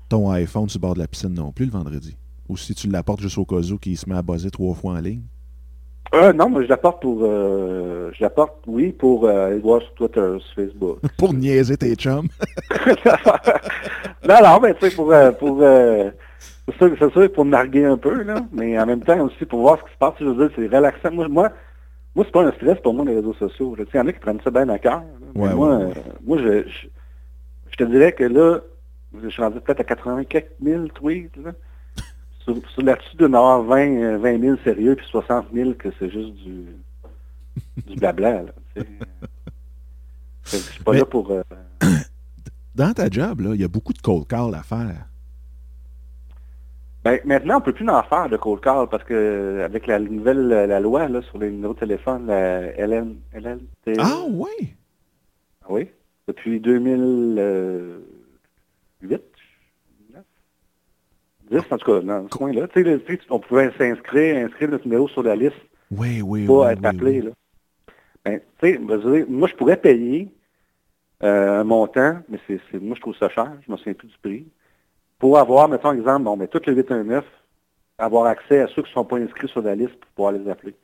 ton 0.10 0.30
iPhone 0.32 0.68
sur 0.68 0.80
le 0.80 0.82
bord 0.82 0.94
de 0.94 1.00
la 1.00 1.08
piscine 1.08 1.34
non 1.34 1.52
plus 1.52 1.66
le 1.66 1.72
vendredi. 1.72 2.18
Ou 2.50 2.58
si 2.58 2.76
tu 2.76 2.88
l'apportes 2.90 3.22
juste 3.22 3.38
au 3.38 3.46
cas 3.46 3.56
où 3.56 3.78
qui 3.78 3.96
se 3.96 4.10
met 4.10 4.16
à 4.16 4.22
buzzer 4.22 4.52
trois 4.52 4.76
fois 4.76 4.94
en 4.94 5.00
ligne? 5.00 5.24
Euh, 6.14 6.34
non, 6.34 6.50
mais 6.50 6.64
je 6.64 6.70
l'apporte 6.70 7.02
pour. 7.02 7.20
Euh, 7.22 8.12
je 8.14 8.22
l'apporte, 8.22 8.56
oui, 8.68 8.92
pour 8.92 9.26
euh, 9.26 9.58
voir 9.60 9.82
sur 9.82 9.94
Twitter, 9.94 10.38
sur 10.40 10.56
Facebook. 10.56 10.98
pour 11.18 11.34
niaiser 11.34 11.78
tes 11.78 11.96
chums. 11.96 12.28
non, 14.28 14.36
non, 14.44 14.60
mais 14.62 14.74
tu 14.74 14.90
sais, 14.90 14.96
pour. 14.96 15.14
Euh, 15.14 15.32
pour 15.32 15.60
euh, 15.62 16.12
c'est 16.68 16.98
sûr, 16.98 17.12
sûr, 17.14 17.32
pour 17.32 17.46
narguer 17.46 17.86
un 17.86 17.98
peu, 17.98 18.24
là, 18.24 18.46
mais 18.52 18.78
en 18.78 18.86
même 18.86 19.02
temps 19.02 19.20
aussi 19.22 19.46
pour 19.46 19.62
voir 19.62 19.78
ce 19.80 19.84
qui 19.86 19.94
se 19.94 19.98
passe. 19.98 20.14
Je 20.20 20.26
veux 20.26 20.48
dire, 20.48 20.56
c'est 20.56 20.76
relaxant. 20.76 21.12
Moi, 21.12 21.28
moi, 21.30 21.50
moi 22.16 22.26
c'est 22.26 22.32
pas 22.32 22.44
un 22.44 22.52
stress 22.52 22.80
pour 22.82 22.94
moi, 22.94 23.06
les 23.06 23.16
réseaux 23.16 23.34
sociaux. 23.34 23.76
Il 23.78 23.98
y 23.98 24.00
en 24.00 24.08
a 24.08 24.12
qui 24.12 24.20
prennent 24.20 24.42
ça 24.44 24.52
bien 24.52 24.68
à 24.68 24.80
cœur. 24.80 25.04
Ouais, 25.36 25.54
moi, 25.54 25.78
ouais. 25.78 25.94
moi 26.26 26.38
je, 26.40 26.64
je, 26.68 26.88
te 27.78 27.84
dirais 27.84 28.14
que 28.14 28.24
là, 28.24 28.60
je 29.22 29.30
suis 29.30 29.42
rendu 29.42 29.60
peut-être 29.60 29.82
à 29.82 29.84
80 29.84 30.24
quelques 30.26 30.60
mille 30.60 30.90
tweets. 30.94 31.36
Là. 31.38 31.52
Sur, 32.44 32.58
sur 32.70 32.82
là-dessus, 32.82 33.16
de 33.18 33.26
avoir 33.26 33.62
20, 33.62 34.18
20 34.18 34.42
000 34.42 34.58
sérieux, 34.64 34.96
puis 34.96 35.06
60 35.06 35.46
000 35.54 35.74
que 35.74 35.90
c'est 36.00 36.10
juste 36.10 36.34
du, 36.34 36.66
du 37.86 37.96
blabla. 37.96 38.42
Là, 38.42 38.52
je 40.46 40.58
suis 40.58 40.84
pas 40.84 40.94
là 40.94 41.06
pour... 41.06 41.30
Euh, 41.30 41.44
dans 42.76 42.94
ta 42.94 43.12
job, 43.12 43.44
il 43.54 43.62
y 43.62 43.64
a 43.64 43.68
beaucoup 43.68 43.94
de 43.94 44.02
cold 44.02 44.26
call 44.26 44.56
à 44.56 44.64
faire. 44.64 45.06
Ben, 47.04 47.20
maintenant, 47.26 47.58
on 47.58 47.60
ne 47.60 47.64
peut 47.66 47.74
plus 47.74 47.88
en 47.88 48.02
faire 48.04 48.28
de 48.28 48.38
cold 48.38 48.62
call 48.62 48.88
parce 48.90 49.04
que 49.04 49.62
avec 49.64 49.86
la 49.86 50.00
nouvelle 50.00 50.48
la 50.48 50.80
loi 50.80 51.08
là, 51.08 51.22
sur 51.22 51.38
les 51.38 51.52
numéros 51.52 51.76
de 51.76 51.80
téléphone, 51.80 52.26
la 52.26 52.72
LN, 52.74 53.18
LNT. 53.34 53.98
Ah 54.00 54.22
oui? 54.30 54.76
Oui. 55.70 55.90
Depuis 56.28 56.60
2008, 56.60 59.22
en 61.72 61.78
tout 61.78 61.86
cas, 61.86 62.02
dans 62.02 62.24
ce 62.24 62.38
coin-là. 62.38 62.68
Tu 62.68 62.84
sais, 62.84 63.20
on 63.30 63.40
pouvait 63.40 63.72
s'inscrire, 63.78 64.46
inscrire 64.46 64.70
notre 64.70 64.86
numéro 64.86 65.08
sur 65.10 65.24
la 65.24 65.36
liste. 65.36 65.58
Oui, 65.92 66.22
oui, 66.22 66.48
être 66.70 66.86
appelé, 66.86 67.22
là. 67.22 67.32
Ben, 68.24 68.40
tu 68.62 68.74
sais, 68.74 69.26
moi, 69.28 69.48
je 69.48 69.56
pourrais 69.56 69.78
payer 69.78 70.32
euh, 71.24 71.62
un 71.62 71.64
montant, 71.64 72.20
mais 72.30 72.40
c'est, 72.48 72.60
moi, 72.80 72.96
je 72.96 73.02
trouve 73.02 73.16
ça 73.16 73.30
cher, 73.30 73.52
je 73.62 73.68
ne 73.68 73.74
me 73.74 73.78
souviens 73.78 73.94
plus 73.94 74.08
du 74.08 74.18
prix, 74.22 74.48
pour 75.20 75.38
avoir, 75.38 75.68
mettons, 75.68 75.92
exemple, 75.92 76.24
bon, 76.24 76.38
mais 76.38 76.48
toutes 76.48 76.68
les 76.68 76.74
819, 76.74 77.26
avoir 77.98 78.26
accès 78.26 78.60
à 78.60 78.68
ceux 78.68 78.84
qui 78.84 78.90
ne 78.90 78.94
sont 78.94 79.06
pas 79.06 79.18
inscrits 79.18 79.48
sur 79.48 79.62
la 79.62 79.76
liste 79.76 79.96
pour 79.96 80.10
pouvoir 80.12 80.32
les 80.34 80.50
appeler. 80.50 80.76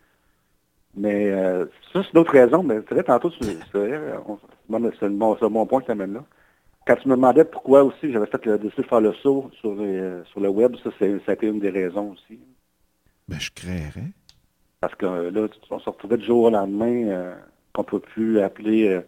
Mais 0.95 1.29
euh, 1.29 1.65
ça, 1.93 2.03
c'est 2.03 2.13
une 2.13 2.19
autre 2.19 2.31
raison, 2.31 2.63
mais 2.63 2.79
c'est 2.87 2.95
vrai, 2.95 3.03
tantôt, 3.03 3.31
c'est, 3.39 3.57
c'est, 4.69 4.99
c'est, 4.99 5.09
bon, 5.09 5.37
un 5.39 5.49
bon 5.49 5.65
point 5.65 5.81
que 5.81 5.85
tu 5.85 5.91
amènes 5.91 6.13
là. 6.13 6.23
Quand 6.87 6.95
tu 6.95 7.09
me 7.09 7.15
demandais 7.15 7.43
pourquoi 7.43 7.83
aussi 7.83 8.13
j'avais 8.13 8.27
fait 8.27 8.45
le 8.45 8.57
décider 8.57 8.83
de 8.83 8.87
faire 8.87 9.01
le 9.01 9.13
saut 9.15 9.51
sur, 9.59 9.75
euh, 9.77 10.23
sur 10.31 10.39
le 10.39 10.47
web, 10.47 10.73
ça, 10.81 10.89
ça 10.97 11.05
a 11.05 11.33
été 11.33 11.47
une 11.47 11.59
des 11.59 11.69
raisons 11.69 12.11
aussi. 12.13 12.39
Ben, 13.27 13.37
je 13.37 13.51
créerais. 13.51 14.11
Parce 14.79 14.95
que 14.95 15.05
euh, 15.05 15.31
là, 15.31 15.47
on 15.69 15.79
se 15.79 15.89
retrouvait 15.89 16.15
du 16.15 16.25
jour 16.25 16.45
au 16.45 16.49
lendemain 16.49 17.09
euh, 17.09 17.35
qu'on 17.73 17.81
ne 17.81 17.87
peut 17.87 17.99
plus 17.99 18.39
appeler. 18.39 19.01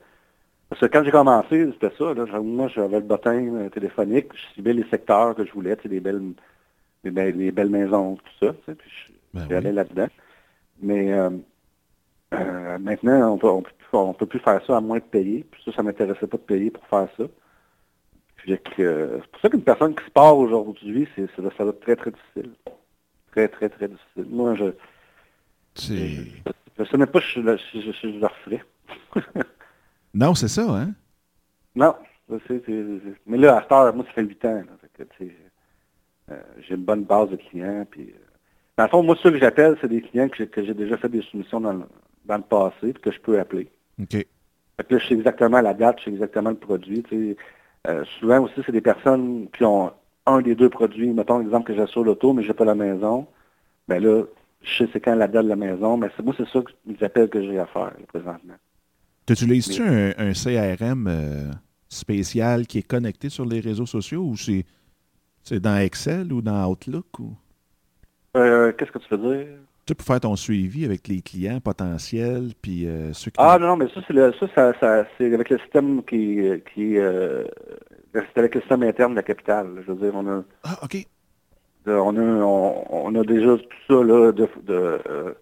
parce 0.68 0.82
que 0.82 0.88
quand 0.88 1.05
j'ai 1.05 1.12
commencé, 1.12 1.72
c'était 1.72 1.95
ça. 1.97 2.14
Là, 2.14 2.26
moi, 2.41 2.68
j'avais 2.68 2.99
le 2.99 3.05
bottin 3.05 3.70
téléphonique, 3.70 4.28
je 4.34 4.55
ciblais 4.55 4.74
les 4.74 4.89
secteurs 4.89 5.34
que 5.34 5.45
je 5.45 5.53
voulais, 5.53 5.78
les 5.86 6.01
belles, 6.01 6.34
les 7.05 7.12
belles, 7.12 7.38
les 7.38 7.51
belles 7.51 7.70
maisons, 7.70 8.18
tout 8.18 8.45
ça. 8.45 8.53
Puis 8.66 8.91
je, 9.07 9.14
ben 9.34 9.47
j'allais 9.49 9.72
là-dedans. 9.72 10.07
Mais 10.82 11.14
maintenant, 12.32 13.39
on 13.41 13.62
peut, 13.62 13.70
plus 14.28 14.40
faire 14.40 14.64
ça 14.66 14.78
à 14.78 14.82
moins 14.82 14.98
de 14.98 15.04
payer. 15.04 15.46
Puis 15.50 15.62
ça, 15.66 15.72
ça 15.72 15.82
ne 15.82 15.88
m'intéressait 15.88 16.28
pas 16.28 16.38
de 16.38 16.44
payer 16.44 16.72
pour 16.72 16.86
faire 16.88 17.08
ça 17.18 17.26
c'est 18.46 19.28
pour 19.32 19.42
ça 19.42 19.50
qu'une 19.50 19.64
personne 19.64 19.96
qui 19.96 20.06
se 20.06 20.12
part 20.12 20.38
aujourd'hui, 20.38 21.08
c'est, 21.16 21.28
ça 21.36 21.42
va 21.42 21.70
être 21.70 21.80
très, 21.80 21.96
très 21.96 22.12
difficile. 22.12 22.52
Très, 23.32 23.48
très, 23.48 23.70
très 23.70 23.88
difficile. 23.88 24.26
Moi, 24.30 24.56
je. 24.56 24.66
Je 25.78 26.84
ne 26.84 26.86
sais 26.86 26.98
même 26.98 27.08
pas 27.08 27.22
si 27.22 27.42
je, 27.42 27.58
je, 27.74 27.92
je, 27.92 28.08
le 28.08 28.26
referais. 28.26 28.64
non, 30.14 30.34
c'est 30.34 30.48
ça, 30.48 30.64
hein? 30.64 30.92
Non. 31.76 31.94
mais 33.26 33.38
là, 33.38 33.58
à 33.58 33.62
cette 33.62 33.72
heure, 33.72 33.94
moi, 33.94 34.06
ça 34.06 34.14
fait 34.14 34.24
8 34.24 34.46
ans. 34.46 34.64
euh, 36.32 36.42
j'ai 36.60 36.76
une 36.76 36.84
bonne 36.84 37.04
base 37.04 37.30
de 37.30 37.36
clients. 37.36 37.86
Puis, 37.90 38.10
euh, 38.10 38.26
dans 38.78 38.86
le 38.86 38.90
fond, 38.90 39.04
moi, 39.04 39.16
ceux 39.22 39.32
que 39.32 39.40
j'appelle, 39.40 39.78
c'est 39.82 39.90
des 39.90 40.02
clients 40.02 40.30
que 40.30 40.64
j'ai, 40.64 40.74
déjà 40.74 40.98
fait 40.98 41.10
des 41.10 41.22
soumissions 41.22 41.60
dans 41.60 41.74
le, 41.74 41.84
dans 42.26 42.38
le 42.38 42.44
passé, 42.44 42.94
puis 42.94 43.02
que 43.02 43.12
je 43.12 43.20
peux 43.20 43.40
appeler. 43.40 43.70
OK. 44.02 44.12
Fait 44.12 44.28
que 44.88 44.93
là, 44.93 45.00
je 45.00 45.08
sais 45.08 45.14
exactement 45.14 45.62
la 45.62 45.74
date, 45.74 46.00
je 46.00 46.06
sais 46.06 46.12
exactement 46.12 46.52
le 46.52 46.56
produit. 46.56 47.04
Tu 47.04 47.34
sais, 47.34 47.38
euh, 47.88 48.04
souvent 48.20 48.41
aussi, 48.41 48.62
c'est 48.66 48.72
des 48.72 48.82
personnes 48.82 49.47
qui 49.56 49.64
ont 49.64 49.91
un 50.26 50.41
des 50.41 50.56
deux 50.56 50.70
produits. 50.70 51.12
Mettons 51.12 51.39
l'exemple 51.39 51.68
que 51.68 51.76
j'ai 51.76 51.88
sur 51.88 52.04
l'auto, 52.04 52.34
mais 52.34 52.43
je 52.43 52.50
n'ai 52.50 52.54
pas 52.54 52.66
la 52.66 52.76
maison. 52.76 53.28
Ben 53.88 54.02
là, 54.02 54.24
je 54.62 54.86
sais 54.86 55.00
quand 55.00 55.16
la 55.16 55.28
date 55.28 55.45
de 55.45 55.50
la 55.50 55.56
maison, 55.56 55.97
mais 55.97 56.10
c'est 56.16 56.24
moi, 56.24 56.34
c'est 56.38 56.47
ça 56.47 56.60
qu'ils 56.62 57.04
appellent 57.04 57.30
que 57.30 57.41
j'ai 57.41 57.60
à 57.60 57.66
faire 57.66 57.93
présentement. 58.08 58.56
Tu 59.26 59.34
utilises-tu 59.34 59.84
un, 59.84 60.34
CRM 60.34 61.08
euh, 61.08 61.52
spécial 61.88 62.66
qui 62.66 62.80
est 62.80 62.88
connecté 62.88 63.30
sur 63.30 63.45
les 63.45 63.60
réseaux 63.60 63.86
sociaux 63.86 64.24
ou 64.24 64.36
c'est, 64.36 64.66
c'est 65.43 65.60
dans 65.60 65.78
Excel 65.78 66.34
ou 66.34 66.41
dans 66.41 66.70
Outlook? 66.70 67.20
Ou... 67.20 67.36
Euh, 68.38 68.72
qu'est-ce 68.74 68.91
que 68.91 69.00
tu 69.00 69.16
veux 69.16 69.36
dire? 69.36 69.47
Pour 69.96 70.06
faire 70.06 70.20
ton 70.20 70.36
suivi 70.36 70.86
avec 70.86 71.08
les 71.08 71.22
clients 71.22 71.60
potentiels, 71.60 72.52
puis 72.62 72.88
euh, 72.88 73.12
ceux 73.14 73.32
qui... 73.32 73.38
Ah 73.40 73.58
non, 73.60 73.76
mais 73.76 73.88
ça, 73.94 74.02
c'est 74.06 74.14
le, 74.14 74.32
ça, 74.40 74.48
ça, 74.80 75.06
c'est 75.18 75.34
avec 75.34 75.50
le 75.50 75.58
système 75.58 76.04
qui... 76.04 76.42
qui 76.74 76.98
euh, 76.98 77.44
c'est 78.14 78.38
avec 78.38 78.56
le 78.56 78.62
système 78.62 78.84
interne 78.84 79.14
de 79.14 79.16
la 79.16 79.24
capitale. 79.24 79.84
Je 79.86 79.92
veux 79.92 80.00
dire, 80.00 80.12
on 80.16 80.28
a... 80.28 80.44
Ah, 80.64 80.80
OK. 80.84 80.98
on, 81.88 82.18
a, 82.18 82.22
on, 82.22 83.16
a 83.16 83.24
déjà 83.24 83.58
tout 83.58 83.78
ça 83.88 84.04
là, 84.04 84.32
de, 84.32 84.48
de, 84.64 85.02
euh, 85.10 85.34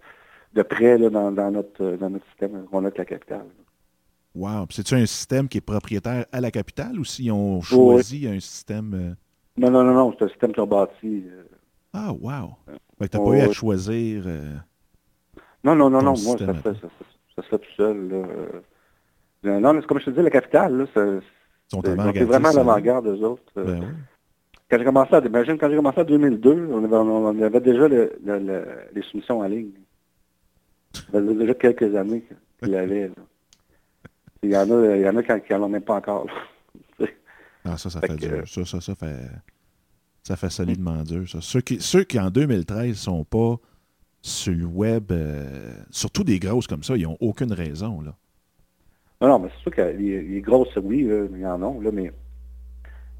de 0.54 0.62
près 0.62 0.96
là, 0.96 1.10
dans, 1.10 1.30
dans, 1.30 1.50
notre, 1.50 1.96
dans 1.96 2.10
notre 2.10 2.26
système 2.28 2.64
qu'on 2.70 2.78
a 2.78 2.86
avec 2.86 2.98
la 2.98 3.04
capitale. 3.04 3.46
Wow. 4.34 4.66
C'est-tu 4.70 4.94
un 4.94 5.06
système 5.06 5.48
qui 5.48 5.58
est 5.58 5.62
propriétaire 5.62 6.24
à 6.32 6.40
la 6.40 6.50
capitale 6.50 6.98
ou 6.98 7.04
s'ils 7.04 7.32
ont 7.32 7.60
choisi 7.60 8.26
un 8.26 8.40
système... 8.40 9.16
Non, 9.56 9.70
non, 9.70 9.84
non, 9.84 9.94
non. 9.94 10.14
C'est 10.18 10.24
un 10.24 10.28
système 10.28 10.52
qui 10.52 10.60
ont 10.60 10.66
bâti... 10.66 11.24
Ah, 11.92 12.12
wow. 12.12 12.56
Que 13.00 13.06
t'as 13.06 13.18
pas 13.18 13.30
eu 13.30 13.40
à 13.40 13.52
choisir. 13.52 14.24
Euh, 14.26 14.54
non, 15.64 15.74
non, 15.74 15.90
non, 15.90 16.02
non. 16.02 16.14
Moi, 16.22 16.38
ça 16.38 16.46
ça, 16.62 16.72
ça 17.36 17.42
se 17.42 17.48
fait 17.48 17.58
tout 17.58 17.74
seul. 17.76 18.08
Là. 18.08 19.60
Non, 19.60 19.72
mais 19.72 19.82
comme 19.82 20.00
je 20.00 20.06
te 20.06 20.10
dis, 20.10 20.22
la 20.22 20.30
capitale, 20.30 20.76
là, 20.76 20.86
c'est 20.94 22.24
vraiment 22.24 22.52
l'avant-garde 22.52 23.12
des 23.12 23.22
autres. 23.22 23.52
Euh. 23.56 23.64
Ben 23.64 23.80
oui. 23.80 23.86
Quand 24.70 24.78
j'ai 24.78 24.84
commencé 24.84 25.14
à, 25.14 25.20
imagine, 25.20 25.56
quand 25.56 25.70
j'ai 25.70 25.76
commencé 25.76 26.00
en 26.00 26.04
2002, 26.04 26.68
on 26.70 26.84
avait, 26.84 26.96
on 26.96 27.42
avait 27.42 27.60
déjà 27.60 27.88
le, 27.88 28.18
le, 28.22 28.64
les 28.92 29.02
soumissions 29.02 29.38
en 29.40 29.44
ligne. 29.44 29.70
Ça 30.92 31.02
faisait 31.10 31.34
déjà 31.34 31.54
quelques 31.54 31.94
années 31.94 32.24
qu'il 32.58 32.72
y 32.72 32.76
avait. 32.76 33.10
Il 34.42 34.50
y 34.50 34.56
en 34.56 34.70
a, 34.70 34.96
il 34.96 35.02
y 35.02 35.08
en 35.08 35.16
a 35.16 35.22
qui 35.22 35.52
n'en 35.52 35.62
ont 35.62 35.68
même 35.70 35.82
pas 35.82 35.96
encore. 35.96 36.26
ah, 37.64 37.78
ça, 37.78 37.88
ça 37.88 38.00
fait, 38.00 38.08
fait 38.08 38.16
dur. 38.16 38.46
Ça, 38.46 38.64
ça, 38.66 38.80
ça 38.80 38.94
fait. 38.94 39.16
Ça 40.28 40.36
fait 40.36 40.50
solidement 40.50 41.04
dur, 41.04 41.26
ça. 41.26 41.38
Ceux 41.40 41.62
qui, 41.62 41.80
ceux 41.80 42.04
qui 42.04 42.20
en 42.20 42.28
2013 42.28 42.94
sont 42.94 43.24
pas 43.24 43.56
sur 44.20 44.52
le 44.52 44.66
web, 44.66 45.10
euh, 45.10 45.72
surtout 45.90 46.22
des 46.22 46.38
grosses 46.38 46.66
comme 46.66 46.82
ça, 46.82 46.98
ils 46.98 47.04
n'ont 47.04 47.16
aucune 47.18 47.50
raison. 47.50 48.02
Là. 48.02 48.14
Non, 49.22 49.28
non, 49.28 49.38
mais 49.38 49.48
c'est 49.56 49.62
sûr 49.62 49.70
que 49.70 49.80
les, 49.80 50.42
grosses, 50.42 50.76
oui, 50.82 51.08
il 51.32 51.40
y 51.40 51.46
en 51.46 51.62
a, 51.62 51.82
là, 51.82 51.90
mais 51.90 52.12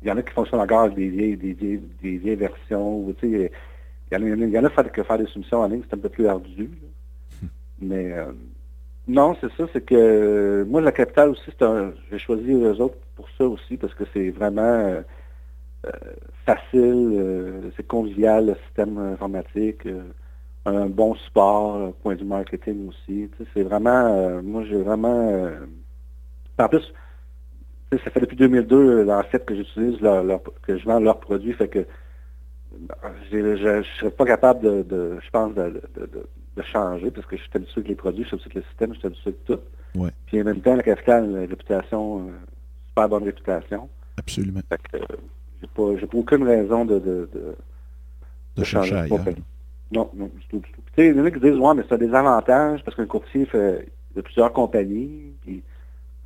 il 0.03 0.09
y 0.09 0.13
en 0.13 0.19
a 0.19 0.23
qui 0.23 0.35
fonctionnent 0.35 0.61
encore 0.61 0.81
avec 0.81 0.97
des 0.97 1.09
vieilles, 1.09 1.39
des 1.39 1.55
vieilles, 1.55 1.81
des 2.03 2.19
vieilles 2.19 2.37
versions. 2.37 3.15
Il 3.23 3.31
y 4.13 4.15
en 4.15 4.23
a, 4.23 4.27
il 4.27 4.51
y 4.51 4.59
en 4.59 4.65
a 4.65 4.85
qui 4.85 5.03
faire 5.03 5.17
des 5.17 5.27
soumissions 5.29 5.61
en 5.61 5.69
ligne, 5.69 5.81
c'est 5.89 5.97
un 5.97 6.01
peu 6.01 6.11
plus 6.11 6.27
ardu. 6.27 6.69
mais 7.81 8.13
euh, 8.13 8.33
non, 9.07 9.35
c'est 9.41 9.51
ça, 9.57 9.65
c'est 9.73 9.81
que 9.81 10.67
moi, 10.69 10.83
la 10.83 10.93
capitale 10.93 11.31
aussi, 11.31 11.45
c'est 11.47 11.63
un. 11.63 11.95
J'ai 12.11 12.19
choisi 12.19 12.53
eux 12.53 12.83
autres 12.83 12.99
pour 13.17 13.31
ça 13.39 13.47
aussi, 13.47 13.79
parce 13.79 13.95
que 13.95 14.05
c'est 14.13 14.29
vraiment. 14.29 15.03
Euh, 15.87 15.91
facile, 16.45 17.13
euh, 17.15 17.71
c'est 17.77 17.87
convivial, 17.87 18.47
le 18.47 18.55
système 18.67 18.99
informatique, 18.99 19.87
euh, 19.87 20.03
un 20.67 20.87
bon 20.87 21.15
support, 21.15 21.95
point 22.03 22.17
du 22.17 22.25
marketing 22.25 22.89
aussi. 22.89 23.31
C'est 23.55 23.63
vraiment, 23.63 24.43
moi 24.43 24.65
j'ai 24.65 24.83
vraiment... 24.83 25.51
en 26.59 26.69
plus, 26.69 26.93
ça 27.93 28.11
fait 28.11 28.21
depuis 28.21 28.37
2002, 28.37 29.09
en 29.09 29.23
fait, 29.23 29.45
que 29.45 29.55
j'utilise 29.55 30.01
leur, 30.01 30.43
que 30.63 30.77
je 30.77 30.85
vends 30.85 30.99
leurs 30.99 31.21
produits, 31.21 31.53
fait 31.53 31.69
que 31.69 31.87
je 33.31 33.37
ne 33.37 33.83
serais 33.83 34.11
pas 34.11 34.27
capable 34.27 34.85
de, 34.87 35.19
je 35.23 35.31
pense, 35.31 35.55
de, 35.55 35.81
changer 36.61 37.13
parce 37.13 37.25
que 37.25 37.37
je 37.37 37.43
suis 37.43 37.51
habitué 37.55 37.75
avec 37.77 37.89
les 37.89 37.95
produits, 37.95 38.25
je 38.25 38.29
suis 38.29 38.35
habitué 38.35 38.59
avec 38.59 38.65
le 38.65 38.71
système, 38.71 38.93
je 38.93 38.99
suis 38.99 39.07
habitué 39.07 39.29
avec 39.29 39.45
tout. 39.45 39.99
Ouais. 40.01 40.11
Puis 40.27 40.41
en 40.41 40.45
même 40.45 40.61
temps, 40.61 40.75
la 40.75 41.15
a 41.15 41.21
une 41.21 41.39
réputation, 41.39 42.31
super 42.89 43.09
bonne 43.09 43.25
réputation. 43.25 43.89
Absolument. 44.19 44.61
Fait 44.69 44.81
que, 44.91 44.99
j'ai 45.61 45.67
pas, 45.69 45.97
j'ai 45.99 46.07
pas 46.07 46.19
aucune 46.19 46.45
raison 46.45 46.85
de, 46.85 46.99
de, 46.99 47.29
de, 47.33 47.57
De 48.57 48.65
chercher 48.65 48.97
ailleurs. 48.97 49.25
Non, 49.91 50.11
non, 50.15 50.27
du 50.27 50.47
tout, 50.49 50.59
du 50.59 50.71
tout. 50.73 50.83
Tu 50.89 51.03
sais, 51.03 51.09
il 51.09 51.17
y 51.17 51.21
en 51.21 51.25
a 51.25 51.31
qui 51.31 51.41
disent, 51.41 51.57
ouais, 51.57 51.75
mais 51.75 51.85
ça 51.89 51.95
a 51.95 51.99
des 51.99 52.13
avantages 52.15 52.85
parce 52.85 52.97
qu'un 52.97 53.07
courtier 53.07 53.47
fait 53.47 53.89
de 54.15 54.21
plusieurs 54.21 54.53
compagnies. 54.53 55.35
Puis, 55.43 55.63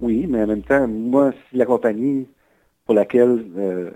oui, 0.01 0.27
mais 0.29 0.43
en 0.45 0.49
même 0.49 0.63
temps, 0.65 0.89
moi, 0.89 1.33
si 1.51 1.57
la 1.57 1.67
compagnie 1.67 2.29
pour 2.87 2.95
laquelle 2.95 3.45
euh, 3.57 3.93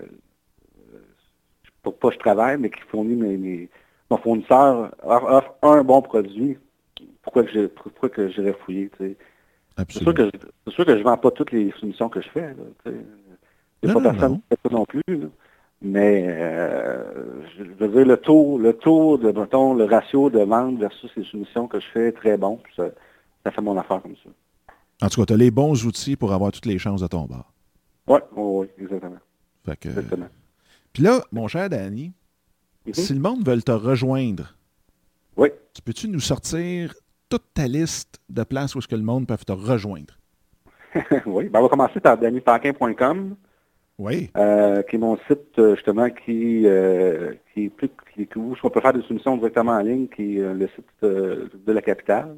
pour 1.83 1.97
pas 1.97 2.09
je 2.11 2.17
travaille, 2.17 2.57
mais 2.57 2.69
qui 2.69 2.81
fournit 2.81 3.15
mes, 3.15 3.37
mes- 3.37 3.69
mon 4.09 4.17
fournisseur 4.17 4.93
offre, 5.03 5.55
un 5.61 5.83
bon 5.83 6.01
produit, 6.01 6.57
pourquoi 7.23 7.43
que 7.43 7.51
j'ai 7.51 7.67
pourquoi 7.67 8.09
que 8.09 8.29
j'irais 8.29 8.55
fouiller, 8.65 8.89
tu 8.97 8.97
sais? 8.99 9.17
C'est 9.93 10.03
sûr 10.03 10.13
que 10.13 10.25
je, 10.25 10.31
c'est 10.67 10.73
sûr 10.73 10.85
que 10.85 10.97
je 10.97 11.03
vends 11.03 11.17
pas 11.17 11.31
toutes 11.31 11.51
les 11.51 11.71
soumissions 11.73 12.09
que 12.09 12.21
je 12.21 12.29
fais. 12.29 12.49
Là, 12.49 12.63
tu 12.85 12.91
sais. 12.91 12.97
Non, 13.83 13.93
pas 13.93 13.99
non, 13.99 14.09
personne 14.11 14.31
non. 14.31 14.37
qui 14.37 14.43
fait 14.49 14.59
ça 14.63 14.69
non 14.75 14.85
plus. 14.85 15.01
là. 15.07 15.27
Mais 15.81 16.25
euh, 16.27 17.03
je 17.57 17.63
veux 17.63 17.87
dire, 17.89 18.05
le 18.05 18.17
taux, 18.17 18.57
le 18.57 18.73
taux 18.73 19.17
de, 19.17 19.31
mettons, 19.31 19.73
le 19.75 19.83
ratio 19.85 20.29
de 20.31 20.39
vente 20.39 20.79
versus 20.79 21.11
les 21.15 21.23
soumissions 21.23 21.67
que 21.67 21.79
je 21.79 21.85
fais 21.93 22.07
est 22.07 22.11
très 22.13 22.35
bon. 22.37 22.59
Ça, 22.75 22.87
ça 23.43 23.51
fait 23.51 23.61
mon 23.61 23.77
affaire 23.77 24.01
comme 24.01 24.15
ça. 24.23 24.29
En 25.05 25.09
tout 25.09 25.21
cas, 25.21 25.25
tu 25.27 25.33
as 25.33 25.37
les 25.37 25.51
bons 25.51 25.85
outils 25.85 26.15
pour 26.15 26.33
avoir 26.33 26.51
toutes 26.51 26.65
les 26.65 26.79
chances 26.79 27.01
de 27.01 27.07
ton 27.07 27.25
bord. 27.25 27.53
Oui, 28.07 28.19
oui, 28.35 28.67
exactement. 28.79 29.17
Fait 29.65 29.77
que, 29.77 29.89
exactement. 29.89 30.27
Puis 30.93 31.03
là, 31.03 31.21
mon 31.31 31.47
cher 31.47 31.69
Danny, 31.69 32.11
Mhm. 32.87 32.93
si 32.93 33.13
le 33.13 33.19
monde 33.19 33.45
veut 33.45 33.61
te 33.61 33.71
rejoindre, 33.71 34.55
Oui. 35.35 35.49
tu 35.73 35.81
peux-tu 35.83 36.07
nous 36.07 36.21
sortir 36.21 36.93
toute 37.29 37.43
ta 37.53 37.67
liste 37.67 38.19
de 38.29 38.43
places 38.43 38.73
où 38.73 38.79
est-ce 38.79 38.87
que 38.87 38.95
le 38.95 39.03
monde 39.03 39.27
peut 39.27 39.35
te 39.37 39.51
rejoindre? 39.51 40.17
oui. 41.25 41.49
Ben, 41.49 41.59
on 41.59 41.63
va 41.63 41.69
commencer 41.69 41.99
par 41.99 42.17
dannyparquin.com, 42.17 43.35
Oui. 43.99 44.29
euh, 44.37 44.83
qui 44.83 44.95
est 44.95 44.99
mon 44.99 45.17
site 45.27 45.57
euh, 45.57 45.75
justement 45.75 46.07
qui, 46.11 46.67
euh, 46.67 47.33
qui 47.53 47.65
est 47.65 47.69
plus 47.69 47.89
qui, 48.13 48.29
où 48.35 48.55
on 48.61 48.69
peut 48.69 48.79
faire 48.79 48.93
des 48.93 49.01
soumissions 49.01 49.35
directement 49.37 49.71
en 49.71 49.79
ligne, 49.79 50.07
qui 50.07 50.37
est 50.37 50.53
le 50.53 50.67
site 50.67 50.85
euh, 51.03 51.47
de 51.65 51.71
la 51.73 51.81
capitale. 51.81 52.35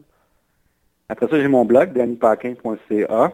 Après 1.10 1.28
ça, 1.28 1.38
j'ai 1.38 1.50
mon 1.50 1.66
blog, 1.66 1.92
dannyparquin.ca. 1.92 3.34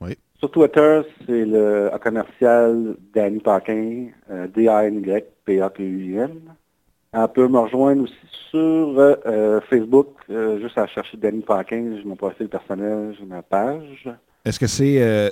Oui. 0.00 0.16
Sur 0.38 0.50
Twitter, 0.50 1.02
c'est 1.26 1.44
le 1.44 1.90
commercial 2.02 2.96
Danny 3.14 3.40
Paquin, 3.40 4.06
D-A-N-Y-P-A-Q-U-I-N. 4.54 6.40
On 7.12 7.28
peut 7.28 7.48
me 7.48 7.58
rejoindre 7.58 8.04
aussi 8.04 8.14
sur 8.50 9.18
Facebook, 9.68 10.16
juste 10.28 10.78
à 10.78 10.86
chercher 10.86 11.16
Danny 11.18 11.42
Paquin, 11.42 11.96
j'ai 11.98 12.04
mon 12.04 12.16
profil 12.16 12.48
personnel, 12.48 13.14
j'ai 13.18 13.26
ma 13.26 13.42
page. 13.42 14.08
Est-ce 14.44 14.58
que 14.58 14.68
c'est 14.68 15.30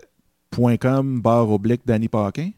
.com 0.57 1.21
barre 1.21 1.51
oblique 1.51 1.83
Danny 1.87 2.09
Paquin? 2.09 2.51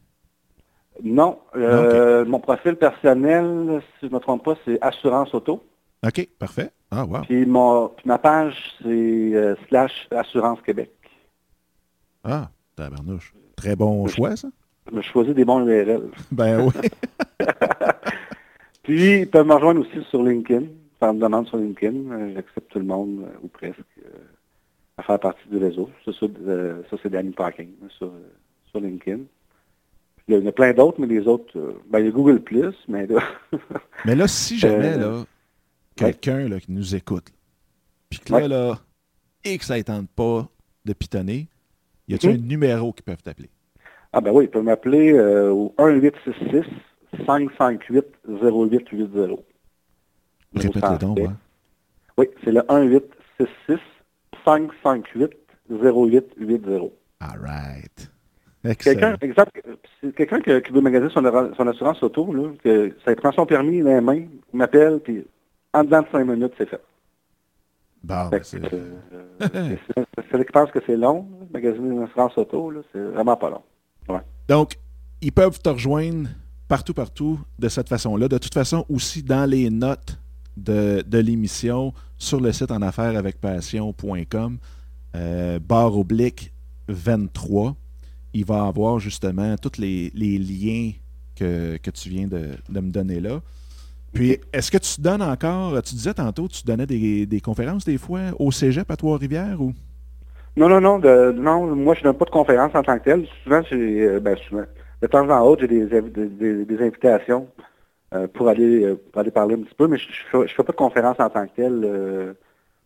Non, 1.02 1.38
euh, 1.56 2.24
mon 2.26 2.40
profil 2.40 2.76
personnel, 2.76 3.80
si 3.98 4.06
je 4.06 4.06
ne 4.06 4.14
me 4.14 4.18
trompe 4.18 4.44
pas, 4.44 4.54
c'est 4.64 4.78
Assurance 4.82 5.34
Auto. 5.34 5.62
OK, 6.06 6.28
parfait. 6.38 6.70
Ah, 6.90 7.04
wow. 7.04 7.20
Puis, 7.22 7.46
mon, 7.46 7.88
puis 7.88 8.06
ma 8.06 8.18
page, 8.18 8.56
c'est 8.82 8.88
euh, 8.88 9.54
slash 9.68 10.08
Assurance 10.10 10.60
Québec. 10.62 10.90
Ah, 12.24 12.50
tabarnouche. 12.76 13.32
Très 13.56 13.76
bon 13.76 14.06
choix, 14.08 14.36
ça? 14.36 14.48
Je 14.94 15.00
choisis 15.02 15.34
des 15.34 15.44
bons 15.44 15.66
URL. 15.66 16.10
Ben 16.32 16.66
oui. 16.66 16.88
Puis, 18.82 19.20
ils 19.20 19.30
peuvent 19.30 19.46
me 19.46 19.54
rejoindre 19.54 19.80
aussi 19.82 20.02
sur 20.08 20.22
LinkedIn. 20.22 20.66
Faire 20.98 21.10
une 21.10 21.18
demande 21.18 21.46
sur 21.46 21.58
LinkedIn. 21.58 22.10
Euh, 22.10 22.32
J'accepte 22.34 22.70
tout 22.72 22.78
le 22.78 22.86
monde, 22.86 23.26
ou 23.42 23.48
presque, 23.48 23.78
à 25.00 25.02
faire 25.02 25.18
partie 25.20 25.48
du 25.48 25.56
réseau. 25.56 25.90
Ça, 26.04 26.12
c'est 27.02 27.10
Danny 27.10 27.30
Parking 27.32 27.70
sur, 27.96 28.12
sur 28.70 28.80
LinkedIn. 28.80 29.20
Il 30.28 30.34
y 30.34 30.38
en 30.38 30.46
a 30.46 30.52
plein 30.52 30.72
d'autres, 30.72 31.00
mais 31.00 31.06
les 31.06 31.26
autres, 31.26 31.58
euh, 31.58 31.72
ben, 31.90 31.98
il 32.00 32.04
y 32.04 32.08
a 32.08 32.12
Google 32.12 32.40
Plus, 32.40 32.74
mais 32.86 33.06
là, 33.06 33.20
Mais 34.04 34.14
là, 34.14 34.28
si 34.28 34.58
jamais, 34.58 34.94
Euh, 34.96 34.98
là, 35.18 35.24
quelqu'un 35.96 36.48
là, 36.48 36.60
qui 36.60 36.70
nous 36.70 36.94
écoute, 36.94 37.32
puis 38.10 38.20
que 38.20 38.32
là, 38.32 38.38
Ouais. 38.40 38.48
là, 38.48 38.78
et 39.44 39.58
que 39.58 39.64
ça 39.64 39.76
ne 39.76 39.82
tente 39.82 40.08
pas 40.10 40.46
de 40.84 40.92
pitonner, 40.92 41.48
y 42.06 42.14
a-t-il 42.14 42.34
Mhm. 42.38 42.44
un 42.44 42.46
numéro 42.48 42.92
qui 42.92 43.02
peuvent 43.02 43.22
t'appeler? 43.22 43.50
ah 44.12 44.20
ben 44.20 44.32
oui, 44.32 44.44
ils 44.44 44.50
peuvent 44.50 44.64
m'appeler 44.64 45.12
euh, 45.12 45.50
au 45.50 45.72
1866 45.78 46.64
558 47.26 48.04
0880. 48.28 49.36
Répète-le 50.54 50.98
donc, 50.98 51.18
ouais. 51.18 51.28
Oui, 52.18 52.26
c'est 52.44 52.50
le 52.52 52.62
1866 52.68 53.78
558 54.58 55.30
0880. 55.70 56.88
All 57.20 57.38
right. 57.40 58.10
Quelqu'un, 58.78 59.16
quelqu'un 60.16 60.40
qui, 60.40 60.62
qui 60.62 60.72
veut 60.72 60.80
magasiner 60.82 61.10
son, 61.10 61.22
son 61.56 61.66
assurance 61.66 62.02
auto, 62.02 62.32
là, 62.32 62.50
que 62.62 62.94
ça 63.04 63.14
prend 63.16 63.32
son 63.32 63.46
permis 63.46 63.80
dans 63.80 63.94
les 63.94 64.00
mains, 64.00 64.16
il 64.52 64.56
m'appelle, 64.58 65.00
puis 65.00 65.24
en 65.72 65.82
dedans 65.84 66.02
de 66.02 66.06
cinq 66.12 66.24
minutes, 66.24 66.52
c'est 66.58 66.68
fait. 66.68 66.80
Bon, 68.02 68.28
ben, 68.30 68.42
c'est- 68.42 68.60
euh, 68.72 69.76
celui 70.30 70.44
qui 70.44 70.52
pense 70.52 70.70
que 70.70 70.78
c'est 70.86 70.96
long, 70.96 71.26
là, 71.38 71.46
magasiner 71.52 71.88
une 71.94 72.02
assurance 72.02 72.36
auto, 72.36 72.70
là, 72.70 72.80
c'est 72.92 73.00
vraiment 73.00 73.36
pas 73.36 73.50
long. 73.50 73.62
Donc, 74.48 74.74
ils 75.22 75.32
peuvent 75.32 75.60
te 75.60 75.68
rejoindre 75.68 76.28
partout, 76.68 76.94
partout 76.94 77.38
de 77.58 77.68
cette 77.68 77.88
façon-là. 77.88 78.28
De 78.28 78.38
toute 78.38 78.54
façon, 78.54 78.84
aussi 78.90 79.22
dans 79.22 79.48
les 79.48 79.70
notes 79.70 80.18
de, 80.60 81.18
l'émission 81.18 81.92
sur 82.18 82.40
le 82.40 82.52
site 82.52 82.70
en 82.70 82.82
affaires 82.82 83.16
avec 83.16 83.40
passion.com, 83.40 84.58
euh, 85.16 85.58
barre 85.58 85.98
oblique 85.98 86.52
23, 86.88 87.74
il 88.34 88.44
va 88.44 88.64
avoir 88.64 88.98
justement 88.98 89.56
tous 89.56 89.78
les, 89.78 90.10
liens 90.14 90.92
que, 91.36 91.76
tu 91.90 92.08
viens 92.08 92.26
de, 92.28 92.80
me 92.80 92.90
donner 92.90 93.20
là. 93.20 93.40
Puis, 94.12 94.38
est-ce 94.52 94.70
que 94.70 94.78
tu 94.78 95.00
donnes 95.00 95.22
encore, 95.22 95.80
tu 95.82 95.94
disais 95.94 96.14
tantôt, 96.14 96.48
tu 96.48 96.64
donnais 96.64 96.86
des, 96.86 97.40
conférences 97.42 97.84
des 97.84 97.98
fois 97.98 98.20
au 98.38 98.50
cégep 98.50 98.90
à 98.90 98.96
Trois-Rivières 98.96 99.60
ou? 99.60 99.72
Non, 100.56 100.68
non, 100.68 100.80
non, 100.80 100.98
non, 101.32 101.76
moi 101.76 101.94
je 101.94 102.02
donne 102.02 102.16
pas 102.16 102.24
de 102.24 102.30
conférence 102.30 102.74
en 102.74 102.82
tant 102.82 102.98
que 102.98 103.04
telle. 103.04 103.26
Souvent, 103.44 103.62
euh, 103.72 104.18
ben 104.18 104.36
de 105.00 105.06
temps 105.06 105.30
en 105.30 105.40
autre, 105.46 105.62
j'ai 105.62 105.68
des, 105.68 105.86
invi- 105.86 106.12
des, 106.12 106.26
des- 106.26 106.64
des 106.64 106.84
invitations 106.84 107.46
pour 108.34 108.48
aller 108.48 108.84
euh, 108.84 108.96
pour 109.12 109.20
aller 109.20 109.30
parler 109.30 109.54
un 109.54 109.62
petit 109.62 109.74
peu, 109.74 109.86
mais 109.86 109.98
je, 109.98 110.06
je, 110.32 110.46
fais, 110.46 110.62
pas 110.62 110.72
de 110.72 110.76
conférence 110.76 111.16
en 111.20 111.30
tant 111.30 111.46
que 111.46 111.54
telle. 111.56 111.82
euh, 111.84 112.34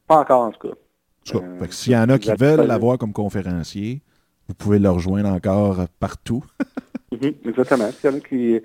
pas 0.07 0.19
encore 0.21 0.43
en 0.43 0.51
tout 0.53 0.69
cas. 0.69 0.75
En 0.75 1.31
tout 1.33 1.39
cas, 1.41 1.45
Euh, 1.47 1.59
fait 1.61 1.69
que 1.69 1.75
s'il 1.75 1.93
y 1.93 1.97
en 1.97 2.09
a 2.11 2.19
qui 2.19 2.31
veulent 2.35 2.67
l'avoir 2.67 2.99
comme 2.99 3.13
conférencier, 3.13 4.03
vous 4.49 4.55
pouvez 4.55 4.79
le 4.79 4.91
rejoindre 4.91 5.31
encore 5.31 5.87
partout. 6.01 6.45
Mhm, 7.13 7.33
exactement. 7.47 7.91
S'il 7.93 8.11
y 8.11 8.15
en 8.15 8.17
a 8.17 8.21
qui 8.21 8.61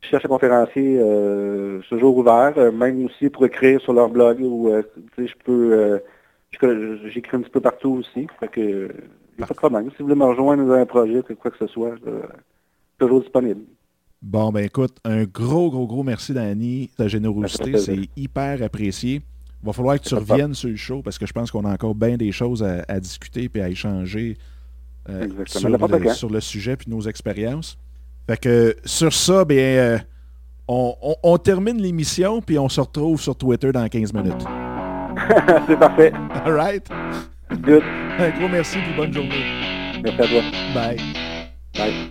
cherchent 0.00 0.24
un 0.24 0.28
conférencier, 0.28 0.98
euh, 0.98 1.80
suis 1.82 1.90
toujours 1.90 2.16
ouvert, 2.16 2.54
euh, 2.56 2.72
même 2.72 3.04
aussi 3.04 3.28
pour 3.28 3.44
écrire 3.44 3.80
sur 3.82 3.92
leur 3.92 4.08
blog 4.08 4.40
ou 4.40 4.68
euh, 4.70 4.82
je 5.18 5.34
peux 5.44 5.72
euh, 5.74 5.98
j'écris 7.08 7.36
un 7.36 7.40
petit 7.42 7.50
peu 7.50 7.60
partout 7.60 7.96
aussi. 8.00 8.26
Fait 8.40 8.48
que 8.48 8.60
euh, 8.60 8.88
pas 9.38 9.46
de 9.46 9.54
problème. 9.54 9.90
Si 9.90 9.98
vous 9.98 10.04
voulez 10.04 10.18
me 10.18 10.24
rejoindre 10.24 10.64
dans 10.64 10.72
un 10.72 10.86
projet, 10.86 11.22
quoi 11.40 11.50
que 11.50 11.58
ce 11.58 11.66
soit, 11.66 11.96
euh, 12.06 12.22
toujours 12.98 13.20
disponible. 13.20 13.62
Bon, 14.22 14.50
ben 14.52 14.64
écoute, 14.64 14.98
un 15.04 15.24
gros, 15.24 15.70
gros, 15.70 15.86
gros 15.86 16.02
merci, 16.02 16.32
Danny. 16.34 16.90
Ta 16.96 17.08
générosité, 17.08 17.72
c'est 17.78 18.08
hyper 18.16 18.62
apprécié. 18.62 19.22
Il 19.62 19.66
va 19.66 19.72
falloir 19.72 19.98
que 20.00 20.04
tu 20.08 20.14
reviennes 20.14 20.54
sur 20.54 20.68
le 20.68 20.76
show 20.76 21.02
parce 21.02 21.18
que 21.18 21.26
je 21.26 21.32
pense 21.32 21.50
qu'on 21.50 21.64
a 21.64 21.72
encore 21.72 21.94
bien 21.94 22.16
des 22.16 22.32
choses 22.32 22.62
à, 22.62 22.84
à 22.88 23.00
discuter 23.00 23.50
et 23.54 23.62
à 23.62 23.68
échanger 23.68 24.36
euh, 25.08 25.26
sur, 25.46 25.60
le, 25.68 25.78
quand. 25.78 26.14
sur 26.14 26.30
le 26.30 26.40
sujet 26.40 26.76
puis 26.76 26.90
nos 26.90 27.00
expériences. 27.02 27.78
Fait 28.26 28.38
que 28.38 28.76
sur 28.84 29.12
ça, 29.12 29.44
bien, 29.44 29.56
euh, 29.58 29.98
on, 30.68 30.94
on- 31.02 31.16
on 31.22 31.38
termine 31.38 31.80
l'émission 31.80 32.40
puis 32.42 32.58
on 32.58 32.68
se 32.68 32.80
retrouve 32.80 33.20
sur 33.20 33.34
Twitter 33.36 33.72
dans 33.72 33.86
15 33.88 34.12
minutes. 34.12 34.44
C'est 35.66 35.78
parfait. 35.78 36.12
All 36.44 36.52
right? 36.54 36.86
Good. 37.50 37.82
Un 38.18 38.30
gros 38.38 38.48
merci 38.48 38.78
puis 38.78 38.94
bonne 38.96 39.12
journée. 39.12 39.44
Merci 40.02 40.20
à 40.22 40.26
toi. 40.26 40.42
Bye. 40.74 40.96
Bye. 41.74 42.10